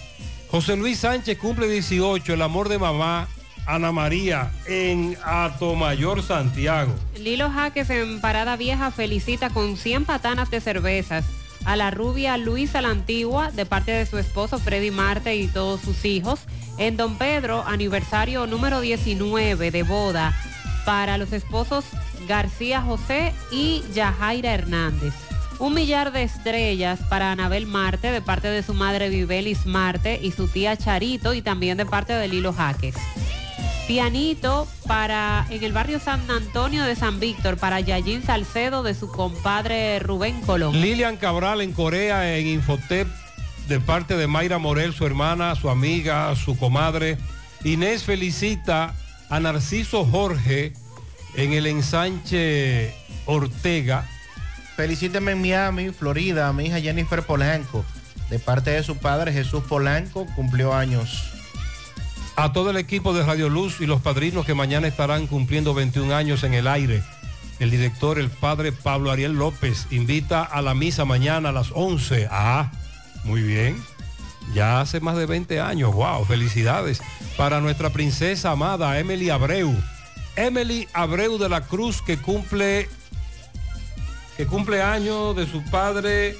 José 0.51 0.76
Luis 0.76 0.98
Sánchez 0.98 1.39
cumple 1.39 1.66
18, 1.66 2.35
el 2.35 2.43
amor 2.43 2.68
de 2.68 2.78
mamá, 2.78 3.28
Ana 3.66 3.90
María, 3.93 4.51
en 4.66 5.16
Atomayor, 5.24 6.22
Santiago. 6.22 6.94
Lilo 7.18 7.51
Jaques 7.51 7.89
en 7.90 8.20
Parada 8.20 8.56
Vieja 8.56 8.90
felicita 8.90 9.48
con 9.51 9.76
100 9.76 10.05
patanas 10.05 10.51
de 10.51 10.60
cervezas 10.60 11.24
a 11.64 11.76
la 11.76 11.90
rubia 11.90 12.36
Luisa 12.36 12.80
la 12.80 12.90
Antigua 12.90 13.51
de 13.51 13.66
parte 13.66 13.93
de 13.93 14.06
su 14.06 14.16
esposo 14.18 14.59
Freddy 14.59 14.90
Marte 14.90 15.36
y 15.36 15.48
todos 15.48 15.80
sus 15.80 16.05
hijos. 16.05 16.40
En 16.78 16.96
Don 16.96 17.18
Pedro, 17.18 17.64
aniversario 17.66 18.46
número 18.46 18.80
19 18.80 19.72
de 19.72 19.82
boda 19.82 20.32
para 20.86 21.18
los 21.18 21.32
esposos 21.32 21.84
García 22.28 22.80
José 22.82 23.34
y 23.50 23.82
Yajaira 23.92 24.55
Hernández. 24.55 25.12
Un 25.59 25.74
millar 25.74 26.12
de 26.12 26.22
estrellas 26.22 27.00
para 27.10 27.32
Anabel 27.32 27.66
Marte 27.66 28.12
de 28.12 28.22
parte 28.22 28.46
de 28.46 28.62
su 28.62 28.74
madre 28.74 29.09
Vivelis 29.09 29.66
Marte 29.66 30.20
y 30.22 30.30
su 30.30 30.46
tía 30.46 30.76
Charito 30.76 31.34
y 31.34 31.42
también 31.42 31.76
de 31.76 31.84
parte 31.84 32.12
de 32.12 32.28
Lilo 32.28 32.52
Jaques. 32.52 32.94
Pianito 33.88 34.68
para 34.86 35.46
en 35.50 35.64
el 35.64 35.72
barrio 35.72 35.98
San 35.98 36.30
Antonio 36.30 36.84
de 36.84 36.94
San 36.94 37.18
Víctor 37.18 37.56
para 37.56 37.80
Yayin 37.80 38.22
Salcedo 38.22 38.84
de 38.84 38.94
su 38.94 39.10
compadre 39.10 39.98
Rubén 39.98 40.40
Colón. 40.42 40.80
Lilian 40.80 41.16
Cabral 41.16 41.60
en 41.60 41.72
Corea 41.72 42.36
en 42.36 42.46
Infotep 42.46 43.09
de 43.69 43.81
parte 43.81 44.16
de 44.16 44.27
Mayra 44.27 44.59
Morel, 44.59 44.95
su 44.95 45.05
hermana, 45.05 45.55
su 45.55 45.69
amiga, 45.69 46.35
su 46.35 46.57
comadre. 46.57 47.19
Inés 47.65 48.03
felicita 48.03 48.95
a 49.28 49.40
Narciso 49.40 50.07
Jorge 50.07 50.73
en 51.36 51.53
el 51.53 51.66
ensanche 51.66 52.95
Ortega. 53.27 54.09
Felicíteme 54.77 55.32
en 55.32 55.43
Miami, 55.43 55.90
Florida, 55.90 56.49
a 56.49 56.53
mi 56.53 56.66
hija 56.66 56.81
Jennifer 56.81 57.23
Polanco. 57.23 57.85
De 58.31 58.39
parte 58.39 58.70
de 58.70 58.82
su 58.82 58.97
padre 58.97 59.32
Jesús 59.32 59.62
Polanco, 59.69 60.27
cumplió 60.35 60.74
años. 60.74 61.31
A 62.36 62.53
todo 62.53 62.70
el 62.70 62.77
equipo 62.77 63.12
de 63.12 63.24
Radio 63.24 63.51
Luz 63.51 63.81
y 63.81 63.86
los 63.86 64.01
padrinos 64.01 64.47
que 64.47 64.55
mañana 64.55 64.86
estarán 64.86 65.27
cumpliendo 65.27 65.74
21 65.74 66.15
años 66.15 66.43
en 66.43 66.55
el 66.55 66.69
aire. 66.69 67.03
El 67.59 67.70
director, 67.70 68.19
el 68.19 68.31
padre 68.31 68.73
Pablo 68.73 69.11
Ariel 69.11 69.32
López, 69.32 69.89
invita 69.90 70.43
a 70.43 70.62
la 70.62 70.74
misa 70.74 71.05
mañana 71.05 71.49
a 71.49 71.53
las 71.53 71.70
11. 71.73 72.28
Ah, 72.31 72.70
muy 73.24 73.43
bien. 73.43 73.82
Ya 74.55 74.81
hace 74.81 75.01
más 75.01 75.16
de 75.16 75.27
20 75.27 75.61
años. 75.61 75.93
Wow, 75.95 76.24
felicidades. 76.24 77.01
Para 77.36 77.61
nuestra 77.61 77.90
princesa 77.90 78.53
amada, 78.53 78.99
Emily 78.99 79.31
Abreu. 79.31 79.74
Emily 80.36 80.89
Abreu 80.93 81.39
de 81.39 81.49
la 81.49 81.62
Cruz, 81.62 82.01
que 82.01 82.16
cumple, 82.16 82.89
que 84.36 84.47
cumple 84.47 84.82
años 84.82 85.36
de 85.36 85.47
su 85.47 85.62
padre, 85.65 86.36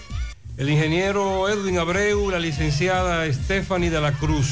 el 0.57 0.71
ingeniero 0.71 1.49
Edwin 1.49 1.79
Abreu, 1.79 2.31
la 2.31 2.39
licenciada 2.39 3.31
Stephanie 3.33 3.91
de 3.91 4.01
la 4.01 4.13
Cruz. 4.13 4.47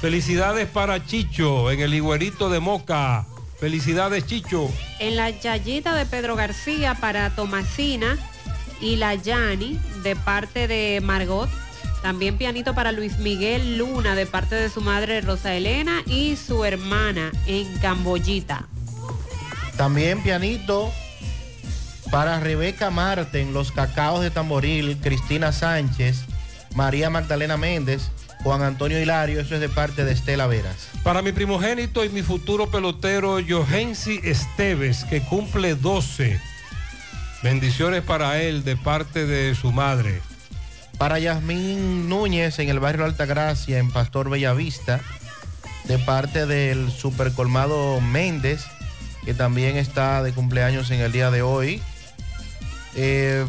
Felicidades 0.00 0.68
para 0.68 1.06
Chicho 1.06 1.70
en 1.70 1.80
el 1.80 1.94
Higuerito 1.94 2.50
de 2.50 2.58
Moca. 2.58 3.26
Felicidades, 3.60 4.26
Chicho. 4.26 4.68
En 4.98 5.14
la 5.14 5.30
Yayita 5.30 5.94
de 5.94 6.04
Pedro 6.04 6.34
García 6.34 6.96
para 6.96 7.30
Tomasina 7.30 8.18
y 8.82 8.96
la 8.96 9.14
Yani 9.14 9.80
de 10.02 10.16
parte 10.16 10.68
de 10.68 11.00
Margot. 11.00 11.48
También 12.02 12.36
pianito 12.36 12.74
para 12.74 12.90
Luis 12.92 13.18
Miguel 13.18 13.78
Luna 13.78 14.16
de 14.16 14.26
parte 14.26 14.56
de 14.56 14.68
su 14.68 14.80
madre 14.80 15.20
Rosa 15.20 15.54
Elena 15.54 16.02
y 16.04 16.36
su 16.36 16.64
hermana 16.64 17.30
en 17.46 17.72
Camboyita. 17.78 18.66
También 19.76 20.22
pianito 20.22 20.92
para 22.10 22.40
Rebeca 22.40 22.90
Marte 22.90 23.40
en 23.40 23.54
los 23.54 23.72
cacaos 23.72 24.20
de 24.20 24.30
Tamboril, 24.30 24.98
Cristina 25.00 25.52
Sánchez, 25.52 26.24
María 26.74 27.08
Magdalena 27.08 27.56
Méndez, 27.56 28.10
Juan 28.42 28.62
Antonio 28.62 29.00
Hilario, 29.00 29.40
eso 29.40 29.54
es 29.54 29.60
de 29.60 29.68
parte 29.68 30.04
de 30.04 30.12
Estela 30.12 30.46
Veras. 30.48 30.88
Para 31.04 31.22
mi 31.22 31.32
primogénito 31.32 32.04
y 32.04 32.08
mi 32.08 32.22
futuro 32.22 32.70
pelotero 32.70 33.38
Johensi 33.40 34.20
Esteves, 34.24 35.04
que 35.04 35.22
cumple 35.22 35.76
12. 35.76 36.51
Bendiciones 37.42 38.02
para 38.02 38.40
él 38.40 38.62
de 38.62 38.76
parte 38.76 39.26
de 39.26 39.54
su 39.56 39.72
madre. 39.72 40.20
Para 40.96 41.18
Yasmín 41.18 42.08
Núñez 42.08 42.60
en 42.60 42.68
el 42.68 42.78
barrio 42.78 43.04
Altagracia, 43.04 43.78
en 43.78 43.90
Pastor 43.90 44.30
Bellavista, 44.30 45.00
de 45.84 45.98
parte 45.98 46.46
del 46.46 46.92
supercolmado 46.92 48.00
Méndez, 48.00 48.64
que 49.24 49.34
también 49.34 49.76
está 49.76 50.22
de 50.22 50.32
cumpleaños 50.32 50.92
en 50.92 51.00
el 51.00 51.10
día 51.10 51.32
de 51.32 51.42
hoy. 51.42 51.82
Eh, 52.94 53.44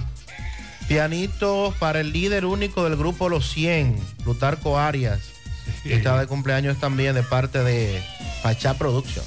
pianito 0.88 1.76
para 1.78 2.00
el 2.00 2.12
líder 2.12 2.46
único 2.46 2.84
del 2.86 2.96
grupo 2.96 3.30
Los 3.30 3.52
100, 3.52 3.96
Plutarco 4.24 4.80
Arias, 4.80 5.20
que 5.84 5.94
está 5.94 6.20
de 6.20 6.26
cumpleaños 6.26 6.80
también 6.80 7.14
de 7.14 7.22
parte 7.22 7.60
de 7.64 8.04
Pachá 8.42 8.74
Production. 8.74 9.26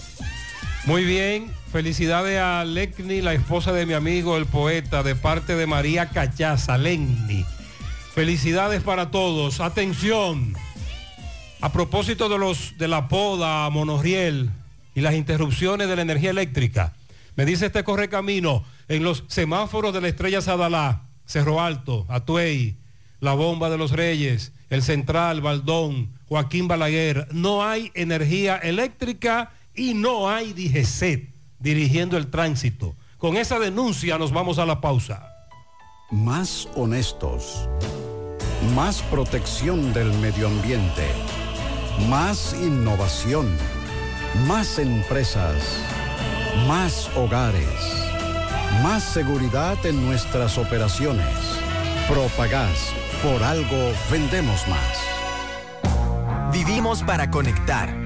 Muy 0.86 1.04
bien, 1.04 1.52
felicidades 1.76 2.40
a 2.40 2.64
Lecni, 2.64 3.20
la 3.20 3.34
esposa 3.34 3.70
de 3.70 3.84
mi 3.84 3.92
amigo 3.92 4.38
el 4.38 4.46
poeta, 4.46 5.02
de 5.02 5.14
parte 5.14 5.56
de 5.56 5.66
María 5.66 6.08
Cachaza, 6.08 6.78
Lenni. 6.78 7.44
Felicidades 8.14 8.82
para 8.82 9.10
todos. 9.10 9.60
Atención. 9.60 10.54
A 11.60 11.72
propósito 11.72 12.30
de 12.30 12.38
los 12.38 12.78
de 12.78 12.88
la 12.88 13.08
poda, 13.08 13.68
monorriel 13.68 14.48
y 14.94 15.02
las 15.02 15.16
interrupciones 15.16 15.86
de 15.86 15.96
la 15.96 16.00
energía 16.00 16.30
eléctrica, 16.30 16.94
me 17.36 17.44
dice 17.44 17.66
este 17.66 17.84
correcamino 17.84 18.64
en 18.88 19.02
los 19.02 19.24
semáforos 19.26 19.92
de 19.92 20.00
la 20.00 20.08
Estrella 20.08 20.40
Sadalá, 20.40 21.02
Cerro 21.26 21.60
Alto, 21.60 22.06
Atuey, 22.08 22.78
la 23.20 23.34
Bomba 23.34 23.68
de 23.68 23.76
los 23.76 23.90
Reyes, 23.90 24.52
el 24.70 24.82
Central, 24.82 25.42
Baldón, 25.42 26.08
Joaquín 26.26 26.68
Balaguer, 26.68 27.28
no 27.32 27.66
hay 27.66 27.92
energía 27.92 28.56
eléctrica 28.56 29.52
y 29.74 29.92
no 29.92 30.30
hay 30.30 30.54
DGCET 30.54 31.35
dirigiendo 31.66 32.16
el 32.16 32.28
tránsito. 32.28 32.94
Con 33.18 33.36
esa 33.36 33.58
denuncia 33.58 34.18
nos 34.18 34.30
vamos 34.32 34.60
a 34.60 34.66
la 34.66 34.80
pausa. 34.80 35.32
Más 36.12 36.68
honestos. 36.76 37.68
Más 38.76 39.02
protección 39.02 39.92
del 39.92 40.12
medio 40.20 40.46
ambiente. 40.46 41.08
Más 42.08 42.54
innovación. 42.62 43.48
Más 44.46 44.78
empresas. 44.78 45.56
Más 46.68 47.10
hogares. 47.16 47.66
Más 48.84 49.02
seguridad 49.02 49.84
en 49.84 50.06
nuestras 50.06 50.58
operaciones. 50.58 51.26
Propagás. 52.08 52.92
Por 53.24 53.42
algo 53.42 53.92
vendemos 54.08 54.60
más. 54.68 56.52
Vivimos 56.52 57.02
para 57.02 57.28
conectar. 57.28 58.05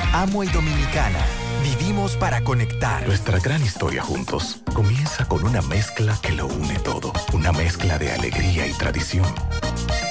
Amo 0.13 0.43
y 0.43 0.47
Dominicana. 0.47 1.19
Vivimos 1.63 2.17
para 2.17 2.43
conectar. 2.43 3.07
Nuestra 3.07 3.39
gran 3.39 3.63
historia 3.63 4.03
juntos 4.03 4.61
comienza 4.73 5.25
con 5.25 5.45
una 5.45 5.61
mezcla 5.61 6.17
que 6.21 6.33
lo 6.33 6.47
une 6.47 6.77
todo. 6.79 7.13
Una 7.31 7.53
mezcla 7.53 7.97
de 7.97 8.11
alegría 8.11 8.67
y 8.67 8.73
tradición. 8.73 9.25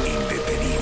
indetenibles, 0.07 0.82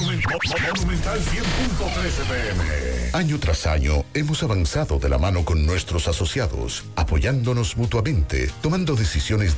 Monumental 0.01 1.19
100.13 1.19 2.25
pm. 2.27 2.63
Año 3.13 3.37
tras 3.39 3.67
año 3.67 4.03
hemos 4.15 4.41
avanzado 4.41 4.97
de 4.97 5.09
la 5.09 5.19
mano 5.19 5.45
con 5.45 5.63
nuestros 5.65 6.07
asociados, 6.07 6.85
apoyándonos 6.95 7.77
mutuamente, 7.77 8.49
tomando 8.61 8.95
decisiones 8.95 9.10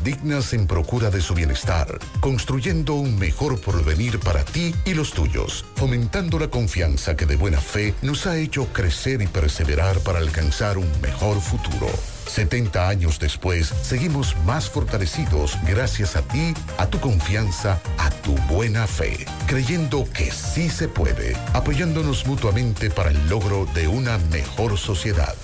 dignas 0.04 0.54
en 0.54 0.66
procura 0.66 1.10
de 1.12 1.22
su 1.22 1.36
bienestar, 1.36 2.00
construyendo 2.20 2.96
un 2.96 3.18
mejor 3.20 3.60
porvenir 3.60 4.20
para 4.20 4.44
ti 4.44 4.74
y 4.84 4.94
los 4.96 5.12
tuyos, 5.12 5.64
fomentando 5.76 6.40
la 6.40 6.48
confianza 6.48 7.16
que 7.16 7.26
de 7.26 7.36
buena 7.36 7.62
fe 7.62 7.94
nos 8.02 8.26
ha 8.26 8.38
hecho 8.38 8.66
crecer 8.74 9.22
y 9.22 9.28
perseverar 9.28 10.00
para 10.00 10.20
alcanzar 10.20 10.78
un 10.78 10.90
mejor 11.02 11.40
futuro. 11.40 11.88
70 12.28 12.90
años 12.90 13.20
después, 13.20 13.68
seguimos 13.68 14.36
más 14.46 14.70
fortalecidos 14.70 15.58
gracias 15.68 16.16
a 16.16 16.24
ti, 16.24 16.54
a 16.80 16.88
tu 16.88 17.00
confianza, 17.00 17.80
a 18.00 18.10
tu 18.10 18.34
buena 18.52 18.88
fe, 18.88 19.26
creyendo 19.46 20.08
que 20.12 20.32
sí 20.32 20.70
se 20.70 20.88
puede, 20.88 21.36
apoyándonos 21.54 22.26
mutuamente 22.26 22.90
para 22.90 23.12
el 23.12 23.30
logro 23.30 23.68
de 23.76 23.88
una 23.88 24.18
mejor 24.32 24.80
sociedad. 24.80 25.36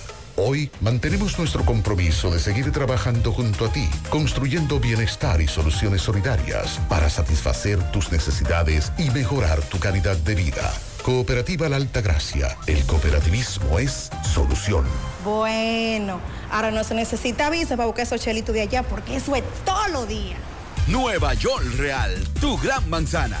Hoy 0.42 0.70
mantenemos 0.80 1.38
nuestro 1.38 1.66
compromiso 1.66 2.30
de 2.30 2.38
seguir 2.38 2.72
trabajando 2.72 3.30
junto 3.30 3.66
a 3.66 3.72
ti, 3.72 3.86
construyendo 4.08 4.80
bienestar 4.80 5.42
y 5.42 5.46
soluciones 5.46 6.00
solidarias 6.00 6.80
para 6.88 7.10
satisfacer 7.10 7.78
tus 7.92 8.10
necesidades 8.10 8.90
y 8.96 9.10
mejorar 9.10 9.60
tu 9.60 9.78
calidad 9.78 10.16
de 10.16 10.34
vida. 10.34 10.72
Cooperativa 11.02 11.68
La 11.68 11.76
Alta 11.76 12.00
Gracia. 12.00 12.56
El 12.66 12.82
cooperativismo 12.86 13.78
es 13.78 14.08
solución. 14.32 14.86
Bueno, 15.26 16.20
ahora 16.50 16.70
no 16.70 16.84
se 16.84 16.94
necesita 16.94 17.50
visa 17.50 17.76
para 17.76 17.88
buscar 17.88 18.06
esos 18.06 18.22
chelitos 18.22 18.54
de 18.54 18.62
allá 18.62 18.82
porque 18.82 19.16
eso 19.16 19.36
es 19.36 19.44
todo 19.66 19.88
lo 19.88 20.06
día. 20.06 20.36
Nueva 20.86 21.34
York 21.34 21.66
Real, 21.76 22.16
tu 22.40 22.56
gran 22.56 22.88
manzana. 22.88 23.40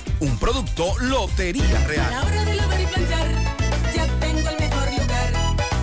Un 0.21 0.37
producto 0.37 0.93
Lotería 0.99 1.83
Real. 1.87 2.05
A 2.05 2.11
la 2.11 2.21
hora 2.21 2.45
de 2.45 2.53
lavar 2.53 2.79
y 2.79 2.85
planchar, 2.85 3.27
ya 3.95 4.07
tengo 4.19 4.49
el 4.49 4.59
mejor 4.59 4.91
lugar. 4.91 5.33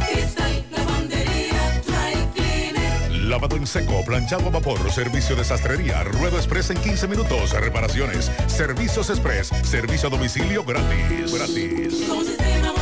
Cristal, 0.09 0.65
lavandería, 0.70 1.82
dry 1.85 2.24
cleaner. 2.35 3.10
Lavado 3.24 3.56
en 3.56 3.66
seco, 3.66 4.05
planchado 4.05 4.47
a 4.47 4.51
vapor, 4.51 4.93
servicio 4.93 5.35
de 5.35 5.44
sastrería, 5.44 6.05
ruedo 6.05 6.36
express 6.36 6.70
en 6.70 6.78
15 6.81 7.09
minutos, 7.09 7.51
reparaciones, 7.51 8.31
servicios 8.47 9.10
express, 9.10 9.51
servicio 9.65 10.06
a 10.06 10.12
domicilio 10.12 10.62
gratis. 10.62 11.32
Gratis. 11.32 12.05
Con 12.06 12.19
un 12.19 12.24
sistema 12.24 12.77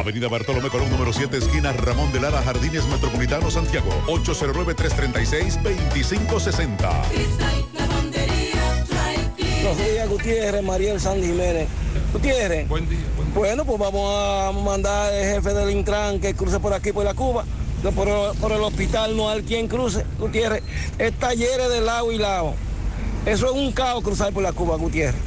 Avenida 0.00 0.28
Bartolomé 0.28 0.70
Colón, 0.70 0.90
número 0.90 1.12
7, 1.12 1.36
esquina 1.36 1.74
Ramón 1.74 2.10
de 2.10 2.20
Lara, 2.20 2.40
Jardines 2.40 2.86
Metropolitano, 2.86 3.50
Santiago. 3.50 3.90
809-336-2560. 4.06 7.02
Cristal, 7.10 7.66
lavandería, 7.74 8.86
dry 8.88 9.18
cleaner. 9.36 9.62
Buenos 9.62 9.76
días, 9.76 10.08
Gutiérrez, 10.08 10.62
Mariel 10.62 10.98
San 10.98 11.22
Jiménez. 11.22 11.68
Gutiérrez. 12.14 12.66
Buen 12.66 12.88
día. 12.88 13.00
Bueno, 13.34 13.66
pues 13.66 13.78
vamos 13.78 14.10
a 14.10 14.52
mandar 14.52 15.12
al 15.12 15.22
jefe 15.22 15.52
del 15.52 15.68
Intran 15.70 16.18
que 16.18 16.32
cruce 16.32 16.58
por 16.60 16.72
aquí, 16.72 16.92
por 16.92 17.04
la 17.04 17.12
Cuba, 17.12 17.44
por, 17.94 18.34
por 18.38 18.52
el 18.52 18.62
hospital 18.62 19.14
no 19.14 19.28
hay 19.28 19.42
quien 19.42 19.68
cruce, 19.68 20.06
Gutiérrez. 20.18 20.62
Es 20.98 21.12
talleres 21.18 21.68
de 21.68 21.82
lado 21.82 22.10
y 22.10 22.16
lado. 22.16 22.54
Eso 23.26 23.50
es 23.50 23.52
un 23.52 23.70
caos 23.72 24.02
cruzar 24.02 24.32
por 24.32 24.42
la 24.42 24.52
Cuba, 24.52 24.76
Gutiérrez. 24.76 25.20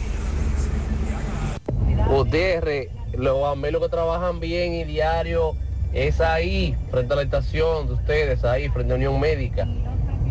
Gutiérrez, 2.09 2.89
los 3.17 3.45
amigos 3.45 3.81
que 3.81 3.89
trabajan 3.89 4.39
bien 4.39 4.73
y 4.73 4.83
diario 4.83 5.55
es 5.93 6.19
ahí, 6.21 6.75
frente 6.89 7.13
a 7.13 7.15
la 7.17 7.21
estación 7.23 7.87
de 7.87 7.93
ustedes, 7.93 8.43
ahí, 8.43 8.69
frente 8.69 8.93
a 8.93 8.95
Unión 8.95 9.19
Médica. 9.19 9.67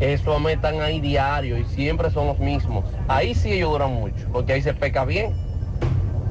Esos 0.00 0.34
amigos 0.34 0.54
están 0.54 0.80
ahí 0.80 1.00
diario 1.00 1.59
y 1.59 1.64
siempre 1.64 2.10
son 2.10 2.26
los 2.26 2.38
mismos. 2.38 2.84
Ahí 3.06 3.34
sí 3.34 3.52
ellos 3.52 3.70
duran 3.70 3.92
mucho, 3.92 4.26
porque 4.32 4.54
ahí 4.54 4.62
se 4.62 4.74
peca 4.74 5.04
bien. 5.04 5.32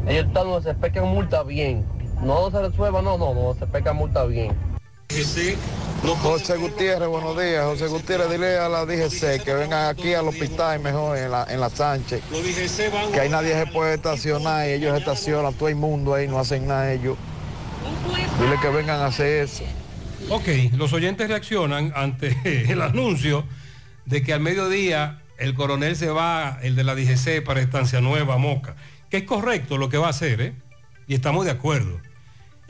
Ellos 0.07 0.25
están 0.25 0.49
donde 0.49 0.69
se 0.69 0.75
pecan 0.75 1.07
multa 1.07 1.43
bien. 1.43 1.85
No 2.21 2.51
se 2.51 2.61
resuelva, 2.61 3.01
no, 3.01 3.17
no, 3.17 3.33
no, 3.33 3.53
se 3.53 3.65
peca 3.67 3.93
multa 3.93 4.25
bien. 4.25 4.70
José 6.21 6.57
Gutiérrez, 6.57 7.07
buenos 7.07 7.37
días. 7.37 7.65
José 7.65 7.87
Gutiérrez, 7.87 8.29
dile 8.31 8.57
a 8.57 8.69
la 8.69 8.85
DGC 8.85 9.43
que 9.43 9.53
vengan 9.53 9.89
aquí 9.89 10.13
al 10.13 10.27
hospital 10.27 10.79
mejor 10.79 11.17
en 11.17 11.31
la, 11.31 11.45
en 11.49 11.59
la 11.59 11.69
Sánchez. 11.69 12.23
Que 13.11 13.19
ahí 13.19 13.29
nadie 13.29 13.53
se 13.53 13.67
puede 13.67 13.95
estacionar 13.95 14.67
y 14.67 14.71
ellos 14.73 14.97
estacionan 14.97 15.53
todo 15.53 15.69
el 15.69 15.75
mundo 15.75 16.13
ahí, 16.13 16.27
no 16.27 16.39
hacen 16.39 16.65
nada 16.67 16.91
ellos. 16.93 17.17
Dile 18.39 18.55
que 18.61 18.69
vengan 18.69 19.01
a 19.01 19.07
hacer 19.07 19.43
eso. 19.43 19.63
Ok, 20.29 20.47
los 20.73 20.93
oyentes 20.93 21.27
reaccionan 21.27 21.91
ante 21.95 22.35
el 22.71 22.81
anuncio 22.81 23.45
de 24.05 24.23
que 24.23 24.33
al 24.33 24.39
mediodía 24.39 25.21
el 25.37 25.53
coronel 25.55 25.95
se 25.95 26.09
va, 26.09 26.59
el 26.61 26.75
de 26.75 26.83
la 26.83 26.95
DGC, 26.95 27.43
para 27.43 27.61
Estancia 27.61 27.99
Nueva, 27.99 28.37
Moca, 28.37 28.75
que 29.09 29.17
es 29.17 29.23
correcto 29.23 29.77
lo 29.77 29.89
que 29.89 29.97
va 29.97 30.07
a 30.07 30.11
hacer, 30.11 30.41
¿eh? 30.41 30.53
Y 31.07 31.15
estamos 31.15 31.45
de 31.45 31.51
acuerdo. 31.51 31.99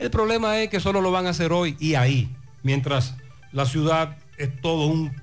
El 0.02 0.10
problema 0.10 0.58
es 0.58 0.68
que 0.68 0.80
solo 0.80 1.00
lo 1.00 1.12
van 1.12 1.26
a 1.26 1.30
hacer 1.30 1.52
hoy 1.52 1.76
y 1.78 1.94
ahí, 1.94 2.28
mientras 2.64 3.14
la 3.52 3.66
ciudad 3.66 4.16
es 4.36 4.50
todo 4.60 4.86
un 4.86 5.14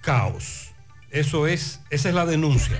caos. 0.00 0.72
Eso 1.12 1.46
es, 1.46 1.82
esa 1.90 2.08
es 2.08 2.14
la 2.16 2.26
denuncia. 2.26 2.76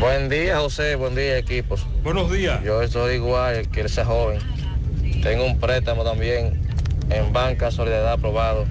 Buen 0.00 0.30
día, 0.30 0.56
José, 0.56 0.94
buen 0.94 1.14
día, 1.14 1.36
equipos. 1.36 1.86
Buenos 2.02 2.32
días. 2.32 2.64
Yo 2.64 2.80
estoy 2.80 3.16
igual 3.16 3.68
que 3.68 3.82
ese 3.82 4.06
joven. 4.06 4.38
Tengo 5.22 5.44
un 5.44 5.60
préstamo 5.60 6.02
también 6.02 6.62
en 7.10 7.30
Banca 7.34 7.70
Solidaridad 7.70 8.14
aprobado. 8.14 8.64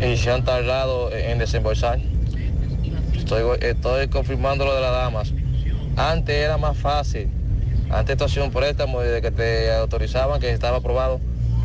Y 0.00 0.16
se 0.18 0.30
han 0.30 0.44
tardado 0.44 1.12
en 1.12 1.40
desembolsar. 1.40 1.98
Estoy, 3.12 3.58
estoy 3.60 4.06
confirmando 4.06 4.64
lo 4.64 4.72
de 4.72 4.80
las 4.80 4.92
damas. 4.92 5.34
Antes 5.96 6.36
era 6.36 6.58
más 6.58 6.78
fácil. 6.78 7.39
Antes 7.90 8.16
tú 8.16 8.24
hacías 8.24 8.44
un 8.44 8.52
préstamo 8.52 9.02
y 9.02 9.08
de 9.08 9.20
que 9.20 9.30
te 9.30 9.72
autorizaban 9.72 10.40
que 10.40 10.50
estaba 10.50 10.78
aprobado. 10.78 11.20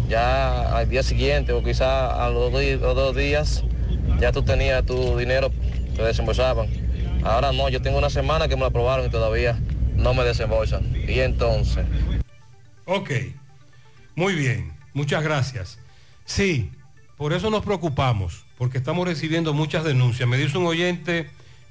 Ya 0.09 0.75
al 0.75 0.87
día 0.89 1.03
siguiente 1.03 1.53
o 1.53 1.63
quizá 1.63 2.25
a 2.25 2.29
los 2.29 2.51
dos 2.51 3.15
días 3.15 3.63
ya 4.19 4.31
tú 4.31 4.43
tenías 4.43 4.85
tu 4.85 5.17
dinero, 5.17 5.51
te 5.95 6.03
desembolsaban. 6.03 6.67
Ahora 7.23 7.51
no, 7.51 7.69
yo 7.69 7.81
tengo 7.81 7.97
una 7.97 8.09
semana 8.09 8.47
que 8.47 8.55
me 8.55 8.61
lo 8.61 8.67
aprobaron 8.67 9.05
y 9.05 9.09
todavía 9.09 9.59
no 9.95 10.13
me 10.13 10.23
desembolsan. 10.23 10.93
Y 11.07 11.19
entonces, 11.19 11.85
Ok, 12.87 13.09
muy 14.15 14.35
bien, 14.35 14.73
muchas 14.93 15.23
gracias. 15.23 15.79
Sí, 16.23 16.69
por 17.17 17.33
eso 17.33 17.49
nos 17.49 17.65
preocupamos, 17.65 18.45
porque 18.59 18.77
estamos 18.77 19.07
recibiendo 19.07 19.55
muchas 19.55 19.83
denuncias. 19.83 20.29
Me 20.29 20.37
dice 20.37 20.59
un 20.59 20.67
oyente 20.67 21.27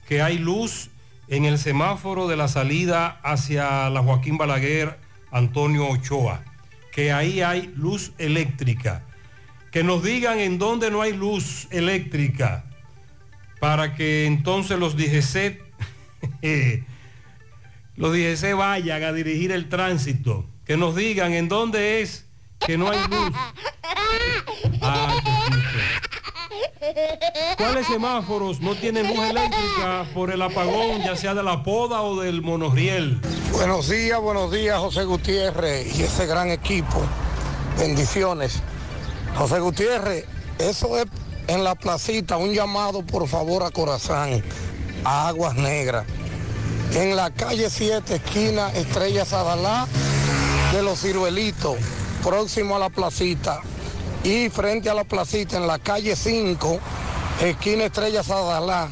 que 0.08 0.22
hay 0.22 0.38
luz 0.38 0.90
en 1.28 1.44
el 1.44 1.58
semáforo 1.58 2.28
de 2.28 2.36
la 2.36 2.48
salida 2.48 3.20
hacia 3.22 3.88
la 3.90 4.02
Joaquín 4.02 4.36
Balaguer, 4.38 4.98
Antonio 5.30 5.88
Ochoa, 5.88 6.44
que 6.92 7.12
ahí 7.12 7.40
hay 7.40 7.72
luz 7.76 8.12
eléctrica. 8.18 9.02
Que 9.72 9.82
nos 9.82 10.04
digan 10.04 10.38
en 10.38 10.58
dónde 10.58 10.90
no 10.90 11.02
hay 11.02 11.12
luz 11.12 11.66
eléctrica, 11.70 12.64
para 13.58 13.94
que 13.94 14.26
entonces 14.26 14.78
los 14.78 14.96
DGC, 14.96 15.60
los 17.96 18.12
DGC 18.12 18.54
vayan 18.54 19.02
a 19.02 19.12
dirigir 19.12 19.50
el 19.50 19.68
tránsito. 19.68 20.46
Que 20.64 20.76
nos 20.76 20.94
digan 20.94 21.32
en 21.32 21.48
dónde 21.48 22.00
es 22.00 22.26
que 22.64 22.78
no 22.78 22.90
hay 22.90 22.98
luz. 23.08 23.32
¿Cuáles 27.56 27.86
semáforos 27.86 28.60
no 28.60 28.74
tienen 28.74 29.06
luz 29.08 29.18
eléctrica 29.18 30.06
por 30.14 30.30
el 30.30 30.42
apagón, 30.42 31.02
ya 31.02 31.16
sea 31.16 31.34
de 31.34 31.42
la 31.42 31.62
poda 31.62 32.02
o 32.02 32.20
del 32.20 32.42
monorriel? 32.42 33.20
Buenos 33.52 33.88
días, 33.88 34.20
buenos 34.20 34.52
días, 34.52 34.78
José 34.78 35.04
Gutiérrez 35.04 35.98
y 35.98 36.02
ese 36.02 36.26
gran 36.26 36.50
equipo. 36.50 37.02
Bendiciones. 37.78 38.60
José 39.36 39.60
Gutiérrez, 39.60 40.26
eso 40.58 40.98
es 40.98 41.06
en 41.48 41.64
la 41.64 41.74
placita, 41.74 42.36
un 42.36 42.52
llamado 42.52 43.04
por 43.04 43.26
favor 43.28 43.62
a 43.62 43.70
Corazán, 43.70 44.42
a 45.04 45.28
Aguas 45.28 45.54
Negras. 45.54 46.06
En 46.92 47.16
la 47.16 47.30
calle 47.30 47.70
7, 47.70 48.16
esquina 48.16 48.70
Estrella 48.72 49.24
Sadalá 49.24 49.86
de 50.72 50.82
los 50.82 51.00
Ciruelitos, 51.00 51.76
próximo 52.22 52.76
a 52.76 52.78
la 52.78 52.90
placita. 52.90 53.60
Y 54.24 54.48
frente 54.48 54.88
a 54.88 54.94
la 54.94 55.04
placita, 55.04 55.58
en 55.58 55.66
la 55.66 55.78
calle 55.78 56.16
5, 56.16 56.78
esquina 57.42 57.84
Estrella 57.84 58.22
Sadalá, 58.22 58.88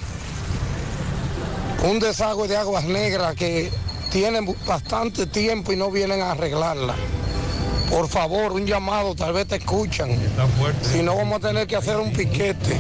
un 1.84 1.98
desagüe 1.98 2.48
de 2.48 2.59
aguas 2.59 2.84
negras 2.84 3.34
que 3.34 3.72
tienen 4.10 4.54
bastante 4.66 5.26
tiempo 5.26 5.72
y 5.72 5.76
no 5.76 5.90
vienen 5.90 6.20
a 6.20 6.32
arreglarla. 6.32 6.94
Por 7.88 8.09
favor, 8.09 8.52
un 8.52 8.66
llamado, 8.66 9.14
tal 9.14 9.32
vez 9.32 9.46
te 9.46 9.56
escuchan. 9.56 10.10
Si 10.92 11.02
no, 11.02 11.16
vamos 11.16 11.42
a 11.42 11.48
tener 11.48 11.66
que 11.66 11.76
hacer 11.76 11.96
un 11.96 12.12
piquete. 12.12 12.76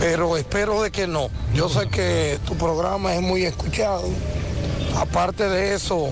Pero 0.00 0.38
espero 0.38 0.80
de 0.80 0.90
que 0.90 1.06
no. 1.06 1.28
Yo 1.54 1.68
sé 1.68 1.86
que 1.88 2.38
tu 2.46 2.56
programa 2.56 3.14
es 3.14 3.20
muy 3.20 3.44
escuchado. 3.44 4.08
Aparte 4.96 5.50
de 5.50 5.74
eso, 5.74 6.10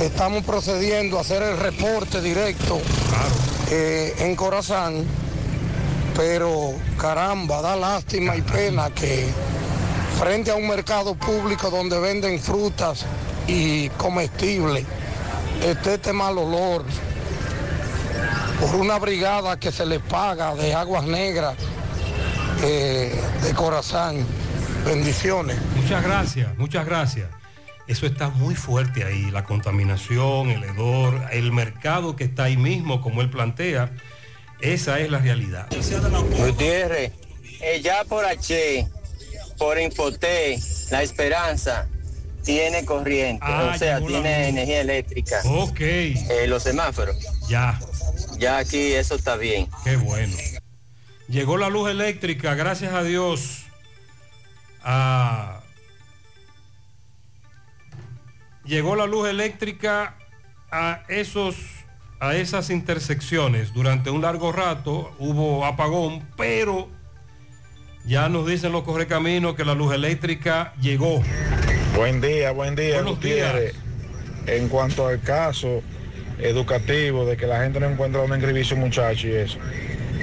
estamos 0.00 0.44
procediendo 0.44 1.18
a 1.18 1.22
hacer 1.22 1.42
el 1.42 1.58
reporte 1.58 2.20
directo 2.20 2.80
eh, 3.70 4.14
en 4.18 4.36
Corazán. 4.36 5.04
Pero 6.16 6.74
caramba, 6.98 7.62
da 7.62 7.74
lástima 7.74 8.36
y 8.36 8.42
pena 8.42 8.90
que 8.90 9.28
frente 10.18 10.50
a 10.50 10.54
un 10.54 10.68
mercado 10.68 11.14
público 11.14 11.70
donde 11.70 11.98
venden 11.98 12.38
frutas 12.38 13.06
y 13.46 13.88
comestibles, 13.90 14.84
esté 15.64 15.94
este 15.94 16.12
mal 16.12 16.36
olor 16.38 16.84
por 18.60 18.76
una 18.76 18.98
brigada 18.98 19.58
que 19.58 19.72
se 19.72 19.86
les 19.86 20.00
paga 20.00 20.54
de 20.54 20.74
aguas 20.74 21.04
negras 21.04 21.56
eh, 22.62 23.20
de 23.42 23.54
Corazán. 23.54 24.24
Bendiciones. 24.84 25.58
Muchas 25.76 26.02
gracias, 26.02 26.56
muchas 26.58 26.86
gracias. 26.86 27.41
Eso 27.88 28.06
está 28.06 28.28
muy 28.30 28.54
fuerte 28.54 29.04
ahí, 29.04 29.30
la 29.30 29.44
contaminación, 29.44 30.50
el 30.50 30.62
hedor, 30.64 31.20
el 31.32 31.50
mercado 31.52 32.14
que 32.16 32.24
está 32.24 32.44
ahí 32.44 32.56
mismo, 32.56 33.00
como 33.00 33.20
él 33.22 33.28
plantea. 33.30 33.90
Esa 34.60 35.00
es 35.00 35.10
la 35.10 35.18
realidad. 35.18 35.66
Gutiérrez, 36.38 37.12
ya 37.82 38.04
por 38.04 38.24
H, 38.24 38.86
por 39.58 39.78
Infoté, 39.80 40.58
La 40.90 41.02
Esperanza, 41.02 41.88
tiene 42.44 42.84
corriente, 42.84 43.44
Ah, 43.46 43.72
o 43.74 43.78
sea, 43.78 44.00
tiene 44.00 44.48
energía 44.48 44.80
eléctrica. 44.80 45.40
Ok. 45.44 45.80
Eh, 45.80 46.46
los 46.46 46.62
semáforos. 46.62 47.16
Ya. 47.48 47.78
Ya 48.38 48.58
aquí 48.58 48.92
eso 48.92 49.16
está 49.16 49.36
bien. 49.36 49.68
Qué 49.84 49.96
bueno. 49.96 50.36
Llegó 51.28 51.56
la 51.56 51.68
luz 51.68 51.90
eléctrica, 51.90 52.54
gracias 52.54 52.94
a 52.94 53.02
Dios. 53.02 53.58
a- 54.84 55.61
Llegó 58.64 58.94
la 58.96 59.06
luz 59.06 59.28
eléctrica 59.28 60.14
a 60.70 61.02
esos 61.08 61.56
a 62.20 62.36
esas 62.36 62.70
intersecciones. 62.70 63.72
Durante 63.74 64.08
un 64.10 64.22
largo 64.22 64.52
rato 64.52 65.12
hubo 65.18 65.64
apagón, 65.66 66.22
pero 66.36 66.88
ya 68.06 68.28
nos 68.28 68.46
dicen 68.46 68.70
los 68.70 68.84
correcaminos 68.84 69.56
que 69.56 69.64
la 69.64 69.74
luz 69.74 69.92
eléctrica 69.92 70.72
llegó. 70.80 71.20
Buen 71.96 72.20
día, 72.20 72.52
buen 72.52 72.76
día, 72.76 72.94
Buenos 73.02 73.16
Gutiérrez. 73.16 73.74
En 74.46 74.68
cuanto 74.68 75.08
al 75.08 75.20
caso 75.20 75.82
educativo 76.38 77.26
de 77.26 77.36
que 77.36 77.46
la 77.48 77.60
gente 77.62 77.80
no 77.80 77.88
encuentra 77.90 78.20
dónde 78.20 78.36
inscribir 78.36 78.64
su 78.64 78.76
muchacho 78.76 79.26
y 79.26 79.32
eso, 79.32 79.58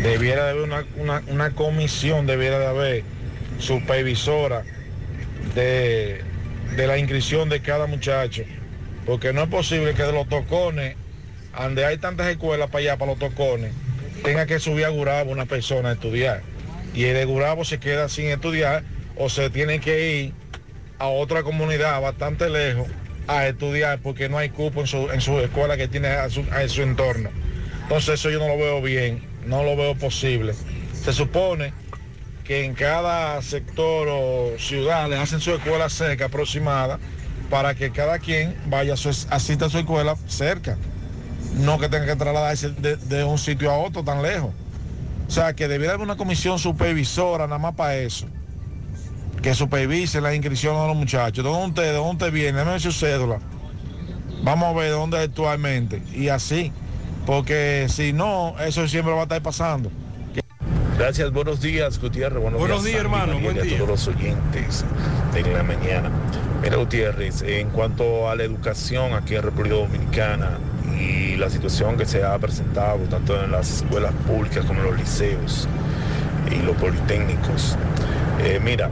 debiera 0.01 0.45
de 0.45 0.51
haber 0.51 0.63
una, 0.63 0.85
una- 0.95 1.21
una 1.27 1.51
comisión, 1.51 2.25
debiera 2.25 2.59
de 2.59 2.67
haber 2.67 3.03
supervisora 3.57 4.63
de, 5.53 6.23
de 6.75 6.87
la 6.87 6.97
inscripción 6.97 7.49
de 7.49 7.61
cada 7.61 7.87
muchacho, 7.87 8.43
porque 9.05 9.33
no 9.33 9.43
es 9.43 9.49
posible 9.49 9.93
que 9.93 10.03
de 10.03 10.11
los 10.11 10.27
tocones, 10.27 10.95
donde 11.57 11.85
hay 11.85 11.97
tantas 11.97 12.27
escuelas 12.27 12.69
para 12.69 12.79
allá, 12.79 12.97
para 12.97 13.11
los 13.11 13.19
tocones, 13.19 13.73
tenga 14.23 14.45
que 14.45 14.59
subir 14.59 14.85
a 14.85 14.89
Gurabo 14.89 15.31
una 15.31 15.45
persona 15.45 15.89
a 15.89 15.93
estudiar. 15.93 16.41
Y 16.93 17.05
el 17.05 17.15
de 17.15 17.25
Gurabo 17.25 17.65
se 17.65 17.79
queda 17.79 18.09
sin 18.09 18.27
estudiar 18.27 18.83
o 19.15 19.29
se 19.29 19.49
tiene 19.49 19.79
que 19.79 20.11
ir 20.11 20.33
a 20.97 21.07
otra 21.07 21.43
comunidad 21.43 22.01
bastante 22.01 22.49
lejos 22.49 22.87
a 23.27 23.47
estudiar 23.47 23.99
porque 23.99 24.27
no 24.27 24.37
hay 24.37 24.49
cupo 24.49 24.81
en 24.81 24.87
su, 24.87 25.11
en 25.11 25.21
su 25.21 25.39
escuela 25.39 25.77
que 25.77 25.87
tiene 25.87 26.07
a 26.07 26.29
su, 26.29 26.45
a 26.51 26.67
su 26.67 26.81
entorno. 26.81 27.29
Entonces 27.83 28.15
eso 28.15 28.29
yo 28.29 28.39
no 28.39 28.47
lo 28.47 28.57
veo 28.57 28.81
bien, 28.81 29.21
no 29.45 29.63
lo 29.63 29.75
veo 29.75 29.95
posible. 29.95 30.53
Se 30.93 31.13
supone 31.13 31.73
que 32.49 32.65
en 32.65 32.73
cada 32.73 33.39
sector 33.43 34.07
o 34.09 34.57
ciudad 34.57 35.07
le 35.07 35.17
hacen 35.17 35.39
su 35.39 35.51
escuela 35.51 35.87
cerca 35.87 36.25
aproximada 36.25 36.97
para 37.47 37.75
que 37.75 37.91
cada 37.91 38.17
quien 38.17 38.55
vaya 38.65 38.97
su, 38.97 39.09
asista 39.29 39.67
a 39.67 39.69
su 39.69 39.77
escuela 39.77 40.15
cerca. 40.25 40.75
No 41.57 41.77
que 41.77 41.89
tenga 41.89 42.07
que 42.07 42.15
trasladarse 42.15 42.69
de, 42.71 42.95
de 42.95 43.23
un 43.23 43.37
sitio 43.37 43.69
a 43.69 43.77
otro 43.77 44.03
tan 44.03 44.23
lejos. 44.23 44.49
O 45.27 45.29
sea 45.29 45.53
que 45.53 45.67
debiera 45.67 45.93
haber 45.93 46.03
una 46.03 46.17
comisión 46.17 46.57
supervisora 46.57 47.45
nada 47.45 47.59
más 47.59 47.75
para 47.75 47.97
eso. 47.97 48.25
Que 49.43 49.53
supervise 49.53 50.19
la 50.19 50.33
inscripción 50.33 50.75
de 50.75 50.87
los 50.87 50.95
muchachos. 50.95 51.45
¿De 51.45 51.51
dónde 51.51 51.83
de 51.83 51.93
dónde 51.93 52.31
viene? 52.31 52.57
Dame 52.57 52.79
su 52.79 52.91
cédula. 52.91 53.37
Vamos 54.41 54.69
a 54.69 54.79
ver 54.79 54.89
dónde 54.89 55.19
actualmente. 55.19 56.01
Y 56.15 56.29
así. 56.29 56.73
Porque 57.27 57.85
si 57.89 58.11
no, 58.11 58.55
eso 58.59 58.87
siempre 58.87 59.13
va 59.13 59.19
a 59.19 59.23
estar 59.23 59.43
pasando. 59.43 59.91
Gracias, 60.99 61.31
buenos 61.31 61.61
días, 61.61 61.97
Gutiérrez. 61.97 62.41
Buenos, 62.41 62.59
Buenos 62.59 62.83
días, 62.83 63.01
Sandy, 63.01 63.15
hermano, 63.15 63.33
María, 63.35 63.53
buen 63.53 63.73
a 63.73 63.77
todos 63.77 63.87
los 63.87 64.07
oyentes 64.09 64.83
de 65.33 65.43
la 65.43 65.63
mañana. 65.63 66.11
Mira, 66.61 66.75
Gutiérrez, 66.75 67.41
en 67.41 67.69
cuanto 67.69 68.29
a 68.29 68.35
la 68.35 68.43
educación 68.43 69.13
aquí 69.13 69.35
en 69.35 69.43
República 69.43 69.75
Dominicana 69.75 70.59
y 70.99 71.37
la 71.37 71.49
situación 71.49 71.95
que 71.95 72.05
se 72.05 72.21
ha 72.25 72.37
presentado 72.37 72.97
tanto 73.09 73.41
en 73.41 73.49
las 73.49 73.71
escuelas 73.77 74.11
públicas 74.27 74.65
como 74.65 74.81
en 74.81 74.87
los 74.87 74.97
liceos 74.97 75.69
y 76.51 76.61
los 76.65 76.75
politécnicos, 76.75 77.77
eh, 78.43 78.59
mira, 78.61 78.89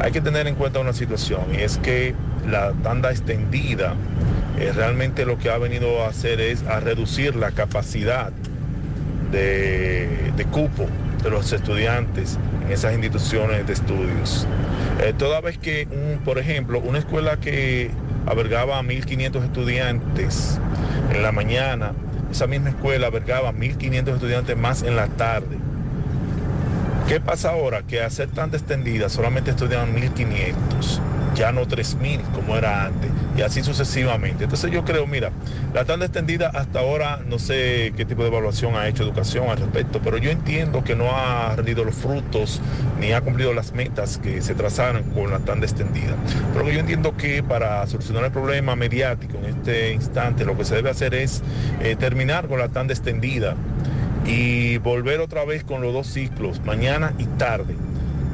hay 0.00 0.12
que 0.12 0.20
tener 0.20 0.46
en 0.46 0.56
cuenta 0.56 0.80
una 0.80 0.92
situación 0.92 1.40
y 1.54 1.62
es 1.62 1.78
que 1.78 2.14
la 2.46 2.74
tanda 2.82 3.10
extendida 3.10 3.94
eh, 4.58 4.72
realmente 4.76 5.24
lo 5.24 5.38
que 5.38 5.48
ha 5.48 5.56
venido 5.56 6.02
a 6.02 6.08
hacer 6.08 6.38
es 6.38 6.64
a 6.64 6.80
reducir 6.80 7.34
la 7.34 7.52
capacidad 7.52 8.30
de, 9.32 10.32
de 10.36 10.44
cupo 10.44 10.86
de 11.22 11.30
los 11.30 11.52
estudiantes 11.52 12.38
en 12.64 12.72
esas 12.72 12.92
instituciones 12.92 13.66
de 13.66 13.72
estudios. 13.72 14.46
Eh, 15.00 15.12
toda 15.16 15.40
vez 15.40 15.58
que, 15.58 15.88
un, 15.90 16.24
por 16.24 16.38
ejemplo, 16.38 16.80
una 16.80 16.98
escuela 16.98 17.38
que 17.38 17.90
albergaba 18.26 18.78
a 18.78 18.82
1.500 18.82 19.44
estudiantes 19.44 20.58
en 21.12 21.22
la 21.22 21.32
mañana, 21.32 21.92
esa 22.30 22.46
misma 22.46 22.70
escuela 22.70 23.06
albergaba 23.06 23.50
a 23.50 23.52
1.500 23.52 24.14
estudiantes 24.14 24.56
más 24.56 24.82
en 24.82 24.96
la 24.96 25.06
tarde. 25.08 25.56
¿Qué 27.08 27.20
pasa 27.20 27.50
ahora? 27.50 27.82
Que 27.82 28.02
a 28.02 28.10
ser 28.10 28.30
tan 28.30 28.52
extendida 28.52 29.08
solamente 29.08 29.52
estudian 29.52 29.94
1.500, 29.94 30.98
ya 31.36 31.52
no 31.52 31.62
3.000 31.64 32.20
como 32.32 32.56
era 32.56 32.86
antes, 32.86 33.08
y 33.36 33.42
así 33.42 33.62
sucesivamente. 33.62 34.42
Entonces 34.42 34.72
yo 34.72 34.84
creo, 34.84 35.06
mira, 35.06 35.30
la 35.72 35.84
tanda 35.84 36.06
extendida 36.06 36.48
hasta 36.48 36.80
ahora 36.80 37.20
no 37.24 37.38
sé 37.38 37.92
qué 37.96 38.04
tipo 38.06 38.22
de 38.22 38.28
evaluación 38.28 38.74
ha 38.74 38.88
hecho 38.88 39.04
educación 39.04 39.48
al 39.48 39.58
respecto, 39.58 40.00
pero 40.02 40.18
yo 40.18 40.32
entiendo 40.32 40.82
que 40.82 40.96
no 40.96 41.16
ha 41.16 41.54
rendido 41.54 41.84
los 41.84 41.94
frutos 41.94 42.60
ni 42.98 43.12
ha 43.12 43.20
cumplido 43.20 43.54
las 43.54 43.72
metas 43.72 44.18
que 44.18 44.42
se 44.42 44.56
trazaron 44.56 45.04
con 45.10 45.30
la 45.30 45.38
tanda 45.38 45.64
extendida. 45.64 46.16
Pero 46.54 46.68
yo 46.70 46.80
entiendo 46.80 47.16
que 47.16 47.40
para 47.40 47.86
solucionar 47.86 48.24
el 48.24 48.32
problema 48.32 48.74
mediático 48.74 49.38
en 49.38 49.44
este 49.44 49.92
instante 49.92 50.44
lo 50.44 50.58
que 50.58 50.64
se 50.64 50.74
debe 50.74 50.90
hacer 50.90 51.14
es 51.14 51.44
eh, 51.80 51.94
terminar 51.94 52.48
con 52.48 52.58
la 52.58 52.68
tanda 52.68 52.92
extendida 52.94 53.54
y 54.26 54.78
volver 54.78 55.20
otra 55.20 55.44
vez 55.44 55.64
con 55.64 55.82
los 55.82 55.92
dos 55.92 56.06
ciclos, 56.08 56.60
mañana 56.64 57.14
y 57.18 57.24
tarde, 57.38 57.74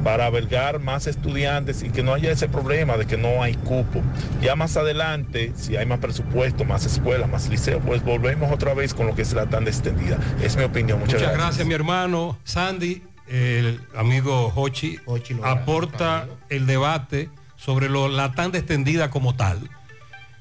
para 0.03 0.25
albergar 0.25 0.79
más 0.79 1.07
estudiantes 1.07 1.81
y 1.83 1.89
que 1.89 2.03
no 2.03 2.13
haya 2.13 2.31
ese 2.31 2.49
problema 2.49 2.97
de 2.97 3.05
que 3.05 3.15
no 3.17 3.41
hay 3.41 3.53
cupo. 3.55 4.01
Ya 4.41 4.55
más 4.55 4.75
adelante, 4.75 5.53
si 5.55 5.77
hay 5.77 5.85
más 5.85 5.99
presupuesto, 5.99 6.65
más 6.65 6.85
escuelas, 6.85 7.29
más 7.29 7.47
liceos, 7.47 7.81
pues 7.85 8.03
volvemos 8.03 8.51
otra 8.51 8.73
vez 8.73 8.93
con 8.93 9.07
lo 9.07 9.15
que 9.15 9.21
es 9.21 9.31
la 9.33 9.45
tanda 9.45 9.69
extendida. 9.69 10.17
Es 10.41 10.57
mi 10.57 10.63
opinión. 10.63 10.99
Muchas, 10.99 11.13
Muchas 11.15 11.21
gracias. 11.33 11.45
gracias, 11.47 11.67
mi 11.67 11.73
hermano. 11.73 12.37
Sandy, 12.43 13.03
el 13.29 13.79
amigo 13.95 14.51
Hochi, 14.55 14.99
aporta 15.43 16.27
el 16.49 16.65
debate 16.65 17.29
sobre 17.55 17.87
lo- 17.87 18.09
la 18.09 18.33
tanda 18.33 18.57
extendida 18.57 19.09
como 19.09 19.35
tal 19.35 19.59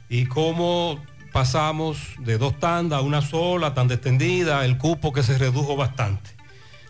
y 0.08 0.26
cómo 0.26 1.00
pasamos 1.32 1.98
de 2.18 2.38
dos 2.38 2.58
tandas 2.58 2.98
a 2.98 3.02
una 3.02 3.22
sola, 3.22 3.74
tanda 3.74 3.94
extendida, 3.94 4.64
el 4.64 4.78
cupo 4.78 5.12
que 5.12 5.22
se 5.22 5.38
redujo 5.38 5.76
bastante. 5.76 6.30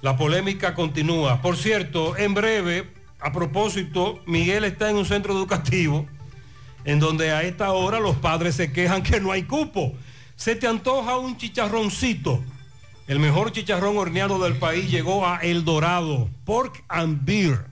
La 0.02 0.16
polémica 0.16 0.74
continúa. 0.74 1.40
Por 1.40 1.56
cierto, 1.56 2.16
en 2.16 2.35
breve, 2.35 2.93
a 3.20 3.32
propósito, 3.32 4.20
Miguel 4.27 4.64
está 4.64 4.90
en 4.90 4.97
un 4.97 5.06
centro 5.06 5.32
educativo 5.32 6.06
en 6.85 6.98
donde 6.98 7.31
a 7.31 7.43
esta 7.43 7.70
hora 7.73 8.01
los 8.01 8.16
padres 8.16 8.56
se 8.56 8.73
quejan 8.73 9.02
que 9.02 9.20
no 9.20 9.31
hay 9.31 9.44
cupo. 9.44 9.93
Se 10.35 10.56
te 10.56 10.66
antoja 10.66 11.19
un 11.19 11.36
chicharroncito. 11.36 12.43
El 13.06 13.20
mejor 13.20 13.52
chicharrón 13.52 13.97
horneado 13.97 14.39
del 14.40 14.56
país 14.56 14.90
llegó 14.90 15.27
a 15.27 15.39
El 15.39 15.64
Dorado, 15.64 16.28
Pork 16.44 16.85
and 16.89 17.24
Beer. 17.24 17.72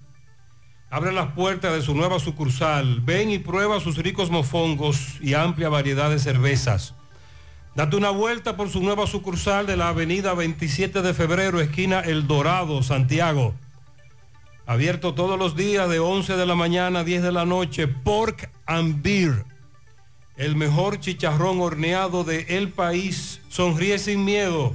Abre 0.92 1.12
las 1.12 1.32
puertas 1.34 1.72
de 1.72 1.82
su 1.82 1.94
nueva 1.94 2.18
sucursal. 2.18 3.00
Ven 3.00 3.30
y 3.30 3.38
prueba 3.38 3.78
sus 3.78 3.96
ricos 3.96 4.28
mofongos 4.28 5.20
y 5.20 5.34
amplia 5.34 5.68
variedad 5.68 6.10
de 6.10 6.18
cervezas. 6.18 6.94
Date 7.76 7.96
una 7.96 8.10
vuelta 8.10 8.56
por 8.56 8.68
su 8.68 8.82
nueva 8.82 9.06
sucursal 9.06 9.66
de 9.66 9.76
la 9.76 9.90
avenida 9.90 10.34
27 10.34 11.02
de 11.02 11.14
febrero, 11.14 11.60
esquina 11.60 12.00
El 12.00 12.26
Dorado, 12.26 12.82
Santiago. 12.82 13.54
Abierto 14.66 15.14
todos 15.14 15.38
los 15.38 15.54
días 15.54 15.88
de 15.88 16.00
11 16.00 16.36
de 16.36 16.46
la 16.46 16.56
mañana 16.56 17.00
a 17.00 17.04
10 17.04 17.22
de 17.22 17.32
la 17.32 17.44
noche. 17.44 17.86
Pork 17.86 18.50
and 18.66 19.00
Beer. 19.00 19.44
El 20.36 20.56
mejor 20.56 20.98
chicharrón 20.98 21.60
horneado 21.60 22.24
de 22.24 22.46
el 22.48 22.70
país. 22.70 23.40
Sonríe 23.48 24.00
sin 24.00 24.24
miedo. 24.24 24.74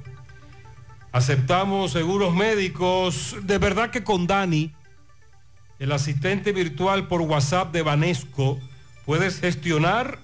Aceptamos 1.11 1.91
seguros 1.91 2.33
médicos. 2.33 3.35
De 3.43 3.57
verdad 3.57 3.89
que 3.89 4.03
con 4.03 4.27
Dani, 4.27 4.73
el 5.79 5.91
asistente 5.91 6.53
virtual 6.53 7.07
por 7.07 7.21
WhatsApp 7.21 7.73
de 7.73 7.81
Banesco, 7.81 8.59
puedes 9.05 9.41
gestionar 9.41 10.19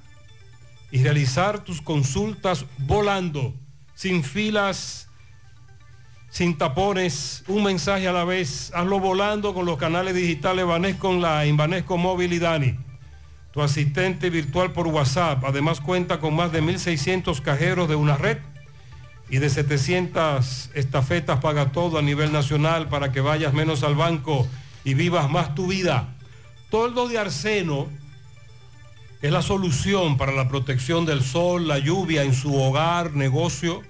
y 0.90 1.04
realizar 1.04 1.60
tus 1.60 1.82
consultas 1.82 2.66
volando, 2.78 3.54
sin 3.96 4.24
filas, 4.24 5.10
sin 6.30 6.58
tapones, 6.58 7.44
un 7.48 7.64
mensaje 7.64 8.08
a 8.08 8.14
la 8.14 8.24
vez. 8.24 8.72
Hazlo 8.74 9.02
volando 9.02 9.54
con 9.54 9.66
los 9.66 9.78
canales 9.78 10.16
digitales 10.16 10.66
Banesco 10.66 11.10
Online, 11.10 11.58
Banesco 11.58 11.98
Móvil 11.98 12.32
y 12.32 12.40
Dani. 12.40 12.76
Tu 13.52 13.62
asistente 13.62 14.30
virtual 14.30 14.72
por 14.72 14.88
WhatsApp. 14.88 15.44
Además 15.44 15.82
cuenta 15.82 16.22
con 16.22 16.34
más 16.34 16.54
de 16.54 16.64
1.600 16.64 17.42
cajeros 17.42 17.90
de 17.90 17.96
una 17.96 18.16
red 18.16 18.38
y 19.30 19.40
de 19.40 19.50
700 19.50 20.70
estafetas 20.74 21.40
paga 21.40 21.72
todo 21.72 21.98
a 21.98 22.02
nivel 22.02 22.32
nacional 22.32 22.88
para 22.88 23.12
que 23.12 23.22
vayas 23.22 23.54
menos 23.54 23.84
al 23.84 23.96
banco 23.96 24.48
y 24.84 24.94
vivas 24.94 25.30
más 25.30 25.54
tu 25.54 25.68
vida. 25.68 26.16
Toldo 26.70 27.08
de 27.08 27.18
arseno 27.18 27.88
es 29.22 29.32
la 29.32 29.42
solución 29.42 30.18
para 30.18 30.32
la 30.32 30.48
protección 30.48 31.06
del 31.06 31.24
sol, 31.24 31.68
la 31.68 31.80
lluvia 31.80 32.24
en 32.24 32.34
su 32.34 32.56
hogar, 32.56 33.14
negocio. 33.14 33.82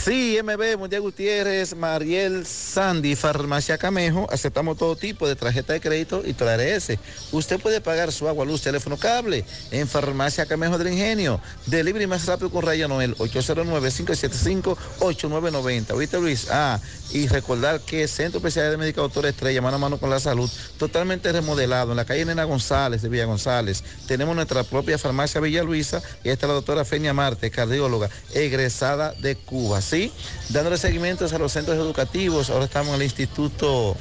Sí, 0.05 0.39
MB, 0.43 0.77
Mundial 0.77 1.01
Gutiérrez, 1.01 1.75
Mariel 1.75 2.45
Sandy, 2.45 3.17
Farmacia 3.17 3.79
Camejo, 3.79 4.29
aceptamos 4.31 4.77
todo 4.77 4.97
tipo 4.97 5.27
de 5.27 5.35
tarjeta 5.35 5.73
de 5.73 5.81
crédito 5.81 6.23
y 6.27 6.35
TRS. 6.35 6.99
Usted 7.33 7.59
puede 7.59 7.81
pagar 7.81 8.13
su 8.13 8.29
agua, 8.29 8.45
luz, 8.45 8.61
teléfono, 8.61 8.99
cable 8.99 9.47
en 9.71 9.89
Farmacia 9.89 10.45
Camejo 10.45 10.77
del 10.77 10.93
Ingenio. 10.93 11.41
Delivery 11.65 12.07
más 12.07 12.27
rápido 12.27 12.51
con 12.51 12.67
Raya 12.67 12.87
Noel, 12.87 13.17
809-575-8990. 13.17 15.93
¿Oíste 15.93 16.21
Luis? 16.21 16.49
Ah, 16.51 16.79
y 17.15 17.28
recordar 17.28 17.81
que 17.81 18.09
Centro 18.09 18.39
Especial 18.39 18.73
de 18.73 18.77
Médica 18.77 19.01
Doctor 19.01 19.24
Estrella, 19.24 19.62
mano 19.62 19.77
a 19.77 19.78
mano 19.78 19.99
con 19.99 20.11
la 20.11 20.19
salud, 20.19 20.51
totalmente 20.78 21.31
remodelado 21.31 21.93
en 21.93 21.97
la 21.97 22.05
calle 22.05 22.24
Nena 22.24 22.43
González 22.43 23.03
de 23.03 23.09
Villa 23.09 23.24
González. 23.24 23.85
Tenemos 24.09 24.35
nuestra 24.35 24.65
propia 24.65 24.99
farmacia 24.99 25.41
Villa 25.41 25.62
Luisa 25.62 26.03
y 26.24 26.31
está 26.31 26.49
la 26.49 26.55
doctora 26.55 26.85
Fenia 26.85 27.15
Marte, 27.15 27.53
cardióloga, 27.53 28.11
egresada 28.35 29.12
de 29.12 29.36
Cuba. 29.36 29.81
¿sí? 29.81 30.12
Dándole 30.49 30.77
seguimientos 30.77 31.32
a 31.32 31.39
los 31.39 31.53
centros 31.53 31.77
educativos. 31.77 32.51
Ahora 32.51 32.65
estamos 32.65 32.89
en 32.89 32.97
el 32.97 33.03
Instituto 33.05 33.97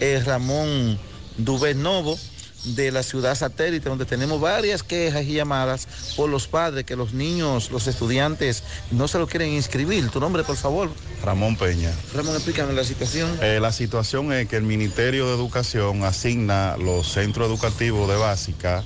eh, 0.00 0.22
Ramón 0.22 0.98
Dubé 1.38 1.72
Novo 1.74 2.18
de 2.64 2.92
la 2.92 3.02
ciudad 3.02 3.34
satélite, 3.34 3.88
donde 3.88 4.04
tenemos 4.04 4.40
varias 4.40 4.82
quejas 4.82 5.24
y 5.24 5.34
llamadas 5.34 5.88
por 6.16 6.28
los 6.28 6.46
padres 6.46 6.84
que 6.84 6.96
los 6.96 7.12
niños, 7.12 7.70
los 7.70 7.86
estudiantes 7.86 8.62
no 8.90 9.08
se 9.08 9.18
lo 9.18 9.26
quieren 9.26 9.50
inscribir. 9.50 10.08
Tu 10.10 10.20
nombre, 10.20 10.44
por 10.44 10.56
favor. 10.56 10.90
Ramón 11.24 11.56
Peña. 11.56 11.92
Ramón, 12.14 12.34
explícame 12.34 12.72
la 12.72 12.84
situación. 12.84 13.30
Eh, 13.40 13.58
la 13.60 13.72
situación 13.72 14.32
es 14.32 14.48
que 14.48 14.56
el 14.56 14.64
Ministerio 14.64 15.26
de 15.28 15.34
Educación 15.34 16.04
asigna 16.04 16.76
los 16.76 17.12
centros 17.12 17.48
educativos 17.48 18.08
de 18.08 18.16
básica 18.16 18.84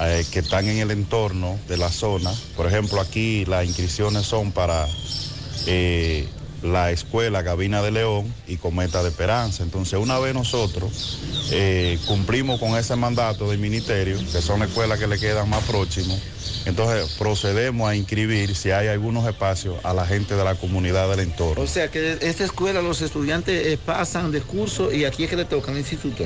eh, 0.00 0.24
que 0.32 0.40
están 0.40 0.66
en 0.68 0.78
el 0.78 0.90
entorno 0.90 1.58
de 1.68 1.76
la 1.76 1.90
zona. 1.90 2.32
Por 2.56 2.66
ejemplo, 2.66 3.00
aquí 3.00 3.44
las 3.44 3.66
inscripciones 3.66 4.26
son 4.26 4.52
para 4.52 4.86
eh, 5.66 6.26
la 6.62 6.90
escuela 6.90 7.42
Gabina 7.42 7.82
de 7.82 7.90
León 7.90 8.32
y 8.46 8.56
Cometa 8.56 9.02
de 9.02 9.08
Esperanza. 9.08 9.62
Entonces, 9.62 9.98
una 9.98 10.18
vez 10.18 10.34
nosotros 10.34 11.18
eh, 11.50 11.98
cumplimos 12.06 12.60
con 12.60 12.76
ese 12.76 12.96
mandato 12.96 13.50
del 13.50 13.58
ministerio, 13.58 14.18
que 14.18 14.40
son 14.40 14.60
las 14.60 14.68
escuelas 14.68 14.98
que 14.98 15.06
le 15.06 15.18
quedan 15.18 15.48
más 15.48 15.64
próximos, 15.64 16.20
entonces 16.64 17.16
procedemos 17.18 17.88
a 17.88 17.96
inscribir, 17.96 18.54
si 18.54 18.70
hay 18.70 18.88
algunos 18.88 19.26
espacios, 19.26 19.76
a 19.84 19.92
la 19.92 20.06
gente 20.06 20.36
de 20.36 20.44
la 20.44 20.54
comunidad 20.54 21.08
del 21.10 21.20
entorno. 21.20 21.62
O 21.62 21.66
sea 21.66 21.88
que 21.88 22.18
esta 22.20 22.44
escuela 22.44 22.80
los 22.82 23.02
estudiantes 23.02 23.66
eh, 23.66 23.78
pasan 23.84 24.30
de 24.30 24.40
curso 24.40 24.92
y 24.92 25.04
aquí 25.04 25.24
es 25.24 25.30
que 25.30 25.36
le 25.36 25.44
tocan 25.44 25.74
el 25.74 25.80
instituto. 25.80 26.24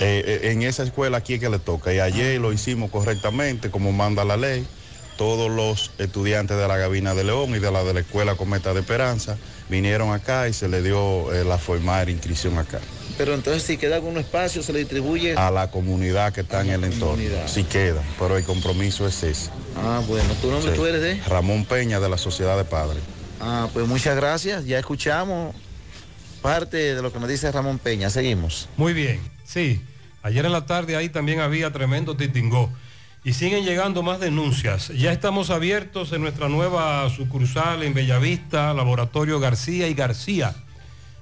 Eh, 0.00 0.24
eh, 0.26 0.50
en 0.50 0.62
esa 0.62 0.82
escuela 0.82 1.18
aquí 1.18 1.34
es 1.34 1.40
que 1.40 1.48
le 1.48 1.58
toca. 1.58 1.92
Y 1.92 2.00
ayer 2.00 2.40
lo 2.40 2.52
hicimos 2.52 2.90
correctamente, 2.90 3.70
como 3.70 3.92
manda 3.92 4.24
la 4.24 4.36
ley. 4.36 4.66
Todos 5.16 5.50
los 5.50 5.90
estudiantes 5.98 6.56
de 6.56 6.68
la 6.68 6.76
Gabina 6.76 7.14
de 7.14 7.24
León 7.24 7.50
y 7.54 7.58
de 7.58 7.72
la 7.72 7.82
de 7.82 7.92
la 7.92 8.00
Escuela 8.00 8.36
Cometa 8.36 8.72
de 8.72 8.80
Esperanza 8.80 9.36
vinieron 9.68 10.12
acá 10.12 10.48
y 10.48 10.52
se 10.52 10.68
le 10.68 10.82
dio 10.82 11.32
eh, 11.32 11.44
la 11.44 11.58
formal 11.58 12.06
de 12.06 12.12
inscripción 12.12 12.58
acá. 12.58 12.80
Pero 13.16 13.34
entonces 13.34 13.62
si 13.64 13.76
queda 13.76 13.96
algún 13.96 14.16
espacio 14.18 14.62
se 14.62 14.72
le 14.72 14.78
distribuye. 14.80 15.34
A 15.36 15.50
la 15.50 15.70
comunidad 15.70 16.32
que 16.32 16.42
está 16.42 16.60
en 16.60 16.70
el 16.70 16.84
entorno. 16.84 17.22
Si 17.46 17.64
queda, 17.64 18.02
pero 18.18 18.36
el 18.36 18.44
compromiso 18.44 19.06
es 19.08 19.22
ese. 19.22 19.50
Ah, 19.76 20.00
bueno, 20.06 20.32
¿tu 20.40 20.50
nombre 20.50 20.70
Sí. 20.72 20.76
tú 20.76 20.86
eres 20.86 21.00
de? 21.02 21.20
Ramón 21.26 21.64
Peña 21.64 21.98
de 22.00 22.08
la 22.08 22.16
Sociedad 22.18 22.56
de 22.56 22.64
Padres. 22.64 23.02
Ah, 23.40 23.68
pues 23.72 23.86
muchas 23.86 24.14
gracias. 24.16 24.64
Ya 24.66 24.78
escuchamos 24.78 25.54
parte 26.42 26.94
de 26.94 27.02
lo 27.02 27.12
que 27.12 27.18
nos 27.18 27.28
dice 27.28 27.50
Ramón 27.50 27.78
Peña. 27.78 28.10
Seguimos. 28.10 28.68
Muy 28.76 28.92
bien, 28.92 29.20
sí. 29.44 29.80
Ayer 30.22 30.44
en 30.44 30.52
la 30.52 30.66
tarde 30.66 30.96
ahí 30.96 31.08
también 31.08 31.40
había 31.40 31.72
tremendo 31.72 32.16
titingó. 32.16 32.70
Y 33.24 33.32
siguen 33.32 33.64
llegando 33.64 34.02
más 34.02 34.20
denuncias. 34.20 34.88
Ya 34.88 35.12
estamos 35.12 35.50
abiertos 35.50 36.12
en 36.12 36.22
nuestra 36.22 36.48
nueva 36.48 37.08
sucursal 37.10 37.82
en 37.82 37.94
Bellavista, 37.94 38.72
Laboratorio 38.72 39.40
García 39.40 39.88
y 39.88 39.94
García. 39.94 40.54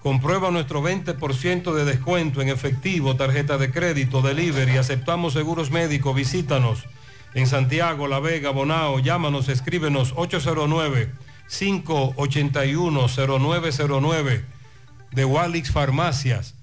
Comprueba 0.00 0.50
nuestro 0.50 0.82
20% 0.82 1.72
de 1.72 1.84
descuento 1.86 2.42
en 2.42 2.50
efectivo, 2.50 3.16
tarjeta 3.16 3.56
de 3.56 3.70
crédito, 3.70 4.20
delivery, 4.20 4.76
aceptamos 4.76 5.32
seguros 5.32 5.70
médicos, 5.70 6.14
visítanos 6.14 6.84
en 7.32 7.46
Santiago, 7.46 8.06
La 8.06 8.20
Vega, 8.20 8.50
Bonao, 8.50 8.98
llámanos, 8.98 9.48
escríbenos 9.48 10.12
809-581-0909 11.60 14.42
de 15.12 15.24
Walix 15.24 15.70
Farmacias. 15.70 16.56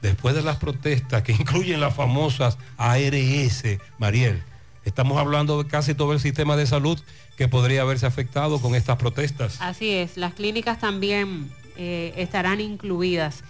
después 0.02 0.34
de 0.34 0.42
las 0.42 0.56
protestas 0.56 1.22
que 1.22 1.32
incluyen 1.38 1.80
las 1.80 1.94
famosas 1.94 2.59
ARS, 2.76 3.64
Mariel, 3.98 4.42
estamos 4.84 5.18
hablando 5.18 5.62
de 5.62 5.68
casi 5.68 5.94
todo 5.94 6.12
el 6.12 6.20
sistema 6.20 6.56
de 6.56 6.66
salud 6.66 7.01
que 7.36 7.48
podría 7.48 7.82
haberse 7.82 8.06
afectado 8.06 8.60
con 8.60 8.74
estas 8.74 8.96
protestas. 8.96 9.60
Así 9.60 9.90
es, 9.90 10.16
las 10.16 10.34
clínicas 10.34 10.78
también 10.78 11.51
eh, 11.76 12.14
estarán 12.16 12.60
incluidas. 12.60 13.42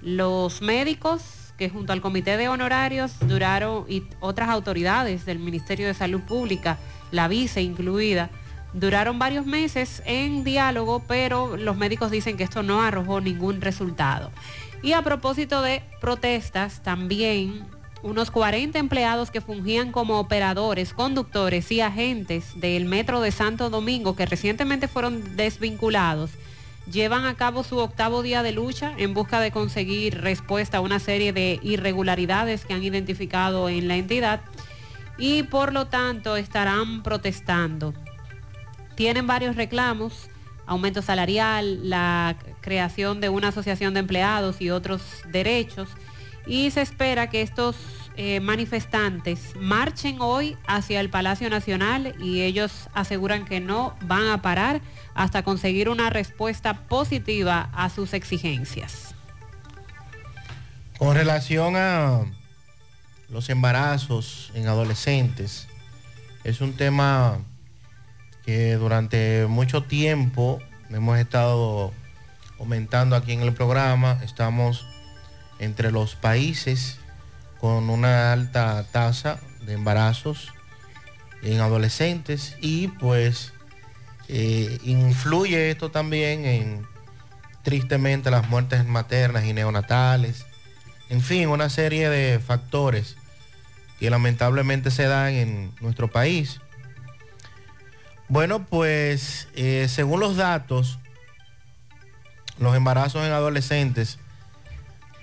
Los 0.00 0.62
médicos 0.62 1.22
que 1.58 1.68
junto 1.68 1.92
al 1.92 2.00
comité 2.00 2.36
de 2.36 2.48
honorarios 2.48 3.12
duraron 3.20 3.84
y 3.88 4.04
otras 4.20 4.48
autoridades 4.48 5.24
del 5.24 5.38
Ministerio 5.38 5.86
de 5.86 5.94
Salud 5.94 6.20
Pública, 6.20 6.78
la 7.10 7.28
vice 7.28 7.62
incluida, 7.62 8.30
duraron 8.76 9.18
varios 9.18 9.46
meses 9.46 10.02
en 10.04 10.44
diálogo, 10.44 11.02
pero 11.08 11.56
los 11.56 11.76
médicos 11.76 12.10
dicen 12.10 12.36
que 12.36 12.44
esto 12.44 12.62
no 12.62 12.82
arrojó 12.82 13.20
ningún 13.20 13.60
resultado. 13.60 14.30
Y 14.82 14.92
a 14.92 15.02
propósito 15.02 15.62
de 15.62 15.82
protestas, 16.00 16.82
también 16.82 17.64
unos 18.02 18.30
40 18.30 18.78
empleados 18.78 19.30
que 19.30 19.40
fungían 19.40 19.92
como 19.92 20.20
operadores, 20.20 20.92
conductores 20.92 21.72
y 21.72 21.80
agentes 21.80 22.60
del 22.60 22.84
Metro 22.84 23.22
de 23.22 23.32
Santo 23.32 23.70
Domingo, 23.70 24.14
que 24.14 24.26
recientemente 24.26 24.88
fueron 24.88 25.36
desvinculados, 25.36 26.30
llevan 26.92 27.24
a 27.24 27.34
cabo 27.34 27.64
su 27.64 27.78
octavo 27.78 28.22
día 28.22 28.42
de 28.42 28.52
lucha 28.52 28.92
en 28.98 29.14
busca 29.14 29.40
de 29.40 29.50
conseguir 29.50 30.20
respuesta 30.20 30.78
a 30.78 30.82
una 30.82 31.00
serie 31.00 31.32
de 31.32 31.58
irregularidades 31.62 32.66
que 32.66 32.74
han 32.74 32.84
identificado 32.84 33.70
en 33.70 33.88
la 33.88 33.96
entidad 33.96 34.42
y 35.18 35.44
por 35.44 35.72
lo 35.72 35.86
tanto 35.86 36.36
estarán 36.36 37.02
protestando. 37.02 37.94
Tienen 38.96 39.26
varios 39.26 39.56
reclamos, 39.56 40.28
aumento 40.66 41.02
salarial, 41.02 41.88
la 41.88 42.36
creación 42.60 43.20
de 43.20 43.28
una 43.28 43.48
asociación 43.48 43.94
de 43.94 44.00
empleados 44.00 44.60
y 44.60 44.70
otros 44.70 45.02
derechos 45.30 45.88
y 46.46 46.70
se 46.70 46.80
espera 46.80 47.28
que 47.28 47.42
estos 47.42 47.76
eh, 48.16 48.40
manifestantes 48.40 49.54
marchen 49.60 50.20
hoy 50.20 50.56
hacia 50.66 51.00
el 51.00 51.10
Palacio 51.10 51.50
Nacional 51.50 52.14
y 52.20 52.40
ellos 52.40 52.88
aseguran 52.94 53.44
que 53.44 53.60
no 53.60 53.94
van 54.02 54.28
a 54.28 54.40
parar 54.40 54.80
hasta 55.14 55.42
conseguir 55.42 55.88
una 55.88 56.08
respuesta 56.08 56.86
positiva 56.88 57.68
a 57.74 57.90
sus 57.90 58.14
exigencias. 58.14 59.14
Con 60.98 61.14
relación 61.14 61.76
a 61.76 62.24
los 63.28 63.50
embarazos 63.50 64.50
en 64.54 64.66
adolescentes, 64.66 65.68
es 66.44 66.62
un 66.62 66.74
tema 66.74 67.38
que 68.46 68.76
durante 68.76 69.46
mucho 69.48 69.82
tiempo 69.82 70.60
hemos 70.90 71.18
estado 71.18 71.92
comentando 72.56 73.16
aquí 73.16 73.32
en 73.32 73.42
el 73.42 73.52
programa. 73.52 74.20
Estamos 74.24 74.86
entre 75.58 75.90
los 75.90 76.14
países 76.14 76.98
con 77.60 77.90
una 77.90 78.32
alta 78.32 78.86
tasa 78.92 79.40
de 79.66 79.74
embarazos 79.74 80.52
en 81.42 81.60
adolescentes 81.60 82.56
y 82.60 82.88
pues 82.88 83.52
eh, 84.28 84.78
influye 84.84 85.70
esto 85.70 85.90
también 85.90 86.44
en 86.44 86.86
tristemente 87.62 88.30
las 88.30 88.48
muertes 88.48 88.84
maternas 88.84 89.44
y 89.44 89.52
neonatales, 89.52 90.46
en 91.08 91.20
fin, 91.20 91.48
una 91.48 91.68
serie 91.68 92.08
de 92.08 92.38
factores 92.38 93.16
que 93.98 94.08
lamentablemente 94.08 94.92
se 94.92 95.04
dan 95.04 95.32
en 95.32 95.72
nuestro 95.80 96.08
país. 96.08 96.60
Bueno, 98.28 98.66
pues 98.66 99.48
eh, 99.54 99.86
según 99.88 100.18
los 100.18 100.36
datos, 100.36 100.98
los 102.58 102.74
embarazos 102.74 103.24
en 103.24 103.32
adolescentes 103.32 104.18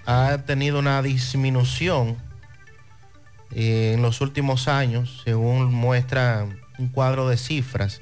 ha 0.05 0.37
tenido 0.45 0.79
una 0.79 1.01
disminución 1.01 2.17
eh, 3.51 3.93
en 3.95 4.01
los 4.01 4.21
últimos 4.21 4.69
años, 4.69 5.21
según 5.25 5.73
muestra 5.73 6.47
un 6.79 6.87
cuadro 6.87 7.27
de 7.27 7.37
cifras 7.37 8.01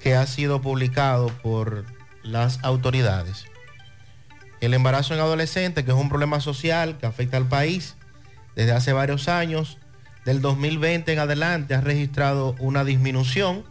que 0.00 0.14
ha 0.14 0.26
sido 0.26 0.60
publicado 0.60 1.28
por 1.42 1.84
las 2.22 2.62
autoridades. 2.62 3.46
El 4.60 4.72
embarazo 4.72 5.14
en 5.14 5.20
adolescentes, 5.20 5.84
que 5.84 5.90
es 5.90 5.96
un 5.96 6.08
problema 6.08 6.40
social 6.40 6.96
que 6.98 7.06
afecta 7.06 7.38
al 7.38 7.48
país 7.48 7.96
desde 8.54 8.72
hace 8.72 8.92
varios 8.92 9.28
años, 9.28 9.78
del 10.24 10.40
2020 10.40 11.12
en 11.12 11.18
adelante 11.18 11.74
ha 11.74 11.80
registrado 11.80 12.54
una 12.58 12.84
disminución, 12.84 13.64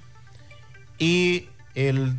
y 0.98 1.48
el 1.76 2.16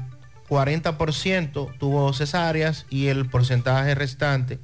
40% 0.48 1.78
tuvo 1.78 2.12
cesáreas 2.12 2.86
y 2.90 3.08
el 3.08 3.28
porcentaje 3.28 3.94
restante 3.94 4.58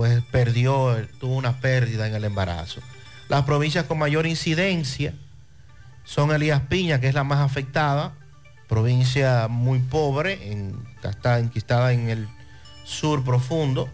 pues 0.00 0.22
perdió, 0.30 0.96
tuvo 1.18 1.36
una 1.36 1.60
pérdida 1.60 2.08
en 2.08 2.14
el 2.14 2.24
embarazo. 2.24 2.80
Las 3.28 3.44
provincias 3.44 3.84
con 3.84 3.98
mayor 3.98 4.26
incidencia 4.26 5.12
son 6.04 6.32
Elías 6.32 6.62
Piña, 6.62 7.00
que 7.00 7.08
es 7.08 7.14
la 7.14 7.22
más 7.22 7.40
afectada, 7.40 8.14
provincia 8.70 9.48
muy 9.48 9.80
pobre, 9.80 10.38
está 11.02 11.40
enquistada 11.40 11.92
en 11.92 12.08
el 12.08 12.28
sur 12.84 13.24
profundo, 13.24 13.88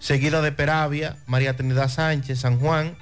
seguida 0.00 0.40
de 0.40 0.50
Peravia, 0.50 1.18
María 1.26 1.54
Trinidad 1.54 1.90
Sánchez, 1.90 2.40
San 2.40 2.58
Juan. 2.58 2.96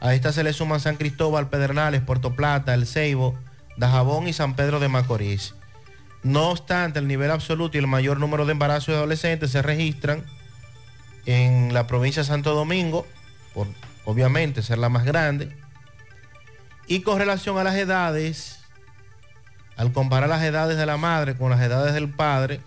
A 0.00 0.12
esta 0.14 0.30
se 0.30 0.44
le 0.44 0.52
suman 0.52 0.80
San 0.80 0.96
Cristóbal, 0.96 1.48
Pedernales, 1.48 2.02
Puerto 2.02 2.36
Plata, 2.36 2.74
El 2.74 2.86
Ceibo, 2.86 3.38
Dajabón 3.78 4.28
y 4.28 4.34
San 4.34 4.54
Pedro 4.54 4.80
de 4.80 4.88
Macorís. 4.88 5.54
No 6.22 6.50
obstante, 6.50 6.98
el 6.98 7.08
nivel 7.08 7.30
absoluto 7.30 7.78
y 7.78 7.80
el 7.80 7.86
mayor 7.86 8.20
número 8.20 8.44
de 8.44 8.52
embarazos 8.52 8.88
de 8.88 8.96
adolescentes 8.96 9.50
se 9.50 9.62
registran 9.62 10.26
en 11.24 11.72
la 11.72 11.86
provincia 11.86 12.20
de 12.20 12.28
Santo 12.28 12.54
Domingo, 12.54 13.06
por 13.54 13.66
obviamente 14.04 14.60
ser 14.60 14.76
la 14.76 14.90
más 14.90 15.06
grande. 15.06 15.56
Y 16.86 17.00
con 17.00 17.18
relación 17.18 17.56
a 17.56 17.64
las 17.64 17.76
edades, 17.76 18.61
al 19.76 19.92
comparar 19.92 20.28
las 20.28 20.42
edades 20.42 20.76
de 20.76 20.86
la 20.86 20.96
madre 20.96 21.36
con 21.36 21.50
las 21.50 21.60
edades 21.60 21.94
del 21.94 22.08
padre, 22.10 22.60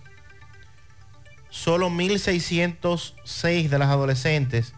solo 1.49 1.89
1.606 1.89 3.69
de 3.69 3.79
las 3.79 3.89
adolescentes 3.89 4.73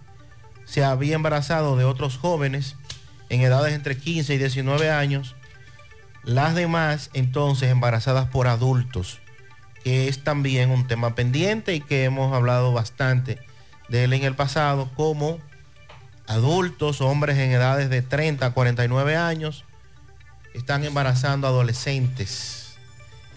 se 0.65 0.83
había 0.83 1.15
embarazado 1.15 1.77
de 1.77 1.85
otros 1.85 2.17
jóvenes 2.17 2.75
en 3.29 3.41
edades 3.41 3.73
entre 3.73 3.97
15 3.97 4.35
y 4.35 4.37
19 4.37 4.91
años. 4.91 5.35
Las 6.23 6.55
demás 6.55 7.09
entonces 7.13 7.71
embarazadas 7.71 8.27
por 8.27 8.47
adultos, 8.47 9.19
que 9.83 10.09
es 10.09 10.23
también 10.23 10.69
un 10.69 10.85
tema 10.85 11.15
pendiente 11.15 11.73
y 11.73 11.79
que 11.79 12.03
hemos 12.03 12.33
hablado 12.33 12.73
bastante 12.73 13.39
de 13.87 14.03
él 14.03 14.13
en 14.13 14.25
el 14.25 14.35
pasado, 14.35 14.91
como 14.95 15.39
adultos, 16.27 16.99
hombres 16.99 17.37
en 17.37 17.51
edades 17.51 17.89
de 17.89 18.01
30 18.01 18.45
a 18.45 18.51
49 18.51 19.15
años, 19.15 19.63
están 20.57 20.83
embarazando 20.83 21.47
adolescentes 21.47 22.75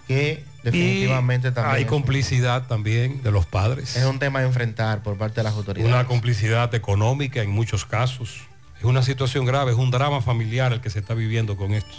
que 0.08 0.42
definitivamente 0.64 1.48
Y 1.48 1.52
también 1.52 1.76
hay 1.76 1.84
complicidad 1.84 2.66
también 2.66 3.22
de 3.22 3.30
los 3.30 3.46
padres. 3.46 3.96
es 3.96 4.04
un 4.04 4.18
tema 4.18 4.40
a 4.40 4.42
enfrentar 4.42 5.02
por 5.02 5.16
parte 5.16 5.36
de 5.36 5.44
las 5.44 5.54
autoridades. 5.54 5.92
Una 5.92 6.06
complicidad 6.06 6.74
económica 6.74 7.42
en 7.42 7.50
muchos 7.50 7.84
casos. 7.84 8.40
Es 8.78 8.84
una 8.84 9.02
situación 9.02 9.44
grave, 9.44 9.72
es 9.72 9.78
un 9.78 9.90
drama 9.90 10.20
familiar 10.20 10.72
el 10.72 10.80
que 10.80 10.90
se 10.90 10.98
está 10.98 11.14
viviendo 11.14 11.56
con 11.56 11.72
esto. 11.72 11.94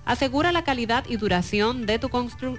Asegura 0.07 0.53
la 0.53 0.65
calidad 0.65 1.05
y 1.09 1.17
duración 1.17 1.87
de 1.87 1.99
tu 1.99 2.09
constru- 2.09 2.59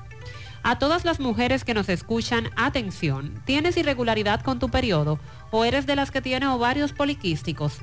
A 0.62 0.78
todas 0.80 1.04
las 1.04 1.20
mujeres 1.20 1.62
que 1.62 1.74
nos 1.74 1.88
escuchan, 1.88 2.50
atención, 2.56 3.40
¿tienes 3.44 3.76
irregularidad 3.76 4.40
con 4.40 4.58
tu 4.58 4.68
periodo? 4.68 5.20
¿O 5.52 5.64
eres 5.64 5.86
de 5.86 5.94
las 5.94 6.10
que 6.10 6.20
tiene 6.20 6.48
ovarios 6.48 6.92
poliquísticos? 6.92 7.82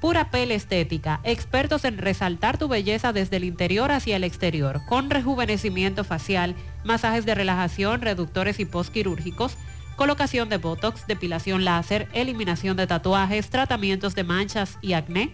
Pura 0.00 0.30
Pel 0.30 0.52
Estética, 0.52 1.18
expertos 1.24 1.84
en 1.84 1.98
resaltar 1.98 2.56
tu 2.56 2.68
belleza 2.68 3.12
desde 3.12 3.38
el 3.38 3.44
interior 3.44 3.90
hacia 3.90 4.14
el 4.14 4.22
exterior, 4.22 4.80
con 4.86 5.10
rejuvenecimiento 5.10 6.04
facial, 6.04 6.54
masajes 6.84 7.26
de 7.26 7.34
relajación, 7.34 8.00
reductores 8.00 8.60
y 8.60 8.64
postquirúrgicos, 8.64 9.56
colocación 9.96 10.48
de 10.48 10.58
botox, 10.58 11.08
depilación 11.08 11.64
láser, 11.64 12.08
eliminación 12.12 12.76
de 12.76 12.86
tatuajes, 12.86 13.50
tratamientos 13.50 14.14
de 14.14 14.22
manchas 14.22 14.78
y 14.80 14.92
acné. 14.92 15.32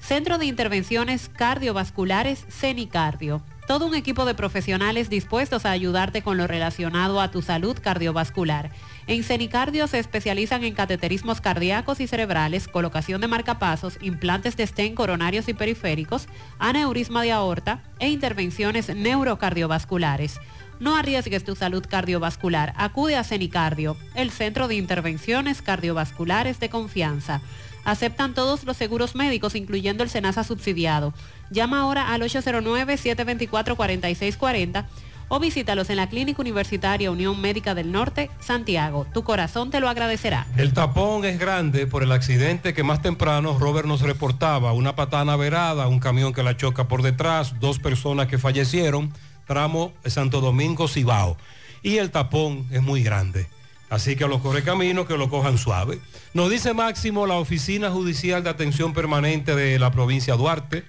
Centro 0.00 0.38
de 0.38 0.46
Intervenciones 0.46 1.28
Cardiovasculares 1.28 2.44
CENICardio. 2.48 3.42
Todo 3.66 3.86
un 3.86 3.94
equipo 3.94 4.24
de 4.24 4.34
profesionales 4.34 5.10
dispuestos 5.10 5.64
a 5.64 5.70
ayudarte 5.70 6.22
con 6.22 6.36
lo 6.36 6.48
relacionado 6.48 7.20
a 7.20 7.30
tu 7.30 7.40
salud 7.40 7.78
cardiovascular. 7.80 8.70
En 9.06 9.22
CENICardio 9.22 9.86
se 9.86 10.00
especializan 10.00 10.64
en 10.64 10.74
cateterismos 10.74 11.40
cardíacos 11.40 12.00
y 12.00 12.08
cerebrales, 12.08 12.66
colocación 12.66 13.20
de 13.20 13.28
marcapasos, 13.28 13.98
implantes 14.00 14.56
de 14.56 14.66
stent 14.66 14.96
coronarios 14.96 15.48
y 15.48 15.54
periféricos, 15.54 16.26
aneurisma 16.58 17.22
de 17.22 17.30
aorta 17.30 17.84
e 18.00 18.08
intervenciones 18.08 18.92
neurocardiovasculares. 18.92 20.40
No 20.80 20.96
arriesgues 20.96 21.44
tu 21.44 21.54
salud 21.54 21.84
cardiovascular. 21.86 22.72
Acude 22.76 23.16
a 23.16 23.24
CENICardio, 23.24 23.98
el 24.14 24.30
centro 24.30 24.66
de 24.66 24.76
intervenciones 24.76 25.60
cardiovasculares 25.60 26.58
de 26.58 26.70
confianza. 26.70 27.42
Aceptan 27.84 28.32
todos 28.34 28.64
los 28.64 28.78
seguros 28.78 29.14
médicos, 29.14 29.54
incluyendo 29.54 30.02
el 30.02 30.10
SENASA 30.10 30.42
subsidiado. 30.42 31.14
Llama 31.50 31.80
ahora 31.80 32.12
al 32.12 32.22
809-724-4640 32.22 34.86
o 35.28 35.38
visítalos 35.38 35.90
en 35.90 35.96
la 35.96 36.08
Clínica 36.08 36.40
Universitaria 36.42 37.10
Unión 37.10 37.40
Médica 37.40 37.74
del 37.74 37.92
Norte, 37.92 38.30
Santiago. 38.40 39.06
Tu 39.14 39.22
corazón 39.22 39.70
te 39.70 39.80
lo 39.80 39.88
agradecerá. 39.88 40.46
El 40.56 40.72
tapón 40.72 41.24
es 41.24 41.38
grande 41.38 41.86
por 41.86 42.02
el 42.02 42.10
accidente 42.10 42.74
que 42.74 42.82
más 42.82 43.00
temprano 43.00 43.56
Robert 43.58 43.86
nos 43.86 44.00
reportaba. 44.00 44.72
Una 44.72 44.96
patana 44.96 45.36
verada, 45.36 45.86
un 45.86 46.00
camión 46.00 46.32
que 46.32 46.42
la 46.42 46.56
choca 46.56 46.88
por 46.88 47.02
detrás, 47.02 47.60
dos 47.60 47.78
personas 47.78 48.26
que 48.26 48.38
fallecieron, 48.38 49.12
tramo 49.50 49.92
Santo 50.06 50.40
Domingo 50.40 50.86
Cibao. 50.86 51.36
Y 51.82 51.96
el 51.96 52.12
tapón 52.12 52.68
es 52.70 52.82
muy 52.82 53.02
grande. 53.02 53.48
Así 53.88 54.14
que 54.14 54.22
a 54.22 54.28
los 54.28 54.42
correcaminos 54.42 55.08
que 55.08 55.18
lo 55.18 55.28
cojan 55.28 55.58
suave. 55.58 55.98
Nos 56.34 56.50
dice 56.50 56.72
Máximo, 56.72 57.26
la 57.26 57.34
Oficina 57.34 57.90
Judicial 57.90 58.44
de 58.44 58.50
Atención 58.50 58.92
Permanente 58.92 59.56
de 59.56 59.80
la 59.80 59.90
provincia 59.90 60.36
Duarte 60.36 60.84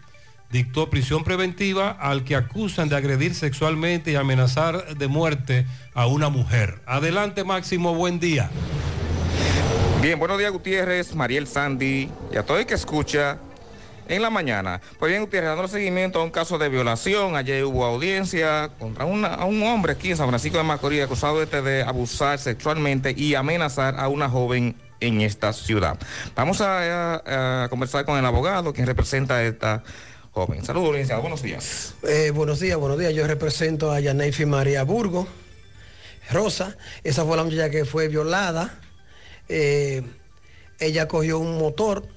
dictó 0.52 0.92
prisión 0.92 1.24
preventiva 1.24 1.90
al 1.90 2.24
que 2.24 2.36
acusan 2.36 2.88
de 2.88 2.98
agredir 2.98 3.34
sexualmente 3.34 4.12
y 4.12 4.16
amenazar 4.16 4.96
de 4.96 5.08
muerte 5.08 5.66
a 5.96 6.06
una 6.06 6.30
mujer. 6.30 6.84
Adelante 6.86 7.44
Máximo, 7.44 7.96
buen 7.96 8.20
día. 8.20 8.52
Bien, 10.04 10.20
buenos 10.20 10.38
días 10.38 10.52
Gutiérrez, 10.52 11.16
Mariel 11.16 11.48
Sandy 11.48 12.12
y 12.32 12.38
a 12.38 12.46
todo 12.46 12.60
el 12.60 12.68
que 12.68 12.76
escucha 12.76 13.40
en 14.16 14.22
la 14.22 14.30
mañana. 14.30 14.82
Pues 15.00 15.12
bien, 15.12 15.24
Gutiérrez, 15.24 15.50
dando 15.50 15.68
seguimiento 15.68 16.20
a 16.20 16.24
un 16.24 16.32
caso 16.32 16.58
de 16.58 16.70
violación, 16.70 17.36
ayer 17.36 17.64
hubo 17.66 17.86
audiencia 17.86 18.72
contra 18.80 19.06
un 19.06 19.64
hombre 19.64 19.94
aquí 19.94 20.12
en 20.12 20.18
San 20.18 20.28
Francisco 20.28 20.58
de 20.58 20.64
Macorís 20.64 21.04
acusado 21.04 21.42
este 21.42 21.62
de 21.62 21.84
abusar 21.84 22.40
sexualmente 22.40 23.14
y 23.16 23.36
amenazar 23.36 24.00
a 24.00 24.08
una 24.08 24.30
joven 24.30 24.76
en 25.00 25.22
esta 25.22 25.52
ciudad. 25.52 25.98
Vamos 26.36 26.62
a, 26.62 27.68
conversar 27.70 28.06
con 28.06 28.18
el 28.18 28.26
abogado 28.26 28.74
quien 28.74 28.88
representa 28.88 29.38
a 29.38 29.44
esta 29.44 29.84
joven. 30.32 30.64
Saludos, 30.64 30.96
buenos 31.22 31.42
días. 31.42 31.96
Eh, 32.04 32.32
buenos 32.32 32.60
días, 32.60 32.78
buenos 32.78 32.98
días. 32.98 33.14
Yo 33.14 33.28
represento 33.28 33.92
a 33.92 34.00
Yaneifi 34.00 34.46
María 34.46 34.84
Burgo, 34.84 35.28
Rosa. 36.32 36.78
Esa 37.04 37.26
fue 37.26 37.36
la 37.36 37.44
muchacha 37.44 37.70
que 37.70 37.84
fue 37.84 38.08
violada. 38.08 38.80
Eh, 39.50 40.04
ella 40.80 41.08
cogió 41.08 41.40
un 41.40 41.58
motor 41.58 42.08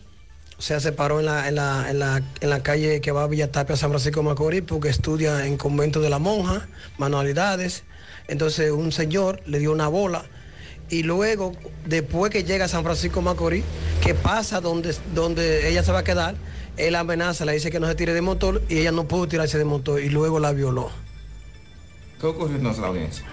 se 0.58 0.92
paró 0.92 1.20
en 1.20 1.26
la, 1.26 1.48
en 1.48 1.56
la, 1.56 1.90
en 1.90 1.98
la, 1.98 2.22
en 2.40 2.50
la 2.50 2.62
calle 2.62 3.00
que 3.00 3.12
va 3.12 3.24
a 3.24 3.26
Villa 3.26 3.50
Tapia, 3.50 3.76
San 3.76 3.90
Francisco 3.90 4.22
Macorís, 4.22 4.62
porque 4.62 4.88
estudia 4.88 5.46
en 5.46 5.56
convento 5.56 6.00
de 6.00 6.10
la 6.10 6.18
monja, 6.18 6.66
manualidades. 6.98 7.84
Entonces 8.28 8.70
un 8.70 8.92
señor 8.92 9.40
le 9.46 9.58
dio 9.58 9.72
una 9.72 9.88
bola 9.88 10.24
y 10.90 11.02
luego, 11.02 11.52
después 11.86 12.30
que 12.30 12.44
llega 12.44 12.66
a 12.66 12.68
San 12.68 12.84
Francisco 12.84 13.22
Macorís, 13.22 13.64
que 14.02 14.14
pasa 14.14 14.60
donde, 14.60 14.94
donde 15.14 15.68
ella 15.68 15.82
se 15.82 15.92
va 15.92 16.00
a 16.00 16.04
quedar, 16.04 16.34
él 16.76 16.94
amenaza, 16.94 17.44
le 17.44 17.52
dice 17.52 17.70
que 17.70 17.80
no 17.80 17.86
se 17.86 17.94
tire 17.94 18.12
de 18.12 18.20
motor 18.20 18.62
y 18.68 18.78
ella 18.78 18.92
no 18.92 19.08
pudo 19.08 19.28
tirarse 19.28 19.58
de 19.58 19.64
motor 19.64 20.00
y 20.00 20.08
luego 20.08 20.38
la 20.40 20.52
violó. 20.52 20.90
¿Qué 22.20 22.26
ocurrió 22.26 22.56
en 22.56 22.64
la 22.64 22.70
audiencia? 22.70 23.24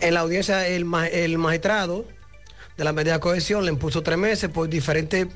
En 0.00 0.14
la 0.14 0.20
audiencia 0.20 0.66
el, 0.66 0.86
el 1.12 1.38
magistrado 1.38 2.04
de 2.80 2.84
la 2.84 2.94
medida 2.94 3.12
de 3.12 3.20
cohesión 3.20 3.62
le 3.66 3.70
impuso 3.70 4.02
tres 4.02 4.16
meses 4.16 4.48
por 4.48 4.66
diferentes 4.66 5.26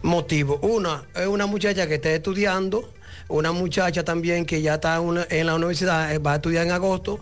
motivos. 0.00 0.58
Una, 0.62 1.04
es 1.14 1.26
una 1.26 1.44
muchacha 1.44 1.86
que 1.86 1.96
está 1.96 2.10
estudiando, 2.10 2.90
una 3.28 3.52
muchacha 3.52 4.02
también 4.04 4.46
que 4.46 4.62
ya 4.62 4.76
está 4.76 4.96
en 5.28 5.46
la 5.46 5.54
universidad, 5.54 6.10
eh, 6.14 6.18
va 6.18 6.32
a 6.32 6.36
estudiar 6.36 6.64
en 6.64 6.72
agosto, 6.72 7.20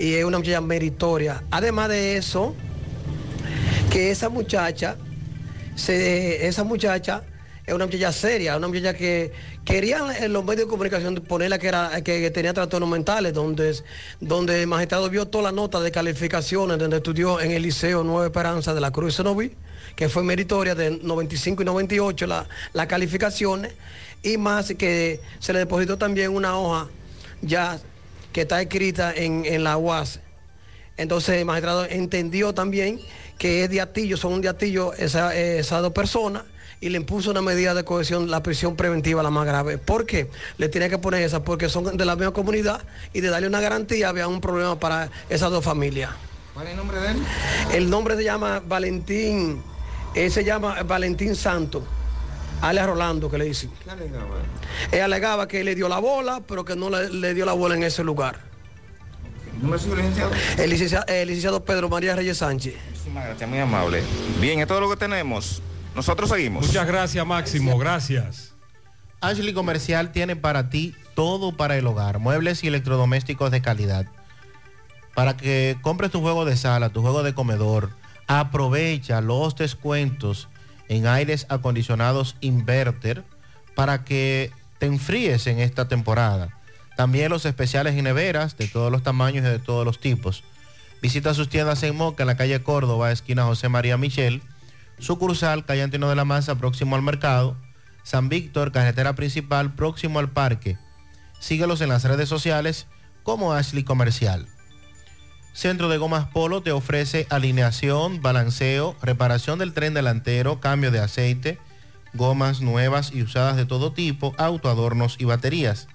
y 0.00 0.14
es 0.14 0.24
una 0.24 0.38
muchacha 0.38 0.60
meritoria. 0.60 1.44
Además 1.52 1.90
de 1.90 2.16
eso, 2.16 2.56
que 3.92 4.10
esa 4.10 4.28
muchacha, 4.30 4.96
se- 5.76 6.48
esa 6.48 6.64
muchacha 6.64 7.22
es 7.70 7.74
una 7.76 7.86
muchacha 7.86 8.12
seria, 8.12 8.56
una 8.56 8.66
muchacha 8.68 8.94
que 8.94 9.30
querían 9.64 10.10
en 10.16 10.32
los 10.32 10.44
medios 10.44 10.66
de 10.66 10.70
comunicación 10.70 11.14
ponerla 11.16 11.58
que 11.58 11.68
era 11.68 12.00
que 12.02 12.28
tenía 12.32 12.52
trastornos 12.52 12.88
mentales, 12.88 13.32
donde, 13.32 13.74
donde 14.20 14.62
el 14.62 14.66
magistrado 14.66 15.08
vio 15.08 15.26
toda 15.28 15.44
la 15.44 15.52
nota 15.52 15.80
de 15.80 15.92
calificaciones, 15.92 16.78
donde 16.78 16.96
estudió 16.96 17.40
en 17.40 17.52
el 17.52 17.62
Liceo 17.62 18.02
Nueva 18.02 18.26
Esperanza 18.26 18.74
de 18.74 18.80
la 18.80 18.90
Cruz 18.90 19.14
Senoví, 19.14 19.52
que 19.94 20.08
fue 20.08 20.24
meritoria 20.24 20.74
de 20.74 20.90
95 21.02 21.62
y 21.62 21.64
98 21.64 22.26
la- 22.26 22.48
las 22.72 22.86
calificaciones, 22.88 23.72
y 24.22 24.36
más 24.36 24.74
que 24.76 25.20
se 25.38 25.52
le 25.52 25.60
depositó 25.60 25.96
también 25.96 26.32
una 26.34 26.58
hoja 26.58 26.88
ya 27.40 27.78
que 28.32 28.42
está 28.42 28.60
escrita 28.60 29.14
en, 29.14 29.44
en 29.46 29.62
la 29.64 29.76
UAS. 29.76 30.18
Entonces 30.96 31.36
el 31.36 31.44
magistrado 31.44 31.84
entendió 31.86 32.52
también 32.52 33.00
que 33.38 33.62
es 33.64 33.70
de 33.70 33.80
atillo, 33.80 34.16
son 34.16 34.40
de 34.42 34.48
atillo 34.48 34.92
esa- 34.94 35.34
esas 35.36 35.80
dos 35.82 35.92
personas 35.92 36.42
y 36.80 36.88
le 36.88 36.96
impuso 36.96 37.30
una 37.30 37.42
medida 37.42 37.74
de 37.74 37.84
cohesión, 37.84 38.30
la 38.30 38.42
prisión 38.42 38.74
preventiva 38.74 39.22
la 39.22 39.30
más 39.30 39.46
grave. 39.46 39.76
¿Por 39.76 40.06
qué? 40.06 40.30
Le 40.56 40.68
tenía 40.68 40.88
que 40.88 40.98
poner 40.98 41.22
esa, 41.22 41.44
porque 41.44 41.68
son 41.68 41.96
de 41.96 42.04
la 42.04 42.16
misma 42.16 42.32
comunidad 42.32 42.82
y 43.12 43.20
de 43.20 43.28
darle 43.28 43.48
una 43.48 43.60
garantía 43.60 44.08
había 44.08 44.26
un 44.28 44.40
problema 44.40 44.78
para 44.78 45.10
esas 45.28 45.50
dos 45.50 45.62
familias. 45.62 46.10
¿Cuál 46.54 46.66
es 46.66 46.72
el 46.72 46.78
nombre 46.78 47.00
de 47.00 47.10
él? 47.10 47.16
El 47.74 47.90
nombre 47.90 48.16
se 48.16 48.24
llama 48.24 48.62
Valentín, 48.66 49.62
él 50.14 50.30
se 50.30 50.42
llama 50.42 50.82
Valentín 50.82 51.36
Santo, 51.36 51.84
alias 52.62 52.86
Rolando 52.86 53.30
que 53.30 53.36
le 53.36 53.44
dicen. 53.44 53.70
¿Qué 53.84 53.90
alegaba? 53.90 54.36
Él 54.90 55.02
alegaba 55.02 55.48
que 55.48 55.62
le 55.62 55.74
dio 55.74 55.88
la 55.88 55.98
bola, 55.98 56.40
pero 56.46 56.64
que 56.64 56.76
no 56.76 56.88
le, 56.88 57.10
le 57.10 57.34
dio 57.34 57.44
la 57.44 57.52
bola 57.52 57.74
en 57.74 57.82
ese 57.82 58.02
lugar. 58.02 58.48
El 60.56 60.70
licenciado, 60.70 61.04
el 61.06 61.28
licenciado 61.28 61.62
Pedro 61.62 61.90
María 61.90 62.16
Reyes 62.16 62.38
Sánchez. 62.38 62.74
Muchísimas 62.88 63.26
gracias, 63.26 63.50
muy 63.50 63.58
amable. 63.58 64.02
Bien, 64.40 64.58
es 64.58 64.66
todo 64.66 64.80
lo 64.80 64.88
que 64.88 64.96
tenemos. 64.96 65.62
Nosotros 66.00 66.30
seguimos. 66.30 66.66
Muchas 66.66 66.86
gracias, 66.86 67.26
Máximo. 67.26 67.76
Gracias. 67.76 68.54
Ashley 69.20 69.52
Comercial 69.52 70.12
tiene 70.12 70.34
para 70.34 70.70
ti 70.70 70.94
todo 71.14 71.54
para 71.54 71.76
el 71.76 71.86
hogar, 71.86 72.20
muebles 72.20 72.64
y 72.64 72.68
electrodomésticos 72.68 73.50
de 73.50 73.60
calidad. 73.60 74.06
Para 75.14 75.36
que 75.36 75.76
compres 75.82 76.10
tu 76.10 76.22
juego 76.22 76.46
de 76.46 76.56
sala, 76.56 76.88
tu 76.88 77.02
juego 77.02 77.22
de 77.22 77.34
comedor, 77.34 77.90
aprovecha 78.26 79.20
los 79.20 79.56
descuentos 79.56 80.48
en 80.88 81.06
aires 81.06 81.44
acondicionados 81.50 82.34
inverter 82.40 83.22
para 83.74 84.02
que 84.02 84.52
te 84.78 84.86
enfríes 84.86 85.46
en 85.48 85.58
esta 85.58 85.86
temporada. 85.86 86.58
También 86.96 87.28
los 87.28 87.44
especiales 87.44 87.94
y 87.94 88.00
neveras 88.00 88.56
de 88.56 88.68
todos 88.68 88.90
los 88.90 89.02
tamaños 89.02 89.44
y 89.44 89.50
de 89.50 89.58
todos 89.58 89.84
los 89.84 90.00
tipos. 90.00 90.44
Visita 91.02 91.34
sus 91.34 91.50
tiendas 91.50 91.82
en 91.82 91.94
Moca, 91.94 92.22
en 92.22 92.28
la 92.28 92.38
calle 92.38 92.62
Córdoba, 92.62 93.12
esquina 93.12 93.44
José 93.44 93.68
María 93.68 93.98
Michel, 93.98 94.40
sucursal 95.00 95.64
calle 95.64 95.82
Antino 95.82 96.08
de 96.08 96.14
la 96.14 96.24
Maza, 96.24 96.56
próximo 96.56 96.96
al 96.96 97.02
mercado, 97.02 97.56
San 98.02 98.28
Víctor, 98.28 98.72
carretera 98.72 99.14
principal, 99.14 99.74
próximo 99.74 100.18
al 100.18 100.30
parque. 100.30 100.78
Síguelos 101.38 101.80
en 101.80 101.88
las 101.88 102.04
redes 102.04 102.28
sociales 102.28 102.86
como 103.22 103.52
Ashley 103.52 103.84
Comercial. 103.84 104.46
Centro 105.52 105.88
de 105.88 105.98
Gomas 105.98 106.26
Polo 106.28 106.62
te 106.62 106.72
ofrece 106.72 107.26
alineación, 107.28 108.22
balanceo, 108.22 108.96
reparación 109.02 109.58
del 109.58 109.72
tren 109.72 109.94
delantero, 109.94 110.60
cambio 110.60 110.90
de 110.90 111.00
aceite, 111.00 111.58
gomas 112.14 112.60
nuevas 112.60 113.12
y 113.12 113.22
usadas 113.22 113.56
de 113.56 113.66
todo 113.66 113.92
tipo, 113.92 114.34
autoadornos 114.38 115.16
y 115.18 115.24
baterías. 115.24 115.88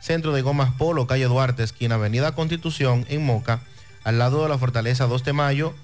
Centro 0.00 0.32
de 0.32 0.42
Gomas 0.42 0.72
Polo, 0.74 1.06
calle 1.06 1.24
Duarte, 1.24 1.62
esquina 1.62 1.96
Avenida 1.96 2.32
Constitución, 2.32 3.04
en 3.08 3.24
Moca, 3.24 3.60
al 4.04 4.18
lado 4.18 4.42
de 4.42 4.48
la 4.48 4.58
Fortaleza 4.58 5.06
2 5.06 5.24
de 5.24 5.32
Mayo, 5.32 5.74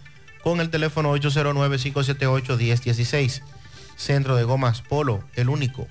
con 0.44 0.60
el 0.60 0.70
teléfono 0.70 1.12
809-578-1016. 1.16 3.42
Centro 3.96 4.36
de 4.36 4.44
Gomas 4.44 4.82
Polo, 4.82 5.24
el 5.34 5.48
único. 5.48 5.88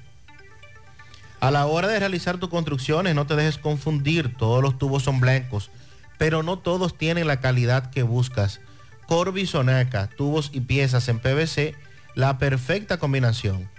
A 1.40 1.50
la 1.50 1.66
hora 1.66 1.88
de 1.88 1.98
realizar 1.98 2.38
tus 2.38 2.50
construcciones, 2.50 3.16
no 3.16 3.26
te 3.26 3.36
dejes 3.36 3.58
confundir, 3.58 4.38
todos 4.38 4.62
los 4.62 4.78
tubos 4.78 5.02
son 5.04 5.20
blancos, 5.20 5.72
pero 6.20 6.44
no 6.44 6.60
todos 6.60 6.96
tienen 6.96 7.26
la 7.26 7.40
calidad 7.40 7.90
que 7.90 8.04
buscas. 8.04 8.62
Corby 9.08 9.48
Sonaca, 9.48 10.08
tubos 10.08 10.52
y 10.54 10.62
piezas 10.62 11.10
en 11.10 11.20
PVC, 11.20 11.74
la 12.14 12.38
perfecta 12.38 12.98
combinación. 12.98 13.72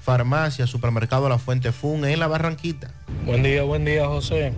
Farmacia, 0.01 0.65
Supermercado 0.65 1.29
La 1.29 1.37
Fuente 1.37 1.71
Fun 1.73 2.05
en 2.05 2.19
La 2.19 2.27
Barranquita. 2.27 2.91
Buen 3.25 3.43
día, 3.43 3.61
buen 3.63 3.85
día, 3.85 4.07
José. 4.07 4.53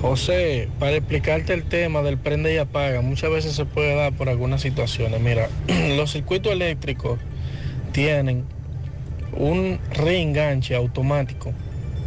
José, 0.00 0.68
para 0.78 0.92
explicarte 0.92 1.52
el 1.52 1.64
tema 1.64 2.02
del 2.02 2.18
prende 2.18 2.54
y 2.54 2.58
apaga, 2.58 3.00
muchas 3.00 3.30
veces 3.30 3.54
se 3.54 3.64
puede 3.64 3.94
dar 3.94 4.12
por 4.12 4.28
algunas 4.28 4.60
situaciones. 4.60 5.20
Mira, 5.20 5.48
los 5.96 6.12
circuitos 6.12 6.52
eléctricos 6.52 7.18
tienen 7.92 8.44
un 9.36 9.78
reenganche 9.92 10.74
automático 10.74 11.52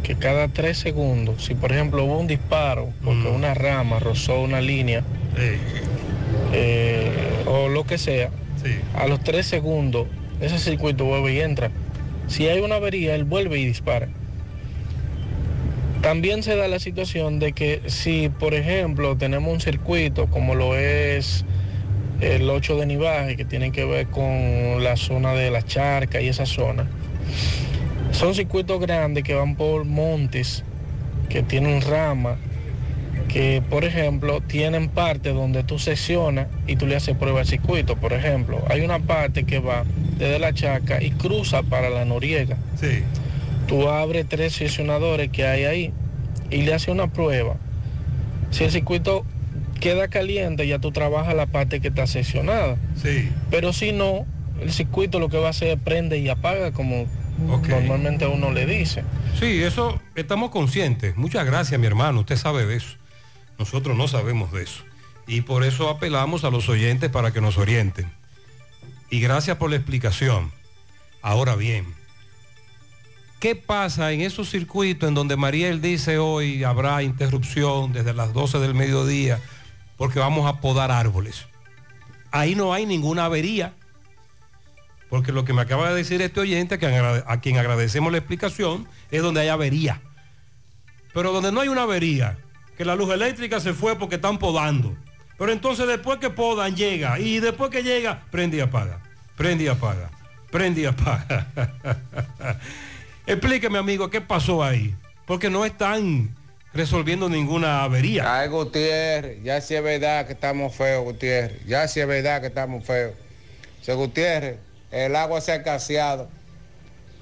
que 0.02 0.16
cada 0.16 0.48
tres 0.48 0.78
segundos, 0.78 1.44
si 1.44 1.54
por 1.54 1.72
ejemplo 1.72 2.04
hubo 2.04 2.18
un 2.18 2.26
disparo, 2.26 2.90
porque 3.04 3.28
una 3.28 3.54
rama 3.54 3.98
rozó 3.98 4.40
una 4.40 4.60
línea, 4.60 5.04
eh, 6.52 7.10
o 7.46 7.68
lo 7.68 7.84
que 7.84 7.98
sea, 7.98 8.30
a 8.94 9.06
los 9.06 9.22
3 9.24 9.44
segundos 9.44 10.06
ese 10.40 10.58
circuito 10.58 11.04
vuelve 11.04 11.34
y 11.34 11.40
entra. 11.40 11.70
Si 12.26 12.48
hay 12.48 12.60
una 12.60 12.76
avería, 12.76 13.14
él 13.14 13.24
vuelve 13.24 13.58
y 13.58 13.66
dispara. 13.66 14.08
También 16.02 16.42
se 16.42 16.56
da 16.56 16.66
la 16.66 16.80
situación 16.80 17.38
de 17.38 17.52
que 17.52 17.80
si, 17.86 18.28
por 18.28 18.54
ejemplo, 18.54 19.16
tenemos 19.16 19.52
un 19.52 19.60
circuito 19.60 20.26
como 20.26 20.56
lo 20.56 20.76
es 20.76 21.44
el 22.20 22.50
8 22.50 22.76
de 22.76 22.86
Nivaje, 22.86 23.36
que 23.36 23.44
tiene 23.44 23.70
que 23.70 23.84
ver 23.84 24.08
con 24.08 24.82
la 24.82 24.96
zona 24.96 25.32
de 25.32 25.52
la 25.52 25.62
charca 25.62 26.20
y 26.20 26.26
esa 26.26 26.44
zona, 26.44 26.88
son 28.10 28.34
circuitos 28.34 28.80
grandes 28.80 29.22
que 29.22 29.34
van 29.34 29.54
por 29.54 29.84
montes, 29.84 30.64
que 31.28 31.44
tienen 31.44 31.80
rama, 31.80 32.36
que 33.28 33.62
por 33.70 33.84
ejemplo 33.84 34.40
tienen 34.40 34.88
parte 34.88 35.32
donde 35.32 35.62
tú 35.62 35.78
seccionas 35.78 36.48
y 36.66 36.74
tú 36.74 36.86
le 36.86 36.96
haces 36.96 37.16
prueba 37.16 37.40
al 37.40 37.46
circuito. 37.46 37.94
Por 37.94 38.12
ejemplo, 38.12 38.60
hay 38.68 38.80
una 38.80 38.98
parte 38.98 39.44
que 39.44 39.60
va 39.60 39.84
desde 40.18 40.40
la 40.40 40.52
charca 40.52 41.00
y 41.00 41.12
cruza 41.12 41.62
para 41.62 41.90
la 41.90 42.04
Noriega. 42.04 42.56
Sí. 42.74 43.04
Tú 43.72 43.88
abres 43.88 44.28
tres 44.28 44.52
seccionadores 44.52 45.30
que 45.30 45.46
hay 45.46 45.64
ahí 45.64 45.92
y 46.50 46.60
le 46.60 46.74
haces 46.74 46.88
una 46.88 47.10
prueba. 47.10 47.56
Si 48.50 48.64
el 48.64 48.70
circuito 48.70 49.24
queda 49.80 50.08
caliente, 50.08 50.68
ya 50.68 50.78
tú 50.78 50.92
trabajas 50.92 51.34
la 51.34 51.46
parte 51.46 51.80
que 51.80 51.88
está 51.88 52.06
seccionada. 52.06 52.76
Sí. 53.02 53.30
Pero 53.50 53.72
si 53.72 53.92
no, 53.92 54.26
el 54.60 54.70
circuito 54.74 55.18
lo 55.18 55.30
que 55.30 55.38
va 55.38 55.46
a 55.46 55.50
hacer 55.52 55.68
es 55.68 55.80
prende 55.82 56.18
y 56.18 56.28
apaga 56.28 56.72
como 56.72 57.06
normalmente 57.66 58.26
uno 58.26 58.50
le 58.50 58.66
dice. 58.66 59.04
Sí, 59.40 59.62
eso 59.62 59.98
estamos 60.16 60.50
conscientes. 60.50 61.16
Muchas 61.16 61.46
gracias, 61.46 61.80
mi 61.80 61.86
hermano. 61.86 62.20
Usted 62.20 62.36
sabe 62.36 62.66
de 62.66 62.76
eso. 62.76 62.98
Nosotros 63.58 63.96
no 63.96 64.06
sabemos 64.06 64.52
de 64.52 64.64
eso. 64.64 64.84
Y 65.26 65.40
por 65.40 65.64
eso 65.64 65.88
apelamos 65.88 66.44
a 66.44 66.50
los 66.50 66.68
oyentes 66.68 67.08
para 67.08 67.32
que 67.32 67.40
nos 67.40 67.56
orienten. 67.56 68.12
Y 69.08 69.20
gracias 69.20 69.56
por 69.56 69.70
la 69.70 69.76
explicación. 69.76 70.52
Ahora 71.22 71.56
bien, 71.56 71.86
¿qué 73.42 73.56
pasa 73.56 74.12
en 74.12 74.20
esos 74.20 74.50
circuitos 74.50 75.08
en 75.08 75.16
donde 75.16 75.34
Mariel 75.34 75.80
dice 75.80 76.16
hoy 76.16 76.62
habrá 76.62 77.02
interrupción 77.02 77.92
desde 77.92 78.14
las 78.14 78.32
12 78.32 78.60
del 78.60 78.72
mediodía 78.72 79.40
porque 79.96 80.20
vamos 80.20 80.46
a 80.46 80.60
podar 80.60 80.92
árboles? 80.92 81.46
Ahí 82.30 82.54
no 82.54 82.72
hay 82.72 82.86
ninguna 82.86 83.24
avería. 83.24 83.72
Porque 85.10 85.32
lo 85.32 85.44
que 85.44 85.52
me 85.52 85.60
acaba 85.60 85.88
de 85.88 85.96
decir 85.96 86.22
este 86.22 86.38
oyente, 86.38 86.76
a 87.26 87.40
quien 87.40 87.58
agradecemos 87.58 88.12
la 88.12 88.18
explicación, 88.18 88.86
es 89.10 89.22
donde 89.22 89.40
hay 89.40 89.48
avería. 89.48 90.00
Pero 91.12 91.32
donde 91.32 91.50
no 91.50 91.60
hay 91.60 91.68
una 91.68 91.82
avería, 91.82 92.38
que 92.78 92.84
la 92.84 92.94
luz 92.94 93.12
eléctrica 93.12 93.58
se 93.58 93.74
fue 93.74 93.98
porque 93.98 94.14
están 94.14 94.38
podando. 94.38 94.96
Pero 95.36 95.50
entonces 95.50 95.88
después 95.88 96.18
que 96.18 96.30
podan 96.30 96.76
llega 96.76 97.18
y 97.18 97.40
después 97.40 97.72
que 97.72 97.82
llega, 97.82 98.22
prende 98.30 98.58
y 98.58 98.60
apaga, 98.60 99.00
prende 99.36 99.64
y 99.64 99.68
apaga, 99.68 100.12
prende 100.52 100.82
y 100.82 100.84
apaga. 100.84 101.48
Explíqueme 103.26 103.78
amigo, 103.78 104.10
¿qué 104.10 104.20
pasó 104.20 104.64
ahí? 104.64 104.94
Porque 105.26 105.48
no 105.48 105.64
están 105.64 106.34
resolviendo 106.74 107.28
ninguna 107.28 107.84
avería. 107.84 108.40
Ay, 108.40 108.48
Gutiérrez, 108.48 109.42
ya 109.44 109.60
sí 109.60 109.74
es 109.74 109.82
verdad 109.82 110.26
que 110.26 110.32
estamos 110.32 110.74
feos, 110.74 111.04
Gutiérrez. 111.04 111.64
Ya 111.66 111.86
sí 111.86 112.00
es 112.00 112.06
verdad 112.06 112.40
que 112.40 112.48
estamos 112.48 112.84
feos. 112.84 113.12
Se 113.80 113.94
Gutiérrez, 113.94 114.56
el 114.90 115.14
agua 115.14 115.40
se 115.40 115.52
ha 115.52 115.56
escaseado 115.56 116.28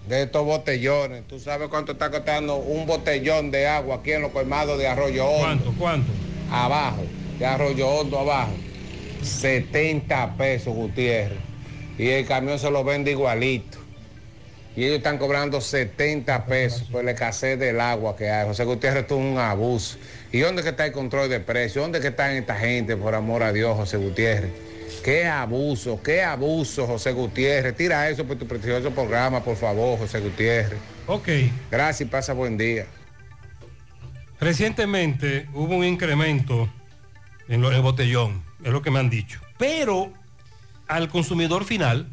de 0.08 0.22
estos 0.22 0.44
botellones. 0.44 1.26
¿Tú 1.28 1.38
sabes 1.38 1.68
cuánto 1.68 1.92
está 1.92 2.10
costando 2.10 2.56
un 2.56 2.86
botellón 2.86 3.50
de 3.50 3.66
agua 3.66 3.96
aquí 3.96 4.12
en 4.12 4.22
los 4.22 4.32
colmados 4.32 4.78
de 4.78 4.88
Arroyo 4.88 5.26
Hondo? 5.26 5.64
¿Cuánto? 5.64 5.74
¿Cuánto? 5.78 6.12
Abajo, 6.50 7.04
de 7.38 7.46
Arroyo 7.46 7.88
Hondo 7.88 8.18
abajo. 8.18 8.54
70 9.22 10.36
pesos, 10.36 10.74
Gutiérrez. 10.74 11.38
Y 11.98 12.08
el 12.08 12.26
camión 12.26 12.58
se 12.58 12.70
lo 12.70 12.82
vende 12.84 13.10
igualito. 13.10 13.79
Y 14.80 14.84
ellos 14.84 14.96
están 14.96 15.18
cobrando 15.18 15.60
70 15.60 16.46
pesos 16.46 16.84
por 16.90 17.04
la 17.04 17.10
escasez 17.10 17.58
del 17.58 17.78
agua 17.80 18.16
que 18.16 18.30
hay. 18.30 18.46
José 18.46 18.64
Gutiérrez, 18.64 19.02
esto 19.02 19.18
es 19.18 19.24
un 19.32 19.36
abuso. 19.36 19.98
¿Y 20.32 20.38
dónde 20.38 20.62
que 20.62 20.70
está 20.70 20.86
el 20.86 20.92
control 20.92 21.28
de 21.28 21.38
precios? 21.38 21.84
¿Dónde 21.84 22.00
que 22.00 22.08
están 22.08 22.30
esta 22.32 22.54
gente, 22.56 22.96
por 22.96 23.14
amor 23.14 23.42
a 23.42 23.52
Dios, 23.52 23.76
José 23.76 23.98
Gutiérrez? 23.98 24.50
Qué 25.04 25.26
abuso, 25.26 26.00
qué 26.02 26.22
abuso, 26.22 26.86
José 26.86 27.12
Gutiérrez. 27.12 27.76
Tira 27.76 28.08
eso 28.08 28.24
por 28.24 28.38
tu 28.38 28.46
precioso 28.46 28.90
programa, 28.90 29.44
por 29.44 29.56
favor, 29.56 29.98
José 29.98 30.18
Gutiérrez. 30.20 30.78
Ok. 31.06 31.28
Gracias 31.70 32.00
y 32.00 32.10
pasa 32.10 32.32
buen 32.32 32.56
día. 32.56 32.86
Recientemente 34.40 35.46
hubo 35.52 35.76
un 35.76 35.84
incremento 35.84 36.70
en 37.48 37.60
lo- 37.60 37.68
en 37.70 37.76
el 37.76 37.82
botellón, 37.82 38.42
es 38.64 38.72
lo 38.72 38.80
que 38.80 38.90
me 38.90 38.98
han 38.98 39.10
dicho. 39.10 39.40
Pero 39.58 40.10
al 40.88 41.10
consumidor 41.10 41.64
final, 41.64 42.06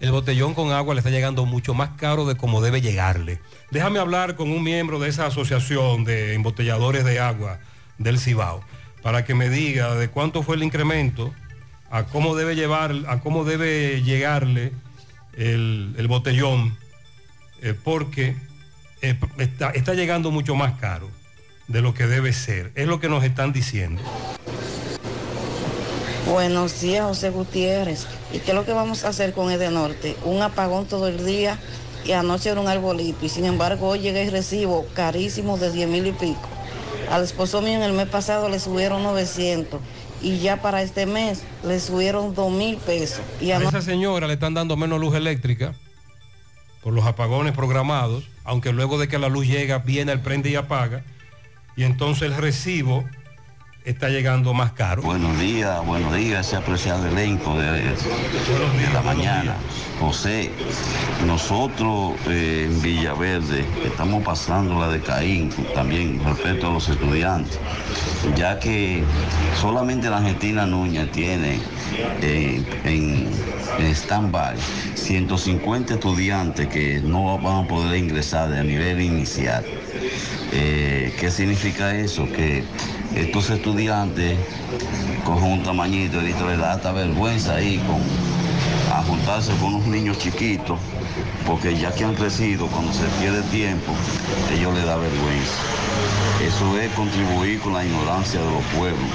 el 0.00 0.10
botellón 0.12 0.54
con 0.54 0.72
agua 0.72 0.94
le 0.94 1.00
está 1.00 1.10
llegando 1.10 1.44
mucho 1.46 1.74
más 1.74 1.90
caro 1.90 2.26
de 2.26 2.36
como 2.36 2.60
debe 2.62 2.80
llegarle. 2.80 3.40
Déjame 3.70 3.98
hablar 3.98 4.34
con 4.34 4.50
un 4.50 4.62
miembro 4.62 4.98
de 4.98 5.08
esa 5.08 5.26
asociación 5.26 6.04
de 6.04 6.34
embotelladores 6.34 7.04
de 7.04 7.20
agua 7.20 7.60
del 7.98 8.18
Cibao 8.18 8.64
para 9.02 9.24
que 9.24 9.34
me 9.34 9.48
diga 9.48 9.94
de 9.94 10.08
cuánto 10.08 10.42
fue 10.42 10.56
el 10.56 10.62
incremento, 10.62 11.32
a 11.90 12.04
cómo 12.04 12.34
debe 12.34 12.54
llevar, 12.54 12.94
a 13.08 13.20
cómo 13.20 13.44
debe 13.44 14.02
llegarle 14.02 14.72
el, 15.34 15.94
el 15.96 16.08
botellón, 16.08 16.76
eh, 17.62 17.74
porque 17.82 18.36
eh, 19.02 19.16
está 19.38 19.94
llegando 19.94 20.30
mucho 20.30 20.54
más 20.54 20.78
caro 20.78 21.10
de 21.68 21.82
lo 21.82 21.94
que 21.94 22.06
debe 22.06 22.32
ser. 22.32 22.72
Es 22.74 22.86
lo 22.86 23.00
que 23.00 23.08
nos 23.08 23.24
están 23.24 23.52
diciendo. 23.52 24.02
Buenos 26.26 26.80
días, 26.80 27.04
José 27.04 27.30
Gutiérrez. 27.30 28.06
¿Y 28.32 28.38
qué 28.38 28.50
es 28.50 28.54
lo 28.54 28.64
que 28.64 28.72
vamos 28.72 29.04
a 29.04 29.08
hacer 29.08 29.32
con 29.32 29.50
Edenorte? 29.50 30.16
Un 30.24 30.42
apagón 30.42 30.86
todo 30.86 31.08
el 31.08 31.24
día 31.24 31.58
y 32.04 32.12
anoche 32.12 32.50
era 32.50 32.60
un 32.60 32.68
arbolito. 32.68 33.24
Y 33.24 33.28
sin 33.28 33.44
embargo, 33.44 33.88
hoy 33.88 34.00
llega 34.00 34.20
el 34.20 34.30
recibo 34.30 34.86
carísimo 34.94 35.58
de 35.58 35.72
10 35.72 35.88
mil 35.88 36.06
y 36.06 36.12
pico. 36.12 36.48
Al 37.10 37.24
esposo 37.24 37.60
mío 37.62 37.74
en 37.74 37.82
el 37.82 37.92
mes 37.92 38.06
pasado 38.06 38.48
le 38.48 38.60
subieron 38.60 39.02
900 39.02 39.80
y 40.22 40.38
ya 40.38 40.60
para 40.62 40.82
este 40.82 41.06
mes 41.06 41.42
le 41.64 41.80
subieron 41.80 42.34
2 42.34 42.52
mil 42.52 42.76
pesos. 42.76 43.22
Y 43.40 43.50
A 43.50 43.56
anoche 43.56 43.78
esa 43.78 43.90
señora 43.90 44.26
le 44.26 44.34
están 44.34 44.54
dando 44.54 44.76
menos 44.76 45.00
luz 45.00 45.14
eléctrica 45.14 45.74
por 46.82 46.92
los 46.92 47.04
apagones 47.06 47.54
programados, 47.54 48.28
aunque 48.44 48.72
luego 48.72 48.98
de 48.98 49.08
que 49.08 49.18
la 49.18 49.28
luz 49.28 49.46
llega 49.46 49.78
viene 49.78 50.12
el 50.12 50.20
prende 50.20 50.50
y 50.50 50.56
apaga, 50.56 51.02
y 51.76 51.84
entonces 51.84 52.22
el 52.22 52.36
recibo 52.36 53.04
está 53.84 54.08
llegando 54.08 54.52
más 54.52 54.72
caro. 54.72 55.02
Buenos 55.02 55.38
días, 55.38 55.84
buenos 55.84 56.14
días, 56.14 56.46
ese 56.46 56.56
apreciado 56.56 57.06
elenco 57.06 57.58
de, 57.58 57.70
de 57.70 57.94
la 58.92 59.02
mañana. 59.02 59.54
José, 59.98 60.50
nosotros 61.26 62.14
eh, 62.26 62.68
en 62.70 62.82
Villaverde 62.82 63.64
estamos 63.84 64.22
pasando 64.22 64.78
la 64.80 64.88
de 64.88 65.00
Caín 65.00 65.50
también 65.74 66.22
respecto 66.24 66.68
a 66.68 66.72
los 66.72 66.88
estudiantes, 66.88 67.58
ya 68.36 68.58
que 68.58 69.02
solamente 69.60 70.08
la 70.08 70.18
Argentina 70.18 70.66
Núñez 70.66 71.10
tiene 71.12 71.60
eh, 72.22 72.62
en, 72.84 73.28
en 73.78 73.94
stand-by 73.94 74.56
150 75.10 75.94
estudiantes 75.94 76.68
que 76.68 77.00
no 77.00 77.36
van 77.36 77.64
a 77.64 77.66
poder 77.66 77.98
ingresar 77.98 78.52
a 78.52 78.62
nivel 78.62 79.00
inicial. 79.00 79.64
Eh, 80.52 81.12
¿Qué 81.18 81.32
significa 81.32 81.92
eso? 81.96 82.30
Que 82.30 82.62
estos 83.16 83.50
estudiantes 83.50 84.38
cogen 85.24 85.50
un 85.50 85.62
tamañito 85.64 86.22
y 86.22 86.26
les 86.26 86.58
da 86.60 86.74
hasta 86.74 86.92
vergüenza 86.92 87.56
ahí 87.56 87.78
con, 87.78 87.98
a 88.96 89.02
juntarse 89.02 89.50
con 89.56 89.74
unos 89.74 89.88
niños 89.88 90.16
chiquitos, 90.18 90.78
porque 91.44 91.76
ya 91.76 91.92
que 91.92 92.04
han 92.04 92.14
crecido, 92.14 92.68
cuando 92.68 92.92
se 92.92 93.06
pierde 93.18 93.42
tiempo, 93.50 93.90
ellos 94.56 94.72
les 94.74 94.86
da 94.86 94.96
vergüenza. 94.96 95.58
Eso 96.46 96.78
es 96.78 96.88
contribuir 96.92 97.58
con 97.58 97.74
la 97.74 97.84
ignorancia 97.84 98.38
de 98.38 98.46
los 98.46 98.62
pueblos. 98.78 99.10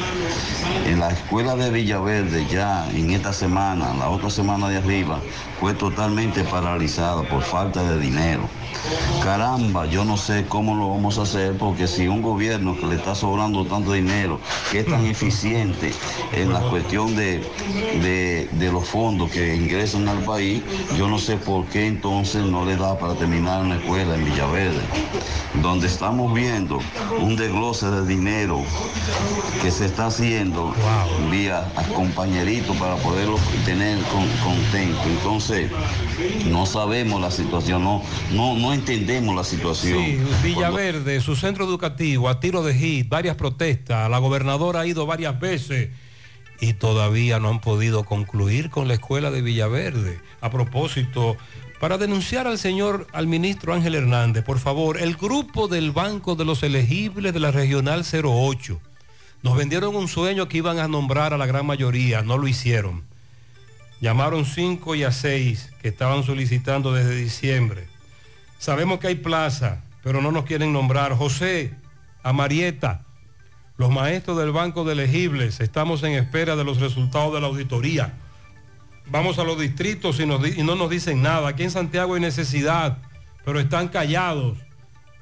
En 0.86 1.00
la 1.00 1.10
escuela 1.10 1.56
de 1.56 1.70
Villaverde 1.72 2.46
ya 2.48 2.88
en 2.92 3.12
esta 3.12 3.34
semana, 3.34 3.94
la 3.98 4.10
otra 4.10 4.30
semana 4.30 4.70
de 4.70 4.78
arriba, 4.78 5.20
fue 5.60 5.74
totalmente 5.74 6.44
paralizada 6.44 7.24
por 7.24 7.42
falta 7.44 7.84
de 7.84 8.00
dinero. 8.00 8.44
Caramba, 9.24 9.86
yo 9.88 10.06
no 10.06 10.16
sé 10.16 10.46
cómo 10.48 10.76
lo 10.76 10.90
vamos 10.90 11.18
a 11.18 11.24
hacer 11.24 11.58
porque 11.58 11.88
si 11.88 12.08
un 12.08 12.22
gobierno 12.22 12.78
que 12.78 12.86
le 12.86 12.96
está 12.96 13.16
sobrando 13.16 13.66
tanto 13.66 13.94
dinero, 13.94 14.40
que 14.72 14.80
es 14.82 14.86
tan 14.86 15.06
eficiente 15.08 15.92
en 16.34 16.54
la 16.54 16.60
cuestión 16.62 17.16
de, 17.16 17.40
de- 18.02 18.48
de 18.52 18.72
los 18.72 18.88
fondos 18.88 19.32
que 19.32 19.56
ingresan 19.56 20.08
al 20.08 20.20
país, 20.20 20.62
yo 20.98 21.08
no 21.08 21.18
sé 21.18 21.38
por 21.38 21.66
qué 21.66 21.88
entonces 21.88 22.44
no 22.46 22.64
le 22.66 22.76
da 22.78 22.98
para 23.00 23.16
terminar 23.16 23.62
una 23.64 23.78
escuela 23.78 24.14
en 24.16 24.26
Villaverde, 24.26 24.82
donde 25.62 25.88
estamos 25.88 26.32
viendo 26.34 26.80
un 27.20 27.36
desglose 27.36 27.90
de 27.90 28.06
dinero 28.06 28.62
que 29.64 29.72
se 29.72 29.86
está 29.86 30.08
haciendo 30.08 30.55
vía 31.32 31.60
a 31.76 31.84
compañeritos 31.94 32.76
para 32.78 32.96
poderlo 32.98 33.38
tener 33.66 33.98
con- 34.06 34.28
contento. 34.44 35.02
Entonces, 35.06 35.72
no 36.48 36.66
sabemos 36.66 37.22
la 37.22 37.32
situación, 37.32 37.84
no, 37.84 38.02
no, 38.32 38.56
no 38.56 38.74
entendemos 38.74 39.36
la 39.36 39.44
situación. 39.44 40.04
Sí, 40.04 40.20
Villaverde, 40.44 41.20
su 41.22 41.36
centro 41.36 41.66
educativo, 41.66 42.30
a 42.30 42.40
tiro 42.40 42.64
de 42.64 42.74
hit, 42.74 43.10
varias 43.10 43.36
protestas. 43.36 44.10
La 44.10 44.18
gobernadora 44.20 44.82
ha 44.82 44.86
ido 44.88 45.06
varias 45.06 45.40
veces 45.40 45.90
y 46.62 46.74
todavía 46.74 47.40
no 47.40 47.50
han 47.50 47.60
podido 47.62 48.04
concluir 48.06 48.70
con 48.70 48.88
la 48.88 48.94
escuela 48.94 49.32
de 49.32 49.42
Villaverde. 49.42 50.20
A 50.42 50.50
propósito, 50.50 51.36
para 51.80 51.98
denunciar 51.98 52.48
al 52.48 52.58
señor, 52.58 53.08
al 53.12 53.28
ministro 53.28 53.74
Ángel 53.74 53.96
Hernández, 53.96 54.44
por 54.46 54.60
favor, 54.60 54.98
el 55.02 55.16
grupo 55.16 55.68
del 55.68 55.92
Banco 55.92 56.36
de 56.36 56.46
los 56.46 56.64
Elegibles 56.64 57.34
de 57.34 57.40
la 57.42 57.52
Regional 57.52 58.04
08 58.06 58.80
nos 59.46 59.56
vendieron 59.56 59.96
un 59.96 60.08
sueño 60.08 60.48
que 60.48 60.58
iban 60.58 60.80
a 60.80 60.88
nombrar 60.88 61.32
a 61.32 61.38
la 61.38 61.46
gran 61.46 61.68
mayoría, 61.68 62.24
no 62.24 62.40
lo 62.40 62.48
hicieron. 62.48 63.04
Llamaron 64.02 64.44
5 64.44 64.96
y 64.96 65.04
a 65.04 65.12
6 65.12 65.72
que 65.84 65.88
estaban 65.88 66.24
solicitando 66.24 66.92
desde 66.92 67.16
diciembre. 67.16 67.88
Sabemos 68.58 68.98
que 68.98 69.06
hay 69.06 69.16
plaza, 69.16 69.84
pero 70.04 70.20
no 70.20 70.32
nos 70.32 70.46
quieren 70.46 70.74
nombrar. 70.74 71.14
José, 71.14 71.76
a 72.24 72.34
Marieta, 72.34 73.06
los 73.78 73.92
maestros 73.92 74.36
del 74.40 74.52
Banco 74.52 74.84
de 74.84 74.94
Elegibles, 74.94 75.60
estamos 75.60 76.02
en 76.02 76.14
espera 76.14 76.56
de 76.56 76.64
los 76.64 76.80
resultados 76.80 77.32
de 77.32 77.42
la 77.42 77.46
auditoría. 77.46 78.16
Vamos 79.12 79.38
a 79.38 79.44
los 79.44 79.60
distritos 79.60 80.20
y, 80.20 80.24
y 80.24 80.64
no 80.64 80.74
nos 80.74 80.90
dicen 80.90 81.22
nada. 81.22 81.50
Aquí 81.50 81.62
en 81.62 81.70
Santiago 81.70 82.16
hay 82.16 82.22
necesidad, 82.22 82.98
pero 83.46 83.60
están 83.60 83.90
callados 83.90 84.58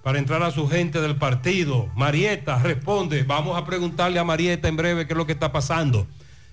para 0.04 0.20
entrar 0.20 0.44
a 0.44 0.52
su 0.52 0.68
gente 0.68 1.00
del 1.02 1.16
partido. 1.16 1.90
Marieta, 1.96 2.60
responde. 2.60 3.24
Vamos 3.24 3.58
a 3.58 3.66
preguntarle 3.66 4.20
a 4.20 4.26
Marieta 4.26 4.68
en 4.68 4.76
breve 4.76 5.08
qué 5.08 5.14
es 5.14 5.18
lo 5.18 5.26
que 5.26 5.32
está 5.32 5.52
pasando. 5.54 6.06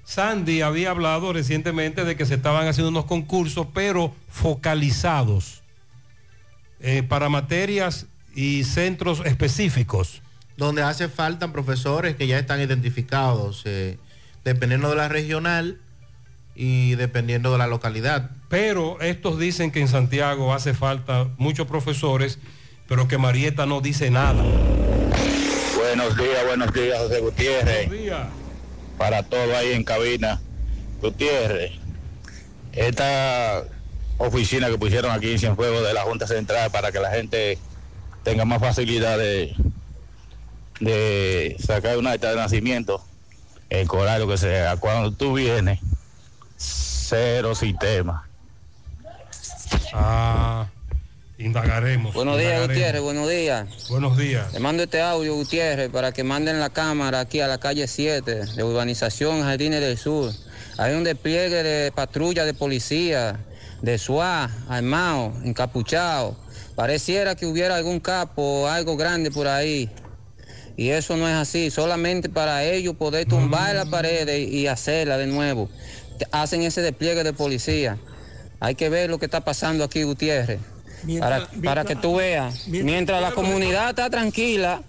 Sandy 0.05 0.63
había 0.63 0.91
hablado 0.91 1.33
recientemente 1.33 2.05
de 2.05 2.17
que 2.17 2.27
se 2.27 2.35
estaban 2.35 2.67
haciendo 2.69 2.91
unos 2.91 3.05
concursos, 3.05 3.67
pero 3.75 4.15
focalizados 4.29 5.63
eh, 6.79 7.03
para 7.03 7.29
materias 7.29 8.07
y 8.35 8.65
centros 8.65 9.21
específicos. 9.25 10.23
Donde 10.57 10.83
hace 10.83 11.09
falta 11.09 11.53
profesores 11.53 12.17
que 12.17 12.27
ya 12.27 12.39
están 12.39 12.61
identificados, 12.61 13.63
eh, 13.65 13.99
dependiendo 14.45 14.91
de 14.91 14.97
la 14.97 15.09
regional 15.09 15.79
y 16.55 16.95
dependiendo 16.95 17.51
de 17.51 17.59
la 17.59 17.67
localidad. 17.67 18.31
Pero 18.49 19.01
estos 19.01 19.39
dicen 19.39 19.73
que 19.73 19.81
en 19.81 19.89
Santiago 19.89 20.55
hace 20.55 20.75
falta 20.75 21.29
muchos 21.39 21.67
profesores, 21.67 22.39
pero 22.91 23.07
que 23.07 23.19
Marieta 23.19 23.67
no 23.67 23.81
dice 23.81 24.11
nada. 24.11 24.43
Buenos 25.77 26.17
días, 26.17 26.45
buenos 26.45 26.73
días, 26.73 26.99
José 26.99 27.21
Gutiérrez. 27.21 27.89
Para 28.99 29.23
todo 29.23 29.57
ahí 29.57 29.75
en 29.75 29.85
cabina. 29.85 30.41
Gutiérrez, 31.01 31.71
esta 32.73 33.63
oficina 34.19 34.69
que 34.69 34.77
pusieron 34.77 35.13
aquí 35.13 35.31
en 35.31 35.39
Cienfuegos 35.39 35.87
de 35.87 35.95
la 35.95 36.03
Junta 36.03 36.27
Central 36.27 36.73
para 36.73 36.91
que 36.91 36.99
la 36.99 37.13
gente 37.13 37.59
tenga 38.25 38.45
más 38.45 38.59
facilidad 38.59 39.19
de, 39.19 39.55
de 40.81 41.57
sacar 41.65 41.97
una 41.97 42.11
acta 42.11 42.31
de 42.31 42.37
nacimiento, 42.37 43.05
el 43.69 43.87
corario 43.87 44.27
que 44.27 44.37
sea, 44.37 44.79
cuando 44.79 45.13
tú 45.13 45.35
vienes, 45.35 45.79
cero 46.57 47.55
sistema. 47.55 48.27
Ah, 49.95 50.67
indagaremos. 51.41 52.15
Buenos 52.15 52.39
días. 52.39 52.67
Gutiérrez, 52.67 53.03
buenos 53.03 53.29
días. 53.29 53.89
Buenos 53.89 54.17
días. 54.17 54.53
Le 54.53 54.61
mando 54.61 54.83
este 54.83 55.01
audio, 55.01 55.35
Gutiérrez, 55.35 55.89
para 55.91 56.13
que 56.13 56.23
manden 56.23 56.61
la 56.61 56.71
cámara 56.71 57.21
aquí 57.21 57.41
a 57.41 57.49
la 57.49 57.59
calle 57.59 57.87
7 57.87 58.47
de 58.55 58.65
Urbanización 58.65 59.43
Jardines 59.43 59.81
del 59.81 59.97
Sur. 59.97 60.33
Hay 60.77 60.95
un 60.95 61.05
despliegue 61.05 61.63
de 61.63 61.93
patrulla 61.93 62.45
de 62.45 62.55
policía, 62.55 63.41
de 63.83 63.99
SWAT, 63.99 64.51
armado, 64.69 65.33
encapuchado. 65.45 66.37
Pareciera 66.75 67.35
que 67.35 67.47
hubiera 67.47 67.77
algún 67.77 68.01
capo 68.01 68.69
algo 68.69 68.97
grande 68.97 69.31
por 69.31 69.49
ahí. 69.49 69.91
Y 70.77 70.91
eso 70.91 71.17
no 71.17 71.29
es 71.29 71.35
así, 71.35 71.71
solamente 71.71 72.29
para 72.29 72.65
ellos 72.65 72.95
poder 72.97 73.27
tumbar 73.27 73.75
la 73.75 73.87
pared 73.87 74.29
y 74.49 74.67
hacerla 74.67 75.19
de 75.19 75.27
nuevo. 75.27 75.69
Hacen 76.33 76.63
ese 76.63 76.81
despliegue 76.81 77.25
de 77.25 77.33
policía. 77.33 77.99
Hay 78.61 78.75
que 78.75 78.89
ver 78.89 79.11
lo 79.11 79.19
que 79.19 79.25
está 79.25 79.43
pasando 79.43 79.85
aquí, 79.85 80.03
Gutiérrez. 80.03 80.61
Mientras- 81.05 81.49
para, 81.49 81.63
para 81.63 81.85
que 81.85 81.97
tú 81.97 82.17
veas. 82.17 82.67
mientras- 82.69 82.85
Mientras 82.85 83.23
la 83.23 83.31
comunidad 83.33 83.91
está 83.91 84.11
tranquila, 84.11 84.83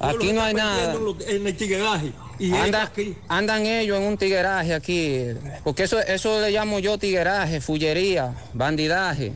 aquí 0.00 0.32
no 0.32 0.42
hay 0.42 0.54
nada. 0.54 0.94
En 1.28 1.46
el 1.46 1.56
tigueraje. 1.56 2.12
Y 2.40 2.52
Anda- 2.54 2.92
andan 3.28 3.66
ellos 3.66 3.98
en 3.98 4.04
un 4.04 4.16
tigueraje 4.16 4.72
aquí, 4.72 5.22
porque 5.64 5.82
eso, 5.84 5.98
eso 6.00 6.40
le 6.40 6.52
llamo 6.52 6.78
yo 6.78 6.96
tigueraje, 6.96 7.60
fullería, 7.60 8.32
bandidaje. 8.54 9.32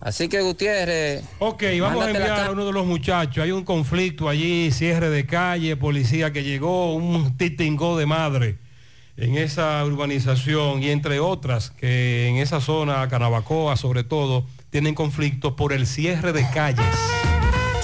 Así 0.00 0.28
que 0.28 0.42
Gutiérrez. 0.42 1.22
Ok, 1.38 1.62
vamos 1.80 2.04
a 2.04 2.10
enviar 2.10 2.40
a 2.46 2.50
uno 2.50 2.66
de 2.66 2.72
los 2.72 2.84
muchachos. 2.84 3.42
Hay 3.42 3.52
un 3.52 3.64
conflicto 3.64 4.28
allí, 4.28 4.70
cierre 4.70 5.08
de 5.08 5.24
calle, 5.24 5.76
policía 5.76 6.30
que 6.32 6.42
llegó, 6.42 6.94
un 6.94 7.36
titingó 7.38 7.96
de 7.96 8.04
madre 8.04 8.58
en 9.16 9.36
esa 9.38 9.82
urbanización 9.84 10.82
y 10.82 10.90
entre 10.90 11.20
otras 11.20 11.70
que 11.70 12.28
en 12.28 12.36
esa 12.36 12.60
zona, 12.60 13.08
Canabacoa 13.08 13.76
sobre 13.76 14.04
todo, 14.04 14.44
tienen 14.74 14.96
conflictos 14.96 15.52
por 15.52 15.72
el 15.72 15.86
cierre 15.86 16.32
de 16.32 16.44
calles. 16.50 17.23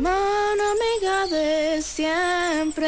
Mano 0.00 0.62
amiga 0.76 1.26
de 1.26 1.82
siempre. 1.82 2.86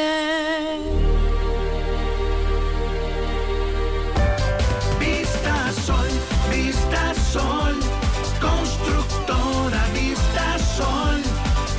Vista 4.97 5.73
Sol, 5.85 6.07
Vista 6.49 7.13
Sol, 7.33 7.75
constructora 8.39 9.83
Vista 9.93 10.57
Sol, 10.77 11.21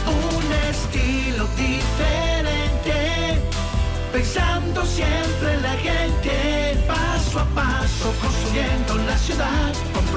un 0.07 0.53
estilo 0.71 1.47
diferente, 1.57 3.41
pensando 4.13 4.85
siempre 4.85 5.55
en 5.55 5.63
la 5.63 5.77
gente, 5.77 6.77
paso 6.87 7.41
a 7.41 7.47
paso 7.55 8.13
construyendo 8.21 8.99
la 8.99 9.17
ciudad, 9.17 9.73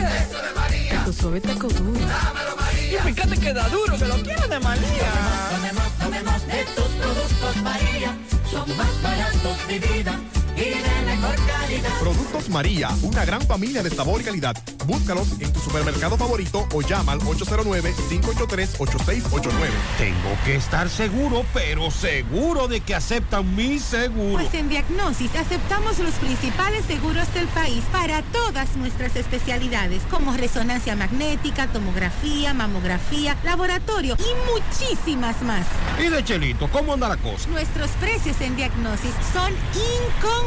Eso 0.00 0.42
de 0.42 0.52
María. 0.54 1.04
Tu 1.04 1.12
suave 1.12 1.40
taco 1.40 1.68
duro. 1.68 2.00
Dámelo, 2.00 2.56
María. 2.56 3.00
Y 3.00 3.12
fíjate 3.12 3.36
que 3.38 3.52
da 3.52 3.68
duro, 3.68 3.98
que 3.98 4.04
lo 4.06 4.16
quiero 4.22 4.48
de 4.48 4.60
María. 4.60 5.10
Tomemos, 5.50 5.92
tomemos 5.98 6.46
de 6.46 6.64
tus 6.74 6.88
productos 7.00 7.56
María, 7.62 8.16
son 8.50 8.76
más 8.76 9.02
baratos 9.02 9.68
de 9.68 9.78
vida 9.78 10.20
y 10.56 10.70
de 10.70 11.02
mejor 11.04 11.36
calidad. 11.46 11.90
Productos 12.00 12.48
María, 12.48 12.88
una 13.02 13.24
gran 13.24 13.42
familia 13.42 13.82
de 13.82 13.90
sabor 13.90 14.20
y 14.20 14.24
calidad. 14.24 14.56
Búscalos 14.86 15.28
en 15.40 15.52
tu 15.52 15.58
supermercado 15.60 16.16
favorito 16.16 16.66
o 16.72 16.80
llama 16.80 17.12
al 17.12 17.20
809-583-8689. 17.20 19.50
Tengo 19.98 20.38
que 20.44 20.56
estar 20.56 20.88
seguro, 20.88 21.44
pero 21.52 21.90
seguro 21.90 22.68
de 22.68 22.80
que 22.80 22.94
aceptan 22.94 23.54
mi 23.54 23.78
seguro. 23.78 24.42
Pues 24.42 24.54
en 24.54 24.70
Diagnosis 24.70 25.34
aceptamos 25.34 25.98
los 25.98 26.14
principales 26.14 26.86
seguros 26.86 27.30
del 27.34 27.48
país 27.48 27.84
para 27.92 28.22
todas 28.22 28.74
nuestras 28.76 29.14
especialidades, 29.16 30.02
como 30.10 30.32
resonancia 30.32 30.96
magnética, 30.96 31.66
tomografía, 31.66 32.54
mamografía, 32.54 33.36
laboratorio 33.44 34.16
y 34.18 34.32
muchísimas 34.52 35.42
más. 35.42 35.66
¿Y 35.98 36.04
de 36.08 36.24
Chelito, 36.24 36.70
cómo 36.70 36.94
anda 36.94 37.08
la 37.08 37.16
cosa? 37.16 37.48
Nuestros 37.50 37.90
precios 38.00 38.40
en 38.40 38.54
Diagnosis 38.56 39.12
son 39.32 39.52
incomparables 39.74 40.45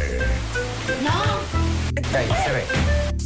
No. 1.03 1.41
Ahí 2.17 2.29
se 2.45 2.53
ve. 2.53 3.26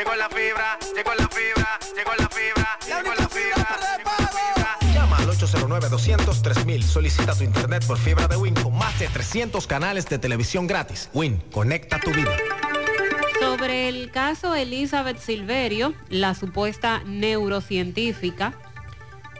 Llegó 0.00 0.14
la 0.16 0.28
fibra, 0.30 0.78
llegó 0.96 1.14
la 1.14 1.28
fibra, 1.28 1.78
llegó 1.94 2.10
la 2.18 2.28
fibra, 2.30 2.78
llegó 2.86 3.14
la 3.14 3.28
fibra. 3.28 4.94
Llama 4.94 5.16
al 5.18 5.28
809-203 5.28 6.82
Solicita 6.82 7.34
tu 7.34 7.44
internet 7.44 7.84
por 7.86 7.98
fibra 7.98 8.26
de 8.26 8.36
Win 8.36 8.54
con 8.54 8.76
más 8.78 8.98
de 8.98 9.08
300 9.08 9.66
canales 9.66 10.06
de 10.06 10.18
televisión 10.18 10.66
gratis. 10.66 11.10
Win, 11.12 11.42
conecta 11.52 12.00
tu 12.00 12.12
vida. 12.12 12.34
Sobre 13.40 13.88
el 13.88 14.10
caso 14.10 14.54
Elizabeth 14.54 15.18
Silverio, 15.18 15.92
la 16.08 16.34
supuesta 16.34 17.02
neurocientífica, 17.04 18.54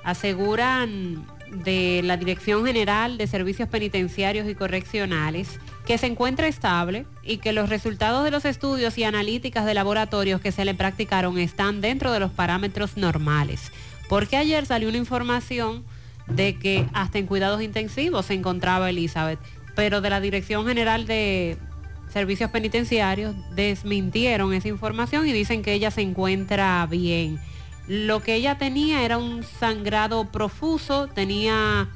aseguran 0.04 1.26
de 1.50 2.02
la 2.04 2.18
Dirección 2.18 2.66
General 2.66 3.16
de 3.16 3.26
Servicios 3.26 3.68
Penitenciarios 3.68 4.46
y 4.46 4.54
Correccionales 4.54 5.58
que 5.90 5.98
se 5.98 6.06
encuentra 6.06 6.46
estable 6.46 7.04
y 7.24 7.38
que 7.38 7.52
los 7.52 7.68
resultados 7.68 8.22
de 8.22 8.30
los 8.30 8.44
estudios 8.44 8.96
y 8.96 9.02
analíticas 9.02 9.66
de 9.66 9.74
laboratorios 9.74 10.40
que 10.40 10.52
se 10.52 10.64
le 10.64 10.72
practicaron 10.72 11.36
están 11.36 11.80
dentro 11.80 12.12
de 12.12 12.20
los 12.20 12.30
parámetros 12.30 12.96
normales. 12.96 13.72
Porque 14.08 14.36
ayer 14.36 14.66
salió 14.66 14.88
una 14.88 14.98
información 14.98 15.82
de 16.28 16.56
que 16.60 16.86
hasta 16.92 17.18
en 17.18 17.26
cuidados 17.26 17.60
intensivos 17.60 18.26
se 18.26 18.34
encontraba 18.34 18.88
Elizabeth, 18.88 19.40
pero 19.74 20.00
de 20.00 20.10
la 20.10 20.20
Dirección 20.20 20.64
General 20.64 21.08
de 21.08 21.58
Servicios 22.12 22.52
Penitenciarios 22.52 23.34
desmintieron 23.56 24.54
esa 24.54 24.68
información 24.68 25.26
y 25.26 25.32
dicen 25.32 25.60
que 25.60 25.72
ella 25.72 25.90
se 25.90 26.02
encuentra 26.02 26.86
bien. 26.88 27.40
Lo 27.88 28.22
que 28.22 28.36
ella 28.36 28.58
tenía 28.58 29.02
era 29.02 29.18
un 29.18 29.42
sangrado 29.42 30.30
profuso, 30.30 31.08
tenía, 31.08 31.88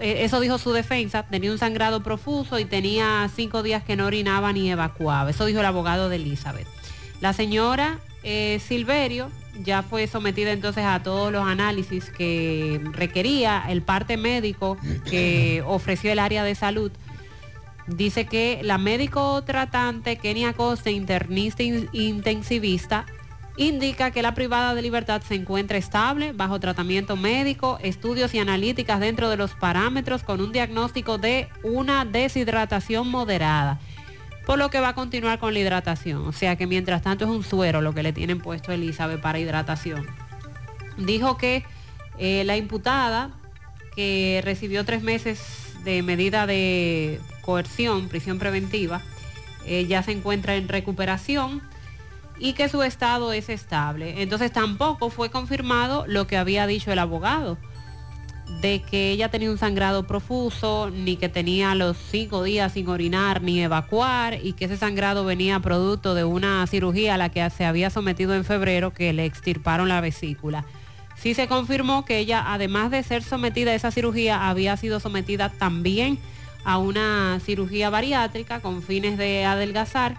eso 0.00 0.40
dijo 0.40 0.58
su 0.58 0.72
defensa, 0.72 1.22
tenía 1.24 1.50
un 1.52 1.58
sangrado 1.58 2.02
profuso 2.02 2.58
y 2.58 2.64
tenía 2.64 3.30
cinco 3.34 3.62
días 3.62 3.82
que 3.84 3.96
no 3.96 4.06
orinaba 4.06 4.52
ni 4.52 4.70
evacuaba. 4.70 5.30
Eso 5.30 5.44
dijo 5.46 5.60
el 5.60 5.66
abogado 5.66 6.08
de 6.08 6.16
Elizabeth. 6.16 6.66
La 7.20 7.32
señora 7.32 7.98
eh, 8.24 8.60
Silverio 8.66 9.30
ya 9.62 9.82
fue 9.82 10.06
sometida 10.06 10.50
entonces 10.52 10.84
a 10.84 11.02
todos 11.02 11.30
los 11.30 11.46
análisis 11.46 12.10
que 12.10 12.80
requería 12.92 13.64
el 13.68 13.82
parte 13.82 14.16
médico 14.16 14.76
que 15.08 15.62
ofreció 15.66 16.10
el 16.10 16.18
área 16.18 16.42
de 16.42 16.54
salud. 16.54 16.90
Dice 17.86 18.26
que 18.26 18.60
la 18.62 18.78
médico 18.78 19.42
tratante 19.44 20.16
Kenia 20.16 20.52
Costa, 20.52 20.90
internista 20.90 21.62
in- 21.62 21.88
intensivista, 21.92 23.06
indica 23.56 24.10
que 24.10 24.22
la 24.22 24.34
privada 24.34 24.74
de 24.74 24.82
libertad 24.82 25.22
se 25.22 25.34
encuentra 25.34 25.76
estable, 25.76 26.32
bajo 26.32 26.58
tratamiento 26.58 27.16
médico, 27.16 27.78
estudios 27.82 28.34
y 28.34 28.38
analíticas 28.38 29.00
dentro 29.00 29.28
de 29.28 29.36
los 29.36 29.52
parámetros 29.54 30.22
con 30.22 30.40
un 30.40 30.52
diagnóstico 30.52 31.18
de 31.18 31.48
una 31.62 32.04
deshidratación 32.04 33.08
moderada. 33.08 33.78
Por 34.46 34.58
lo 34.58 34.70
que 34.70 34.80
va 34.80 34.88
a 34.88 34.94
continuar 34.94 35.38
con 35.38 35.52
la 35.52 35.60
hidratación. 35.60 36.26
O 36.26 36.32
sea 36.32 36.56
que 36.56 36.66
mientras 36.66 37.02
tanto 37.02 37.24
es 37.24 37.30
un 37.30 37.44
suero 37.44 37.80
lo 37.80 37.94
que 37.94 38.02
le 38.02 38.12
tienen 38.12 38.40
puesto 38.40 38.72
a 38.72 38.74
Elizabeth 38.74 39.20
para 39.20 39.38
hidratación. 39.38 40.06
Dijo 40.96 41.36
que 41.36 41.64
eh, 42.18 42.42
la 42.44 42.56
imputada, 42.56 43.30
que 43.94 44.40
recibió 44.44 44.84
tres 44.84 45.02
meses 45.02 45.74
de 45.84 46.02
medida 46.02 46.46
de 46.46 47.20
coerción, 47.42 48.08
prisión 48.08 48.38
preventiva, 48.38 49.02
eh, 49.64 49.86
ya 49.86 50.02
se 50.02 50.12
encuentra 50.12 50.56
en 50.56 50.68
recuperación 50.68 51.62
y 52.38 52.54
que 52.54 52.68
su 52.68 52.82
estado 52.82 53.32
es 53.32 53.48
estable. 53.48 54.22
Entonces 54.22 54.52
tampoco 54.52 55.10
fue 55.10 55.30
confirmado 55.30 56.04
lo 56.06 56.26
que 56.26 56.36
había 56.36 56.66
dicho 56.66 56.92
el 56.92 56.98
abogado, 56.98 57.58
de 58.60 58.82
que 58.82 59.10
ella 59.10 59.30
tenía 59.30 59.50
un 59.50 59.58
sangrado 59.58 60.06
profuso, 60.06 60.90
ni 60.90 61.16
que 61.16 61.28
tenía 61.28 61.74
los 61.74 61.96
cinco 61.96 62.42
días 62.42 62.72
sin 62.72 62.88
orinar 62.88 63.42
ni 63.42 63.62
evacuar, 63.62 64.38
y 64.42 64.52
que 64.52 64.66
ese 64.66 64.76
sangrado 64.76 65.24
venía 65.24 65.60
producto 65.60 66.14
de 66.14 66.24
una 66.24 66.66
cirugía 66.66 67.14
a 67.14 67.18
la 67.18 67.28
que 67.28 67.48
se 67.50 67.64
había 67.64 67.90
sometido 67.90 68.34
en 68.34 68.44
febrero, 68.44 68.92
que 68.92 69.12
le 69.12 69.24
extirparon 69.24 69.88
la 69.88 70.00
vesícula. 70.00 70.64
sí 71.16 71.34
se 71.34 71.46
confirmó 71.46 72.04
que 72.04 72.18
ella, 72.18 72.44
además 72.52 72.90
de 72.90 73.02
ser 73.02 73.22
sometida 73.22 73.70
a 73.70 73.74
esa 73.74 73.90
cirugía, 73.90 74.48
había 74.48 74.76
sido 74.76 74.98
sometida 74.98 75.48
también 75.48 76.18
a 76.64 76.78
una 76.78 77.40
cirugía 77.44 77.90
bariátrica 77.90 78.60
con 78.60 78.82
fines 78.82 79.18
de 79.18 79.44
adelgazar 79.44 80.16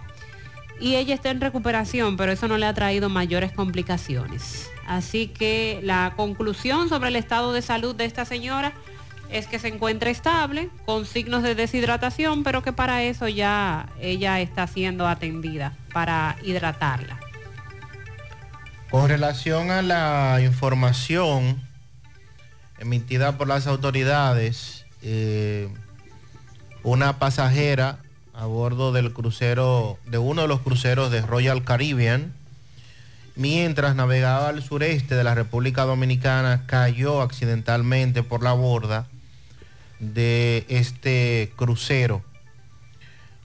y 0.80 0.96
ella 0.96 1.14
está 1.14 1.30
en 1.30 1.40
recuperación, 1.40 2.16
pero 2.16 2.32
eso 2.32 2.48
no 2.48 2.58
le 2.58 2.66
ha 2.66 2.74
traído 2.74 3.08
mayores 3.08 3.52
complicaciones. 3.52 4.70
Así 4.86 5.28
que 5.28 5.80
la 5.82 6.12
conclusión 6.16 6.88
sobre 6.88 7.08
el 7.08 7.16
estado 7.16 7.52
de 7.52 7.62
salud 7.62 7.94
de 7.94 8.04
esta 8.04 8.24
señora 8.24 8.72
es 9.30 9.46
que 9.46 9.58
se 9.58 9.68
encuentra 9.68 10.10
estable, 10.10 10.68
con 10.84 11.06
signos 11.06 11.42
de 11.42 11.54
deshidratación, 11.54 12.44
pero 12.44 12.62
que 12.62 12.72
para 12.72 13.02
eso 13.02 13.26
ya 13.28 13.88
ella 14.00 14.40
está 14.40 14.66
siendo 14.66 15.08
atendida 15.08 15.72
para 15.92 16.36
hidratarla. 16.42 17.18
Con 18.90 19.08
relación 19.08 19.70
a 19.70 19.82
la 19.82 20.40
información 20.40 21.60
emitida 22.78 23.36
por 23.36 23.48
las 23.48 23.66
autoridades, 23.66 24.84
eh, 25.02 25.68
una 26.82 27.18
pasajera 27.18 28.03
a 28.34 28.46
bordo 28.46 28.92
del 28.92 29.12
crucero, 29.12 29.98
de 30.06 30.18
uno 30.18 30.42
de 30.42 30.48
los 30.48 30.60
cruceros 30.60 31.10
de 31.10 31.22
Royal 31.22 31.64
Caribbean, 31.64 32.32
mientras 33.36 33.94
navegaba 33.94 34.48
al 34.48 34.62
sureste 34.62 35.14
de 35.14 35.24
la 35.24 35.34
República 35.34 35.84
Dominicana, 35.84 36.64
cayó 36.66 37.22
accidentalmente 37.22 38.22
por 38.22 38.42
la 38.42 38.52
borda 38.52 39.06
de 40.00 40.66
este 40.68 41.52
crucero. 41.56 42.22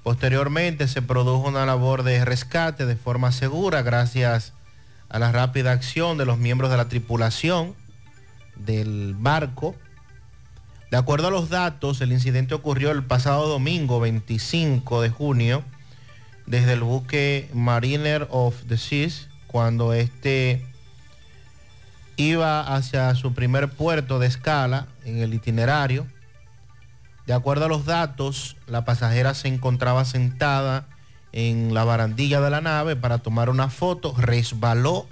Posteriormente 0.03 0.87
se 0.87 1.01
produjo 1.01 1.47
una 1.47 1.65
labor 1.65 2.03
de 2.03 2.25
rescate 2.25 2.85
de 2.85 2.95
forma 2.95 3.31
segura 3.31 3.81
gracias 3.81 4.53
a 5.09 5.19
la 5.19 5.31
rápida 5.31 5.71
acción 5.71 6.17
de 6.17 6.25
los 6.25 6.37
miembros 6.37 6.71
de 6.71 6.77
la 6.77 6.87
tripulación 6.87 7.75
del 8.55 9.15
barco. 9.17 9.75
De 10.91 10.97
acuerdo 10.97 11.27
a 11.27 11.31
los 11.31 11.49
datos, 11.49 12.01
el 12.01 12.11
incidente 12.11 12.55
ocurrió 12.55 12.89
el 12.91 13.03
pasado 13.03 13.47
domingo 13.47 13.99
25 13.99 15.01
de 15.01 15.09
junio 15.09 15.63
desde 16.47 16.73
el 16.73 16.81
buque 16.81 17.47
Mariner 17.53 18.27
of 18.31 18.55
the 18.67 18.77
Seas, 18.77 19.27
cuando 19.45 19.93
este 19.93 20.65
iba 22.15 22.61
hacia 22.75 23.13
su 23.13 23.33
primer 23.33 23.69
puerto 23.69 24.17
de 24.17 24.25
escala 24.25 24.87
en 25.05 25.19
el 25.19 25.35
itinerario. 25.35 26.07
De 27.27 27.33
acuerdo 27.33 27.65
a 27.65 27.69
los 27.69 27.85
datos, 27.85 28.57
la 28.65 28.83
pasajera 28.83 29.35
se 29.35 29.47
encontraba 29.47 30.05
sentada 30.05 30.87
en 31.31 31.75
la 31.75 31.83
barandilla 31.83 32.41
de 32.41 32.49
la 32.49 32.61
nave 32.61 32.95
para 32.95 33.19
tomar 33.19 33.51
una 33.51 33.69
foto, 33.69 34.15
resbaló 34.17 35.07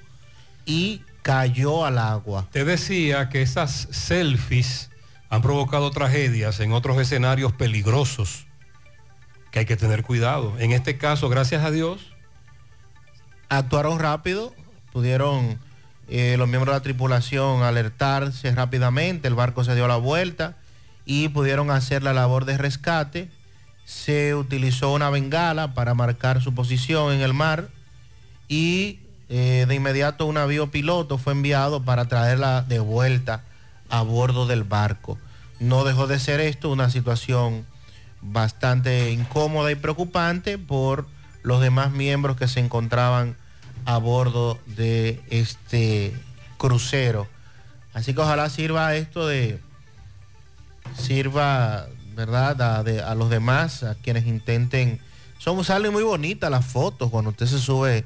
y 0.66 1.04
cayó 1.22 1.86
al 1.86 2.00
agua. 2.00 2.48
Te 2.52 2.66
decía 2.66 3.30
que 3.30 3.44
esas 3.44 3.88
selfies 3.92 4.90
han 5.30 5.42
provocado 5.42 5.92
tragedias 5.92 6.60
en 6.60 6.72
otros 6.72 7.00
escenarios 7.00 7.52
peligrosos 7.54 8.46
que 9.52 9.60
hay 9.60 9.66
que 9.66 9.78
tener 9.78 10.04
cuidado. 10.04 10.58
En 10.60 10.72
este 10.72 10.98
caso, 10.98 11.30
gracias 11.30 11.64
a 11.64 11.72
Dios. 11.72 12.14
Actuaron 13.50 14.00
rápido, 14.00 14.54
pudieron 14.92 15.60
eh, 16.08 16.36
los 16.38 16.48
miembros 16.48 16.74
de 16.74 16.80
la 16.80 16.84
tripulación 16.84 17.64
alertarse 17.64 18.52
rápidamente, 18.52 19.28
el 19.28 19.36
barco 19.36 19.64
se 19.64 19.76
dio 19.76 19.88
la 19.88 19.98
vuelta 19.98 20.56
y 21.06 21.30
pudieron 21.30 21.72
hacer 21.72 22.04
la 22.04 22.14
labor 22.14 22.46
de 22.46 22.58
rescate. 22.58 23.30
Se 23.86 24.36
utilizó 24.36 24.94
una 24.94 25.10
bengala 25.10 25.74
para 25.74 25.94
marcar 25.94 26.42
su 26.42 26.54
posición 26.54 27.14
en 27.14 27.22
el 27.22 27.34
mar 27.34 27.70
y 28.50 29.00
eh, 29.30 29.66
de 29.68 29.76
inmediato 29.76 30.26
un 30.26 30.38
avión 30.38 30.70
piloto 30.70 31.18
fue 31.18 31.34
enviado 31.34 31.84
para 31.84 32.08
traerla 32.08 32.62
de 32.62 32.80
vuelta 32.80 33.44
a 33.90 34.02
bordo 34.02 34.46
del 34.48 34.64
barco. 34.64 35.18
No 35.60 35.84
dejó 35.84 36.08
de 36.08 36.20
ser 36.20 36.40
esto 36.40 36.70
una 36.70 36.90
situación 36.90 37.66
bastante 38.22 39.12
incómoda 39.12 39.72
y 39.72 39.76
preocupante 39.76 40.58
por 40.58 41.08
los 41.44 41.62
demás 41.62 41.92
miembros 41.92 42.36
que 42.38 42.48
se 42.48 42.60
encontraban 42.60 43.36
a 43.86 43.98
bordo 43.98 44.60
de 44.66 45.22
este 45.30 46.14
crucero. 46.58 47.28
Así 47.94 48.14
que 48.14 48.22
ojalá 48.22 48.50
sirva 48.50 48.96
esto 48.96 49.26
de, 49.28 49.60
sirva, 50.98 51.88
¿verdad? 52.16 52.62
A, 52.62 52.84
de- 52.84 53.02
a 53.02 53.16
los 53.16 53.30
demás, 53.30 53.84
a 53.84 53.96
quienes 53.96 54.26
intenten. 54.26 55.00
Son, 55.38 55.64
salen 55.64 55.92
muy 55.94 56.04
bonitas 56.04 56.50
las 56.50 56.66
fotos 56.66 57.10
cuando 57.10 57.30
usted 57.32 57.46
se 57.46 57.60
sube 57.60 57.98
en 57.98 58.06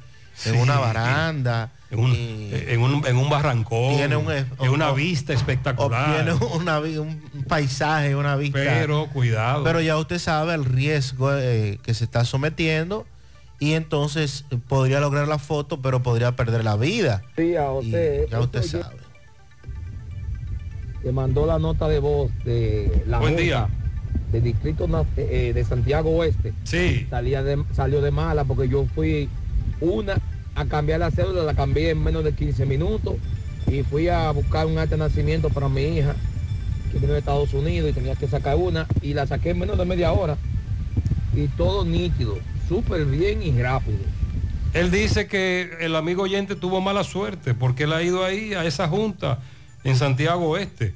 Sí. 0.54 0.58
una 0.58 0.78
baranda. 0.78 1.70
En 1.92 1.98
un, 2.00 2.10
en 2.14 2.80
un, 2.80 3.06
en 3.06 3.16
un 3.18 3.28
barrancón, 3.28 3.96
Tiene 3.96 4.16
un- 4.16 4.32
en 4.32 4.46
una 4.70 4.90
o- 4.90 4.94
vista 4.94 5.34
espectacular. 5.34 6.34
una 6.54 6.80
vi- 6.80 6.96
un 6.96 7.20
paisaje, 7.46 8.16
una 8.16 8.34
vista. 8.34 8.58
Pero 8.58 9.08
cuidado. 9.12 9.62
Pero 9.62 9.80
ya 9.82 9.98
usted 9.98 10.18
sabe 10.18 10.54
el 10.54 10.64
riesgo 10.64 11.30
eh, 11.36 11.78
que 11.82 11.92
se 11.92 12.04
está 12.04 12.24
sometiendo 12.24 13.06
y 13.60 13.74
entonces 13.74 14.46
eh, 14.50 14.56
podría 14.66 15.00
lograr 15.00 15.28
la 15.28 15.38
foto, 15.38 15.82
pero 15.82 16.02
podría 16.02 16.34
perder 16.34 16.64
la 16.64 16.76
vida. 16.76 17.22
Sí, 17.36 17.56
a. 17.56 17.66
Y 17.82 17.90
ya 18.30 18.40
usted 18.40 18.62
sabe. 18.62 18.96
que 21.02 21.12
mandó 21.12 21.46
la 21.46 21.58
nota 21.58 21.88
de 21.88 21.98
voz 21.98 22.30
de 22.44 23.02
la 23.06 23.18
Buen 23.18 23.32
Junta 23.32 23.42
día. 23.42 23.68
del 24.30 24.42
distrito 24.44 24.88
eh, 25.16 25.52
de 25.54 25.64
Santiago 25.64 26.10
Oeste. 26.10 26.54
Sí. 26.64 27.06
Salía 27.10 27.42
de, 27.42 27.62
salió 27.74 28.00
de 28.00 28.10
mala 28.10 28.44
porque 28.44 28.68
yo 28.68 28.86
fui 28.94 29.28
una 29.80 30.14
a 30.54 30.64
cambiar 30.66 31.00
la 31.00 31.10
cédula, 31.10 31.42
la 31.42 31.54
cambié 31.54 31.90
en 31.90 32.02
menos 32.02 32.24
de 32.24 32.34
15 32.34 32.66
minutos 32.66 33.14
y 33.66 33.82
fui 33.82 34.08
a 34.08 34.30
buscar 34.30 34.66
un 34.66 34.78
acta 34.78 34.96
de 34.96 35.02
nacimiento 35.02 35.50
para 35.50 35.68
mi 35.68 35.82
hija 35.82 36.14
que 36.90 36.98
vino 36.98 37.12
de 37.12 37.20
Estados 37.20 37.54
Unidos 37.54 37.90
y 37.90 37.92
tenía 37.92 38.14
que 38.16 38.28
sacar 38.28 38.56
una 38.56 38.86
y 39.00 39.14
la 39.14 39.26
saqué 39.26 39.50
en 39.50 39.58
menos 39.58 39.78
de 39.78 39.84
media 39.84 40.12
hora 40.12 40.36
y 41.34 41.48
todo 41.48 41.84
nítido, 41.84 42.38
súper 42.68 43.06
bien 43.06 43.42
y 43.42 43.50
rápido. 43.60 43.98
Él 44.74 44.90
dice 44.90 45.26
que 45.26 45.70
el 45.80 45.96
amigo 45.96 46.22
oyente 46.22 46.56
tuvo 46.56 46.80
mala 46.80 47.04
suerte 47.04 47.54
porque 47.54 47.84
él 47.84 47.92
ha 47.92 48.02
ido 48.02 48.24
ahí 48.24 48.54
a 48.54 48.64
esa 48.64 48.88
junta 48.88 49.38
en 49.84 49.96
Santiago 49.96 50.50
Oeste 50.50 50.94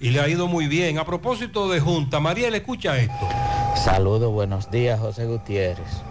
y 0.00 0.10
le 0.10 0.20
ha 0.20 0.28
ido 0.28 0.48
muy 0.48 0.66
bien. 0.66 0.98
A 0.98 1.04
propósito 1.04 1.68
de 1.68 1.80
junta, 1.80 2.20
María, 2.20 2.50
le 2.50 2.58
escucha 2.58 2.98
esto. 2.98 3.28
Saludos, 3.76 4.32
buenos 4.32 4.70
días, 4.70 4.98
José 5.00 5.26
Gutiérrez, 5.26 6.02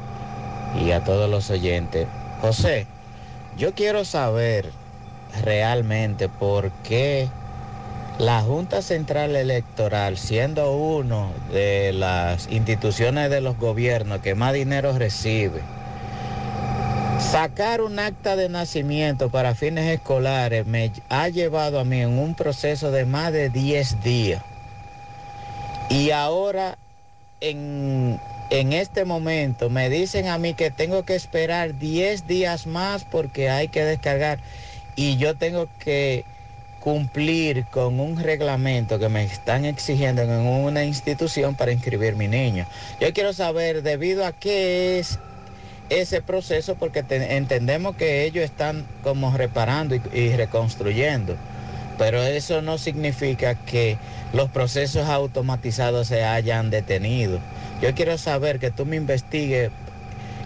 y 0.84 0.92
a 0.92 1.04
todos 1.04 1.30
los 1.30 1.50
oyentes. 1.50 2.08
José, 2.42 2.88
yo 3.56 3.74
quiero 3.74 4.04
saber 4.04 4.72
realmente 5.44 6.28
por 6.28 6.72
qué 6.84 7.30
la 8.18 8.42
Junta 8.42 8.82
Central 8.82 9.36
Electoral, 9.36 10.18
siendo 10.18 10.74
uno 10.74 11.32
de 11.52 11.94
las 11.94 12.52
instituciones 12.52 13.30
de 13.30 13.42
los 13.42 13.58
gobiernos 13.58 14.22
que 14.22 14.36
más 14.36 14.54
dinero 14.54 14.98
recibe, 14.98 15.62
sacar 17.20 17.82
un 17.82 18.00
acta 18.00 18.36
de 18.36 18.50
nacimiento 18.50 19.30
para 19.30 19.54
fines 19.56 19.88
escolares 19.88 20.66
me 20.66 20.92
ha 21.10 21.30
llevado 21.30 21.80
a 21.80 21.84
mí 21.84 22.02
en 22.02 22.18
un 22.18 22.34
proceso 22.34 22.92
de 22.92 23.06
más 23.06 23.32
de 23.32 23.50
10 23.50 24.02
días. 24.04 24.44
Y 25.90 26.12
ahora 26.12 26.78
en, 27.40 28.20
en 28.52 28.74
este 28.74 29.06
momento 29.06 29.70
me 29.70 29.90
dicen 29.90 30.28
a 30.28 30.38
mí 30.38 30.54
que 30.54 30.72
tengo 30.72 31.04
que 31.04 31.16
esperar 31.16 31.80
10 31.80 32.28
días 32.28 32.68
más 32.68 33.06
porque 33.06 33.50
hay 33.50 33.70
que 33.70 33.84
descargar. 33.86 34.40
Y 34.98 35.16
yo 35.16 35.36
tengo 35.36 35.70
que 35.80 36.26
cumplir 36.82 37.66
con 37.72 38.00
un 38.02 38.18
reglamento 38.22 39.00
que 39.00 39.08
me 39.08 39.24
están 39.24 39.64
exigiendo 39.64 40.22
en 40.24 40.32
una 40.32 40.84
institución 40.84 41.56
para 41.56 41.72
inscribir 41.72 42.16
mi 42.18 42.28
niño. 42.28 42.66
Yo 43.00 43.14
quiero 43.14 43.32
saber 43.32 43.84
debido 43.84 44.26
a 44.26 44.34
qué 44.34 45.00
es 45.00 45.18
ese 45.90 46.22
proceso 46.22 46.76
porque 46.76 47.04
te- 47.04 47.38
entendemos 47.38 47.96
que 47.96 48.26
ellos 48.26 48.44
están 48.44 48.86
como 49.02 49.32
reparando 49.36 49.96
y 49.96 50.30
reconstruyendo. 50.36 51.38
Pero 51.98 52.22
eso 52.22 52.62
no 52.62 52.78
significa 52.78 53.56
que 53.56 53.98
los 54.34 54.50
procesos 54.50 55.08
automatizados 55.08 56.08
se 56.08 56.24
hayan 56.24 56.70
detenido. 56.70 57.40
Yo 57.82 57.94
quiero 57.94 58.18
saber 58.18 58.60
que 58.60 58.72
tú 58.72 58.86
me 58.86 58.96
investigues 58.96 59.72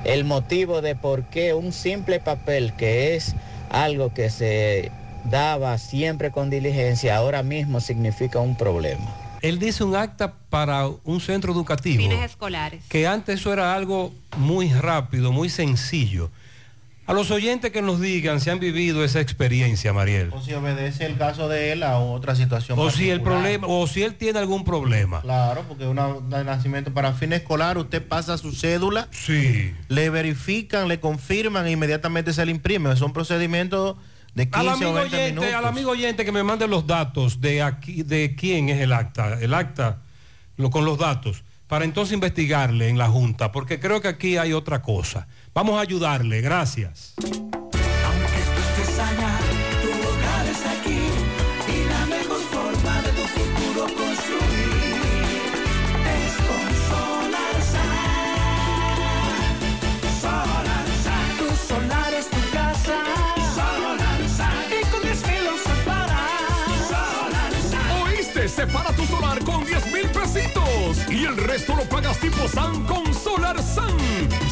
el 0.04 0.24
motivo 0.24 0.82
de 0.82 0.96
por 0.96 1.24
qué 1.24 1.54
un 1.54 1.74
simple 1.74 2.20
papel 2.20 2.74
que 2.74 3.16
es 3.16 3.36
algo 3.70 4.14
que 4.14 4.30
se 4.30 4.92
daba 5.30 5.78
siempre 5.78 6.32
con 6.32 6.50
diligencia, 6.50 7.18
ahora 7.18 7.44
mismo 7.44 7.80
significa 7.80 8.40
un 8.40 8.56
problema. 8.56 9.06
Él 9.42 9.60
dice 9.60 9.84
un 9.84 9.96
acta 9.96 10.34
para 10.50 10.88
un 10.88 11.20
centro 11.20 11.52
educativo. 11.52 12.02
Fines 12.02 12.24
escolares. 12.24 12.84
que 12.90 13.06
antes 13.08 13.40
eso 13.40 13.54
era 13.54 13.76
algo 13.76 14.12
muy 14.38 14.72
rápido, 14.72 15.32
muy 15.32 15.50
sencillo. 15.50 16.32
A 17.08 17.14
los 17.14 17.30
oyentes 17.30 17.72
que 17.72 17.84
nos 17.84 18.02
digan 18.02 18.42
si 18.42 18.50
han 18.50 18.60
vivido 18.60 19.04
esa 19.04 19.20
experiencia, 19.22 19.94
Mariel. 19.94 20.30
O 20.34 20.42
si 20.42 20.54
obedece 20.54 21.06
el 21.06 21.18
caso 21.18 21.48
de 21.48 21.72
él 21.72 21.84
a 21.84 22.00
otra 22.00 22.36
situación. 22.36 22.80
O 22.80 22.90
si 22.90 23.12
el 23.12 23.22
problema, 23.22 23.68
o 23.68 23.86
si 23.86 24.02
él 24.02 24.16
tiene 24.16 24.40
algún 24.40 24.64
problema. 24.64 25.22
Claro, 25.22 25.64
porque 25.68 25.86
una 25.86 26.08
de 26.14 26.44
nacimiento 26.44 26.92
para 26.94 27.14
fin 27.14 27.32
escolar, 27.34 27.78
usted 27.78 28.02
pasa 28.08 28.40
su 28.40 28.52
cédula, 28.54 29.08
sí. 29.12 29.72
le 29.88 30.10
verifican, 30.10 30.88
le 30.88 31.00
confirman 31.00 31.68
e 31.68 31.72
inmediatamente 31.72 32.34
se 32.34 32.44
le 32.44 32.52
imprime. 32.52 32.96
Son 32.96 33.14
procedimientos 33.14 33.98
de 34.34 34.44
Al 34.44 34.50
15 34.50 34.68
o 34.68 34.72
amigo, 34.72 34.94
20 34.94 35.16
oyente, 35.16 35.30
minutos. 35.42 35.54
al 35.54 35.66
amigo 35.66 35.92
oyente 35.92 36.26
que 36.26 36.32
me 36.32 36.42
mande 36.44 36.68
los 36.68 36.88
datos 36.88 37.40
de 37.40 37.62
aquí, 37.62 38.02
de 38.02 38.36
quién 38.36 38.70
es 38.70 38.82
el 38.82 38.92
acta, 38.92 39.38
el 39.40 39.54
acta 39.54 40.00
lo- 40.58 40.72
con 40.72 40.86
los 40.86 40.98
datos, 40.98 41.44
para 41.68 41.86
entonces 41.86 42.14
investigarle 42.16 42.90
en 42.90 42.98
la 42.98 43.08
Junta, 43.10 43.52
porque 43.52 43.80
creo 43.80 44.02
que 44.02 44.08
aquí 44.08 44.38
hay 44.38 44.54
otra 44.54 44.82
cosa. 44.82 45.28
Vamos 45.56 45.78
a 45.78 45.80
ayudarle, 45.80 46.42
gracias. 46.42 47.14
estés 47.18 49.00
allá, 49.00 49.40
tu 49.82 49.88
hogar 49.88 50.46
está 50.48 50.72
aquí 50.74 51.00
y 51.70 51.86
la 51.88 52.06
mejor 52.08 52.42
forma 52.52 53.02
de 53.02 53.10
tu 53.12 53.22
futuro 53.22 53.86
construir 53.96 55.00
es 56.12 56.34
con 56.46 56.68
Solar 56.90 57.58
Sun. 57.72 58.06
Tu 61.40 61.48
solar 61.74 62.14
es 62.14 62.30
tu 62.30 62.42
casa. 62.52 62.98
Solar. 63.56 64.20
Y 64.70 64.86
con 64.92 65.02
10 65.04 65.28
mil 65.28 65.44
lo 65.46 65.58
separas. 65.58 66.90
Solar. 66.90 67.52
¿Oíste? 68.04 68.50
Separa 68.50 68.92
tu 68.94 69.06
solar 69.06 69.40
con 69.46 69.64
10 69.64 69.86
mil 69.94 70.10
pesitos 70.10 70.98
y 71.10 71.24
el 71.24 71.38
resto 71.38 71.78
lo 71.78 71.84
pagas 71.88 72.20
tipo 72.20 72.46
SAN 72.50 72.84
con 72.84 73.06
Solar 73.36 73.62
SAN. 73.62 73.98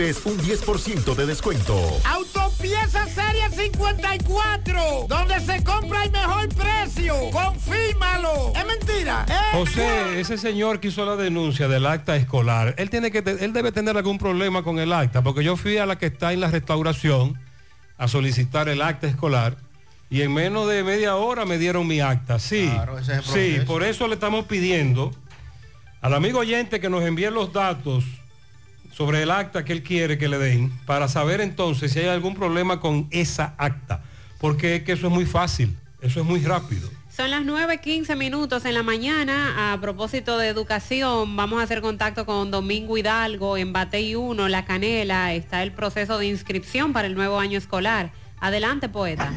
un 0.00 0.38
10% 0.38 1.14
de 1.14 1.26
descuento. 1.26 1.78
Autopieza 2.04 3.06
Serie 3.06 3.50
54, 3.50 5.06
donde 5.06 5.40
se 5.40 5.62
compra 5.62 6.04
el 6.04 6.10
mejor 6.10 6.48
precio. 6.48 7.14
Confírmalo. 7.30 8.50
Es 8.56 8.66
mentira. 8.66 9.26
Es 9.28 9.52
José, 9.52 10.18
ese 10.18 10.38
señor 10.38 10.80
que 10.80 10.88
hizo 10.88 11.04
la 11.04 11.16
denuncia 11.16 11.68
del 11.68 11.84
acta 11.84 12.16
escolar, 12.16 12.74
él 12.78 12.88
tiene 12.88 13.10
que 13.10 13.18
él 13.18 13.52
debe 13.52 13.72
tener 13.72 13.94
algún 13.98 14.16
problema 14.16 14.62
con 14.62 14.78
el 14.78 14.90
acta, 14.94 15.22
porque 15.22 15.44
yo 15.44 15.58
fui 15.58 15.76
a 15.76 15.84
la 15.84 15.98
que 15.98 16.06
está 16.06 16.32
en 16.32 16.40
la 16.40 16.50
restauración 16.50 17.38
a 17.98 18.08
solicitar 18.08 18.70
el 18.70 18.80
acta 18.80 19.06
escolar 19.06 19.58
y 20.08 20.22
en 20.22 20.32
menos 20.32 20.66
de 20.66 20.82
media 20.82 21.16
hora 21.16 21.44
me 21.44 21.58
dieron 21.58 21.86
mi 21.86 22.00
acta. 22.00 22.38
Sí, 22.38 22.70
Claro, 22.72 22.98
ese 22.98 23.18
es 23.18 23.18
el 23.18 23.24
sí, 23.24 23.66
por 23.66 23.82
eso 23.82 24.08
le 24.08 24.14
estamos 24.14 24.46
pidiendo 24.46 25.10
al 26.00 26.14
amigo 26.14 26.38
oyente 26.38 26.80
que 26.80 26.88
nos 26.88 27.02
envíe 27.04 27.30
los 27.30 27.52
datos 27.52 28.04
sobre 28.90 29.22
el 29.22 29.30
acta 29.30 29.64
que 29.64 29.72
él 29.72 29.82
quiere 29.82 30.18
que 30.18 30.28
le 30.28 30.38
den 30.38 30.70
para 30.86 31.08
saber 31.08 31.40
entonces 31.40 31.92
si 31.92 32.00
hay 32.00 32.08
algún 32.08 32.34
problema 32.34 32.80
con 32.80 33.06
esa 33.10 33.54
acta, 33.58 34.02
porque 34.38 34.76
es 34.76 34.82
que 34.82 34.92
eso 34.92 35.06
es 35.06 35.12
muy 35.12 35.26
fácil, 35.26 35.76
eso 36.00 36.20
es 36.20 36.26
muy 36.26 36.40
rápido. 36.40 36.88
Son 37.20 37.30
las 37.30 37.42
9.15 37.42 38.16
minutos 38.16 38.64
en 38.64 38.72
la 38.72 38.82
mañana. 38.82 39.72
A 39.72 39.80
propósito 39.80 40.38
de 40.38 40.48
educación, 40.48 41.36
vamos 41.36 41.60
a 41.60 41.64
hacer 41.64 41.82
contacto 41.82 42.24
con 42.24 42.50
Domingo 42.50 42.96
Hidalgo 42.96 43.58
en 43.58 43.72
Batey 43.72 44.14
1, 44.14 44.48
La 44.48 44.64
Canela. 44.64 45.34
Está 45.34 45.62
el 45.62 45.72
proceso 45.72 46.18
de 46.18 46.28
inscripción 46.28 46.92
para 46.92 47.08
el 47.08 47.14
nuevo 47.14 47.38
año 47.38 47.58
escolar. 47.58 48.12
Adelante, 48.38 48.88
poeta. 48.88 49.34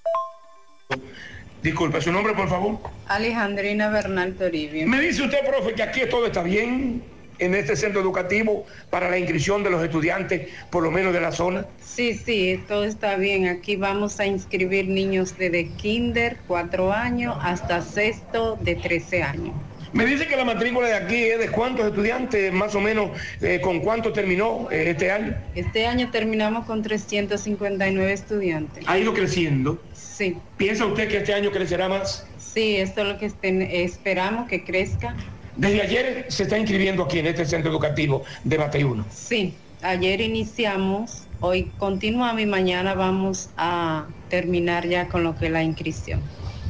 Disculpe, 1.62 2.00
su 2.00 2.10
nombre, 2.10 2.34
por 2.34 2.48
favor. 2.48 2.78
Alejandrina 3.06 3.88
Bernal 3.88 4.34
Toribio. 4.34 4.86
Me 4.88 5.00
dice 5.00 5.22
usted, 5.22 5.46
profe, 5.46 5.74
que 5.74 5.82
aquí 5.82 6.00
todo 6.10 6.26
está 6.26 6.42
bien 6.42 7.11
en 7.44 7.54
este 7.54 7.76
centro 7.76 8.00
educativo 8.00 8.64
para 8.90 9.10
la 9.10 9.18
inscripción 9.18 9.62
de 9.62 9.70
los 9.70 9.82
estudiantes, 9.82 10.48
por 10.70 10.82
lo 10.82 10.90
menos 10.90 11.12
de 11.12 11.20
la 11.20 11.32
zona. 11.32 11.66
Sí, 11.84 12.14
sí, 12.14 12.62
todo 12.68 12.84
está 12.84 13.16
bien. 13.16 13.48
Aquí 13.48 13.76
vamos 13.76 14.18
a 14.20 14.26
inscribir 14.26 14.86
niños 14.88 15.36
desde 15.36 15.68
kinder, 15.76 16.36
cuatro 16.46 16.92
años, 16.92 17.36
hasta 17.42 17.82
sexto 17.82 18.56
de 18.62 18.76
13 18.76 19.22
años. 19.22 19.54
Me 19.92 20.06
dice 20.06 20.26
que 20.26 20.36
la 20.36 20.44
matrícula 20.46 20.86
de 20.88 20.94
aquí 20.94 21.16
es 21.16 21.38
de 21.38 21.48
cuántos 21.50 21.84
estudiantes, 21.86 22.50
más 22.50 22.74
o 22.74 22.80
menos, 22.80 23.10
eh, 23.42 23.60
con 23.62 23.80
cuánto 23.80 24.10
terminó 24.10 24.68
eh, 24.70 24.84
este 24.88 25.10
año. 25.10 25.34
Este 25.54 25.86
año 25.86 26.10
terminamos 26.10 26.64
con 26.64 26.80
359 26.82 28.10
estudiantes. 28.10 28.84
Ha 28.86 28.98
ido 28.98 29.12
creciendo. 29.12 29.78
Sí. 29.92 30.38
¿Piensa 30.56 30.86
usted 30.86 31.08
que 31.08 31.18
este 31.18 31.34
año 31.34 31.50
crecerá 31.50 31.90
más? 31.90 32.26
Sí, 32.38 32.76
esto 32.76 33.02
es 33.02 33.08
lo 33.08 33.18
que 33.18 33.26
estén- 33.26 33.68
esperamos 33.70 34.48
que 34.48 34.64
crezca. 34.64 35.14
Desde 35.56 35.82
ayer 35.82 36.26
se 36.28 36.44
está 36.44 36.56
inscribiendo 36.56 37.02
aquí 37.02 37.18
en 37.18 37.26
este 37.26 37.44
centro 37.44 37.70
educativo 37.70 38.24
de 38.44 38.56
Bateyuno. 38.56 39.04
Sí, 39.10 39.54
ayer 39.82 40.20
iniciamos, 40.20 41.24
hoy 41.40 41.70
continuamos 41.78 42.40
y 42.40 42.46
mañana 42.46 42.94
vamos 42.94 43.50
a 43.56 44.06
terminar 44.30 44.88
ya 44.88 45.08
con 45.08 45.24
lo 45.24 45.36
que 45.36 45.46
es 45.46 45.52
la 45.52 45.62
inscripción. 45.62 46.22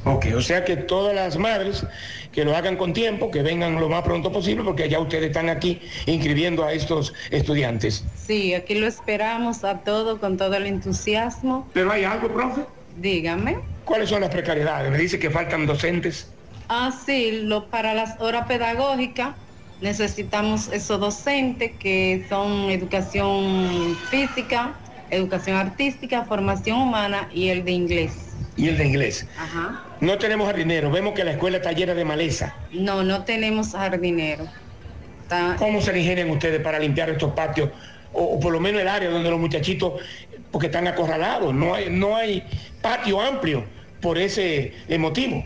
Ok, 0.05 0.27
o 0.35 0.41
sea 0.41 0.65
que 0.65 0.77
todas 0.77 1.15
las 1.15 1.39
madres 1.39 1.87
que 2.33 2.45
lo 2.45 2.57
hagan 2.57 2.77
con 2.77 2.93
tiempo, 2.93 3.31
que 3.31 3.43
vengan 3.43 3.79
lo 3.79 3.89
más 3.89 4.03
pronto 4.03 4.33
posible, 4.33 4.65
porque 4.65 4.89
ya 4.89 4.99
ustedes 4.99 5.27
están 5.27 5.49
aquí 5.49 5.81
inscribiendo 6.07 6.65
a 6.65 6.73
estos 6.73 7.15
estudiantes. 7.31 8.05
Sí, 8.17 8.53
aquí 8.53 8.75
lo 8.75 8.89
esperamos 8.89 9.63
a 9.63 9.79
todo 9.79 10.19
con 10.19 10.37
todo 10.37 10.55
el 10.55 10.67
entusiasmo. 10.67 11.69
Pero 11.73 11.93
hay 11.93 12.03
algo, 12.03 12.29
profe. 12.33 12.63
Dígame. 12.97 13.59
¿Cuáles 13.85 14.09
son 14.09 14.23
las 14.23 14.31
precariedades? 14.31 14.91
Me 14.91 14.99
dice 14.99 15.21
que 15.21 15.31
faltan 15.31 15.67
docentes. 15.67 16.32
Ah, 16.75 16.91
sí, 17.05 17.43
lo, 17.43 17.67
para 17.67 17.93
las 17.93 18.19
horas 18.19 18.47
pedagógicas 18.47 19.35
necesitamos 19.83 20.69
esos 20.73 20.99
docentes 20.99 21.73
que 21.79 22.25
son 22.31 22.71
educación 22.71 23.95
física, 24.09 24.73
educación 25.11 25.57
artística, 25.59 26.25
formación 26.25 26.79
humana 26.81 27.29
y 27.31 27.49
el 27.49 27.63
de 27.67 27.73
inglés. 27.73 28.13
Y 28.57 28.69
el 28.69 28.79
de 28.79 28.87
inglés. 28.87 29.27
Ajá. 29.39 29.83
No 30.01 30.17
tenemos 30.17 30.47
jardinero. 30.47 30.91
Vemos 30.91 31.13
que 31.13 31.25
la 31.25 31.33
escuela 31.33 31.59
está 31.59 31.73
llena 31.73 31.93
de 31.93 32.07
maleza. 32.07 32.55
No, 32.73 33.03
no 33.03 33.23
tenemos 33.25 33.73
jardinero. 33.73 34.47
Está- 35.25 35.57
¿Cómo 35.59 35.83
se 35.83 35.99
ingenian 35.99 36.31
ustedes 36.31 36.63
para 36.63 36.79
limpiar 36.79 37.11
estos 37.11 37.35
patios? 37.35 37.69
O, 38.15 38.23
o 38.37 38.41
por 38.41 38.51
lo 38.51 38.61
menos 38.61 38.81
el 38.81 38.89
área 38.89 39.11
donde 39.11 39.29
los 39.29 39.39
muchachitos, 39.39 40.01
porque 40.51 40.69
están 40.69 40.87
acorralados. 40.87 41.53
No 41.53 41.75
hay, 41.75 41.91
no 41.91 42.17
hay 42.17 42.43
patio 42.81 43.21
amplio 43.21 43.63
por 44.01 44.17
ese 44.17 44.73
eh, 44.89 44.97
motivo. 44.97 45.45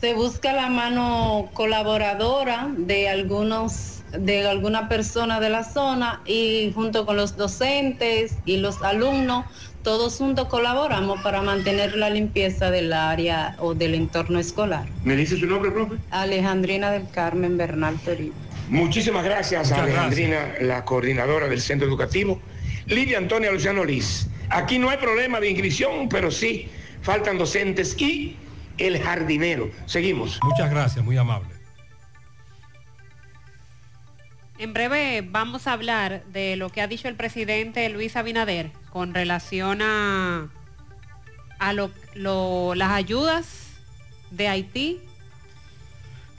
Se 0.00 0.14
busca 0.14 0.52
la 0.52 0.68
mano 0.70 1.50
colaboradora 1.52 2.70
de 2.76 3.08
algunos 3.08 4.00
de 4.12 4.46
alguna 4.46 4.88
persona 4.88 5.40
de 5.40 5.50
la 5.50 5.62
zona 5.62 6.22
y 6.26 6.72
junto 6.74 7.06
con 7.06 7.16
los 7.16 7.36
docentes 7.36 8.34
y 8.44 8.56
los 8.56 8.82
alumnos, 8.82 9.44
todos 9.82 10.16
juntos 10.16 10.48
colaboramos 10.48 11.20
para 11.22 11.42
mantener 11.42 11.96
la 11.96 12.10
limpieza 12.10 12.70
del 12.70 12.92
área 12.92 13.56
o 13.58 13.74
del 13.74 13.94
entorno 13.94 14.38
escolar. 14.38 14.86
¿Me 15.04 15.16
dice 15.16 15.38
su 15.38 15.46
nombre, 15.46 15.70
profe? 15.70 15.96
Alejandrina 16.10 16.90
del 16.90 17.08
Carmen 17.10 17.56
Bernal 17.56 17.98
Toribio. 18.00 18.32
Muchísimas 18.68 19.24
gracias 19.24 19.70
a 19.70 19.76
Muchas 19.76 19.88
Alejandrina, 19.88 20.54
la 20.60 20.84
coordinadora 20.84 21.48
del 21.48 21.60
centro 21.60 21.86
educativo. 21.86 22.40
Lidia 22.86 23.18
Antonia 23.18 23.52
Luciano 23.52 23.84
Liz. 23.84 24.28
Aquí 24.48 24.78
no 24.78 24.90
hay 24.90 24.98
problema 24.98 25.40
de 25.40 25.50
inscripción, 25.50 26.08
pero 26.08 26.30
sí 26.30 26.68
faltan 27.02 27.38
docentes 27.38 27.96
y 28.00 28.36
el 28.80 29.00
jardinero. 29.02 29.70
Seguimos. 29.86 30.38
Muchas 30.42 30.70
gracias, 30.70 31.04
muy 31.04 31.16
amable. 31.16 31.48
En 34.58 34.72
breve 34.74 35.22
vamos 35.26 35.66
a 35.66 35.72
hablar 35.72 36.22
de 36.26 36.56
lo 36.56 36.68
que 36.70 36.82
ha 36.82 36.86
dicho 36.86 37.08
el 37.08 37.16
presidente 37.16 37.88
Luis 37.88 38.14
Abinader 38.16 38.70
con 38.90 39.14
relación 39.14 39.80
a, 39.80 40.50
a 41.58 41.72
lo- 41.72 41.90
lo- 42.14 42.74
las 42.74 42.90
ayudas 42.92 43.68
de 44.30 44.48
Haití. 44.48 45.00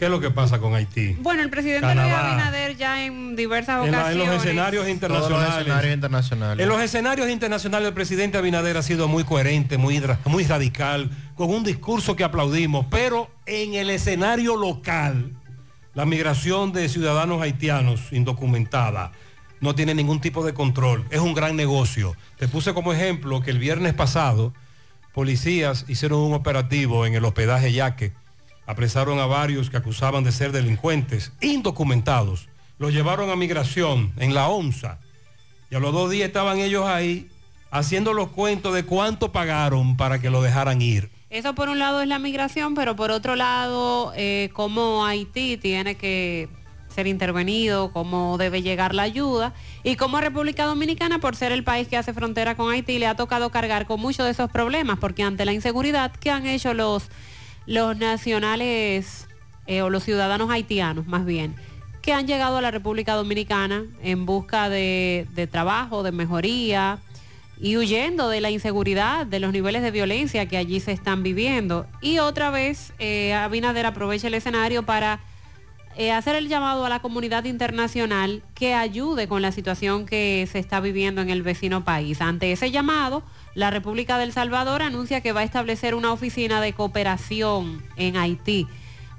¿Qué 0.01 0.05
es 0.05 0.11
lo 0.11 0.19
que 0.19 0.31
pasa 0.31 0.57
con 0.57 0.73
Haití? 0.73 1.15
Bueno, 1.19 1.43
el 1.43 1.51
presidente 1.51 1.81
Canadá. 1.85 2.07
Luis 2.07 2.15
Abinader 2.43 2.75
ya 2.75 3.05
en 3.05 3.35
diversas 3.35 3.85
En, 3.85 3.91
la- 3.91 4.11
en 4.11 4.19
ocasiones. 4.19 4.27
los 4.33 4.35
escenarios 4.43 4.89
internacionales. 4.89 5.53
escenarios 5.59 5.93
internacionales. 5.93 6.63
En 6.63 6.69
los 6.69 6.81
escenarios 6.81 7.29
internacionales 7.29 7.87
el 7.89 7.93
presidente 7.93 8.37
Abinader 8.39 8.77
ha 8.77 8.81
sido 8.81 9.07
muy 9.07 9.23
coherente, 9.25 9.77
muy, 9.77 10.01
muy 10.25 10.43
radical, 10.45 11.11
con 11.35 11.51
un 11.51 11.63
discurso 11.63 12.15
que 12.15 12.23
aplaudimos, 12.23 12.87
pero 12.89 13.29
en 13.45 13.75
el 13.75 13.91
escenario 13.91 14.55
local, 14.55 15.33
la 15.93 16.07
migración 16.07 16.73
de 16.73 16.89
ciudadanos 16.89 17.39
haitianos 17.43 18.11
indocumentada 18.11 19.11
no 19.59 19.75
tiene 19.75 19.93
ningún 19.93 20.19
tipo 20.19 20.43
de 20.43 20.55
control. 20.55 21.05
Es 21.11 21.19
un 21.19 21.35
gran 21.35 21.55
negocio. 21.55 22.15
Te 22.39 22.47
puse 22.47 22.73
como 22.73 22.91
ejemplo 22.91 23.41
que 23.43 23.51
el 23.51 23.59
viernes 23.59 23.93
pasado 23.93 24.51
policías 25.13 25.85
hicieron 25.87 26.21
un 26.21 26.33
operativo 26.33 27.05
en 27.05 27.13
el 27.13 27.23
hospedaje 27.23 27.71
Yaque. 27.71 28.13
Apresaron 28.65 29.19
a 29.19 29.25
varios 29.25 29.69
que 29.69 29.77
acusaban 29.77 30.23
de 30.23 30.31
ser 30.31 30.51
delincuentes 30.51 31.31
indocumentados. 31.41 32.47
Los 32.77 32.93
llevaron 32.93 33.29
a 33.29 33.35
migración 33.35 34.13
en 34.17 34.33
la 34.33 34.47
ONSA. 34.47 34.99
Y 35.69 35.75
a 35.75 35.79
los 35.79 35.93
dos 35.93 36.09
días 36.09 36.27
estaban 36.27 36.59
ellos 36.59 36.85
ahí 36.85 37.29
haciendo 37.71 38.13
los 38.13 38.29
cuentos 38.29 38.73
de 38.73 38.83
cuánto 38.83 39.31
pagaron 39.31 39.97
para 39.97 40.19
que 40.19 40.29
lo 40.29 40.41
dejaran 40.41 40.81
ir. 40.81 41.09
Eso 41.29 41.55
por 41.55 41.69
un 41.69 41.79
lado 41.79 42.01
es 42.01 42.07
la 42.09 42.19
migración, 42.19 42.75
pero 42.75 42.95
por 42.97 43.09
otro 43.09 43.37
lado, 43.37 44.11
eh, 44.17 44.49
cómo 44.53 45.05
Haití 45.05 45.55
tiene 45.55 45.95
que 45.95 46.49
ser 46.93 47.07
intervenido, 47.07 47.93
cómo 47.93 48.37
debe 48.37 48.61
llegar 48.61 48.93
la 48.93 49.03
ayuda 49.03 49.53
y 49.81 49.95
cómo 49.95 50.19
República 50.19 50.65
Dominicana, 50.65 51.19
por 51.19 51.37
ser 51.37 51.53
el 51.53 51.63
país 51.63 51.87
que 51.87 51.95
hace 51.95 52.13
frontera 52.13 52.55
con 52.55 52.69
Haití, 52.69 52.99
le 52.99 53.07
ha 53.07 53.15
tocado 53.15 53.49
cargar 53.49 53.85
con 53.85 54.01
muchos 54.01 54.25
de 54.25 54.31
esos 54.33 54.51
problemas, 54.51 54.99
porque 54.99 55.23
ante 55.23 55.45
la 55.45 55.53
inseguridad 55.53 56.11
que 56.11 56.31
han 56.31 56.45
hecho 56.45 56.73
los, 56.73 57.09
los 57.65 57.97
nacionales 57.97 59.27
eh, 59.67 59.81
o 59.81 59.89
los 59.89 60.03
ciudadanos 60.03 60.49
haitianos, 60.49 61.07
más 61.07 61.25
bien, 61.25 61.55
que 62.01 62.13
han 62.13 62.27
llegado 62.27 62.57
a 62.57 62.61
la 62.61 62.71
República 62.71 63.13
Dominicana 63.13 63.83
en 64.01 64.25
busca 64.25 64.69
de, 64.69 65.27
trabajo, 65.51 66.03
de 66.03 66.11
mejoría, 66.11 66.99
y 67.59 67.77
huyendo 67.77 68.27
de 68.27 68.41
la 68.41 68.49
inseguridad, 68.49 69.27
de 69.27 69.39
los 69.39 69.53
niveles 69.53 69.83
de 69.83 69.91
violencia 69.91 70.47
que 70.47 70.57
allí 70.57 70.79
se 70.79 70.91
están 70.91 71.21
viviendo. 71.21 71.85
Y 72.01 72.17
otra 72.17 72.49
vez, 72.49 72.91
eh, 72.97 73.35
Abinader 73.35 73.85
aprovecha 73.85 74.27
el 74.27 74.33
escenario 74.33 74.81
para 74.81 75.19
eh, 75.95 76.11
hacer 76.11 76.35
el 76.35 76.47
llamado 76.47 76.85
a 76.85 76.89
la 76.89 77.01
comunidad 77.01 77.43
internacional 77.43 78.41
que 78.55 78.73
ayude 78.73 79.27
con 79.27 79.43
la 79.43 79.51
situación 79.51 80.05
que 80.05 80.47
se 80.51 80.57
está 80.57 80.79
viviendo 80.79 81.21
en 81.21 81.29
el 81.29 81.43
vecino 81.43 81.83
país. 81.83 82.21
Ante 82.21 82.51
ese 82.51 82.71
llamado, 82.71 83.23
la 83.53 83.69
República 83.69 84.17
del 84.17 84.31
Salvador 84.31 84.81
anuncia 84.81 85.21
que 85.21 85.33
va 85.33 85.41
a 85.41 85.43
establecer 85.43 85.95
una 85.95 86.13
oficina 86.13 86.61
de 86.61 86.73
cooperación 86.73 87.83
en 87.95 88.17
Haití. 88.17 88.67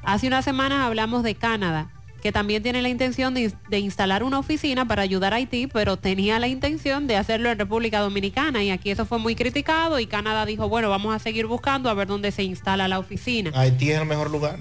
Hace 0.02 0.27
unas 0.27 0.44
semanas 0.44 0.86
hablamos 0.86 1.23
de 1.23 1.35
Canadá, 1.35 1.89
que 2.23 2.33
también 2.33 2.62
tiene 2.62 2.83
la 2.83 2.89
intención 2.89 3.35
de, 3.35 3.52
de 3.69 3.78
instalar 3.78 4.23
una 4.23 4.39
oficina 4.39 4.86
para 4.86 5.02
ayudar 5.02 5.33
a 5.33 5.36
Haití, 5.36 5.67
pero 5.67 5.97
tenía 5.97 6.39
la 6.39 6.49
intención 6.49 7.07
de 7.07 7.17
hacerlo 7.17 7.51
en 7.51 7.59
República 7.59 8.01
Dominicana 8.01 8.62
y 8.62 8.70
aquí 8.70 8.91
eso 8.91 9.05
fue 9.05 9.19
muy 9.19 9.35
criticado 9.35 9.99
y 9.99 10.07
Canadá 10.07 10.47
dijo, 10.47 10.69
bueno, 10.69 10.89
vamos 10.89 11.15
a 11.15 11.19
seguir 11.19 11.47
buscando 11.47 11.91
a 11.91 11.94
ver 11.94 12.07
dónde 12.07 12.31
se 12.31 12.43
instala 12.43 12.89
la 12.89 12.99
oficina. 12.99 13.51
Haití 13.55 13.91
es 13.91 14.01
el 14.01 14.07
mejor 14.07 14.31
lugar. 14.31 14.59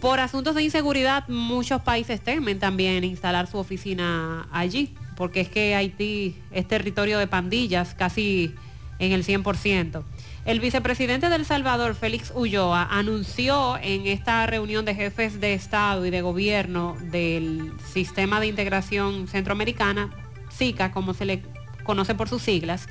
Por 0.00 0.18
asuntos 0.18 0.54
de 0.54 0.62
inseguridad, 0.62 1.28
muchos 1.28 1.82
países 1.82 2.22
temen 2.22 2.58
también 2.58 3.04
instalar 3.04 3.46
su 3.46 3.58
oficina 3.58 4.48
allí, 4.50 4.94
porque 5.14 5.42
es 5.42 5.50
que 5.50 5.74
Haití 5.74 6.36
es 6.50 6.66
territorio 6.66 7.18
de 7.18 7.26
pandillas 7.26 7.94
casi 7.94 8.54
en 9.00 9.12
el 9.12 9.24
100%. 9.24 10.04
El 10.44 10.60
vicepresidente 10.60 11.28
del 11.28 11.44
Salvador, 11.44 11.94
Félix 11.94 12.32
Ulloa, 12.34 12.86
anunció 12.90 13.76
en 13.82 14.06
esta 14.06 14.46
reunión 14.46 14.84
de 14.84 14.94
jefes 14.94 15.40
de 15.40 15.54
Estado 15.54 16.06
y 16.06 16.10
de 16.10 16.22
gobierno 16.22 16.96
del 17.10 17.72
Sistema 17.92 18.40
de 18.40 18.46
Integración 18.46 19.26
Centroamericana, 19.26 20.10
SICA, 20.50 20.92
como 20.92 21.14
se 21.14 21.24
le 21.24 21.42
conoce 21.84 22.14
por 22.14 22.28
sus 22.28 22.42
siglas, 22.42 22.88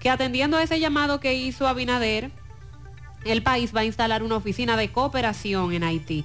que 0.00 0.08
atendiendo 0.08 0.56
a 0.56 0.62
ese 0.62 0.80
llamado 0.80 1.20
que 1.20 1.34
hizo 1.34 1.68
Abinader, 1.68 2.30
el 3.24 3.42
país 3.42 3.74
va 3.74 3.80
a 3.80 3.84
instalar 3.84 4.22
una 4.22 4.36
oficina 4.36 4.76
de 4.76 4.90
cooperación 4.90 5.72
en 5.72 5.84
Haití. 5.84 6.24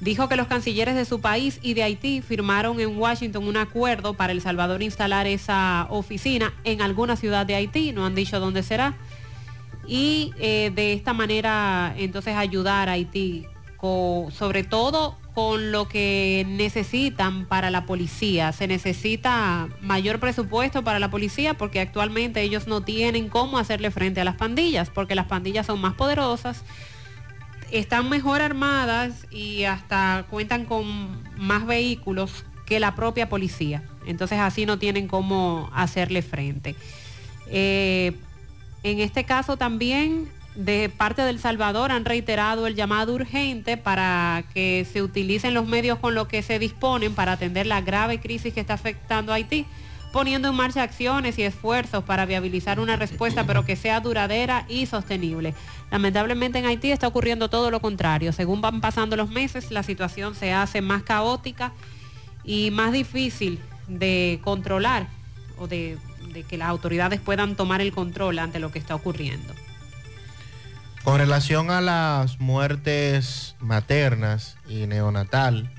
Dijo 0.00 0.28
que 0.28 0.36
los 0.36 0.46
cancilleres 0.46 0.94
de 0.94 1.04
su 1.04 1.20
país 1.20 1.58
y 1.62 1.74
de 1.74 1.82
Haití 1.82 2.20
firmaron 2.20 2.80
en 2.80 2.98
Washington 2.98 3.46
un 3.46 3.56
acuerdo 3.56 4.14
para 4.14 4.32
El 4.32 4.40
Salvador 4.40 4.82
instalar 4.82 5.26
esa 5.26 5.86
oficina 5.88 6.52
en 6.64 6.82
alguna 6.82 7.16
ciudad 7.16 7.46
de 7.46 7.54
Haití, 7.54 7.92
no 7.92 8.04
han 8.04 8.14
dicho 8.14 8.40
dónde 8.40 8.62
será, 8.62 8.94
y 9.86 10.32
eh, 10.38 10.72
de 10.74 10.92
esta 10.92 11.12
manera 11.12 11.94
entonces 11.96 12.36
ayudar 12.36 12.88
a 12.88 12.92
Haití 12.92 13.46
sobre 14.30 14.64
todo 14.64 15.16
con 15.34 15.72
lo 15.72 15.88
que 15.88 16.46
necesitan 16.48 17.44
para 17.44 17.70
la 17.70 17.84
policía. 17.84 18.52
Se 18.52 18.66
necesita 18.66 19.68
mayor 19.82 20.20
presupuesto 20.20 20.82
para 20.84 20.98
la 20.98 21.10
policía 21.10 21.54
porque 21.54 21.80
actualmente 21.80 22.40
ellos 22.40 22.66
no 22.66 22.82
tienen 22.82 23.28
cómo 23.28 23.58
hacerle 23.58 23.90
frente 23.90 24.20
a 24.20 24.24
las 24.24 24.36
pandillas, 24.36 24.90
porque 24.90 25.14
las 25.14 25.26
pandillas 25.26 25.66
son 25.66 25.80
más 25.80 25.94
poderosas, 25.94 26.62
están 27.78 28.08
mejor 28.08 28.40
armadas 28.40 29.26
y 29.30 29.64
hasta 29.64 30.26
cuentan 30.30 30.64
con 30.64 31.22
más 31.36 31.66
vehículos 31.66 32.44
que 32.66 32.80
la 32.80 32.94
propia 32.94 33.28
policía. 33.28 33.82
Entonces 34.06 34.38
así 34.38 34.66
no 34.66 34.78
tienen 34.78 35.08
cómo 35.08 35.70
hacerle 35.74 36.22
frente. 36.22 36.76
Eh, 37.48 38.12
en 38.82 39.00
este 39.00 39.24
caso 39.24 39.56
también 39.56 40.28
de 40.54 40.88
parte 40.88 41.22
del 41.22 41.40
Salvador 41.40 41.90
han 41.90 42.04
reiterado 42.04 42.66
el 42.66 42.76
llamado 42.76 43.14
urgente 43.14 43.76
para 43.76 44.44
que 44.54 44.86
se 44.90 45.02
utilicen 45.02 45.52
los 45.52 45.66
medios 45.66 45.98
con 45.98 46.14
los 46.14 46.28
que 46.28 46.42
se 46.42 46.58
disponen 46.58 47.14
para 47.14 47.32
atender 47.32 47.66
la 47.66 47.80
grave 47.80 48.20
crisis 48.20 48.54
que 48.54 48.60
está 48.60 48.74
afectando 48.74 49.32
a 49.32 49.36
Haití, 49.36 49.66
poniendo 50.14 50.48
en 50.48 50.54
marcha 50.54 50.84
acciones 50.84 51.40
y 51.40 51.42
esfuerzos 51.42 52.04
para 52.04 52.24
viabilizar 52.24 52.78
una 52.78 52.94
respuesta, 52.94 53.48
pero 53.48 53.64
que 53.64 53.74
sea 53.74 53.98
duradera 53.98 54.64
y 54.68 54.86
sostenible. 54.86 55.54
Lamentablemente 55.90 56.60
en 56.60 56.66
Haití 56.66 56.92
está 56.92 57.08
ocurriendo 57.08 57.50
todo 57.50 57.72
lo 57.72 57.80
contrario. 57.80 58.32
Según 58.32 58.60
van 58.60 58.80
pasando 58.80 59.16
los 59.16 59.28
meses, 59.28 59.72
la 59.72 59.82
situación 59.82 60.36
se 60.36 60.52
hace 60.52 60.82
más 60.82 61.02
caótica 61.02 61.72
y 62.44 62.70
más 62.70 62.92
difícil 62.92 63.58
de 63.88 64.38
controlar 64.44 65.08
o 65.58 65.66
de, 65.66 65.98
que 66.48 66.58
las 66.58 66.68
autoridades 66.68 67.20
puedan 67.20 67.56
tomar 67.56 67.80
el 67.80 67.90
control 67.90 68.38
ante 68.38 68.60
lo 68.60 68.70
que 68.70 68.78
está 68.78 68.94
ocurriendo. 68.94 69.52
Con 71.02 71.18
relación 71.18 71.72
a 71.72 71.80
las 71.80 72.38
muertes 72.38 73.56
maternas 73.58 74.58
y 74.68 74.86
neonatal, 74.86 75.72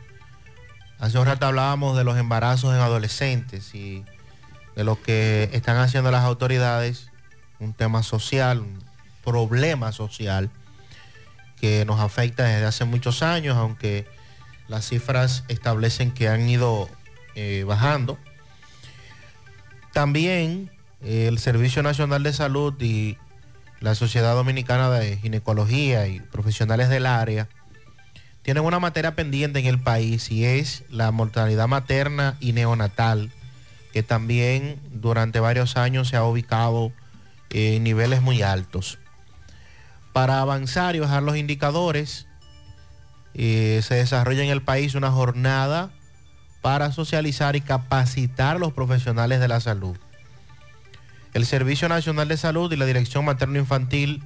hace 0.99 1.17
un 1.19 1.25
rato 1.25 1.45
hablábamos 1.45 1.95
de 1.95 2.03
los 2.03 2.17
embarazos 2.17 2.75
en 2.75 2.81
adolescentes 2.81 3.73
y 3.73 4.03
de 4.75 4.83
lo 4.83 5.01
que 5.01 5.49
están 5.53 5.77
haciendo 5.77 6.11
las 6.11 6.23
autoridades, 6.23 7.11
un 7.59 7.73
tema 7.73 8.03
social, 8.03 8.59
un 8.59 8.83
problema 9.23 9.91
social 9.91 10.49
que 11.59 11.85
nos 11.85 11.99
afecta 11.99 12.43
desde 12.43 12.65
hace 12.65 12.85
muchos 12.85 13.23
años, 13.23 13.57
aunque 13.57 14.05
las 14.67 14.87
cifras 14.87 15.43
establecen 15.47 16.11
que 16.11 16.27
han 16.27 16.47
ido 16.49 16.89
eh, 17.35 17.63
bajando. 17.65 18.17
También 19.93 20.71
eh, 21.01 21.27
el 21.27 21.39
Servicio 21.39 21.83
Nacional 21.83 22.23
de 22.23 22.33
Salud 22.33 22.73
y 22.81 23.17
la 23.79 23.95
Sociedad 23.95 24.35
Dominicana 24.35 24.89
de 24.89 25.17
Ginecología 25.17 26.07
y 26.07 26.19
profesionales 26.19 26.89
del 26.89 27.05
área 27.05 27.47
tienen 28.41 28.63
una 28.63 28.79
materia 28.79 29.15
pendiente 29.15 29.59
en 29.59 29.65
el 29.65 29.79
país 29.79 30.31
y 30.31 30.45
es 30.45 30.83
la 30.89 31.11
mortalidad 31.11 31.67
materna 31.67 32.37
y 32.39 32.53
neonatal, 32.53 33.31
que 33.95 34.03
también 34.03 34.77
durante 34.91 35.39
varios 35.39 35.77
años 35.77 36.09
se 36.09 36.17
ha 36.17 36.25
ubicado 36.25 36.91
en 37.49 37.81
niveles 37.81 38.21
muy 38.21 38.41
altos. 38.41 38.99
Para 40.11 40.41
avanzar 40.41 40.97
y 40.97 40.99
bajar 40.99 41.23
los 41.23 41.37
indicadores, 41.37 42.27
eh, 43.35 43.79
se 43.83 43.95
desarrolla 43.95 44.43
en 44.43 44.49
el 44.49 44.61
país 44.61 44.95
una 44.95 45.11
jornada 45.11 45.91
para 46.61 46.91
socializar 46.91 47.55
y 47.55 47.61
capacitar 47.61 48.57
a 48.57 48.59
los 48.59 48.73
profesionales 48.73 49.39
de 49.39 49.47
la 49.47 49.61
salud. 49.61 49.95
El 51.33 51.45
Servicio 51.45 51.87
Nacional 51.87 52.27
de 52.27 52.35
Salud 52.35 52.69
y 52.73 52.75
la 52.75 52.85
Dirección 52.85 53.23
Materno 53.23 53.59
Infantil 53.59 54.21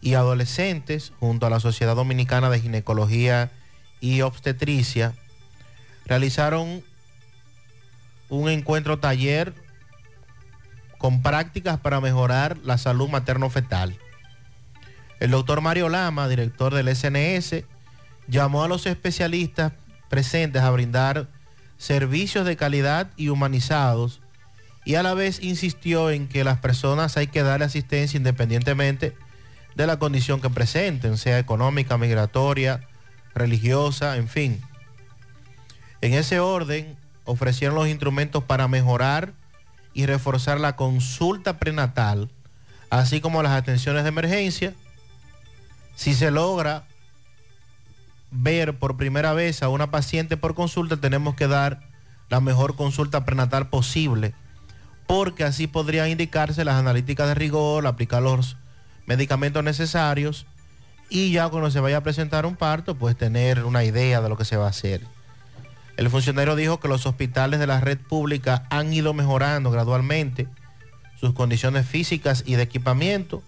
y 0.00 0.14
Adolescentes, 0.14 1.12
junto 1.18 1.44
a 1.44 1.50
la 1.50 1.58
Sociedad 1.58 1.96
Dominicana 1.96 2.50
de 2.50 2.60
Ginecología 2.60 3.50
y 4.00 4.20
Obstetricia, 4.20 5.12
realizaron 6.06 6.84
un 8.28 8.48
encuentro 8.48 8.98
taller 8.98 9.54
con 10.98 11.22
prácticas 11.22 11.78
para 11.78 12.00
mejorar 12.00 12.58
la 12.64 12.78
salud 12.78 13.08
materno-fetal. 13.08 13.96
El 15.20 15.30
doctor 15.30 15.60
Mario 15.60 15.88
Lama, 15.88 16.28
director 16.28 16.74
del 16.74 16.94
SNS, 16.94 17.64
llamó 18.26 18.62
a 18.62 18.68
los 18.68 18.86
especialistas 18.86 19.72
presentes 20.08 20.62
a 20.62 20.70
brindar 20.70 21.28
servicios 21.76 22.44
de 22.44 22.56
calidad 22.56 23.10
y 23.16 23.28
humanizados 23.28 24.20
y 24.84 24.94
a 24.94 25.02
la 25.02 25.14
vez 25.14 25.42
insistió 25.42 26.10
en 26.10 26.28
que 26.28 26.44
las 26.44 26.58
personas 26.58 27.16
hay 27.16 27.26
que 27.26 27.42
darle 27.42 27.66
asistencia 27.66 28.16
independientemente 28.16 29.14
de 29.74 29.86
la 29.86 29.98
condición 29.98 30.40
que 30.40 30.50
presenten, 30.50 31.18
sea 31.18 31.38
económica, 31.38 31.98
migratoria, 31.98 32.88
religiosa, 33.34 34.16
en 34.16 34.28
fin. 34.28 34.60
En 36.00 36.14
ese 36.14 36.40
orden, 36.40 36.96
ofrecieron 37.28 37.76
los 37.76 37.88
instrumentos 37.88 38.42
para 38.42 38.68
mejorar 38.68 39.34
y 39.92 40.06
reforzar 40.06 40.58
la 40.58 40.76
consulta 40.76 41.58
prenatal, 41.58 42.30
así 42.88 43.20
como 43.20 43.42
las 43.42 43.52
atenciones 43.52 44.02
de 44.02 44.08
emergencia. 44.08 44.74
Si 45.94 46.14
se 46.14 46.30
logra 46.30 46.84
ver 48.30 48.78
por 48.78 48.96
primera 48.96 49.34
vez 49.34 49.62
a 49.62 49.68
una 49.68 49.90
paciente 49.90 50.38
por 50.38 50.54
consulta, 50.54 50.96
tenemos 50.96 51.34
que 51.34 51.48
dar 51.48 51.80
la 52.30 52.40
mejor 52.40 52.76
consulta 52.76 53.26
prenatal 53.26 53.68
posible, 53.68 54.34
porque 55.06 55.44
así 55.44 55.66
podrían 55.66 56.08
indicarse 56.08 56.64
las 56.64 56.76
analíticas 56.76 57.28
de 57.28 57.34
rigor, 57.34 57.86
aplicar 57.86 58.22
los 58.22 58.56
medicamentos 59.06 59.62
necesarios 59.62 60.46
y 61.10 61.30
ya 61.32 61.48
cuando 61.50 61.70
se 61.70 61.80
vaya 61.80 61.98
a 61.98 62.02
presentar 62.02 62.46
un 62.46 62.56
parto, 62.56 62.94
pues 62.94 63.16
tener 63.16 63.64
una 63.64 63.84
idea 63.84 64.22
de 64.22 64.28
lo 64.30 64.36
que 64.38 64.46
se 64.46 64.56
va 64.56 64.66
a 64.66 64.70
hacer. 64.70 65.17
El 65.98 66.10
funcionario 66.10 66.54
dijo 66.54 66.78
que 66.78 66.86
los 66.86 67.06
hospitales 67.06 67.58
de 67.58 67.66
la 67.66 67.80
red 67.80 67.98
pública 67.98 68.62
han 68.70 68.92
ido 68.92 69.14
mejorando 69.14 69.72
gradualmente 69.72 70.46
sus 71.18 71.32
condiciones 71.32 71.88
físicas 71.88 72.44
y 72.46 72.54
de 72.54 72.62
equipamiento, 72.62 73.42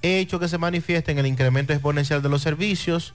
hecho 0.00 0.38
que 0.38 0.46
se 0.46 0.58
manifiesta 0.58 1.10
en 1.10 1.18
el 1.18 1.26
incremento 1.26 1.72
exponencial 1.72 2.22
de 2.22 2.28
los 2.28 2.42
servicios. 2.42 3.14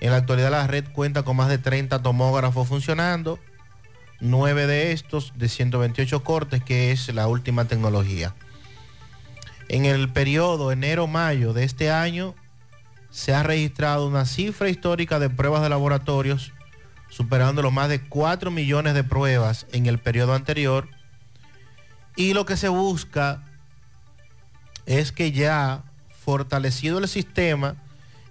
En 0.00 0.10
la 0.10 0.18
actualidad 0.18 0.50
la 0.50 0.66
red 0.66 0.84
cuenta 0.92 1.22
con 1.22 1.36
más 1.36 1.48
de 1.48 1.56
30 1.56 2.02
tomógrafos 2.02 2.68
funcionando, 2.68 3.38
9 4.20 4.66
de 4.66 4.92
estos 4.92 5.32
de 5.36 5.48
128 5.48 6.22
cortes, 6.22 6.62
que 6.62 6.92
es 6.92 7.12
la 7.14 7.26
última 7.26 7.64
tecnología. 7.64 8.34
En 9.70 9.86
el 9.86 10.12
periodo 10.12 10.72
enero-mayo 10.72 11.54
de 11.54 11.64
este 11.64 11.90
año 11.90 12.34
se 13.08 13.32
ha 13.32 13.42
registrado 13.42 14.06
una 14.06 14.26
cifra 14.26 14.68
histórica 14.68 15.18
de 15.18 15.30
pruebas 15.30 15.62
de 15.62 15.70
laboratorios, 15.70 16.52
superando 17.08 17.62
los 17.62 17.72
más 17.72 17.88
de 17.88 18.00
4 18.00 18.50
millones 18.50 18.94
de 18.94 19.04
pruebas 19.04 19.66
en 19.72 19.86
el 19.86 19.98
periodo 19.98 20.34
anterior. 20.34 20.88
Y 22.16 22.32
lo 22.34 22.46
que 22.46 22.56
se 22.56 22.68
busca 22.68 23.42
es 24.86 25.12
que 25.12 25.32
ya 25.32 25.82
fortalecido 26.24 26.98
el 26.98 27.08
sistema 27.08 27.74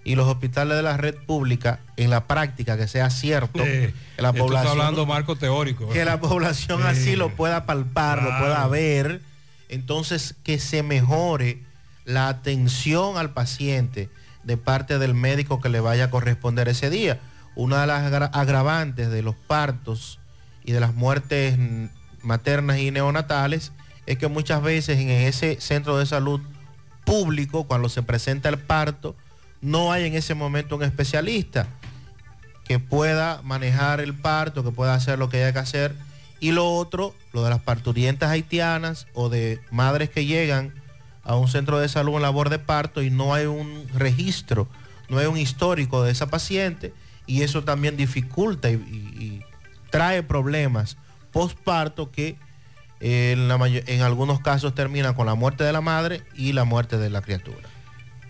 y 0.04 0.14
los 0.14 0.28
hospitales 0.28 0.76
de 0.76 0.82
la 0.82 0.96
red 0.96 1.16
pública 1.16 1.80
en 1.96 2.10
la 2.10 2.26
práctica 2.26 2.76
que 2.76 2.86
sea 2.86 3.10
cierto 3.10 3.60
Eh, 3.64 3.92
que 4.16 4.22
la 4.22 4.32
población 4.32 4.72
hablando 4.72 5.04
marco 5.04 5.36
teórico. 5.36 5.88
que 5.88 6.04
la 6.04 6.20
población 6.20 6.82
Sí. 6.82 6.86
así 6.88 7.16
lo 7.16 7.30
pueda 7.34 7.66
palpar, 7.66 8.22
lo 8.22 8.38
pueda 8.38 8.66
ver, 8.68 9.20
entonces 9.68 10.36
que 10.44 10.58
se 10.60 10.82
mejore 10.84 11.58
la 12.04 12.28
atención 12.28 13.18
al 13.18 13.30
paciente 13.30 14.08
de 14.44 14.56
parte 14.56 15.00
del 15.00 15.14
médico 15.14 15.60
que 15.60 15.68
le 15.68 15.80
vaya 15.80 16.04
a 16.04 16.10
corresponder 16.10 16.68
ese 16.68 16.88
día. 16.88 17.18
Una 17.56 17.80
de 17.80 17.86
las 17.88 18.04
agra- 18.04 18.30
agravantes 18.32 19.10
de 19.10 19.22
los 19.22 19.34
partos 19.34 20.20
y 20.64 20.72
de 20.72 20.80
las 20.80 20.94
muertes 20.94 21.58
maternas 22.22 22.78
y 22.78 22.90
neonatales 22.90 23.72
es 24.06 24.18
que 24.18 24.28
muchas 24.28 24.62
veces 24.62 24.98
en 24.98 25.10
ese 25.10 25.60
centro 25.60 25.98
de 25.98 26.06
salud 26.06 26.40
público, 27.04 27.64
cuando 27.64 27.88
se 27.88 28.02
presenta 28.02 28.48
el 28.48 28.58
parto, 28.58 29.16
no 29.60 29.90
hay 29.90 30.04
en 30.06 30.14
ese 30.14 30.34
momento 30.34 30.76
un 30.76 30.82
especialista 30.82 31.66
que 32.64 32.78
pueda 32.78 33.40
manejar 33.42 34.00
el 34.00 34.12
parto, 34.14 34.62
que 34.62 34.70
pueda 34.70 34.94
hacer 34.94 35.18
lo 35.18 35.28
que 35.28 35.38
haya 35.38 35.52
que 35.52 35.58
hacer. 35.60 35.94
Y 36.40 36.50
lo 36.52 36.70
otro, 36.74 37.14
lo 37.32 37.42
de 37.42 37.50
las 37.50 37.60
parturientas 37.60 38.30
haitianas 38.30 39.06
o 39.14 39.28
de 39.28 39.60
madres 39.70 40.10
que 40.10 40.26
llegan 40.26 40.74
a 41.22 41.36
un 41.36 41.48
centro 41.48 41.78
de 41.78 41.88
salud 41.88 42.16
en 42.16 42.22
labor 42.22 42.50
de 42.50 42.58
parto 42.58 43.02
y 43.02 43.10
no 43.10 43.34
hay 43.34 43.46
un 43.46 43.86
registro, 43.94 44.68
no 45.08 45.18
hay 45.18 45.26
un 45.26 45.36
histórico 45.38 46.02
de 46.02 46.12
esa 46.12 46.26
paciente 46.26 46.92
y 47.26 47.42
eso 47.42 47.64
también 47.64 47.96
dificulta 47.96 48.70
y, 48.70 49.42
trae 49.90 50.22
problemas 50.22 50.98
postparto 51.30 52.10
que 52.10 52.36
eh, 53.00 53.32
en, 53.32 53.82
en 53.86 54.02
algunos 54.02 54.40
casos 54.40 54.74
terminan 54.74 55.14
con 55.14 55.26
la 55.26 55.34
muerte 55.34 55.64
de 55.64 55.72
la 55.72 55.80
madre 55.80 56.22
y 56.34 56.52
la 56.52 56.64
muerte 56.64 56.98
de 56.98 57.08
la 57.08 57.22
criatura. 57.22 57.68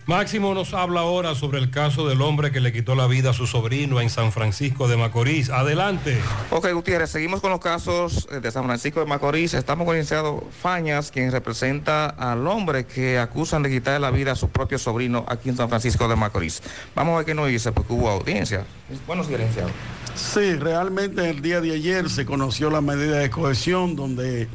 Máximo 0.07 0.53
nos 0.53 0.73
habla 0.73 1.01
ahora 1.01 1.35
sobre 1.35 1.59
el 1.59 1.69
caso 1.69 2.07
del 2.07 2.21
hombre 2.21 2.53
que 2.53 2.61
le 2.61 2.71
quitó 2.71 2.95
la 2.95 3.07
vida 3.07 3.31
a 3.31 3.33
su 3.33 3.45
sobrino 3.45 3.99
en 3.99 4.09
San 4.09 4.31
Francisco 4.31 4.87
de 4.87 4.95
Macorís. 4.95 5.49
Adelante. 5.49 6.17
Ok, 6.49 6.71
Gutiérrez, 6.71 7.09
seguimos 7.09 7.41
con 7.41 7.51
los 7.51 7.59
casos 7.59 8.25
eh, 8.31 8.39
de 8.39 8.49
San 8.49 8.63
Francisco 8.63 9.01
de 9.01 9.05
Macorís. 9.05 9.53
Estamos 9.53 9.83
con 9.83 9.97
el 9.97 10.03
licenciado 10.03 10.47
Fañas, 10.61 11.11
quien 11.11 11.29
representa 11.29 12.05
al 12.05 12.47
hombre 12.47 12.85
que 12.85 13.19
acusan 13.19 13.63
de 13.63 13.69
quitarle 13.69 13.99
la 13.99 14.09
vida 14.09 14.31
a 14.31 14.35
su 14.37 14.47
propio 14.47 14.79
sobrino 14.79 15.25
aquí 15.27 15.49
en 15.49 15.57
San 15.57 15.67
Francisco 15.67 16.07
de 16.07 16.15
Macorís. 16.15 16.63
Vamos 16.95 17.15
a 17.15 17.17
ver 17.17 17.25
qué 17.25 17.33
nos 17.33 17.49
dice, 17.49 17.73
porque 17.73 17.91
hubo 17.91 18.09
audiencia. 18.09 18.65
Bueno, 19.05 19.25
sí, 19.25 19.31
licenciado. 19.31 19.71
Sí, 20.15 20.53
realmente 20.53 21.29
el 21.29 21.41
día 21.41 21.59
de 21.59 21.73
ayer 21.73 22.09
se 22.09 22.25
conoció 22.25 22.69
la 22.69 22.79
medida 22.79 23.17
de 23.17 23.29
cohesión 23.29 23.97
donde 23.97 24.47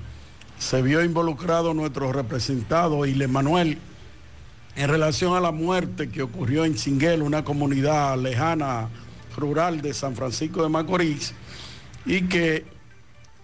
se 0.59 0.81
vio 0.81 1.05
involucrado 1.05 1.75
nuestro 1.75 2.11
representado 2.11 3.05
Ile 3.05 3.29
Manuel 3.29 3.79
en 4.77 4.89
relación 4.89 5.35
a 5.35 5.41
la 5.41 5.53
muerte 5.53 6.09
que 6.09 6.23
ocurrió 6.23 6.65
en 6.65 6.79
Cinguel, 6.79 7.23
una 7.23 7.45
comunidad 7.45 8.17
lejana 8.19 8.89
rural 9.37 9.83
de 9.83 9.93
San 9.95 10.17
Francisco 10.17 10.63
de 10.63 10.69
Macorís, 10.69 11.35
y 12.07 12.23
que 12.23 12.65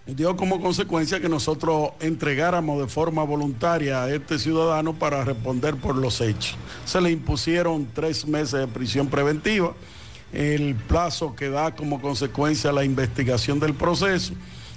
dio 0.06 0.36
como 0.36 0.60
consecuencia 0.60 1.20
que 1.20 1.28
nosotros 1.28 1.90
entregáramos 2.00 2.80
de 2.80 2.88
forma 2.88 3.22
voluntaria 3.24 4.04
a 4.04 4.14
este 4.14 4.38
ciudadano 4.38 4.94
para 4.94 5.22
responder 5.22 5.76
por 5.76 5.96
los 5.96 6.20
hechos. 6.20 6.56
Se 6.86 7.00
le 7.00 7.10
impusieron 7.10 7.86
tres 7.92 8.26
meses 8.26 8.60
de 8.60 8.66
prisión 8.66 9.08
preventiva, 9.08 9.74
el 10.32 10.74
plazo 10.74 11.36
que 11.36 11.50
da 11.50 11.74
como 11.74 12.00
consecuencia 12.00 12.72
la 12.72 12.84
investigación 12.84 13.60
del 13.60 13.74
proceso, 13.74 14.32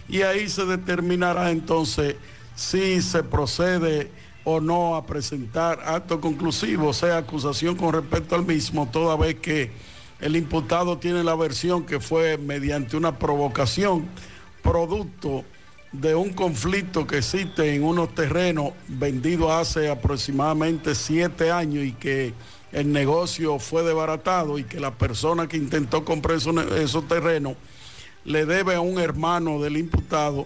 y 0.10 0.22
ahí 0.24 0.50
se 0.50 0.66
determinará 0.66 1.52
entonces 1.52 2.16
si 2.56 3.02
se 3.02 3.24
procede 3.24 4.12
o 4.44 4.60
no 4.60 4.96
a 4.96 5.06
presentar 5.06 5.80
acto 5.86 6.20
conclusivo, 6.20 6.90
o 6.90 6.94
sea, 6.94 7.18
acusación 7.18 7.76
con 7.76 7.94
respecto 7.94 8.36
al 8.36 8.46
mismo, 8.46 8.90
toda 8.92 9.16
vez 9.16 9.36
que 9.36 9.72
el 10.20 10.36
imputado 10.36 10.98
tiene 10.98 11.24
la 11.24 11.36
versión 11.36 11.86
que 11.86 12.00
fue 12.00 12.38
mediante 12.38 12.98
una 12.98 13.18
provocación, 13.18 14.08
producto 14.62 15.44
de 15.92 16.16
un 16.16 16.32
conflicto 16.32 17.06
que 17.06 17.18
existe 17.18 17.76
en 17.76 17.84
unos 17.84 18.16
terrenos 18.16 18.72
vendidos 18.88 19.52
hace 19.52 19.90
aproximadamente 19.90 20.96
siete 20.96 21.52
años 21.52 21.84
y 21.86 21.92
que 21.92 22.34
el 22.72 22.92
negocio 22.92 23.60
fue 23.60 23.84
desbaratado 23.84 24.58
y 24.58 24.64
que 24.64 24.80
la 24.80 24.92
persona 24.92 25.48
que 25.48 25.58
intentó 25.58 26.06
comprar 26.06 26.38
esos, 26.38 26.56
esos 26.74 27.08
terrenos 27.08 27.56
le 28.24 28.46
debe 28.46 28.76
a 28.76 28.82
un 28.82 29.00
hermano 29.00 29.60
del 29.62 29.78
imputado 29.78 30.46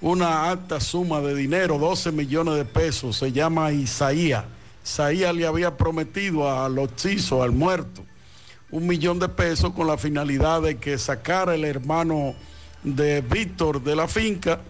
una 0.00 0.48
alta 0.48 0.80
suma 0.80 1.20
de 1.20 1.34
dinero, 1.34 1.78
12 1.78 2.12
millones 2.12 2.54
de 2.54 2.64
pesos, 2.64 3.16
se 3.16 3.32
llama 3.32 3.72
Isaías. 3.72 4.44
Isaías 4.84 5.34
le 5.34 5.46
había 5.46 5.76
prometido 5.76 6.50
al 6.50 6.78
occiso, 6.78 7.42
al 7.42 7.52
muerto, 7.52 8.04
un 8.70 8.86
millón 8.86 9.18
de 9.18 9.28
pesos 9.28 9.72
con 9.72 9.86
la 9.86 9.98
finalidad 9.98 10.62
de 10.62 10.76
que 10.76 10.98
sacara 10.98 11.54
el 11.54 11.64
hermano 11.64 12.34
de 12.84 13.20
Víctor 13.22 13.82
de 13.82 13.96
la 13.96 14.06
finca 14.06 14.60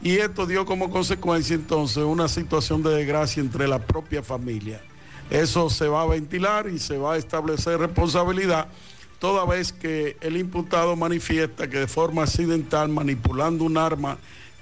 y 0.00 0.16
esto 0.18 0.46
dio 0.46 0.64
como 0.64 0.90
consecuencia 0.90 1.54
entonces 1.54 2.04
una 2.04 2.28
situación 2.28 2.82
de 2.82 2.94
desgracia 2.94 3.40
entre 3.40 3.66
la 3.66 3.80
propia 3.80 4.22
familia. 4.22 4.80
Eso 5.28 5.68
se 5.68 5.88
va 5.88 6.02
a 6.02 6.06
ventilar 6.06 6.68
y 6.68 6.78
se 6.78 6.96
va 6.96 7.14
a 7.14 7.16
establecer 7.18 7.78
responsabilidad 7.78 8.68
toda 9.18 9.44
vez 9.44 9.72
que 9.72 10.16
el 10.20 10.36
imputado 10.36 10.94
manifiesta 10.96 11.68
que 11.68 11.80
de 11.80 11.86
forma 11.88 12.22
accidental, 12.22 12.88
manipulando 12.88 13.64
un 13.64 13.76
arma 13.76 14.18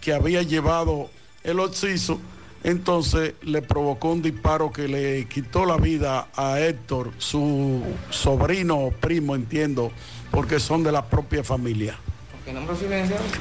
que 0.06 0.14
había 0.14 0.44
llevado 0.44 1.10
el 1.42 1.58
occiso, 1.58 2.20
entonces 2.62 3.34
le 3.42 3.60
provocó 3.60 4.12
un 4.12 4.22
disparo 4.22 4.70
que 4.70 4.86
le 4.86 5.26
quitó 5.26 5.66
la 5.66 5.78
vida 5.78 6.28
a 6.36 6.60
Héctor, 6.60 7.10
su 7.18 7.82
sobrino 8.10 8.78
o 8.78 8.90
primo, 8.92 9.34
entiendo, 9.34 9.90
porque 10.30 10.60
son 10.60 10.84
de 10.84 10.92
la 10.92 11.04
propia 11.06 11.42
familia. 11.42 11.96
¿Qué 12.44 12.52
nombre? 12.52 12.76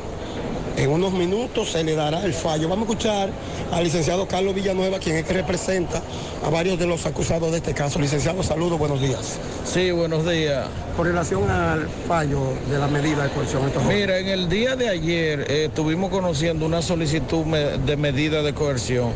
En 0.79 0.89
unos 0.89 1.11
minutos 1.11 1.71
se 1.71 1.83
le 1.83 1.93
dará 1.93 2.23
el 2.23 2.33
fallo. 2.33 2.69
Vamos 2.69 2.87
a 2.87 2.91
escuchar 2.91 3.29
al 3.69 3.83
licenciado 3.83 4.25
Carlos 4.29 4.55
Villanueva, 4.55 4.97
quien 4.97 5.17
es 5.17 5.25
que 5.25 5.33
representa 5.33 6.01
a 6.41 6.49
varios 6.49 6.79
de 6.79 6.87
los 6.87 7.05
acusados 7.05 7.51
de 7.51 7.57
este 7.57 7.73
caso. 7.73 7.99
Licenciado, 7.99 8.41
saludos, 8.43 8.79
buenos 8.79 9.01
días. 9.01 9.39
Sí, 9.65 9.91
buenos 9.91 10.25
días. 10.25 10.67
Con 10.95 11.05
relación 11.05 11.49
al 11.51 11.89
fallo 12.07 12.53
de 12.71 12.79
la 12.79 12.87
medida 12.87 13.25
de 13.25 13.29
coerción. 13.31 13.63
Mira, 13.89 14.19
en 14.19 14.29
el 14.29 14.47
día 14.47 14.77
de 14.77 14.87
ayer 14.87 15.41
eh, 15.49 15.65
estuvimos 15.65 16.11
conociendo 16.11 16.65
una 16.65 16.81
solicitud 16.81 17.43
de 17.43 17.97
medida 17.97 18.41
de 18.41 18.53
coerción 18.53 19.11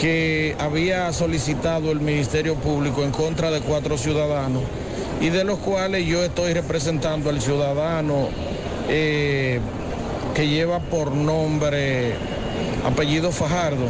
que 0.00 0.54
había 0.60 1.12
solicitado 1.12 1.90
el 1.90 1.98
Ministerio 1.98 2.54
Público 2.54 3.02
en 3.02 3.10
contra 3.10 3.50
de 3.50 3.60
cuatro 3.60 3.98
ciudadanos 3.98 4.62
y 5.20 5.30
de 5.30 5.42
los 5.42 5.58
cuales 5.58 6.06
yo 6.06 6.22
estoy 6.22 6.54
representando 6.54 7.28
al 7.28 7.40
ciudadano 7.40 8.28
eh, 8.88 9.58
que 10.34 10.48
lleva 10.48 10.78
por 10.78 11.12
nombre 11.12 12.14
apellido 12.84 13.32
Fajardo. 13.32 13.86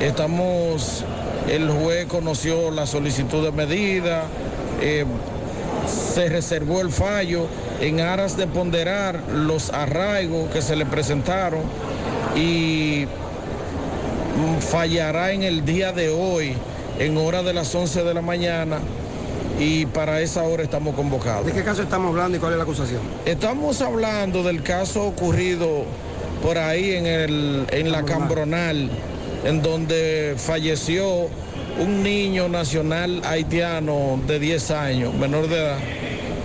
Estamos, 0.00 1.04
el 1.48 1.70
juez 1.70 2.06
conoció 2.06 2.70
la 2.70 2.86
solicitud 2.86 3.44
de 3.44 3.52
medida, 3.52 4.24
eh, 4.80 5.04
se 5.86 6.28
reservó 6.28 6.80
el 6.80 6.90
fallo 6.90 7.46
en 7.80 8.00
aras 8.00 8.36
de 8.36 8.46
ponderar 8.46 9.20
los 9.28 9.70
arraigos 9.70 10.50
que 10.50 10.62
se 10.62 10.76
le 10.76 10.86
presentaron 10.86 11.62
y 12.36 13.06
fallará 14.60 15.32
en 15.32 15.42
el 15.42 15.64
día 15.64 15.92
de 15.92 16.08
hoy, 16.08 16.54
en 16.98 17.16
hora 17.16 17.42
de 17.42 17.52
las 17.52 17.74
11 17.74 18.02
de 18.02 18.14
la 18.14 18.22
mañana, 18.22 18.78
y 19.58 19.86
para 19.86 20.20
esa 20.20 20.42
hora 20.42 20.62
estamos 20.62 20.94
convocados. 20.94 21.46
¿De 21.46 21.52
qué 21.52 21.62
caso 21.62 21.82
estamos 21.82 22.10
hablando 22.10 22.36
y 22.36 22.40
cuál 22.40 22.52
es 22.52 22.58
la 22.58 22.64
acusación? 22.64 23.00
Estamos 23.24 23.80
hablando 23.80 24.42
del 24.42 24.62
caso 24.62 25.04
ocurrido 25.04 25.84
por 26.42 26.58
ahí 26.58 26.92
en, 26.92 27.06
el, 27.06 27.66
en 27.70 27.92
la 27.92 28.04
Cambronal, 28.04 28.90
en 29.44 29.62
donde 29.62 30.34
falleció 30.36 31.28
un 31.80 32.02
niño 32.02 32.48
nacional 32.48 33.22
haitiano 33.24 34.20
de 34.26 34.38
10 34.38 34.70
años, 34.72 35.14
menor 35.14 35.48
de 35.48 35.56
edad, 35.56 35.78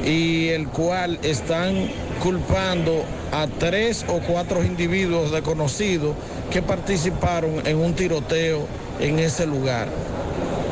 y 0.06 0.50
el 0.50 0.68
cual 0.68 1.20
están 1.24 1.90
culpando 2.22 3.04
a 3.32 3.48
tres 3.48 4.06
o 4.08 4.20
cuatro 4.20 4.64
individuos 4.64 5.32
desconocidos 5.32 6.16
que 6.52 6.62
participaron 6.62 7.66
en 7.66 7.78
un 7.78 7.94
tiroteo 7.94 8.66
en 9.00 9.20
ese 9.20 9.46
lugar. 9.46 9.90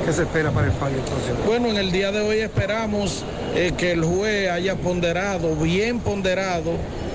¿Qué 0.06 0.14
se 0.14 0.22
espera 0.22 0.52
para 0.52 0.68
el 0.68 0.74
fallo 0.74 0.98
entonces? 0.98 1.34
Bueno, 1.48 1.68
en 1.68 1.78
el 1.78 1.92
día 1.92 2.12
de 2.12 2.22
hoy 2.22 2.38
esperamos 2.38 3.24
eh, 3.56 3.74
que 3.76 3.94
el 3.94 4.04
juez 4.04 4.52
haya 4.52 4.76
ponderado, 4.76 5.56
bien 5.56 6.00
ponderado, 6.00 6.74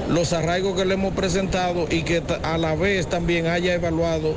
los 0.09 0.33
arraigos 0.33 0.77
que 0.77 0.85
le 0.85 0.95
hemos 0.95 1.15
presentado 1.15 1.87
y 1.89 2.03
que 2.03 2.21
a 2.43 2.59
la 2.59 2.75
vez 2.75 3.07
también 3.07 3.47
haya 3.47 3.75
evaluado 3.75 4.35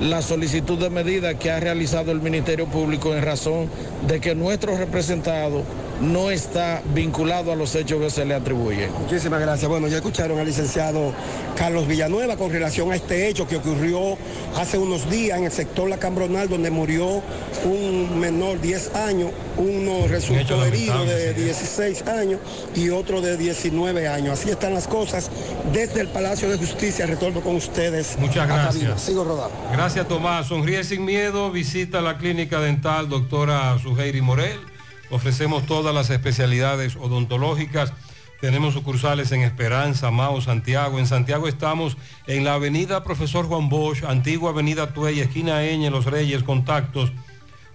la 0.00 0.22
solicitud 0.22 0.78
de 0.78 0.88
medida 0.88 1.36
que 1.36 1.50
ha 1.50 1.58
realizado 1.58 2.12
el 2.12 2.20
Ministerio 2.20 2.66
Público 2.66 3.12
en 3.12 3.22
razón 3.24 3.68
de 4.06 4.20
que 4.20 4.36
nuestro 4.36 4.76
representado 4.76 5.62
no 6.00 6.30
está 6.30 6.82
vinculado 6.94 7.52
a 7.52 7.56
los 7.56 7.74
hechos 7.74 8.00
que 8.00 8.10
se 8.10 8.24
le 8.24 8.34
atribuyen. 8.34 8.90
Muchísimas 9.00 9.40
gracias. 9.40 9.68
Bueno, 9.68 9.88
ya 9.88 9.96
escucharon 9.96 10.38
al 10.38 10.46
licenciado 10.46 11.12
Carlos 11.56 11.86
Villanueva 11.86 12.36
con 12.36 12.50
relación 12.50 12.92
a 12.92 12.96
este 12.96 13.28
hecho 13.28 13.46
que 13.46 13.56
ocurrió 13.56 14.16
hace 14.56 14.78
unos 14.78 15.08
días 15.10 15.38
en 15.38 15.44
el 15.44 15.52
sector 15.52 15.88
La 15.88 15.98
Cambronal, 15.98 16.48
donde 16.48 16.70
murió 16.70 17.22
un 17.64 18.20
menor 18.20 18.60
10 18.60 18.94
años, 18.94 19.30
uno 19.56 20.06
resultó 20.08 20.64
herido 20.64 21.04
de 21.04 21.34
16 21.34 22.06
años 22.06 22.40
y 22.74 22.90
otro 22.90 23.20
de 23.20 23.36
19 23.36 24.08
años. 24.08 24.38
Así 24.38 24.50
están 24.50 24.74
las 24.74 24.86
cosas 24.86 25.30
desde 25.72 26.02
el 26.02 26.08
Palacio 26.08 26.48
de 26.50 26.58
Justicia. 26.58 27.06
Retorno 27.06 27.40
con 27.40 27.56
ustedes. 27.56 28.16
Muchas 28.18 28.46
gracias. 28.46 29.00
Sigo 29.00 29.24
rodando. 29.24 29.56
Gracias 29.72 30.06
Tomás. 30.08 30.48
Sonríe 30.48 30.84
sin 30.84 31.04
miedo. 31.04 31.50
Visita 31.50 32.00
la 32.00 32.18
clínica 32.18 32.60
dental 32.60 33.08
doctora 33.08 33.78
Suheiri 33.78 34.20
Morel. 34.20 34.75
Ofrecemos 35.10 35.66
todas 35.66 35.94
las 35.94 36.10
especialidades 36.10 36.96
odontológicas. 36.96 37.92
Tenemos 38.40 38.74
sucursales 38.74 39.30
en 39.32 39.42
Esperanza, 39.42 40.10
Mao, 40.10 40.40
Santiago. 40.40 40.98
En 40.98 41.06
Santiago 41.06 41.46
estamos 41.48 41.96
en 42.26 42.44
la 42.44 42.54
avenida 42.54 43.04
Profesor 43.04 43.46
Juan 43.46 43.68
Bosch, 43.68 44.02
antigua 44.04 44.50
avenida 44.50 44.92
Tuey, 44.92 45.20
esquina 45.20 45.64
Eñe, 45.64 45.90
Los 45.90 46.06
Reyes, 46.06 46.42
contactos 46.42 47.12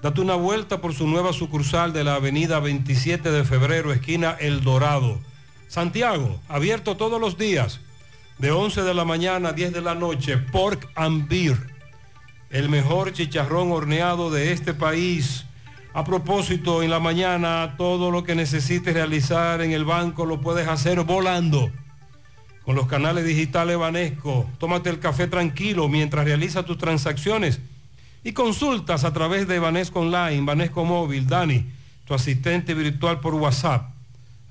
Date 0.00 0.20
una 0.20 0.36
vuelta 0.36 0.80
por 0.80 0.94
su 0.94 1.08
nueva 1.08 1.32
sucursal 1.32 1.92
de 1.92 2.04
la 2.04 2.14
avenida 2.14 2.60
27 2.60 3.32
de 3.32 3.44
febrero, 3.44 3.92
esquina 3.92 4.36
El 4.38 4.62
Dorado. 4.62 5.18
Santiago, 5.66 6.40
abierto 6.48 6.96
todos 6.96 7.20
los 7.20 7.36
días, 7.36 7.80
de 8.38 8.52
11 8.52 8.82
de 8.82 8.94
la 8.94 9.04
mañana 9.04 9.50
a 9.50 9.52
10 9.52 9.72
de 9.72 9.82
la 9.82 9.96
noche, 9.96 10.38
Pork 10.38 10.88
and 10.94 11.28
Beer, 11.28 11.58
el 12.50 12.68
mejor 12.68 13.12
chicharrón 13.12 13.72
horneado 13.72 14.30
de 14.30 14.52
este 14.52 14.72
país. 14.72 15.46
A 15.92 16.04
propósito, 16.04 16.84
en 16.84 16.90
la 16.90 17.00
mañana 17.00 17.74
todo 17.76 18.12
lo 18.12 18.22
que 18.22 18.36
necesites 18.36 18.94
realizar 18.94 19.60
en 19.60 19.72
el 19.72 19.84
banco 19.84 20.24
lo 20.24 20.40
puedes 20.40 20.68
hacer 20.68 21.02
volando. 21.02 21.68
Con 22.64 22.76
los 22.76 22.86
canales 22.86 23.24
digitales 23.24 23.76
Banesco, 23.76 24.48
tómate 24.58 24.88
el 24.88 25.00
café 25.00 25.26
tranquilo 25.26 25.88
mientras 25.88 26.24
realizas 26.24 26.64
tus 26.64 26.78
transacciones 26.78 27.58
y 28.22 28.32
consultas 28.32 29.02
a 29.02 29.12
través 29.12 29.48
de 29.48 29.58
Banesco 29.58 30.00
Online, 30.00 30.42
Banesco 30.42 30.84
Móvil, 30.84 31.26
Dani, 31.26 31.66
tu 32.04 32.14
asistente 32.14 32.74
virtual 32.74 33.18
por 33.18 33.34
WhatsApp. 33.34 33.90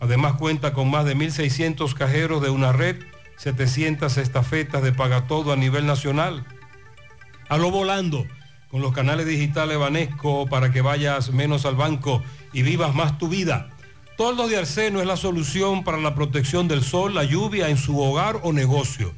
Además 0.01 0.33
cuenta 0.33 0.73
con 0.73 0.91
más 0.91 1.05
de 1.05 1.15
1.600 1.15 1.93
cajeros 1.93 2.41
de 2.41 2.49
una 2.49 2.73
red, 2.73 2.97
700 3.37 4.17
estafetas 4.17 4.83
de 4.83 4.91
paga 4.91 5.25
todo 5.25 5.53
a 5.53 5.55
nivel 5.55 5.85
nacional. 5.85 6.45
A 7.47 7.55
lo 7.55 7.71
volando 7.71 8.25
con 8.69 8.81
los 8.81 8.93
canales 8.93 9.25
digitales 9.25 9.77
Banesco 9.77 10.45
para 10.47 10.71
que 10.71 10.81
vayas 10.81 11.31
menos 11.31 11.65
al 11.65 11.75
banco 11.75 12.23
y 12.53 12.61
vivas 12.61 12.93
más 12.93 13.17
tu 13.17 13.27
vida. 13.27 13.69
Toldos 14.17 14.49
de 14.49 14.57
Arseno 14.57 14.99
es 14.99 15.07
la 15.07 15.17
solución 15.17 15.83
para 15.83 15.97
la 15.97 16.13
protección 16.13 16.67
del 16.67 16.83
sol, 16.83 17.15
la 17.15 17.23
lluvia 17.23 17.69
en 17.69 17.77
su 17.77 17.99
hogar 17.99 18.41
o 18.43 18.51
negocio. 18.51 19.13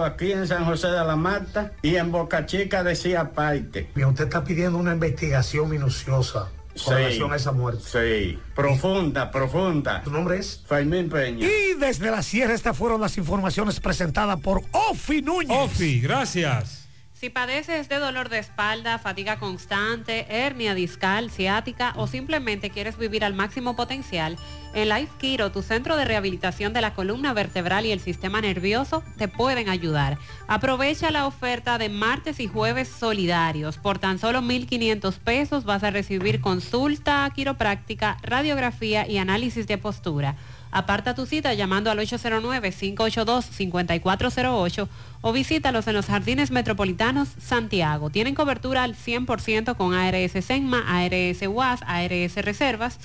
aquí 0.05 0.31
en 0.31 0.47
San 0.47 0.65
José 0.65 0.87
de 0.87 1.03
la 1.03 1.15
Mata 1.15 1.71
y 1.81 1.95
en 1.95 2.11
Boca 2.11 2.45
Chica 2.45 2.83
decía 2.83 3.31
parte. 3.31 3.89
Bien, 3.95 4.09
usted 4.09 4.25
está 4.25 4.43
pidiendo 4.43 4.77
una 4.77 4.93
investigación 4.93 5.69
minuciosa 5.69 6.49
con 6.83 6.95
relación 6.95 7.33
a 7.33 7.35
esa 7.35 7.51
muerte. 7.51 7.83
Sí, 7.85 8.39
profunda, 8.55 9.31
profunda. 9.31 10.01
¿Tu 10.03 10.11
nombre 10.11 10.37
es? 10.37 10.63
Fermín 10.67 11.09
Peña. 11.09 11.47
Y 11.47 11.77
desde 11.79 12.11
la 12.11 12.21
sierra 12.21 12.53
estas 12.53 12.77
fueron 12.77 13.01
las 13.01 13.17
informaciones 13.17 13.79
presentadas 13.79 14.39
por 14.39 14.61
Ofi 14.71 15.21
Núñez. 15.21 15.57
Ofi, 15.57 15.99
gracias. 16.01 16.78
Si 17.19 17.29
padeces 17.29 17.89
de 17.89 17.97
dolor 17.97 18.29
de 18.29 18.39
espalda, 18.39 18.97
fatiga 18.97 19.39
constante, 19.39 20.25
hernia 20.29 20.73
discal, 20.73 21.29
ciática 21.29 21.91
o 21.97 22.07
simplemente 22.07 22.69
quieres 22.69 22.97
vivir 22.97 23.25
al 23.25 23.33
máximo 23.33 23.75
potencial, 23.75 24.37
en 24.73 24.87
Life 24.87 25.11
Kiro, 25.17 25.51
tu 25.51 25.61
centro 25.61 25.97
de 25.97 26.05
rehabilitación 26.05 26.71
de 26.71 26.79
la 26.79 26.93
columna 26.93 27.33
vertebral 27.33 27.85
y 27.85 27.91
el 27.91 27.99
sistema 27.99 28.39
nervioso, 28.39 29.03
te 29.17 29.27
pueden 29.27 29.67
ayudar. 29.67 30.17
Aprovecha 30.47 31.11
la 31.11 31.27
oferta 31.27 31.77
de 31.77 31.89
martes 31.89 32.39
y 32.39 32.47
jueves 32.47 32.87
solidarios. 32.87 33.77
Por 33.77 33.99
tan 33.99 34.17
solo 34.17 34.39
1.500 34.39 35.19
pesos 35.19 35.65
vas 35.65 35.83
a 35.83 35.91
recibir 35.91 36.39
consulta 36.39 37.29
quiropráctica, 37.35 38.17
radiografía 38.21 39.05
y 39.05 39.17
análisis 39.17 39.67
de 39.67 39.77
postura. 39.77 40.37
Aparta 40.71 41.15
tu 41.15 41.25
cita 41.25 41.55
llamando 41.55 41.89
al 41.89 41.97
809-582-5408 41.99 44.87
o 45.21 45.33
visítalos 45.33 45.87
en 45.87 45.95
los 45.95 46.05
Jardines 46.05 46.51
Metropolitanos 46.51 47.29
Santiago. 47.39 48.11
Tienen 48.11 48.35
cobertura 48.35 48.83
al 48.83 48.95
100% 48.95 49.75
con 49.75 49.95
ARS 49.95 50.45
Senma, 50.45 50.83
ARS 50.87 51.41
UAS, 51.47 51.79
ARS 51.87 52.35
Reservas 52.35 52.99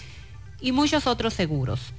y 0.60 0.72
muchos 0.72 1.06
otros 1.06 1.32
seguros. 1.32 1.94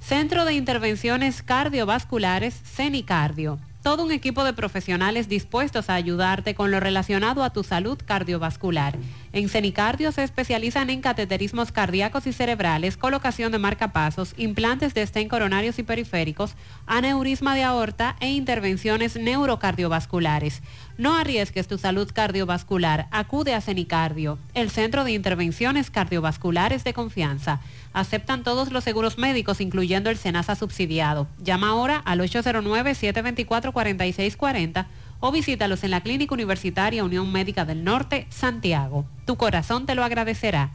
Centro 0.00 0.44
de 0.44 0.52
Intervenciones 0.54 1.42
Cardiovasculares 1.42 2.54
CENICardio. 2.54 3.58
Todo 3.82 4.04
un 4.04 4.12
equipo 4.12 4.44
de 4.44 4.52
profesionales 4.52 5.28
dispuestos 5.28 5.88
a 5.88 5.94
ayudarte 5.94 6.54
con 6.54 6.70
lo 6.70 6.78
relacionado 6.80 7.42
a 7.42 7.50
tu 7.50 7.64
salud 7.64 7.98
cardiovascular. 8.04 8.98
En 9.36 9.48
CENICardio 9.50 10.10
se 10.12 10.22
especializan 10.22 10.88
en 10.88 11.02
cateterismos 11.02 11.70
cardíacos 11.70 12.26
y 12.26 12.32
cerebrales, 12.32 12.96
colocación 12.96 13.52
de 13.52 13.58
marcapasos, 13.58 14.32
implantes 14.38 14.94
de 14.94 15.02
estén 15.02 15.28
coronarios 15.28 15.78
y 15.78 15.82
periféricos, 15.82 16.54
aneurisma 16.86 17.54
de 17.54 17.62
aorta 17.62 18.16
e 18.20 18.30
intervenciones 18.30 19.16
neurocardiovasculares. 19.16 20.62
No 20.96 21.18
arriesgues 21.18 21.68
tu 21.68 21.76
salud 21.76 22.10
cardiovascular. 22.14 23.08
Acude 23.10 23.52
a 23.52 23.60
CENICardio, 23.60 24.38
el 24.54 24.70
centro 24.70 25.04
de 25.04 25.12
intervenciones 25.12 25.90
cardiovasculares 25.90 26.82
de 26.82 26.94
confianza. 26.94 27.60
Aceptan 27.92 28.42
todos 28.42 28.72
los 28.72 28.84
seguros 28.84 29.18
médicos, 29.18 29.60
incluyendo 29.60 30.08
el 30.08 30.16
SENASA 30.16 30.54
subsidiado. 30.54 31.28
Llama 31.42 31.68
ahora 31.68 31.98
al 32.06 32.20
809-724-4640 32.20 34.86
o 35.20 35.32
visítalos 35.32 35.84
en 35.84 35.90
la 35.90 36.00
Clínica 36.00 36.34
Universitaria 36.34 37.04
Unión 37.04 37.30
Médica 37.32 37.64
del 37.64 37.84
Norte, 37.84 38.26
Santiago. 38.30 39.06
Tu 39.24 39.36
corazón 39.36 39.86
te 39.86 39.94
lo 39.94 40.04
agradecerá. 40.04 40.70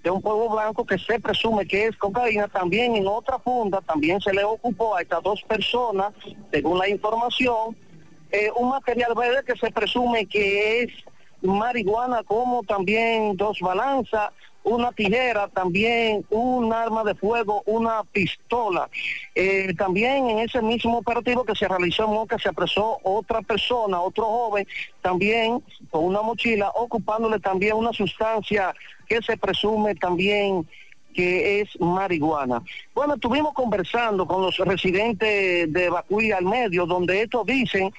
es 0.07 0.11
un 0.11 0.21
polvo 0.21 0.49
blanco 0.49 0.85
que 0.85 0.97
se 0.97 1.19
presume 1.19 1.65
que 1.65 1.87
es 1.87 1.97
cocaína. 1.97 2.47
También 2.47 2.95
en 2.95 3.07
otra 3.07 3.39
funda, 3.39 3.81
también 3.81 4.21
se 4.21 4.33
le 4.33 4.43
ocupó 4.43 4.95
a 4.95 5.01
estas 5.01 5.21
dos 5.21 5.41
personas, 5.43 6.13
según 6.51 6.77
la 6.77 6.87
información, 6.87 7.75
eh, 8.31 8.49
un 8.55 8.69
material 8.69 9.13
verde 9.15 9.43
que 9.45 9.57
se 9.57 9.69
presume 9.71 10.25
que 10.25 10.83
es 10.83 10.93
marihuana, 11.41 12.23
como 12.23 12.63
también 12.63 13.35
dos 13.35 13.59
balanzas, 13.59 14.31
una 14.67 14.91
tijera, 14.91 15.47
también 15.47 16.25
un 16.29 16.73
arma 16.73 17.03
de 17.03 17.15
fuego, 17.15 17.63
una 17.65 18.03
pistola. 18.03 18.89
Eh, 19.33 19.73
también 19.77 20.29
en 20.29 20.39
ese 20.39 20.61
mismo 20.61 20.97
operativo 20.97 21.45
que 21.45 21.55
se 21.55 21.67
realizó 21.67 22.03
en 22.03 22.11
Moca 22.11 22.37
se 22.37 22.49
apresó 22.49 22.99
otra 23.03 23.41
persona, 23.41 24.01
otro 24.01 24.25
joven, 24.25 24.67
también 25.01 25.63
con 25.89 26.03
una 26.03 26.21
mochila, 26.21 26.69
ocupándole 26.75 27.39
también 27.39 27.75
una 27.75 27.93
sustancia 27.93 28.73
que 29.07 29.21
se 29.21 29.37
presume 29.37 29.95
también 29.95 30.67
que 31.13 31.61
es 31.61 31.69
marihuana. 31.79 32.61
Bueno, 32.93 33.15
estuvimos 33.15 33.53
conversando 33.53 34.27
con 34.27 34.43
los 34.43 34.55
residentes 34.59 35.71
de 35.73 35.89
Bacuy 35.89 36.31
al 36.31 36.45
medio, 36.45 36.85
donde 36.85 37.23
estos 37.23 37.43
dicen 37.45 37.91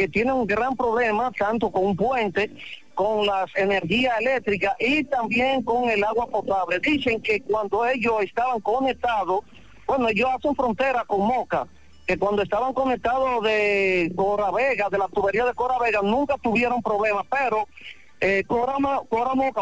que 0.00 0.08
tienen 0.08 0.32
un 0.32 0.46
gran 0.46 0.74
problema, 0.76 1.30
tanto 1.38 1.70
con 1.70 1.84
un 1.84 1.94
puente, 1.94 2.50
con 2.94 3.26
las 3.26 3.54
energías 3.54 4.18
eléctricas 4.18 4.74
y 4.80 5.04
también 5.04 5.62
con 5.62 5.90
el 5.90 6.02
agua 6.02 6.26
potable. 6.26 6.78
Dicen 6.78 7.20
que 7.20 7.42
cuando 7.42 7.84
ellos 7.84 8.22
estaban 8.22 8.60
conectados, 8.62 9.40
bueno, 9.86 10.08
ellos 10.08 10.30
hacen 10.34 10.56
frontera 10.56 11.04
con 11.04 11.20
Moca, 11.26 11.66
que 12.06 12.16
cuando 12.16 12.40
estaban 12.40 12.72
conectados 12.72 13.44
de 13.44 14.10
Cora 14.16 14.50
Vega, 14.50 14.88
de 14.90 14.96
la 14.96 15.08
tubería 15.08 15.44
de 15.44 15.52
Cora 15.52 15.78
Vega, 15.78 16.00
nunca 16.02 16.38
tuvieron 16.38 16.80
problemas, 16.80 17.26
pero 17.30 17.68
eh, 18.20 18.44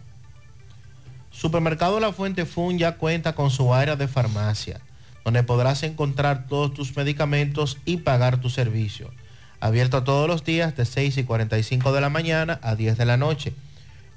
Supermercado 1.32 2.00
La 2.00 2.14
Fuente 2.14 2.46
Fun 2.46 2.78
ya 2.78 2.98
cuenta 2.98 3.34
con 3.34 3.50
su 3.50 3.74
área 3.74 3.96
de 3.96 4.08
farmacia, 4.08 4.80
donde 5.26 5.42
podrás 5.44 5.84
encontrar 5.84 6.48
todos 6.48 6.74
tus 6.74 6.96
medicamentos 6.96 7.78
y 7.84 7.98
pagar 7.98 8.40
tu 8.40 8.50
servicio. 8.50 9.12
Abierto 9.60 10.04
todos 10.04 10.30
los 10.30 10.44
días 10.44 10.78
de 10.78 10.86
6 10.86 11.18
y 11.18 11.24
45 11.24 11.92
de 11.92 12.02
la 12.02 12.10
mañana 12.10 12.60
a 12.62 12.76
10 12.76 12.98
de 12.98 13.06
la 13.06 13.18
noche. 13.18 13.54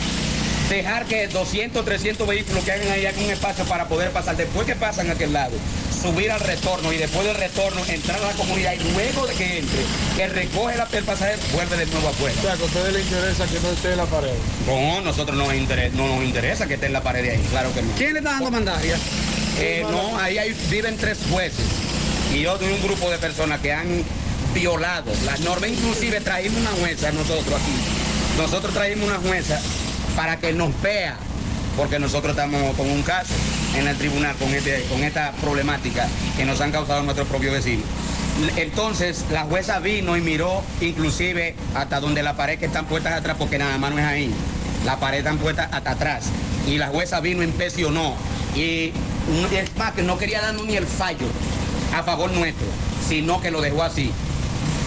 dejar 0.69 1.05
que 1.05 1.27
200, 1.27 1.83
300 1.85 2.27
vehículos 2.27 2.63
que 2.63 2.71
hagan 2.71 2.91
ahí 2.91 3.07
un 3.23 3.31
espacio 3.31 3.65
para 3.65 3.87
poder 3.87 4.11
pasar. 4.11 4.35
Después 4.35 4.65
que 4.67 4.75
pasan 4.75 5.09
a 5.09 5.13
aquel 5.13 5.33
lado, 5.33 5.53
subir 6.01 6.31
al 6.31 6.39
retorno 6.39 6.91
y 6.93 6.97
después 6.97 7.25
del 7.25 7.35
retorno 7.35 7.81
entrar 7.87 8.21
a 8.21 8.27
la 8.27 8.33
comunidad 8.33 8.73
y 8.73 8.91
luego 8.93 9.27
de 9.27 9.33
que 9.35 9.59
entre, 9.59 9.79
que 10.15 10.27
recoge 10.27 10.77
la, 10.77 10.87
el 10.91 11.03
pasajero, 11.03 11.39
vuelve 11.53 11.77
de 11.77 11.85
nuevo 11.87 12.09
afuera. 12.09 12.35
O 12.39 12.41
sea, 12.43 12.55
que 12.55 12.63
a 12.63 12.65
ustedes 12.65 12.93
les 12.93 13.05
interesa 13.05 13.45
que 13.47 13.59
no 13.59 13.69
esté 13.71 13.91
en 13.91 13.97
la 13.97 14.05
pared. 14.05 14.33
No, 14.67 15.01
nosotros 15.01 15.37
no 15.37 15.45
nos, 15.45 15.55
interesa, 15.55 15.95
no 15.95 16.07
nos 16.15 16.23
interesa 16.23 16.67
que 16.67 16.73
esté 16.75 16.87
en 16.87 16.93
la 16.93 17.01
pared 17.01 17.23
de 17.23 17.31
ahí, 17.31 17.41
claro 17.49 17.73
que 17.73 17.81
no. 17.81 17.91
¿Quién 17.95 18.13
le 18.13 18.19
está 18.19 18.31
dando 18.31 18.51
mandaria? 18.51 18.97
Eh, 19.59 19.83
no, 19.89 20.17
ahí 20.19 20.37
hay- 20.37 20.55
viven 20.69 20.97
tres 20.97 21.17
jueces 21.31 21.65
y 22.35 22.45
otro 22.45 22.69
y 22.69 22.73
un 22.73 22.83
grupo 22.83 23.09
de 23.09 23.17
personas 23.17 23.59
que 23.61 23.71
han 23.73 24.03
violado 24.53 25.11
las 25.25 25.39
normas. 25.39 25.69
Inclusive 25.69 26.21
traímos 26.21 26.59
una 26.61 26.71
jueza 26.71 27.11
nosotros 27.11 27.55
aquí. 27.59 27.71
Nosotros 28.37 28.73
traímos 28.73 29.07
una 29.09 29.17
jueza 29.17 29.59
para 30.17 30.37
que 30.37 30.51
nos 30.51 30.69
vea, 30.81 31.15
porque 31.77 31.99
nosotros 31.99 32.31
estamos 32.31 32.75
con 32.75 32.89
un 32.89 33.03
caso 33.03 33.35
en 33.77 33.87
el 33.87 33.95
tribunal 33.97 34.35
con, 34.37 34.49
este, 34.49 34.81
con 34.89 35.03
esta 35.03 35.31
problemática 35.33 36.07
que 36.35 36.43
nos 36.43 36.59
han 36.59 36.71
causado 36.71 37.03
nuestros 37.03 37.27
propios 37.27 37.53
vecinos. 37.53 37.85
Entonces 38.55 39.25
la 39.31 39.43
jueza 39.43 39.77
vino 39.77 40.17
y 40.17 40.21
miró 40.21 40.63
inclusive 40.81 41.55
hasta 41.75 41.99
donde 41.99 42.23
la 42.23 42.35
pared 42.35 42.57
que 42.57 42.65
están 42.65 42.87
puestas 42.87 43.13
atrás, 43.13 43.35
porque 43.37 43.59
nada 43.59 43.77
más 43.77 43.91
no 43.91 43.99
es 43.99 44.05
ahí. 44.05 44.33
La 44.85 44.99
pared 44.99 45.19
están 45.19 45.37
puestas 45.37 45.69
hasta 45.71 45.91
atrás. 45.91 46.25
Y 46.67 46.79
la 46.79 46.87
jueza 46.87 47.19
vino, 47.19 47.43
impresionó. 47.43 48.15
Y 48.55 48.93
es 49.51 49.77
más 49.77 49.93
que 49.93 50.01
no 50.01 50.17
quería 50.17 50.41
darnos 50.41 50.65
ni 50.65 50.75
el 50.77 50.87
fallo 50.87 51.27
a 51.95 52.01
favor 52.01 52.31
nuestro, 52.31 52.65
sino 53.07 53.39
que 53.39 53.51
lo 53.51 53.61
dejó 53.61 53.83
así. 53.83 54.11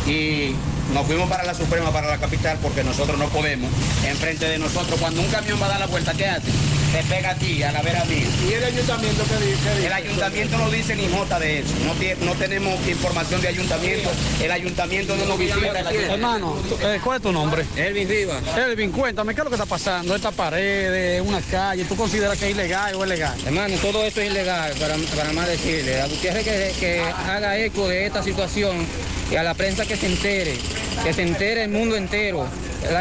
Y 0.07 0.55
nos 0.95 1.07
fuimos 1.07 1.29
para 1.29 1.45
la 1.45 1.55
Suprema, 1.55 1.93
para 1.93 2.09
la 2.09 2.19
capital, 2.19 2.59
porque 2.63 2.83
nosotros 2.83 3.19
no 3.19 3.29
podemos. 3.29 3.71
Enfrente 4.05 4.49
de 4.49 4.59
nosotros, 4.59 4.99
cuando 4.99 5.21
un 5.21 5.29
camión 5.29 5.61
va 5.61 5.67
a 5.67 5.71
dar 5.71 5.81
la 5.81 5.87
vuelta, 5.87 6.13
¿qué 6.15 6.27
hace? 6.27 6.49
Se 6.91 7.05
pega 7.05 7.31
aquí, 7.31 7.63
a 7.63 7.71
la 7.71 7.83
vera 7.83 8.05
mía. 8.07 8.27
¿Y 8.49 8.55
el 8.55 8.65
ayuntamiento 8.65 9.23
qué 9.25 9.47
dice? 9.47 9.87
El 9.87 9.93
ayuntamiento 9.93 10.59
no 10.59 10.71
dice 10.71 10.97
ni 10.97 11.07
jota 11.09 11.39
de 11.39 11.61
eso. 11.61 11.73
No, 11.85 12.27
no 12.27 12.35
tenemos 12.35 12.75
información 12.89 13.41
de 13.41 13.49
ayuntamiento. 13.49 14.11
El 14.43 14.51
ayuntamiento 14.51 15.17
no 15.17 15.27
nos 15.27 15.39
visita. 15.39 15.81
Hermano, 16.09 16.57
eh, 16.83 17.01
¿cuál 17.05 17.19
es 17.19 17.23
tu 17.23 17.31
nombre? 17.31 17.65
Elvin 17.77 18.09
Rivas. 18.09 18.43
Elvin, 18.57 18.91
cuéntame, 18.91 19.35
¿qué 19.35 19.41
es 19.41 19.45
lo 19.45 19.51
que 19.51 19.57
está 19.57 19.67
pasando? 19.67 20.17
Esta 20.17 20.33
pared, 20.33 21.21
una 21.21 21.41
calle, 21.43 21.85
¿tú 21.85 21.95
consideras 21.95 22.37
que 22.37 22.47
es 22.47 22.51
ilegal 22.57 22.97
o 22.97 23.05
es 23.05 23.09
legal? 23.09 23.39
Hermano, 23.47 23.77
todo 23.77 24.05
esto 24.05 24.21
es 24.21 24.31
ilegal, 24.31 24.73
para, 24.81 24.97
para 25.17 25.33
más 25.33 25.47
decirle. 25.47 26.01
A 26.01 26.09
Gutiérrez 26.09 26.45
que, 26.45 26.73
que 26.81 27.01
haga 27.01 27.57
eco 27.57 27.87
de 27.87 28.07
esta 28.07 28.21
situación 28.25 28.85
y 29.31 29.37
a 29.37 29.43
la 29.43 29.55
prensa 29.55 29.87
que 29.87 29.97
se 29.97 30.07
entere, 30.07 30.57
que 31.05 31.13
se 31.13 31.23
entere 31.23 31.65
el 31.65 31.71
mundo 31.71 31.97
entero, 31.97 32.47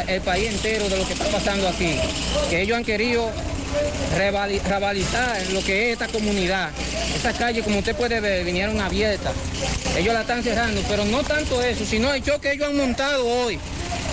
el 0.07 0.21
país 0.21 0.49
entero 0.49 0.87
de 0.89 0.97
lo 0.97 1.07
que 1.07 1.13
está 1.13 1.25
pasando 1.25 1.67
aquí. 1.67 1.95
Que 2.49 2.61
ellos 2.61 2.77
han 2.77 2.83
querido 2.83 3.31
revalizar 4.17 5.41
lo 5.51 5.63
que 5.63 5.87
es 5.87 5.93
esta 5.93 6.07
comunidad. 6.07 6.69
Esta 7.15 7.33
calle, 7.33 7.61
como 7.63 7.79
usted 7.79 7.95
puede 7.95 8.19
ver, 8.19 8.45
vinieron 8.45 8.79
abiertas. 8.79 9.33
Ellos 9.97 10.13
la 10.13 10.21
están 10.21 10.43
cerrando, 10.43 10.81
pero 10.87 11.05
no 11.05 11.23
tanto 11.23 11.61
eso, 11.63 11.85
sino 11.85 12.13
el 12.13 12.23
show 12.23 12.39
que 12.39 12.53
ellos 12.53 12.67
han 12.69 12.77
montado 12.77 13.25
hoy. 13.25 13.59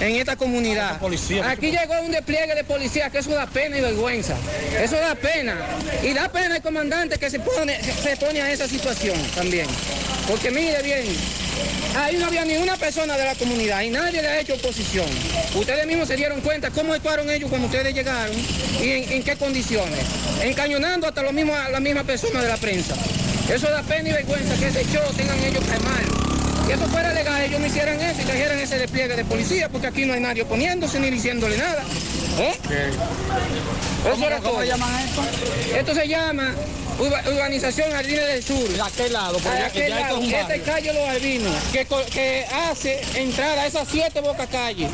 En 0.00 0.16
esta 0.16 0.36
comunidad. 0.36 1.00
Aquí 1.44 1.70
llegó 1.70 2.00
un 2.02 2.12
despliegue 2.12 2.54
de 2.54 2.64
policía 2.64 3.10
que 3.10 3.18
eso 3.18 3.30
da 3.30 3.46
pena 3.46 3.78
y 3.78 3.80
vergüenza. 3.80 4.34
Eso 4.80 4.96
da 4.96 5.14
pena. 5.14 5.56
Y 6.02 6.12
da 6.12 6.28
pena 6.28 6.56
el 6.56 6.62
comandante 6.62 7.18
que 7.18 7.30
se 7.30 7.40
pone, 7.40 7.80
se 7.82 8.16
pone 8.16 8.42
a 8.42 8.50
esa 8.50 8.68
situación 8.68 9.16
también. 9.34 9.66
Porque 10.28 10.50
mire 10.50 10.82
bien, 10.82 11.04
ahí 11.96 12.16
no 12.16 12.26
había 12.26 12.44
ni 12.44 12.56
una 12.56 12.76
persona 12.76 13.16
de 13.16 13.24
la 13.24 13.34
comunidad 13.36 13.82
y 13.82 13.90
nadie 13.90 14.20
le 14.20 14.28
ha 14.28 14.40
hecho 14.40 14.54
oposición. 14.54 15.06
Ustedes 15.54 15.86
mismos 15.86 16.08
se 16.08 16.16
dieron 16.16 16.40
cuenta 16.40 16.70
cómo 16.70 16.92
actuaron 16.92 17.30
ellos 17.30 17.48
cuando 17.48 17.66
ustedes 17.66 17.94
llegaron 17.94 18.34
y 18.82 18.90
en, 18.90 19.12
en 19.12 19.22
qué 19.22 19.36
condiciones. 19.36 20.00
Encañonando 20.42 21.06
hasta 21.06 21.22
lo 21.22 21.32
mismo, 21.32 21.54
a 21.54 21.70
la 21.70 21.80
misma 21.80 22.04
persona 22.04 22.42
de 22.42 22.48
la 22.48 22.56
prensa. 22.56 22.94
Eso 23.48 23.70
da 23.70 23.82
pena 23.82 24.08
y 24.08 24.12
vergüenza 24.12 24.56
que 24.56 24.66
ese 24.66 24.84
show 24.92 25.04
tengan 25.16 25.38
ellos 25.44 25.64
que 25.64 25.78
mal. 25.78 26.15
Si 26.66 26.72
eso 26.72 26.86
fuera 26.88 27.12
legal, 27.12 27.40
ellos 27.42 27.60
no 27.60 27.66
hicieran 27.66 28.00
eso 28.00 28.20
y 28.22 28.24
trajeran 28.24 28.58
ese 28.58 28.78
despliegue 28.78 29.14
de 29.14 29.24
policía, 29.24 29.68
porque 29.68 29.86
aquí 29.86 30.04
no 30.04 30.14
hay 30.14 30.20
nadie 30.20 30.42
oponiéndose 30.42 30.98
ni 30.98 31.10
diciéndole 31.10 31.56
nada. 31.58 31.82
¿Eh? 32.40 32.54
Eso 34.12 34.26
era 34.26 34.40
todo. 34.40 34.62
llaman 34.64 34.92
esto? 35.04 35.22
Esto 35.76 35.94
se 35.94 36.08
llama 36.08 36.52
Urba- 36.98 37.22
Urbanización 37.28 37.90
Jardines 37.92 38.26
del 38.26 38.42
Sur. 38.42 38.68
¿A 38.82 38.90
qué 38.90 39.08
lado? 39.10 39.34
Porque 39.34 39.48
A 39.48 39.58
ya- 39.60 39.66
aquel 39.66 39.88
ya 39.90 40.00
esto 40.00 40.14
lado, 40.20 40.22
es 40.26 40.32
este 40.34 40.60
calle 40.62 40.92
Los 40.92 41.08
Albinos, 41.08 41.54
que, 41.72 42.44
hace 42.68 43.00
entrar 43.14 43.58
a 43.58 43.66
esas 43.66 43.86
siete 43.88 44.20
bocas 44.20 44.48
calles 44.48 44.90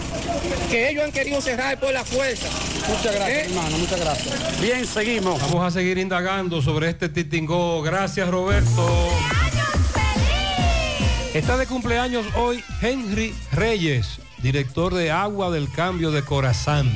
que 0.71 0.91
ellos 0.91 1.05
han 1.05 1.13
querido 1.13 1.41
cerrar 1.41 1.81
por 1.81 1.93
la 1.93 2.05
fuerza. 2.05 2.47
Muchas 2.89 3.15
gracias, 3.15 3.39
¿Eh? 3.39 3.45
hermano, 3.49 3.79
muchas 3.79 3.99
gracias. 4.01 4.61
Bien, 4.61 4.87
seguimos. 4.87 5.41
Vamos 5.41 5.65
a 5.67 5.71
seguir 5.71 5.97
indagando 5.99 6.61
sobre 6.61 6.91
este 6.91 7.09
titingó. 7.09 7.81
Gracias, 7.83 8.29
Roberto. 8.29 9.09
Está 11.35 11.57
de 11.57 11.67
cumpleaños 11.67 12.27
hoy 12.37 12.63
Henry 12.83 13.35
Reyes, 13.53 14.19
director 14.43 14.93
de 14.93 15.11
Agua 15.11 15.51
del 15.51 15.73
Cambio 15.73 16.11
de 16.11 16.23
Corazán, 16.23 16.93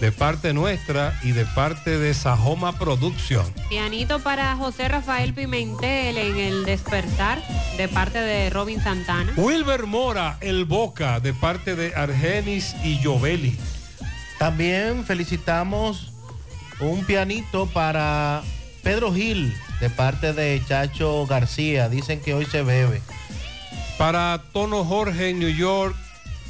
de 0.00 0.10
parte 0.10 0.52
nuestra 0.52 1.16
y 1.22 1.30
de 1.30 1.44
parte 1.44 1.96
de 1.96 2.14
Sajoma 2.14 2.76
Producción. 2.80 3.46
Pianito 3.68 4.18
para 4.18 4.56
José 4.56 4.88
Rafael 4.88 5.34
Pimentel 5.34 6.18
en 6.18 6.36
el 6.36 6.64
despertar 6.64 7.40
de 7.76 7.86
parte 7.86 8.18
de 8.18 8.50
Robin 8.50 8.82
Santana. 8.82 9.32
Wilber 9.36 9.86
Mora, 9.86 10.36
el 10.40 10.64
Boca, 10.64 11.20
de 11.20 11.32
parte 11.32 11.76
de 11.76 11.94
Argenis 11.94 12.74
y 12.82 13.00
Jovelli. 13.04 13.56
También 14.36 15.04
felicitamos 15.04 16.12
un 16.80 17.04
pianito 17.04 17.66
para 17.66 18.42
Pedro 18.82 19.14
Gil 19.14 19.54
de 19.80 19.90
parte 19.90 20.32
de 20.32 20.60
Chacho 20.66 21.24
García. 21.26 21.88
Dicen 21.88 22.20
que 22.20 22.34
hoy 22.34 22.46
se 22.46 22.64
bebe. 22.64 23.00
Para 23.98 24.42
Tono 24.52 24.84
Jorge 24.84 25.30
en 25.30 25.38
New 25.38 25.54
York, 25.54 25.94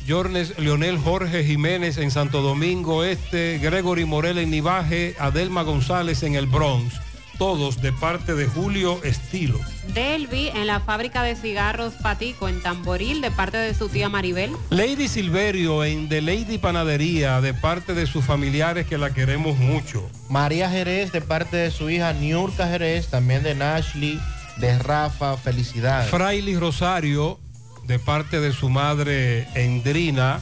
Jornes 0.08 0.58
Leonel 0.58 0.98
Jorge 0.98 1.44
Jiménez 1.44 1.98
en 1.98 2.10
Santo 2.10 2.40
Domingo 2.40 3.04
Este, 3.04 3.58
Gregory 3.58 4.04
Morel 4.04 4.38
en 4.38 4.50
Nivaje, 4.50 5.14
Adelma 5.18 5.62
González 5.62 6.22
en 6.22 6.34
el 6.36 6.46
Bronx, 6.46 6.94
todos 7.38 7.82
de 7.82 7.92
parte 7.92 8.34
de 8.34 8.46
Julio 8.46 9.02
Estilo. 9.04 9.60
Delvi 9.92 10.48
en 10.48 10.66
la 10.66 10.80
fábrica 10.80 11.22
de 11.22 11.36
cigarros 11.36 11.92
Patico 11.94 12.48
en 12.48 12.62
Tamboril 12.62 13.20
de 13.20 13.30
parte 13.30 13.58
de 13.58 13.74
su 13.74 13.88
tía 13.90 14.08
Maribel. 14.08 14.50
Lady 14.70 15.06
Silverio 15.06 15.84
en 15.84 16.08
The 16.08 16.22
Lady 16.22 16.56
Panadería 16.56 17.42
de 17.42 17.52
parte 17.52 17.92
de 17.92 18.06
sus 18.06 18.24
familiares 18.24 18.86
que 18.86 18.96
la 18.96 19.12
queremos 19.12 19.58
mucho. 19.58 20.08
María 20.30 20.70
Jerez 20.70 21.12
de 21.12 21.20
parte 21.20 21.58
de 21.58 21.70
su 21.70 21.90
hija 21.90 22.14
Niurka 22.14 22.66
Jerez, 22.68 23.08
también 23.08 23.42
de 23.42 23.54
Nashley, 23.54 24.18
de 24.56 24.78
Rafa, 24.78 25.36
felicidades. 25.36 26.10
Fraile 26.10 26.58
Rosario 26.58 27.38
de 27.86 27.98
parte 27.98 28.40
de 28.40 28.52
su 28.52 28.68
madre 28.68 29.46
Endrina. 29.54 30.40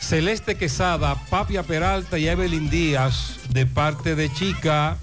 Celeste 0.00 0.56
Quesada, 0.56 1.16
Papia 1.28 1.62
Peralta 1.62 2.18
y 2.18 2.28
Evelyn 2.28 2.70
Díaz 2.70 3.40
de 3.50 3.66
parte 3.66 4.14
de 4.14 4.32
Chica. 4.32 4.96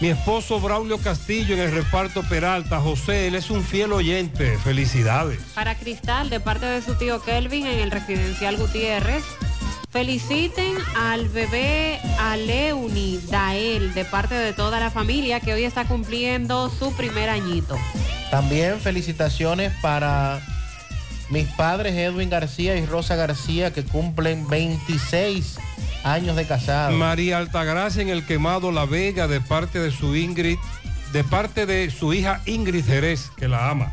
Mi 0.00 0.08
esposo 0.08 0.60
Braulio 0.60 0.96
Castillo 0.96 1.54
en 1.54 1.60
el 1.60 1.72
reparto 1.72 2.22
Peralta. 2.22 2.80
José, 2.80 3.28
él 3.28 3.34
es 3.34 3.50
un 3.50 3.62
fiel 3.62 3.92
oyente. 3.92 4.56
Felicidades. 4.64 5.40
Para 5.54 5.74
Cristal 5.74 6.30
de 6.30 6.40
parte 6.40 6.64
de 6.64 6.80
su 6.80 6.94
tío 6.94 7.22
Kelvin 7.22 7.66
en 7.66 7.80
el 7.80 7.90
residencial 7.90 8.56
Gutiérrez. 8.56 9.24
Feliciten 9.90 10.76
al 10.96 11.28
bebé 11.28 12.00
Aleuni 12.20 13.18
Dael 13.28 13.92
de 13.92 14.04
parte 14.04 14.36
de 14.36 14.52
toda 14.52 14.78
la 14.78 14.90
familia 14.90 15.40
que 15.40 15.52
hoy 15.52 15.64
está 15.64 15.84
cumpliendo 15.84 16.70
su 16.70 16.92
primer 16.94 17.28
añito. 17.28 17.76
También 18.30 18.78
felicitaciones 18.78 19.72
para 19.82 20.40
mis 21.28 21.48
padres 21.48 21.94
Edwin 21.96 22.30
García 22.30 22.76
y 22.76 22.86
Rosa 22.86 23.16
García 23.16 23.72
que 23.72 23.82
cumplen 23.82 24.46
26 24.48 25.58
años 26.04 26.36
de 26.36 26.46
casado. 26.46 26.96
María 26.96 27.38
Altagracia 27.38 28.00
en 28.00 28.10
el 28.10 28.24
quemado 28.24 28.70
La 28.70 28.84
Vega 28.84 29.26
de 29.26 29.40
parte 29.40 29.80
de 29.80 29.90
su 29.90 30.14
Ingrid, 30.14 30.58
de 31.12 31.24
parte 31.24 31.66
de 31.66 31.90
su 31.90 32.12
hija 32.12 32.42
Ingrid 32.46 32.84
Jerez, 32.84 33.30
que 33.36 33.48
la 33.48 33.70
ama. 33.70 33.92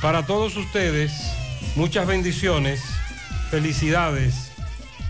Para 0.00 0.24
todos 0.24 0.56
ustedes, 0.56 1.12
muchas 1.76 2.06
bendiciones, 2.06 2.80
felicidades. 3.50 4.52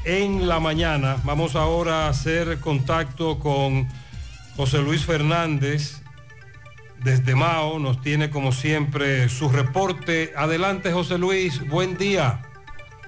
En 0.04 0.48
la 0.48 0.60
mañana 0.60 1.18
vamos 1.24 1.56
ahora 1.56 2.06
a 2.06 2.08
hacer 2.08 2.58
contacto 2.58 3.38
con 3.38 3.86
José 4.56 4.78
Luis 4.78 5.04
Fernández 5.04 6.00
desde 7.04 7.34
Mao. 7.34 7.78
Nos 7.78 8.00
tiene 8.00 8.30
como 8.30 8.52
siempre 8.52 9.28
su 9.28 9.50
reporte. 9.50 10.32
Adelante 10.34 10.90
José 10.90 11.18
Luis, 11.18 11.68
buen 11.68 11.98
día. 11.98 12.40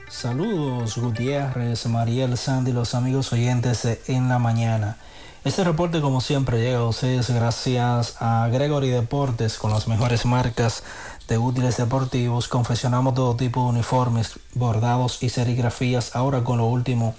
Saludos 0.06 0.98
Gutiérrez, 0.98 1.86
Mariel, 1.86 2.36
Sandy, 2.36 2.72
los 2.72 2.94
amigos 2.94 3.32
oyentes 3.32 3.82
de 3.84 4.02
En 4.08 4.28
la 4.28 4.38
Mañana. 4.38 4.98
Este 5.44 5.64
reporte 5.64 6.00
como 6.00 6.20
siempre 6.20 6.60
llega 6.60 6.78
a 6.78 6.86
ustedes 6.86 7.30
gracias 7.30 8.16
a 8.20 8.48
Gregory 8.52 8.90
Deportes 8.90 9.56
con 9.58 9.72
las 9.72 9.88
mejores 9.88 10.26
marcas 10.26 10.84
de 11.32 11.38
útiles 11.38 11.78
deportivos. 11.78 12.46
Confeccionamos 12.46 13.14
todo 13.14 13.34
tipo 13.36 13.62
de 13.62 13.70
uniformes, 13.70 14.38
bordados 14.54 15.22
y 15.22 15.30
serigrafías 15.30 16.14
ahora 16.14 16.44
con 16.44 16.58
lo 16.58 16.66
último 16.66 17.14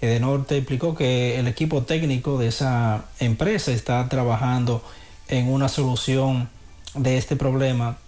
Edenorte 0.00 0.56
explicó 0.56 0.94
que 0.94 1.38
el 1.38 1.48
equipo 1.48 1.82
técnico 1.82 2.38
de 2.38 2.48
esa 2.48 3.04
empresa 3.20 3.72
está 3.72 4.08
trabajando 4.08 4.82
en 5.28 5.52
una 5.52 5.68
solución 5.68 6.48
de 6.94 7.18
este 7.18 7.36
problema 7.36 7.98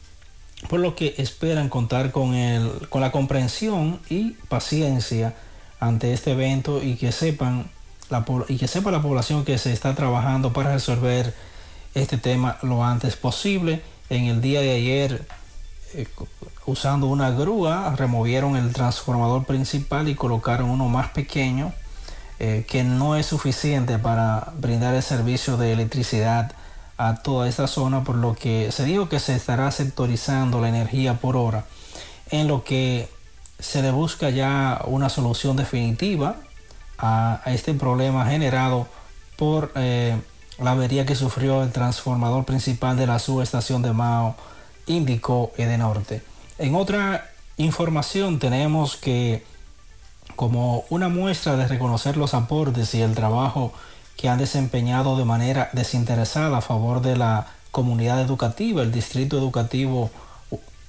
por 0.69 0.81
lo 0.81 0.95
que 0.95 1.15
esperan 1.19 1.69
contar 1.69 2.11
con, 2.11 2.35
el, 2.35 2.89
con 2.89 3.01
la 3.01 3.13
comprensión 3.13 4.01
y 4.09 4.33
paciencia 4.49 5.35
ante 5.81 6.13
este 6.13 6.33
evento 6.33 6.83
y 6.83 6.97
que 6.97 7.13
sepan 7.13 7.71
la, 8.11 8.25
y 8.49 8.57
que 8.57 8.69
sepa 8.69 8.91
la 8.91 9.03
población 9.03 9.45
que 9.45 9.59
se 9.59 9.73
está 9.73 9.95
trabajando 9.95 10.53
para 10.53 10.73
resolver 10.73 11.35
este 11.95 12.19
tema 12.19 12.59
lo 12.63 12.85
antes 12.85 13.17
posible. 13.17 13.83
En 14.11 14.25
el 14.25 14.41
día 14.41 14.61
de 14.61 14.73
ayer, 14.73 15.27
eh, 15.95 16.07
usando 16.67 17.07
una 17.07 17.31
grúa, 17.31 17.95
removieron 17.97 18.57
el 18.57 18.73
transformador 18.73 19.45
principal 19.45 20.09
y 20.09 20.15
colocaron 20.15 20.71
uno 20.71 20.89
más 20.89 21.09
pequeño 21.09 21.73
eh, 22.41 22.65
que 22.69 22.83
no 22.83 23.17
es 23.17 23.27
suficiente 23.27 23.99
para 23.99 24.53
brindar 24.59 24.95
el 24.95 25.03
servicio 25.03 25.57
de 25.57 25.73
electricidad 25.73 26.53
a 26.97 27.17
toda 27.17 27.49
esta 27.49 27.67
zona, 27.67 28.05
por 28.05 28.17
lo 28.17 28.35
que 28.35 28.71
se 28.73 28.85
dijo 28.85 29.09
que 29.09 29.21
se 29.21 29.35
estará 29.35 29.71
sectorizando 29.71 30.61
la 30.61 30.69
energía 30.69 31.15
por 31.15 31.37
hora, 31.37 31.65
en 32.31 32.49
lo 32.49 32.65
que 32.65 33.09
se 33.59 33.83
le 33.83 33.91
busca 33.91 34.31
ya 34.31 34.83
una 34.87 35.09
solución 35.09 35.57
definitiva 35.57 36.37
a, 36.99 37.41
este 37.47 37.75
problema 37.75 38.27
generado 38.27 38.87
por 39.37 39.73
eh, 39.75 40.17
la 40.59 40.73
avería 40.73 41.07
que 41.07 41.15
sufrió 41.15 41.63
el 41.63 41.73
transformador 41.73 42.45
principal 42.45 42.97
de 42.97 43.07
la 43.07 43.19
subestación 43.19 43.83
de 43.83 43.93
Mao, 43.93 44.37
Índico 44.87 45.53
Edenorte. 45.57 46.23
En 46.59 46.75
otra 46.75 47.31
información 47.57 48.39
tenemos 48.39 48.97
que 48.97 49.45
como 50.37 50.85
una 50.91 51.09
muestra 51.09 51.57
de 51.57 51.69
reconocer 51.69 52.17
los 52.17 52.35
aportes 52.35 52.95
y 52.95 53.03
el 53.03 53.15
trabajo 53.15 53.73
que 54.17 54.29
han 54.29 54.39
desempeñado 54.39 55.17
de 55.17 55.25
manera 55.25 55.71
desinteresada 55.73 56.59
a 56.59 56.61
favor 56.61 57.01
de 57.01 57.17
la 57.17 57.47
comunidad 57.71 58.21
educativa, 58.21 58.83
el 58.83 58.93
Distrito 58.93 59.37
Educativo 59.37 60.11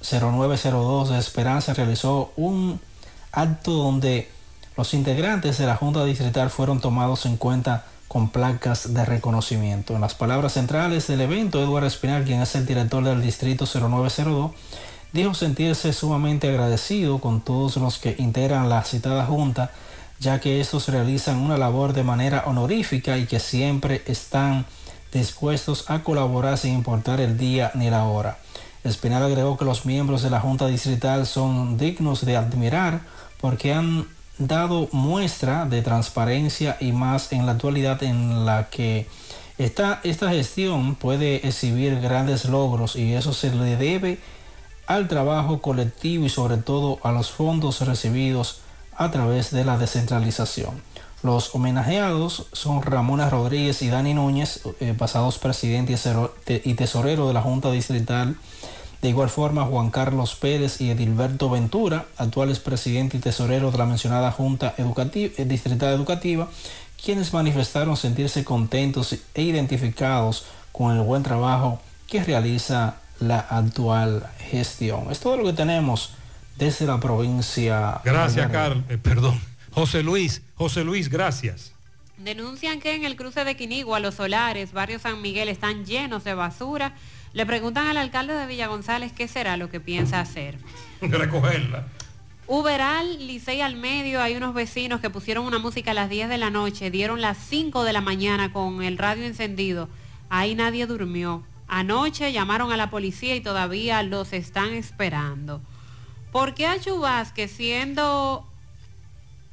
0902 0.00 1.10
de 1.10 1.18
Esperanza 1.18 1.74
realizó 1.74 2.32
un 2.36 2.80
acto 3.32 3.72
donde 3.72 4.30
los 4.76 4.94
integrantes 4.94 5.58
de 5.58 5.66
la 5.66 5.76
Junta 5.76 6.04
Distrital 6.04 6.50
fueron 6.50 6.80
tomados 6.80 7.26
en 7.26 7.36
cuenta 7.36 7.84
con 8.08 8.28
placas 8.28 8.94
de 8.94 9.04
reconocimiento. 9.04 9.94
En 9.94 10.00
las 10.00 10.14
palabras 10.14 10.52
centrales 10.52 11.06
del 11.06 11.22
evento, 11.22 11.62
Eduardo 11.62 11.88
Espinal, 11.88 12.24
quien 12.24 12.40
es 12.40 12.54
el 12.54 12.66
director 12.66 13.02
del 13.02 13.20
Distrito 13.20 13.66
0902, 13.66 14.52
dijo 15.12 15.34
sentirse 15.34 15.92
sumamente 15.92 16.48
agradecido 16.48 17.18
con 17.18 17.40
todos 17.40 17.76
los 17.76 17.98
que 17.98 18.14
integran 18.18 18.68
la 18.68 18.84
citada 18.84 19.26
Junta, 19.26 19.70
ya 20.18 20.40
que 20.40 20.60
estos 20.60 20.88
realizan 20.88 21.36
una 21.36 21.58
labor 21.58 21.92
de 21.92 22.02
manera 22.02 22.44
honorífica 22.46 23.18
y 23.18 23.26
que 23.26 23.40
siempre 23.40 24.02
están 24.06 24.66
dispuestos 25.12 25.90
a 25.90 26.02
colaborar 26.02 26.58
sin 26.58 26.74
importar 26.74 27.20
el 27.20 27.38
día 27.38 27.70
ni 27.74 27.90
la 27.90 28.04
hora. 28.04 28.38
Espinal 28.84 29.24
agregó 29.24 29.56
que 29.56 29.64
los 29.64 29.84
miembros 29.84 30.22
de 30.22 30.30
la 30.30 30.40
Junta 30.40 30.66
Distrital 30.66 31.26
son 31.26 31.76
dignos 31.76 32.24
de 32.24 32.36
admirar 32.36 33.00
porque 33.40 33.72
han 33.74 34.06
dado 34.38 34.88
muestra 34.92 35.64
de 35.64 35.82
transparencia 35.82 36.76
y 36.80 36.92
más 36.92 37.32
en 37.32 37.46
la 37.46 37.52
actualidad 37.52 38.02
en 38.02 38.44
la 38.44 38.68
que 38.68 39.08
esta, 39.58 40.00
esta 40.04 40.30
gestión 40.30 40.94
puede 40.94 41.46
exhibir 41.46 42.00
grandes 42.00 42.44
logros 42.44 42.96
y 42.96 43.14
eso 43.14 43.32
se 43.32 43.50
le 43.50 43.76
debe 43.76 44.18
al 44.86 45.08
trabajo 45.08 45.60
colectivo 45.60 46.26
y 46.26 46.28
sobre 46.28 46.58
todo 46.58 46.98
a 47.02 47.10
los 47.10 47.30
fondos 47.30 47.80
recibidos 47.80 48.60
a 48.96 49.10
través 49.10 49.50
de 49.50 49.64
la 49.64 49.78
descentralización. 49.78 50.82
Los 51.22 51.54
homenajeados 51.54 52.46
son 52.52 52.82
Ramona 52.82 53.30
Rodríguez 53.30 53.82
y 53.82 53.88
Dani 53.88 54.14
Núñez, 54.14 54.60
eh, 54.80 54.94
pasados 54.96 55.38
presidente 55.38 55.96
y 56.64 56.74
tesorero 56.74 57.26
de 57.28 57.34
la 57.34 57.42
Junta 57.42 57.70
Distrital 57.70 58.36
de 59.02 59.10
igual 59.10 59.28
forma, 59.28 59.64
Juan 59.64 59.90
Carlos 59.90 60.34
Pérez 60.34 60.80
y 60.80 60.90
Edilberto 60.90 61.50
Ventura, 61.50 62.06
actuales 62.16 62.60
presidente 62.60 63.18
y 63.18 63.20
tesorero 63.20 63.70
de 63.70 63.78
la 63.78 63.86
mencionada 63.86 64.32
Junta 64.32 64.74
Educativa, 64.78 65.32
eh, 65.36 65.44
Distrital 65.44 65.94
Educativa, 65.94 66.48
quienes 67.02 67.32
manifestaron 67.32 67.96
sentirse 67.96 68.42
contentos 68.42 69.14
e 69.34 69.42
identificados 69.42 70.46
con 70.72 70.96
el 70.96 71.02
buen 71.02 71.22
trabajo 71.22 71.78
que 72.08 72.24
realiza 72.24 72.96
la 73.20 73.38
actual 73.38 74.26
gestión. 74.50 75.10
Es 75.10 75.20
todo 75.20 75.36
lo 75.36 75.44
que 75.44 75.52
tenemos 75.52 76.14
desde 76.56 76.86
la 76.86 77.00
provincia. 77.00 78.00
Gracias, 78.04 78.50
Carlos. 78.50 78.84
Eh, 78.88 78.98
perdón. 78.98 79.40
José 79.72 80.02
Luis, 80.02 80.42
José 80.54 80.84
Luis, 80.84 81.10
gracias. 81.10 81.72
Denuncian 82.16 82.80
que 82.80 82.94
en 82.94 83.04
el 83.04 83.14
cruce 83.14 83.44
de 83.44 83.56
Quinigua, 83.56 84.00
los 84.00 84.14
solares, 84.14 84.72
barrio 84.72 84.98
San 84.98 85.20
Miguel, 85.20 85.50
están 85.50 85.84
llenos 85.84 86.24
de 86.24 86.34
basura 86.34 86.94
le 87.36 87.44
preguntan 87.44 87.86
al 87.86 87.98
alcalde 87.98 88.32
de 88.32 88.46
Villa 88.46 88.66
González 88.66 89.12
qué 89.12 89.28
será 89.28 89.58
lo 89.58 89.68
que 89.68 89.78
piensa 89.78 90.20
hacer. 90.20 90.56
Recogerla. 91.02 91.86
Uberal, 92.46 93.26
Licey 93.26 93.60
al 93.60 93.76
medio, 93.76 94.22
hay 94.22 94.36
unos 94.36 94.54
vecinos 94.54 95.02
que 95.02 95.10
pusieron 95.10 95.44
una 95.44 95.58
música 95.58 95.90
a 95.90 95.94
las 95.94 96.08
10 96.08 96.30
de 96.30 96.38
la 96.38 96.48
noche, 96.48 96.90
dieron 96.90 97.20
las 97.20 97.36
5 97.36 97.84
de 97.84 97.92
la 97.92 98.00
mañana 98.00 98.54
con 98.54 98.82
el 98.82 98.96
radio 98.96 99.26
encendido. 99.26 99.90
Ahí 100.30 100.54
nadie 100.54 100.86
durmió. 100.86 101.42
Anoche 101.68 102.32
llamaron 102.32 102.72
a 102.72 102.78
la 102.78 102.88
policía 102.88 103.36
y 103.36 103.42
todavía 103.42 104.02
los 104.02 104.32
están 104.32 104.72
esperando. 104.72 105.60
¿Por 106.36 106.52
qué 106.52 106.66
a 106.66 106.78
Chubasque, 106.78 107.48
siendo 107.48 108.46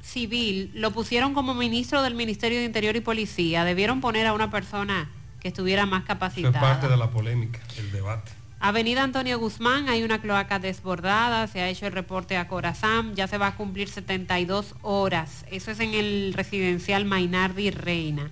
civil, 0.02 0.70
lo 0.74 0.90
pusieron 0.90 1.32
como 1.32 1.54
ministro 1.54 2.02
del 2.02 2.14
Ministerio 2.14 2.58
de 2.58 2.66
Interior 2.66 2.94
y 2.94 3.00
Policía? 3.00 3.64
Debieron 3.64 4.02
poner 4.02 4.26
a 4.26 4.34
una 4.34 4.50
persona 4.50 5.10
que 5.40 5.48
estuviera 5.48 5.86
más 5.86 6.04
capacitada. 6.04 6.58
es 6.58 6.62
parte 6.62 6.88
de 6.88 6.98
la 6.98 7.08
polémica, 7.08 7.58
el 7.78 7.90
debate. 7.90 8.32
Avenida 8.60 9.02
Antonio 9.02 9.38
Guzmán, 9.38 9.88
hay 9.88 10.02
una 10.02 10.20
cloaca 10.20 10.58
desbordada, 10.58 11.46
se 11.46 11.62
ha 11.62 11.70
hecho 11.70 11.86
el 11.86 11.92
reporte 11.92 12.36
a 12.36 12.48
Corazán, 12.48 13.14
ya 13.14 13.28
se 13.28 13.38
va 13.38 13.46
a 13.46 13.56
cumplir 13.56 13.88
72 13.88 14.74
horas. 14.82 15.46
Eso 15.50 15.70
es 15.70 15.80
en 15.80 15.94
el 15.94 16.34
residencial 16.34 17.06
Mainardi 17.06 17.70
Reina. 17.70 18.30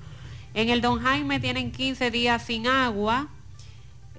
En 0.53 0.69
el 0.69 0.83
Don 0.83 1.01
Jaime 1.01 1.41
tienen 1.41 1.73
15 1.73 2.11
días 2.11 2.43
sin 2.43 2.67
agua. 2.67 3.29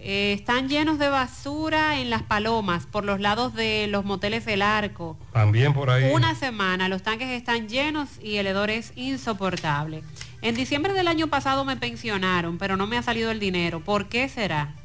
Eh, 0.06 0.34
están 0.34 0.68
llenos 0.68 1.00
de 1.00 1.08
basura 1.08 1.98
en 1.98 2.10
las 2.10 2.24
palomas, 2.24 2.86
por 2.86 3.06
los 3.06 3.22
lados 3.22 3.54
de 3.54 3.88
los 3.88 4.04
moteles 4.04 4.44
del 4.44 4.62
arco. 4.62 5.18
También 5.32 5.74
por 5.74 5.90
ahí. 5.90 6.12
Una 6.12 6.36
semana, 6.36 6.90
los 6.90 7.04
tanques 7.04 7.30
están 7.30 7.70
llenos 7.70 8.10
y 8.22 8.36
el 8.36 8.48
hedor 8.48 8.70
es 8.70 8.92
insoportable. 8.98 10.04
En 10.42 10.56
diciembre 10.56 10.92
del 10.92 11.08
año 11.08 11.28
pasado 11.28 11.64
me 11.64 11.78
pensionaron, 11.78 12.58
pero 12.58 12.76
no 12.76 12.86
me 12.86 12.98
ha 12.98 13.02
salido 13.02 13.32
el 13.32 13.40
dinero. 13.40 13.80
¿Por 13.80 14.10
qué 14.10 14.28
será? 14.28 14.76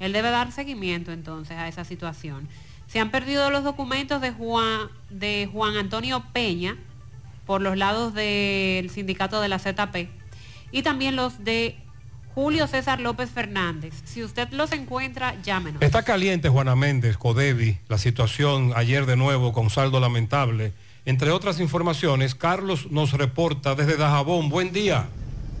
Él 0.00 0.12
debe 0.12 0.30
dar 0.30 0.50
seguimiento 0.50 1.12
entonces 1.12 1.56
a 1.56 1.68
esa 1.68 1.84
situación. 1.84 2.48
Se 2.88 2.98
han 2.98 3.12
perdido 3.12 3.48
los 3.52 3.62
documentos 3.62 4.20
de 4.20 4.32
Juan, 4.32 4.88
de 5.10 5.48
Juan 5.52 5.76
Antonio 5.76 6.24
Peña 6.32 6.76
por 7.46 7.60
los 7.60 7.76
lados 7.76 8.12
del 8.12 8.90
sindicato 8.90 9.40
de 9.40 9.48
la 9.48 9.60
ZP 9.60 10.08
y 10.72 10.82
también 10.82 11.14
los 11.14 11.44
de 11.44 11.76
Julio 12.34 12.66
César 12.66 13.00
López 13.00 13.30
Fernández. 13.30 13.94
Si 14.04 14.22
usted 14.22 14.48
los 14.50 14.72
encuentra, 14.72 15.40
llámenos. 15.42 15.82
Está 15.82 16.02
caliente 16.02 16.48
Juana 16.48 16.76
Méndez, 16.76 17.16
Codevi, 17.16 17.78
la 17.88 17.98
situación 17.98 18.72
ayer 18.76 19.06
de 19.06 19.16
nuevo 19.16 19.52
con 19.52 19.70
saldo 19.70 20.00
lamentable 20.00 20.72
entre 21.06 21.30
otras 21.30 21.60
informaciones, 21.60 22.34
Carlos 22.34 22.90
nos 22.90 23.12
reporta 23.12 23.74
desde 23.74 23.96
Dajabón. 23.96 24.50
Buen 24.50 24.72
día. 24.72 25.08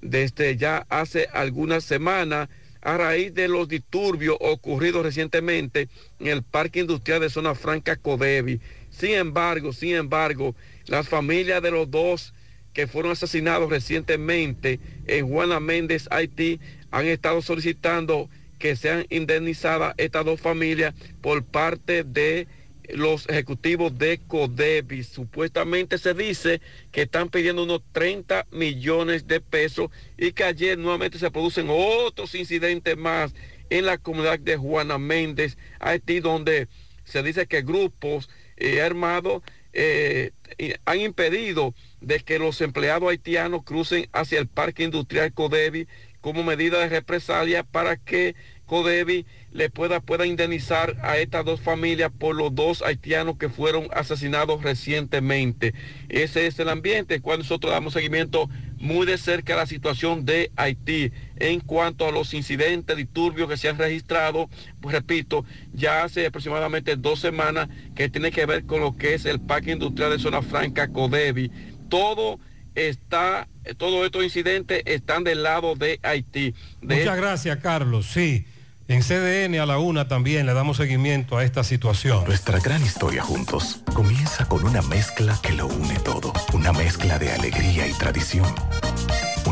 desde 0.02 0.58
ya 0.58 0.86
hace 0.90 1.28
algunas 1.34 1.84
semanas 1.84 2.50
a 2.82 2.98
raíz 2.98 3.34
de 3.34 3.48
los 3.48 3.68
disturbios 3.68 4.38
ocurridos 4.40 5.04
recientemente 5.04 5.90
en 6.20 6.28
el 6.28 6.44
Parque 6.44 6.80
Industrial 6.80 7.20
de 7.20 7.30
Zona 7.30 7.56
Franca 7.56 7.98
Codevi. 7.98 8.62
Sin 8.98 9.12
embargo, 9.12 9.74
sin 9.74 9.96
embargo, 9.96 10.56
las 10.88 11.08
familias 11.08 11.62
de 11.62 11.70
los 11.70 11.90
dos 11.92 12.34
que 12.74 12.88
fueron 12.88 13.12
asesinados 13.12 13.70
recientemente 13.70 14.80
en 15.06 15.28
Juana 15.28 15.60
Méndez, 15.60 16.08
Haití, 16.10 16.60
han 16.90 17.06
estado 17.06 17.44
solicitando 17.44 18.28
que 18.58 18.76
sean 18.76 19.06
indemnizadas 19.10 19.94
estas 19.98 20.26
dos 20.26 20.42
familias 20.42 20.96
por 21.22 21.44
parte 21.44 22.04
de 22.04 22.48
los 22.90 23.30
ejecutivos 23.30 23.96
de 24.00 24.20
Codevi. 24.28 25.04
Supuestamente 25.04 26.00
se 26.00 26.16
dice 26.16 26.60
que 26.92 27.04
están 27.04 27.30
pidiendo 27.30 27.64
unos 27.64 27.82
30 27.92 28.48
millones 28.52 29.28
de 29.28 29.42
pesos 29.42 29.92
y 30.18 30.32
que 30.32 30.44
ayer 30.44 30.76
nuevamente 30.76 31.20
se 31.20 31.30
producen 31.30 31.68
otros 31.70 32.34
incidentes 32.34 32.98
más 32.98 33.36
en 33.70 33.86
la 33.86 34.00
comunidad 34.00 34.40
de 34.40 34.58
Juana 34.58 34.98
Méndez, 34.98 35.56
Haití, 35.80 36.20
donde 36.20 36.68
se 37.04 37.22
dice 37.22 37.46
que 37.46 37.62
grupos 37.62 38.30
eh, 38.58 40.32
eh, 40.58 40.78
han 40.86 41.00
impedido 41.00 41.74
de 42.02 42.20
que 42.20 42.40
los 42.40 42.62
empleados 42.62 43.10
haitianos 43.10 43.64
crucen 43.64 44.10
hacia 44.12 44.40
el 44.40 44.48
parque 44.48 44.84
industrial 44.84 45.34
Codevi 45.34 45.88
como 46.22 46.44
medida 46.44 46.80
de 46.80 46.90
represalia 46.90 47.64
para 47.64 47.96
que 47.98 48.36
Codevi 48.66 49.26
le 49.58 49.72
pueda, 49.72 50.02
pueda 50.02 50.28
indemnizar 50.28 50.98
a 51.02 51.18
estas 51.18 51.44
dos 51.44 51.60
familias 51.60 52.12
por 52.16 52.36
los 52.36 52.54
dos 52.54 52.84
haitianos 52.84 53.38
que 53.40 53.50
fueron 53.50 53.88
asesinados 53.92 54.62
recientemente. 54.62 55.74
Ese 56.10 56.46
es 56.46 56.60
el 56.60 56.70
ambiente 56.70 57.22
cuando 57.22 57.42
nosotros 57.42 57.74
damos 57.74 57.94
seguimiento 57.94 58.52
muy 58.78 59.08
de 59.08 59.18
cerca 59.18 59.56
a 59.56 59.58
la 59.58 59.66
situación 59.66 60.26
de 60.26 60.52
Haití 60.58 61.12
en 61.38 61.60
cuanto 61.60 62.08
a 62.08 62.12
los 62.12 62.36
incidentes 62.36 62.96
disturbios 62.96 63.50
que 63.50 63.58
se 63.58 63.68
han 63.68 63.80
registrado, 63.80 64.48
pues 64.80 64.94
repito, 64.94 65.44
ya 65.74 66.04
hace 66.04 66.28
aproximadamente 66.28 66.96
dos 66.96 67.20
semanas 67.20 67.68
que 67.96 68.10
tiene 68.10 68.30
que 68.30 68.46
ver 68.46 68.66
con 68.66 68.82
lo 68.82 68.96
que 68.96 69.16
es 69.16 69.26
el 69.26 69.40
parque 69.40 69.72
industrial 69.72 70.12
de 70.12 70.20
Zona 70.20 70.44
Franca 70.44 70.90
Codevi. 70.90 71.50
Todo 71.90 72.40
está, 72.76 73.48
todos 73.78 74.06
estos 74.06 74.24
incidentes 74.24 74.84
están 74.86 75.24
del 75.24 75.42
lado 75.42 75.74
de 75.74 76.00
Haití. 76.04 76.54
Muchas 76.80 77.18
gracias, 77.18 77.58
Carlos. 77.58 78.06
Sí. 78.06 78.46
En 78.90 79.02
CDN 79.02 79.60
a 79.60 79.66
la 79.66 79.80
una 79.80 80.08
también 80.08 80.46
le 80.46 80.54
damos 80.54 80.78
seguimiento 80.78 81.38
a 81.38 81.44
esta 81.44 81.66
situación. 81.66 82.24
Nuestra 82.24 82.60
gran 82.60 82.82
historia 82.82 83.22
juntos 83.22 83.82
comienza 83.94 84.48
con 84.48 84.64
una 84.64 84.82
mezcla 84.82 85.38
que 85.44 85.52
lo 85.52 85.68
une 85.68 86.00
todo. 86.00 86.32
Una 86.54 86.72
mezcla 86.72 87.20
de 87.20 87.34
alegría 87.34 87.86
y 87.86 87.92
tradición. 87.92 88.48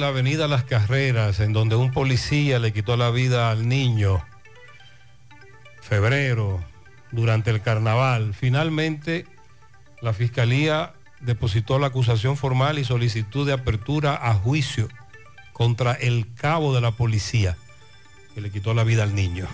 la 0.00 0.08
avenida 0.08 0.48
Las 0.48 0.64
Carreras, 0.64 1.38
en 1.40 1.52
donde 1.52 1.76
un 1.76 1.92
policía 1.92 2.58
le 2.58 2.72
quitó 2.72 2.96
la 2.96 3.10
vida 3.10 3.50
al 3.50 3.68
niño. 3.68 4.24
Febrero, 5.82 6.64
durante 7.12 7.50
el 7.50 7.60
carnaval. 7.60 8.34
Finalmente, 8.34 9.26
la 10.00 10.12
Fiscalía 10.12 10.94
depositó 11.20 11.78
la 11.78 11.88
acusación 11.88 12.36
formal 12.36 12.78
y 12.78 12.84
solicitud 12.84 13.46
de 13.46 13.52
apertura 13.52 14.18
a 14.20 14.34
juicio 14.34 14.88
contra 15.52 15.92
el 15.92 16.32
cabo 16.34 16.74
de 16.74 16.80
la 16.80 16.92
policía 16.92 17.56
que 18.34 18.40
le 18.40 18.50
quitó 18.50 18.74
la 18.74 18.84
vida 18.84 19.02
al 19.02 19.14
niño. 19.14 19.46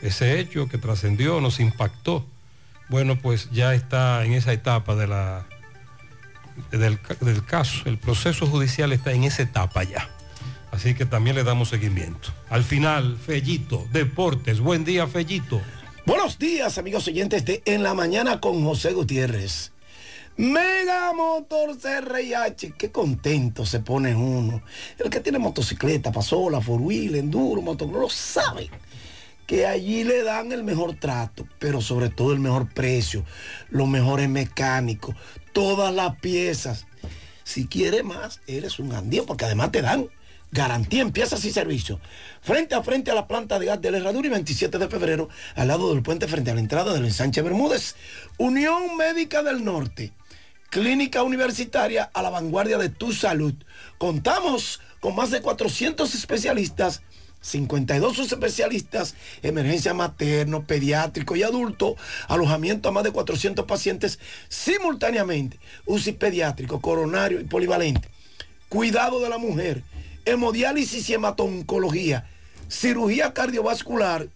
Ese 0.00 0.38
hecho 0.38 0.68
que 0.68 0.78
trascendió 0.78 1.40
nos 1.40 1.60
impactó. 1.60 2.26
Bueno, 2.88 3.16
pues 3.16 3.50
ya 3.50 3.74
está 3.74 4.24
en 4.24 4.32
esa 4.32 4.52
etapa 4.52 4.94
de 4.94 5.06
la, 5.06 5.46
del, 6.70 6.98
caso. 7.44 7.82
El 7.84 7.98
proceso 7.98 8.46
judicial 8.46 8.92
está 8.92 9.12
en 9.12 9.24
esa 9.24 9.42
etapa 9.42 9.82
ya. 9.84 10.08
Así 10.72 10.94
que 10.94 11.04
también 11.04 11.36
le 11.36 11.44
damos 11.44 11.68
seguimiento. 11.68 12.30
Al 12.48 12.64
final, 12.64 13.16
Fellito, 13.16 13.86
Deportes. 13.92 14.60
Buen 14.60 14.84
día, 14.84 15.06
Fellito. 15.06 15.60
Buenos 16.06 16.38
días, 16.38 16.78
amigos 16.78 17.06
oyentes 17.08 17.44
de 17.44 17.62
En 17.64 17.82
la 17.82 17.94
Mañana 17.94 18.40
con 18.40 18.64
José 18.64 18.92
Gutiérrez. 18.92 19.72
Mega 20.36 21.12
Motor 21.12 21.76
CRIH, 21.78 22.72
qué 22.78 22.90
contento 22.90 23.66
se 23.66 23.80
pone 23.80 24.14
uno. 24.14 24.62
El 24.98 25.10
que 25.10 25.20
tiene 25.20 25.38
motocicleta, 25.38 26.12
pasola, 26.12 26.60
four 26.60 26.80
wheel, 26.80 27.16
enduro, 27.16 27.60
motocross, 27.60 28.14
sabe 28.14 28.70
que 29.50 29.66
allí 29.66 30.04
le 30.04 30.22
dan 30.22 30.52
el 30.52 30.62
mejor 30.62 30.94
trato, 30.94 31.44
pero 31.58 31.80
sobre 31.80 32.08
todo 32.08 32.32
el 32.32 32.38
mejor 32.38 32.72
precio, 32.72 33.24
los 33.68 33.88
mejores 33.88 34.28
mecánicos, 34.28 35.16
todas 35.52 35.92
las 35.92 36.20
piezas. 36.20 36.86
Si 37.42 37.66
quiere 37.66 38.04
más, 38.04 38.40
eres 38.46 38.78
un 38.78 38.92
andío, 38.92 39.26
porque 39.26 39.46
además 39.46 39.72
te 39.72 39.82
dan 39.82 40.08
garantía 40.52 41.02
en 41.02 41.10
piezas 41.10 41.44
y 41.44 41.50
servicios. 41.50 41.98
Frente 42.40 42.76
a 42.76 42.84
frente 42.84 43.10
a 43.10 43.14
la 43.16 43.26
planta 43.26 43.58
de 43.58 43.66
gas 43.66 43.80
de 43.80 43.90
la 43.90 43.98
Herradura 43.98 44.28
y 44.28 44.30
27 44.30 44.78
de 44.78 44.88
febrero, 44.88 45.28
al 45.56 45.66
lado 45.66 45.92
del 45.92 46.04
puente 46.04 46.28
frente 46.28 46.52
a 46.52 46.54
la 46.54 46.60
entrada 46.60 46.94
del 46.94 47.06
ensanche 47.06 47.42
Bermúdez. 47.42 47.96
Unión 48.38 48.96
Médica 48.96 49.42
del 49.42 49.64
Norte. 49.64 50.12
Clínica 50.70 51.24
Universitaria 51.24 52.08
a 52.14 52.22
la 52.22 52.30
vanguardia 52.30 52.78
de 52.78 52.88
tu 52.88 53.12
salud. 53.12 53.54
Contamos 53.98 54.80
con 55.00 55.16
más 55.16 55.32
de 55.32 55.42
400 55.42 56.14
especialistas 56.14 57.02
52 57.40 58.18
especialistas, 58.18 59.14
emergencia 59.42 59.94
materno, 59.94 60.66
pediátrico 60.66 61.36
y 61.36 61.42
adulto, 61.42 61.96
alojamiento 62.28 62.88
a 62.88 62.92
más 62.92 63.04
de 63.04 63.12
400 63.12 63.64
pacientes 63.64 64.18
simultáneamente, 64.48 65.58
UCI 65.86 66.12
pediátrico, 66.12 66.80
coronario 66.80 67.40
y 67.40 67.44
polivalente, 67.44 68.08
cuidado 68.68 69.20
de 69.20 69.28
la 69.28 69.38
mujer, 69.38 69.82
hemodiálisis 70.24 71.08
y 71.08 71.14
hematoncología, 71.14 72.28
cirugía 72.68 73.32
cardiovascular 73.32 74.28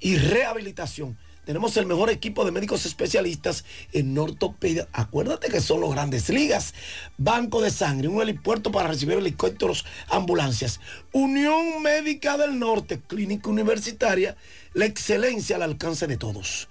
y 0.00 0.16
rehabilitación. 0.16 1.16
Tenemos 1.48 1.74
el 1.78 1.86
mejor 1.86 2.10
equipo 2.10 2.44
de 2.44 2.50
médicos 2.50 2.84
especialistas 2.84 3.64
en 3.94 4.18
ortopedia. 4.18 4.86
Acuérdate 4.92 5.48
que 5.48 5.62
son 5.62 5.80
los 5.80 5.90
grandes 5.92 6.28
ligas. 6.28 6.74
Banco 7.16 7.62
de 7.62 7.70
sangre, 7.70 8.08
un 8.08 8.20
helipuerto 8.20 8.70
para 8.70 8.88
recibir 8.88 9.16
helicópteros, 9.16 9.86
ambulancias. 10.10 10.78
Unión 11.10 11.82
Médica 11.82 12.36
del 12.36 12.58
Norte, 12.58 13.00
clínica 13.00 13.48
universitaria, 13.48 14.36
la 14.74 14.84
excelencia 14.84 15.56
al 15.56 15.62
alcance 15.62 16.06
de 16.06 16.18
todos. 16.18 16.68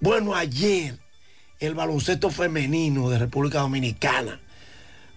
Bueno, 0.00 0.34
ayer 0.34 0.98
el 1.58 1.74
baloncesto 1.74 2.28
femenino 2.28 3.08
de 3.08 3.20
República 3.20 3.60
Dominicana 3.60 4.38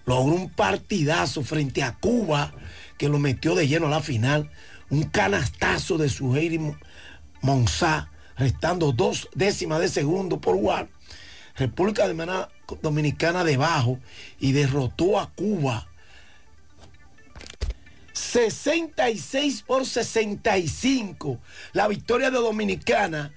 logró 0.06 0.34
un 0.34 0.48
partidazo 0.48 1.42
frente 1.42 1.82
a 1.82 1.94
Cuba 1.98 2.54
que 2.96 3.10
lo 3.10 3.18
metió 3.18 3.54
de 3.54 3.68
lleno 3.68 3.88
a 3.88 3.90
la 3.90 4.00
final. 4.00 4.50
Un 4.88 5.02
canastazo 5.02 5.98
de 5.98 6.08
Suheiri 6.08 6.58
Monzá 7.42 8.08
restando 8.36 8.92
dos 8.92 9.28
décimas 9.34 9.80
de 9.80 9.88
segundo 9.88 10.40
por 10.40 10.56
War. 10.56 10.88
República 11.56 12.04
Dominicana 12.82 13.44
debajo 13.44 13.98
y 14.40 14.52
derrotó 14.52 15.20
a 15.20 15.30
Cuba 15.30 15.86
66 18.14 19.62
por 19.62 19.86
65. 19.86 21.38
La 21.72 21.88
victoria 21.88 22.30
de 22.30 22.38
Dominicana 22.38 23.32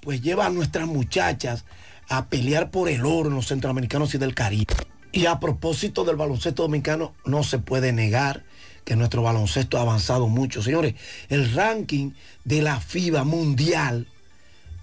pues 0.00 0.20
lleva 0.20 0.46
a 0.46 0.50
nuestras 0.50 0.86
muchachas 0.86 1.64
a 2.08 2.26
pelear 2.26 2.70
por 2.70 2.88
el 2.88 3.04
oro 3.04 3.28
en 3.28 3.36
los 3.36 3.48
centroamericanos 3.48 4.14
y 4.14 4.18
del 4.18 4.34
Caribe. 4.34 4.74
Y 5.12 5.26
a 5.26 5.40
propósito 5.40 6.04
del 6.04 6.16
baloncesto 6.16 6.62
dominicano, 6.62 7.14
no 7.24 7.42
se 7.42 7.58
puede 7.58 7.92
negar 7.92 8.44
que 8.84 8.96
nuestro 8.96 9.22
baloncesto 9.22 9.78
ha 9.78 9.82
avanzado 9.82 10.28
mucho. 10.28 10.62
Señores, 10.62 10.94
el 11.28 11.52
ranking 11.54 12.12
de 12.44 12.62
la 12.62 12.80
FIBA 12.80 13.24
mundial 13.24 14.06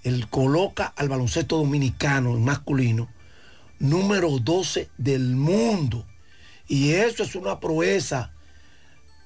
él 0.04 0.28
coloca 0.28 0.92
al 0.96 1.08
baloncesto 1.08 1.56
dominicano 1.56 2.38
masculino 2.38 3.08
número 3.78 4.38
12 4.38 4.88
del 4.96 5.34
mundo. 5.34 6.06
Y 6.68 6.92
eso 6.92 7.22
es 7.22 7.34
una 7.34 7.60
proeza 7.60 8.32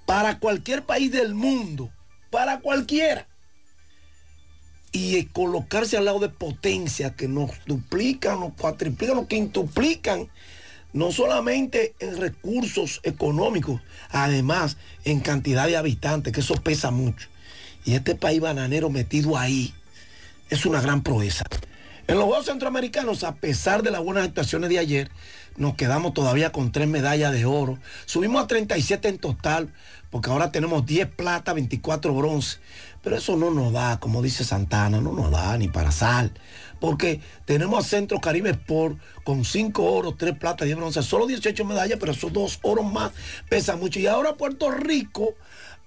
para 0.07 0.39
cualquier 0.39 0.85
país 0.85 1.13
del 1.13 1.35
mundo, 1.35 1.91
para 2.31 2.61
cualquiera. 2.61 3.29
Y 4.91 5.23
colocarse 5.27 5.97
al 5.97 6.07
lado 6.07 6.19
de 6.19 6.31
potencias 6.31 7.13
que 7.13 7.29
nos 7.29 7.51
duplican, 7.67 8.41
nos 8.41 8.55
cuatriplican, 8.55 9.17
nos 9.17 9.27
quintuplican, 9.27 10.29
no 10.93 11.13
solamente 11.13 11.95
en 12.01 12.17
recursos 12.17 13.01
económicos, 13.03 13.83
además 14.11 14.79
en 15.05 15.21
cantidad 15.21 15.67
de 15.67 15.77
habitantes, 15.77 16.33
que 16.33 16.41
eso 16.41 16.55
pesa 16.55 16.91
mucho. 16.91 17.29
Y 17.85 17.95
este 17.95 18.15
país 18.15 18.41
bananero 18.41 18.91
metido 18.91 19.37
ahí, 19.37 19.75
es 20.51 20.67
una 20.67 20.81
gran 20.81 21.03
proeza. 21.03 21.45
En 22.07 22.17
los 22.17 22.25
Juegos 22.25 22.47
Centroamericanos, 22.47 23.23
a 23.23 23.35
pesar 23.35 23.83
de 23.83 23.91
las 23.91 24.03
buenas 24.03 24.25
actuaciones 24.25 24.71
de 24.71 24.79
ayer, 24.79 25.11
nos 25.59 25.75
quedamos 25.75 26.15
todavía 26.15 26.53
con 26.53 26.73
tres 26.73 26.89
medallas 26.89 27.33
de 27.33 27.45
oro. 27.45 27.79
Subimos 28.07 28.43
a 28.43 28.47
37 28.47 29.09
en 29.09 29.19
total, 29.19 29.75
porque 30.09 30.31
ahora 30.31 30.51
tenemos 30.51 30.87
10 30.87 31.09
plata, 31.09 31.53
24 31.53 32.15
bronce. 32.15 32.59
Pero 33.03 33.17
eso 33.17 33.37
no 33.37 33.51
nos 33.51 33.73
da, 33.73 34.01
como 34.01 34.23
dice 34.23 34.43
Santana, 34.43 35.01
no 35.01 35.13
nos 35.13 35.31
da 35.31 35.59
ni 35.59 35.69
para 35.69 35.93
sal. 35.93 36.33
Porque 36.81 37.21
tenemos 37.45 37.85
a 37.85 37.89
Centro 37.89 38.21
Caribe 38.21 38.51
Sport 38.51 38.99
con 39.25 39.45
5 39.45 39.83
oros, 39.85 40.17
3 40.17 40.39
plata, 40.39 40.65
10 40.65 40.77
bronce. 40.79 41.03
Solo 41.03 41.27
18 41.27 41.65
medallas, 41.65 41.99
pero 42.01 42.13
esos 42.13 42.33
dos 42.33 42.59
oros 42.63 42.91
más 42.91 43.13
pesan 43.51 43.81
mucho. 43.81 44.01
Y 44.01 44.07
ahora 44.07 44.35
Puerto 44.37 44.71
Rico 44.71 45.35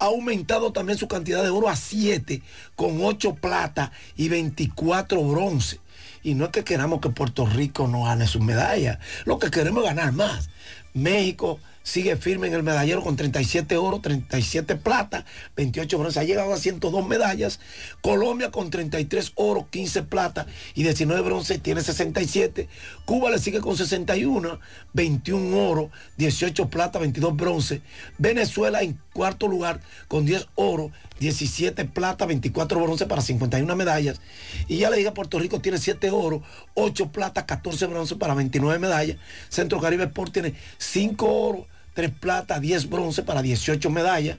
ha 0.02 0.06
aumentado 0.06 0.74
también 0.74 0.98
su 0.98 1.08
cantidad 1.08 1.44
de 1.44 1.52
oro 1.52 1.70
a 1.70 1.76
7, 1.76 2.42
con 2.76 3.04
8 3.04 3.36
plata 3.36 3.92
y 4.18 4.30
24 4.30 5.24
bronce. 5.24 5.80
Y 6.24 6.34
no 6.34 6.46
es 6.46 6.52
que 6.52 6.64
queramos 6.64 7.02
que 7.02 7.10
Puerto 7.10 7.46
Rico 7.46 7.88
no 7.88 8.06
gane 8.06 8.26
sus 8.26 8.42
medallas, 8.42 8.98
lo 9.26 9.38
que 9.38 9.52
queremos 9.52 9.84
es 9.84 9.90
ganar 9.90 10.12
más. 10.12 10.50
México 10.96 11.60
sigue 11.92 12.16
firme 12.16 12.48
en 12.48 12.54
el 12.54 12.64
medallero 12.64 13.04
con 13.04 13.18
37 13.18 13.76
oro, 13.76 14.00
37 14.00 14.78
plata, 14.78 15.26
28 15.58 15.98
bronce. 15.98 16.20
Ha 16.22 16.24
llegado 16.24 16.54
a 16.54 16.58
102 16.58 17.06
medallas. 17.06 17.60
Colombia 18.00 18.50
con 18.50 18.70
33 18.70 19.34
oro, 19.36 19.68
15 19.70 20.04
plata 20.04 20.48
y 20.74 20.84
19 20.84 21.22
bronce 21.22 21.60
tiene 21.60 21.82
67. 21.82 22.70
Cuba 23.04 23.30
le 23.30 23.40
sigue 23.40 23.60
con 23.60 23.76
61, 23.76 24.60
21 24.94 25.58
oro, 25.58 25.92
18 26.16 26.70
plata, 26.70 26.98
22 26.98 27.36
bronce. 27.36 27.82
Venezuela 28.18 28.82
en 28.84 28.98
cuarto 29.14 29.50
lugar 29.50 29.82
con 30.08 30.26
10 30.26 30.48
oro, 30.56 30.92
17 31.20 31.84
plata, 31.86 32.26
24 32.26 32.80
bronce 32.82 33.06
para 33.06 33.22
51 33.22 33.76
medallas. 33.76 34.22
Y 34.70 34.78
ya 34.78 34.90
le 34.90 34.96
diga 34.96 35.14
Puerto 35.14 35.40
Rico 35.40 35.60
tiene 35.60 35.78
7 35.78 36.10
oro, 36.10 36.42
8 36.76 37.12
plata, 37.12 37.46
14 37.46 37.86
bronce 37.88 38.16
para 38.16 38.34
29 38.34 38.80
medallas. 38.80 39.18
Centro 39.50 39.82
Caribe 39.82 40.06
Sport 40.06 40.32
tiene 40.32 40.54
5 40.78 41.28
oro, 41.28 41.68
3 41.94 42.12
plata, 42.20 42.60
10 42.60 42.90
bronce 42.90 43.24
para 43.24 43.42
18 43.42 43.90
medallas. 43.90 44.38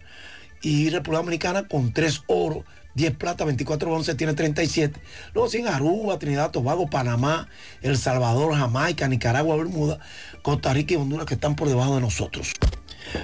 Y 0.63 0.91
República 0.91 1.19
Dominicana 1.23 1.69
con 1.69 1.93
3 1.93 2.23
oro, 2.27 2.65
10 2.95 3.17
plata, 3.17 3.45
24 3.45 3.91
bronce, 3.91 4.15
tiene 4.15 4.35
37. 4.35 5.01
Luego 5.35 5.49
sin 5.49 5.67
Aruba, 5.67 6.19
Trinidad, 6.19 6.51
Tobago, 6.51 6.89
Panamá, 6.89 7.49
El 7.81 7.97
Salvador, 7.97 8.55
Jamaica, 8.55 9.09
Nicaragua, 9.09 9.57
Bermuda, 9.57 9.99
Costa 10.43 10.73
Rica 10.73 10.95
y 10.95 10.97
Honduras 10.97 11.27
que 11.27 11.35
están 11.35 11.57
por 11.57 11.69
debajo 11.69 11.97
de 11.97 12.01
nosotros. 12.01 12.53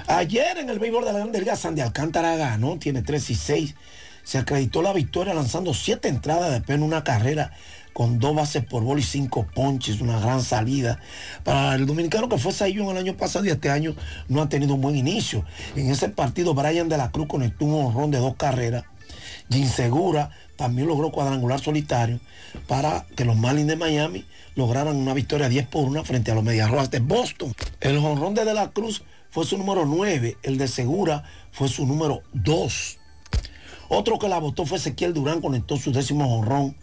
Ayer 0.07 0.57
en 0.57 0.69
el 0.69 0.79
béisbol 0.79 1.05
de 1.05 1.13
la 1.13 1.19
Grande 1.19 1.39
Liga, 1.39 1.55
Sandy 1.55 1.81
Alcántara 1.81 2.35
ganó, 2.35 2.77
tiene 2.77 3.01
3 3.01 3.29
y 3.29 3.35
6. 3.35 3.75
Se 4.23 4.37
acreditó 4.37 4.81
la 4.81 4.93
victoria 4.93 5.33
lanzando 5.33 5.73
7 5.73 6.07
entradas 6.07 6.51
de 6.51 6.61
pena, 6.61 6.85
una 6.85 7.03
carrera 7.03 7.51
con 7.93 8.19
dos 8.19 8.35
bases 8.35 8.63
por 8.65 8.83
bol 8.83 8.99
y 8.99 9.03
cinco 9.03 9.47
ponches, 9.53 10.01
una 10.01 10.19
gran 10.19 10.41
salida. 10.41 10.99
Para 11.43 11.75
el 11.75 11.85
dominicano 11.85 12.29
que 12.29 12.37
fue 12.37 12.53
en 12.59 12.89
el 12.89 12.97
año 12.97 13.17
pasado 13.17 13.45
y 13.45 13.49
este 13.49 13.69
año 13.69 13.95
no 14.27 14.41
ha 14.41 14.49
tenido 14.49 14.75
un 14.75 14.81
buen 14.81 14.95
inicio. 14.95 15.45
En 15.75 15.89
ese 15.89 16.09
partido, 16.09 16.53
Brian 16.53 16.89
de 16.89 16.97
la 16.97 17.11
Cruz 17.11 17.27
conectó 17.27 17.65
un 17.65 17.85
honrón 17.85 18.11
de 18.11 18.19
dos 18.19 18.35
carreras. 18.35 18.83
Jim 19.49 19.67
Segura 19.67 20.29
también 20.55 20.87
logró 20.87 21.11
cuadrangular 21.11 21.59
solitario 21.59 22.19
para 22.67 23.05
que 23.15 23.25
los 23.25 23.35
Marlins 23.35 23.67
de 23.67 23.75
Miami 23.75 24.25
lograran 24.55 24.95
una 24.95 25.13
victoria 25.13 25.49
10 25.49 25.67
por 25.67 25.85
1 25.85 26.03
frente 26.03 26.31
a 26.31 26.35
los 26.35 26.43
Medias 26.43 26.69
Rojas 26.69 26.91
de 26.91 26.99
Boston. 26.99 27.53
El 27.79 27.97
honrón 27.97 28.35
de 28.35 28.45
De 28.45 28.53
la 28.53 28.71
Cruz 28.71 29.03
fue 29.29 29.45
su 29.45 29.57
número 29.57 29.85
9, 29.85 30.37
el 30.43 30.57
de 30.57 30.67
Segura 30.67 31.23
fue 31.51 31.67
su 31.67 31.85
número 31.85 32.21
2. 32.33 32.97
Otro 33.89 34.19
que 34.19 34.29
la 34.29 34.39
votó 34.39 34.65
fue 34.65 34.77
Ezequiel 34.77 35.13
Durán, 35.13 35.41
conectó 35.41 35.77
su 35.77 35.91
décimo 35.91 36.37
honrón, 36.37 36.75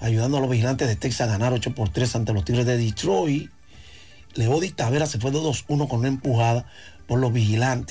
ayudando 0.00 0.38
a 0.38 0.40
los 0.40 0.50
vigilantes 0.50 0.88
de 0.88 0.96
Texas 0.96 1.28
a 1.28 1.32
ganar 1.32 1.52
8 1.52 1.74
por 1.74 1.90
3 1.90 2.16
ante 2.16 2.32
los 2.32 2.44
Tigres 2.44 2.66
de 2.66 2.76
Detroit. 2.76 3.50
Leody 4.34 4.70
Tavera 4.70 5.06
se 5.06 5.18
fue 5.18 5.30
de 5.30 5.38
2-1 5.38 5.88
con 5.88 6.00
una 6.00 6.08
empujada 6.08 6.66
por 7.06 7.18
los 7.18 7.32
vigilantes. 7.32 7.88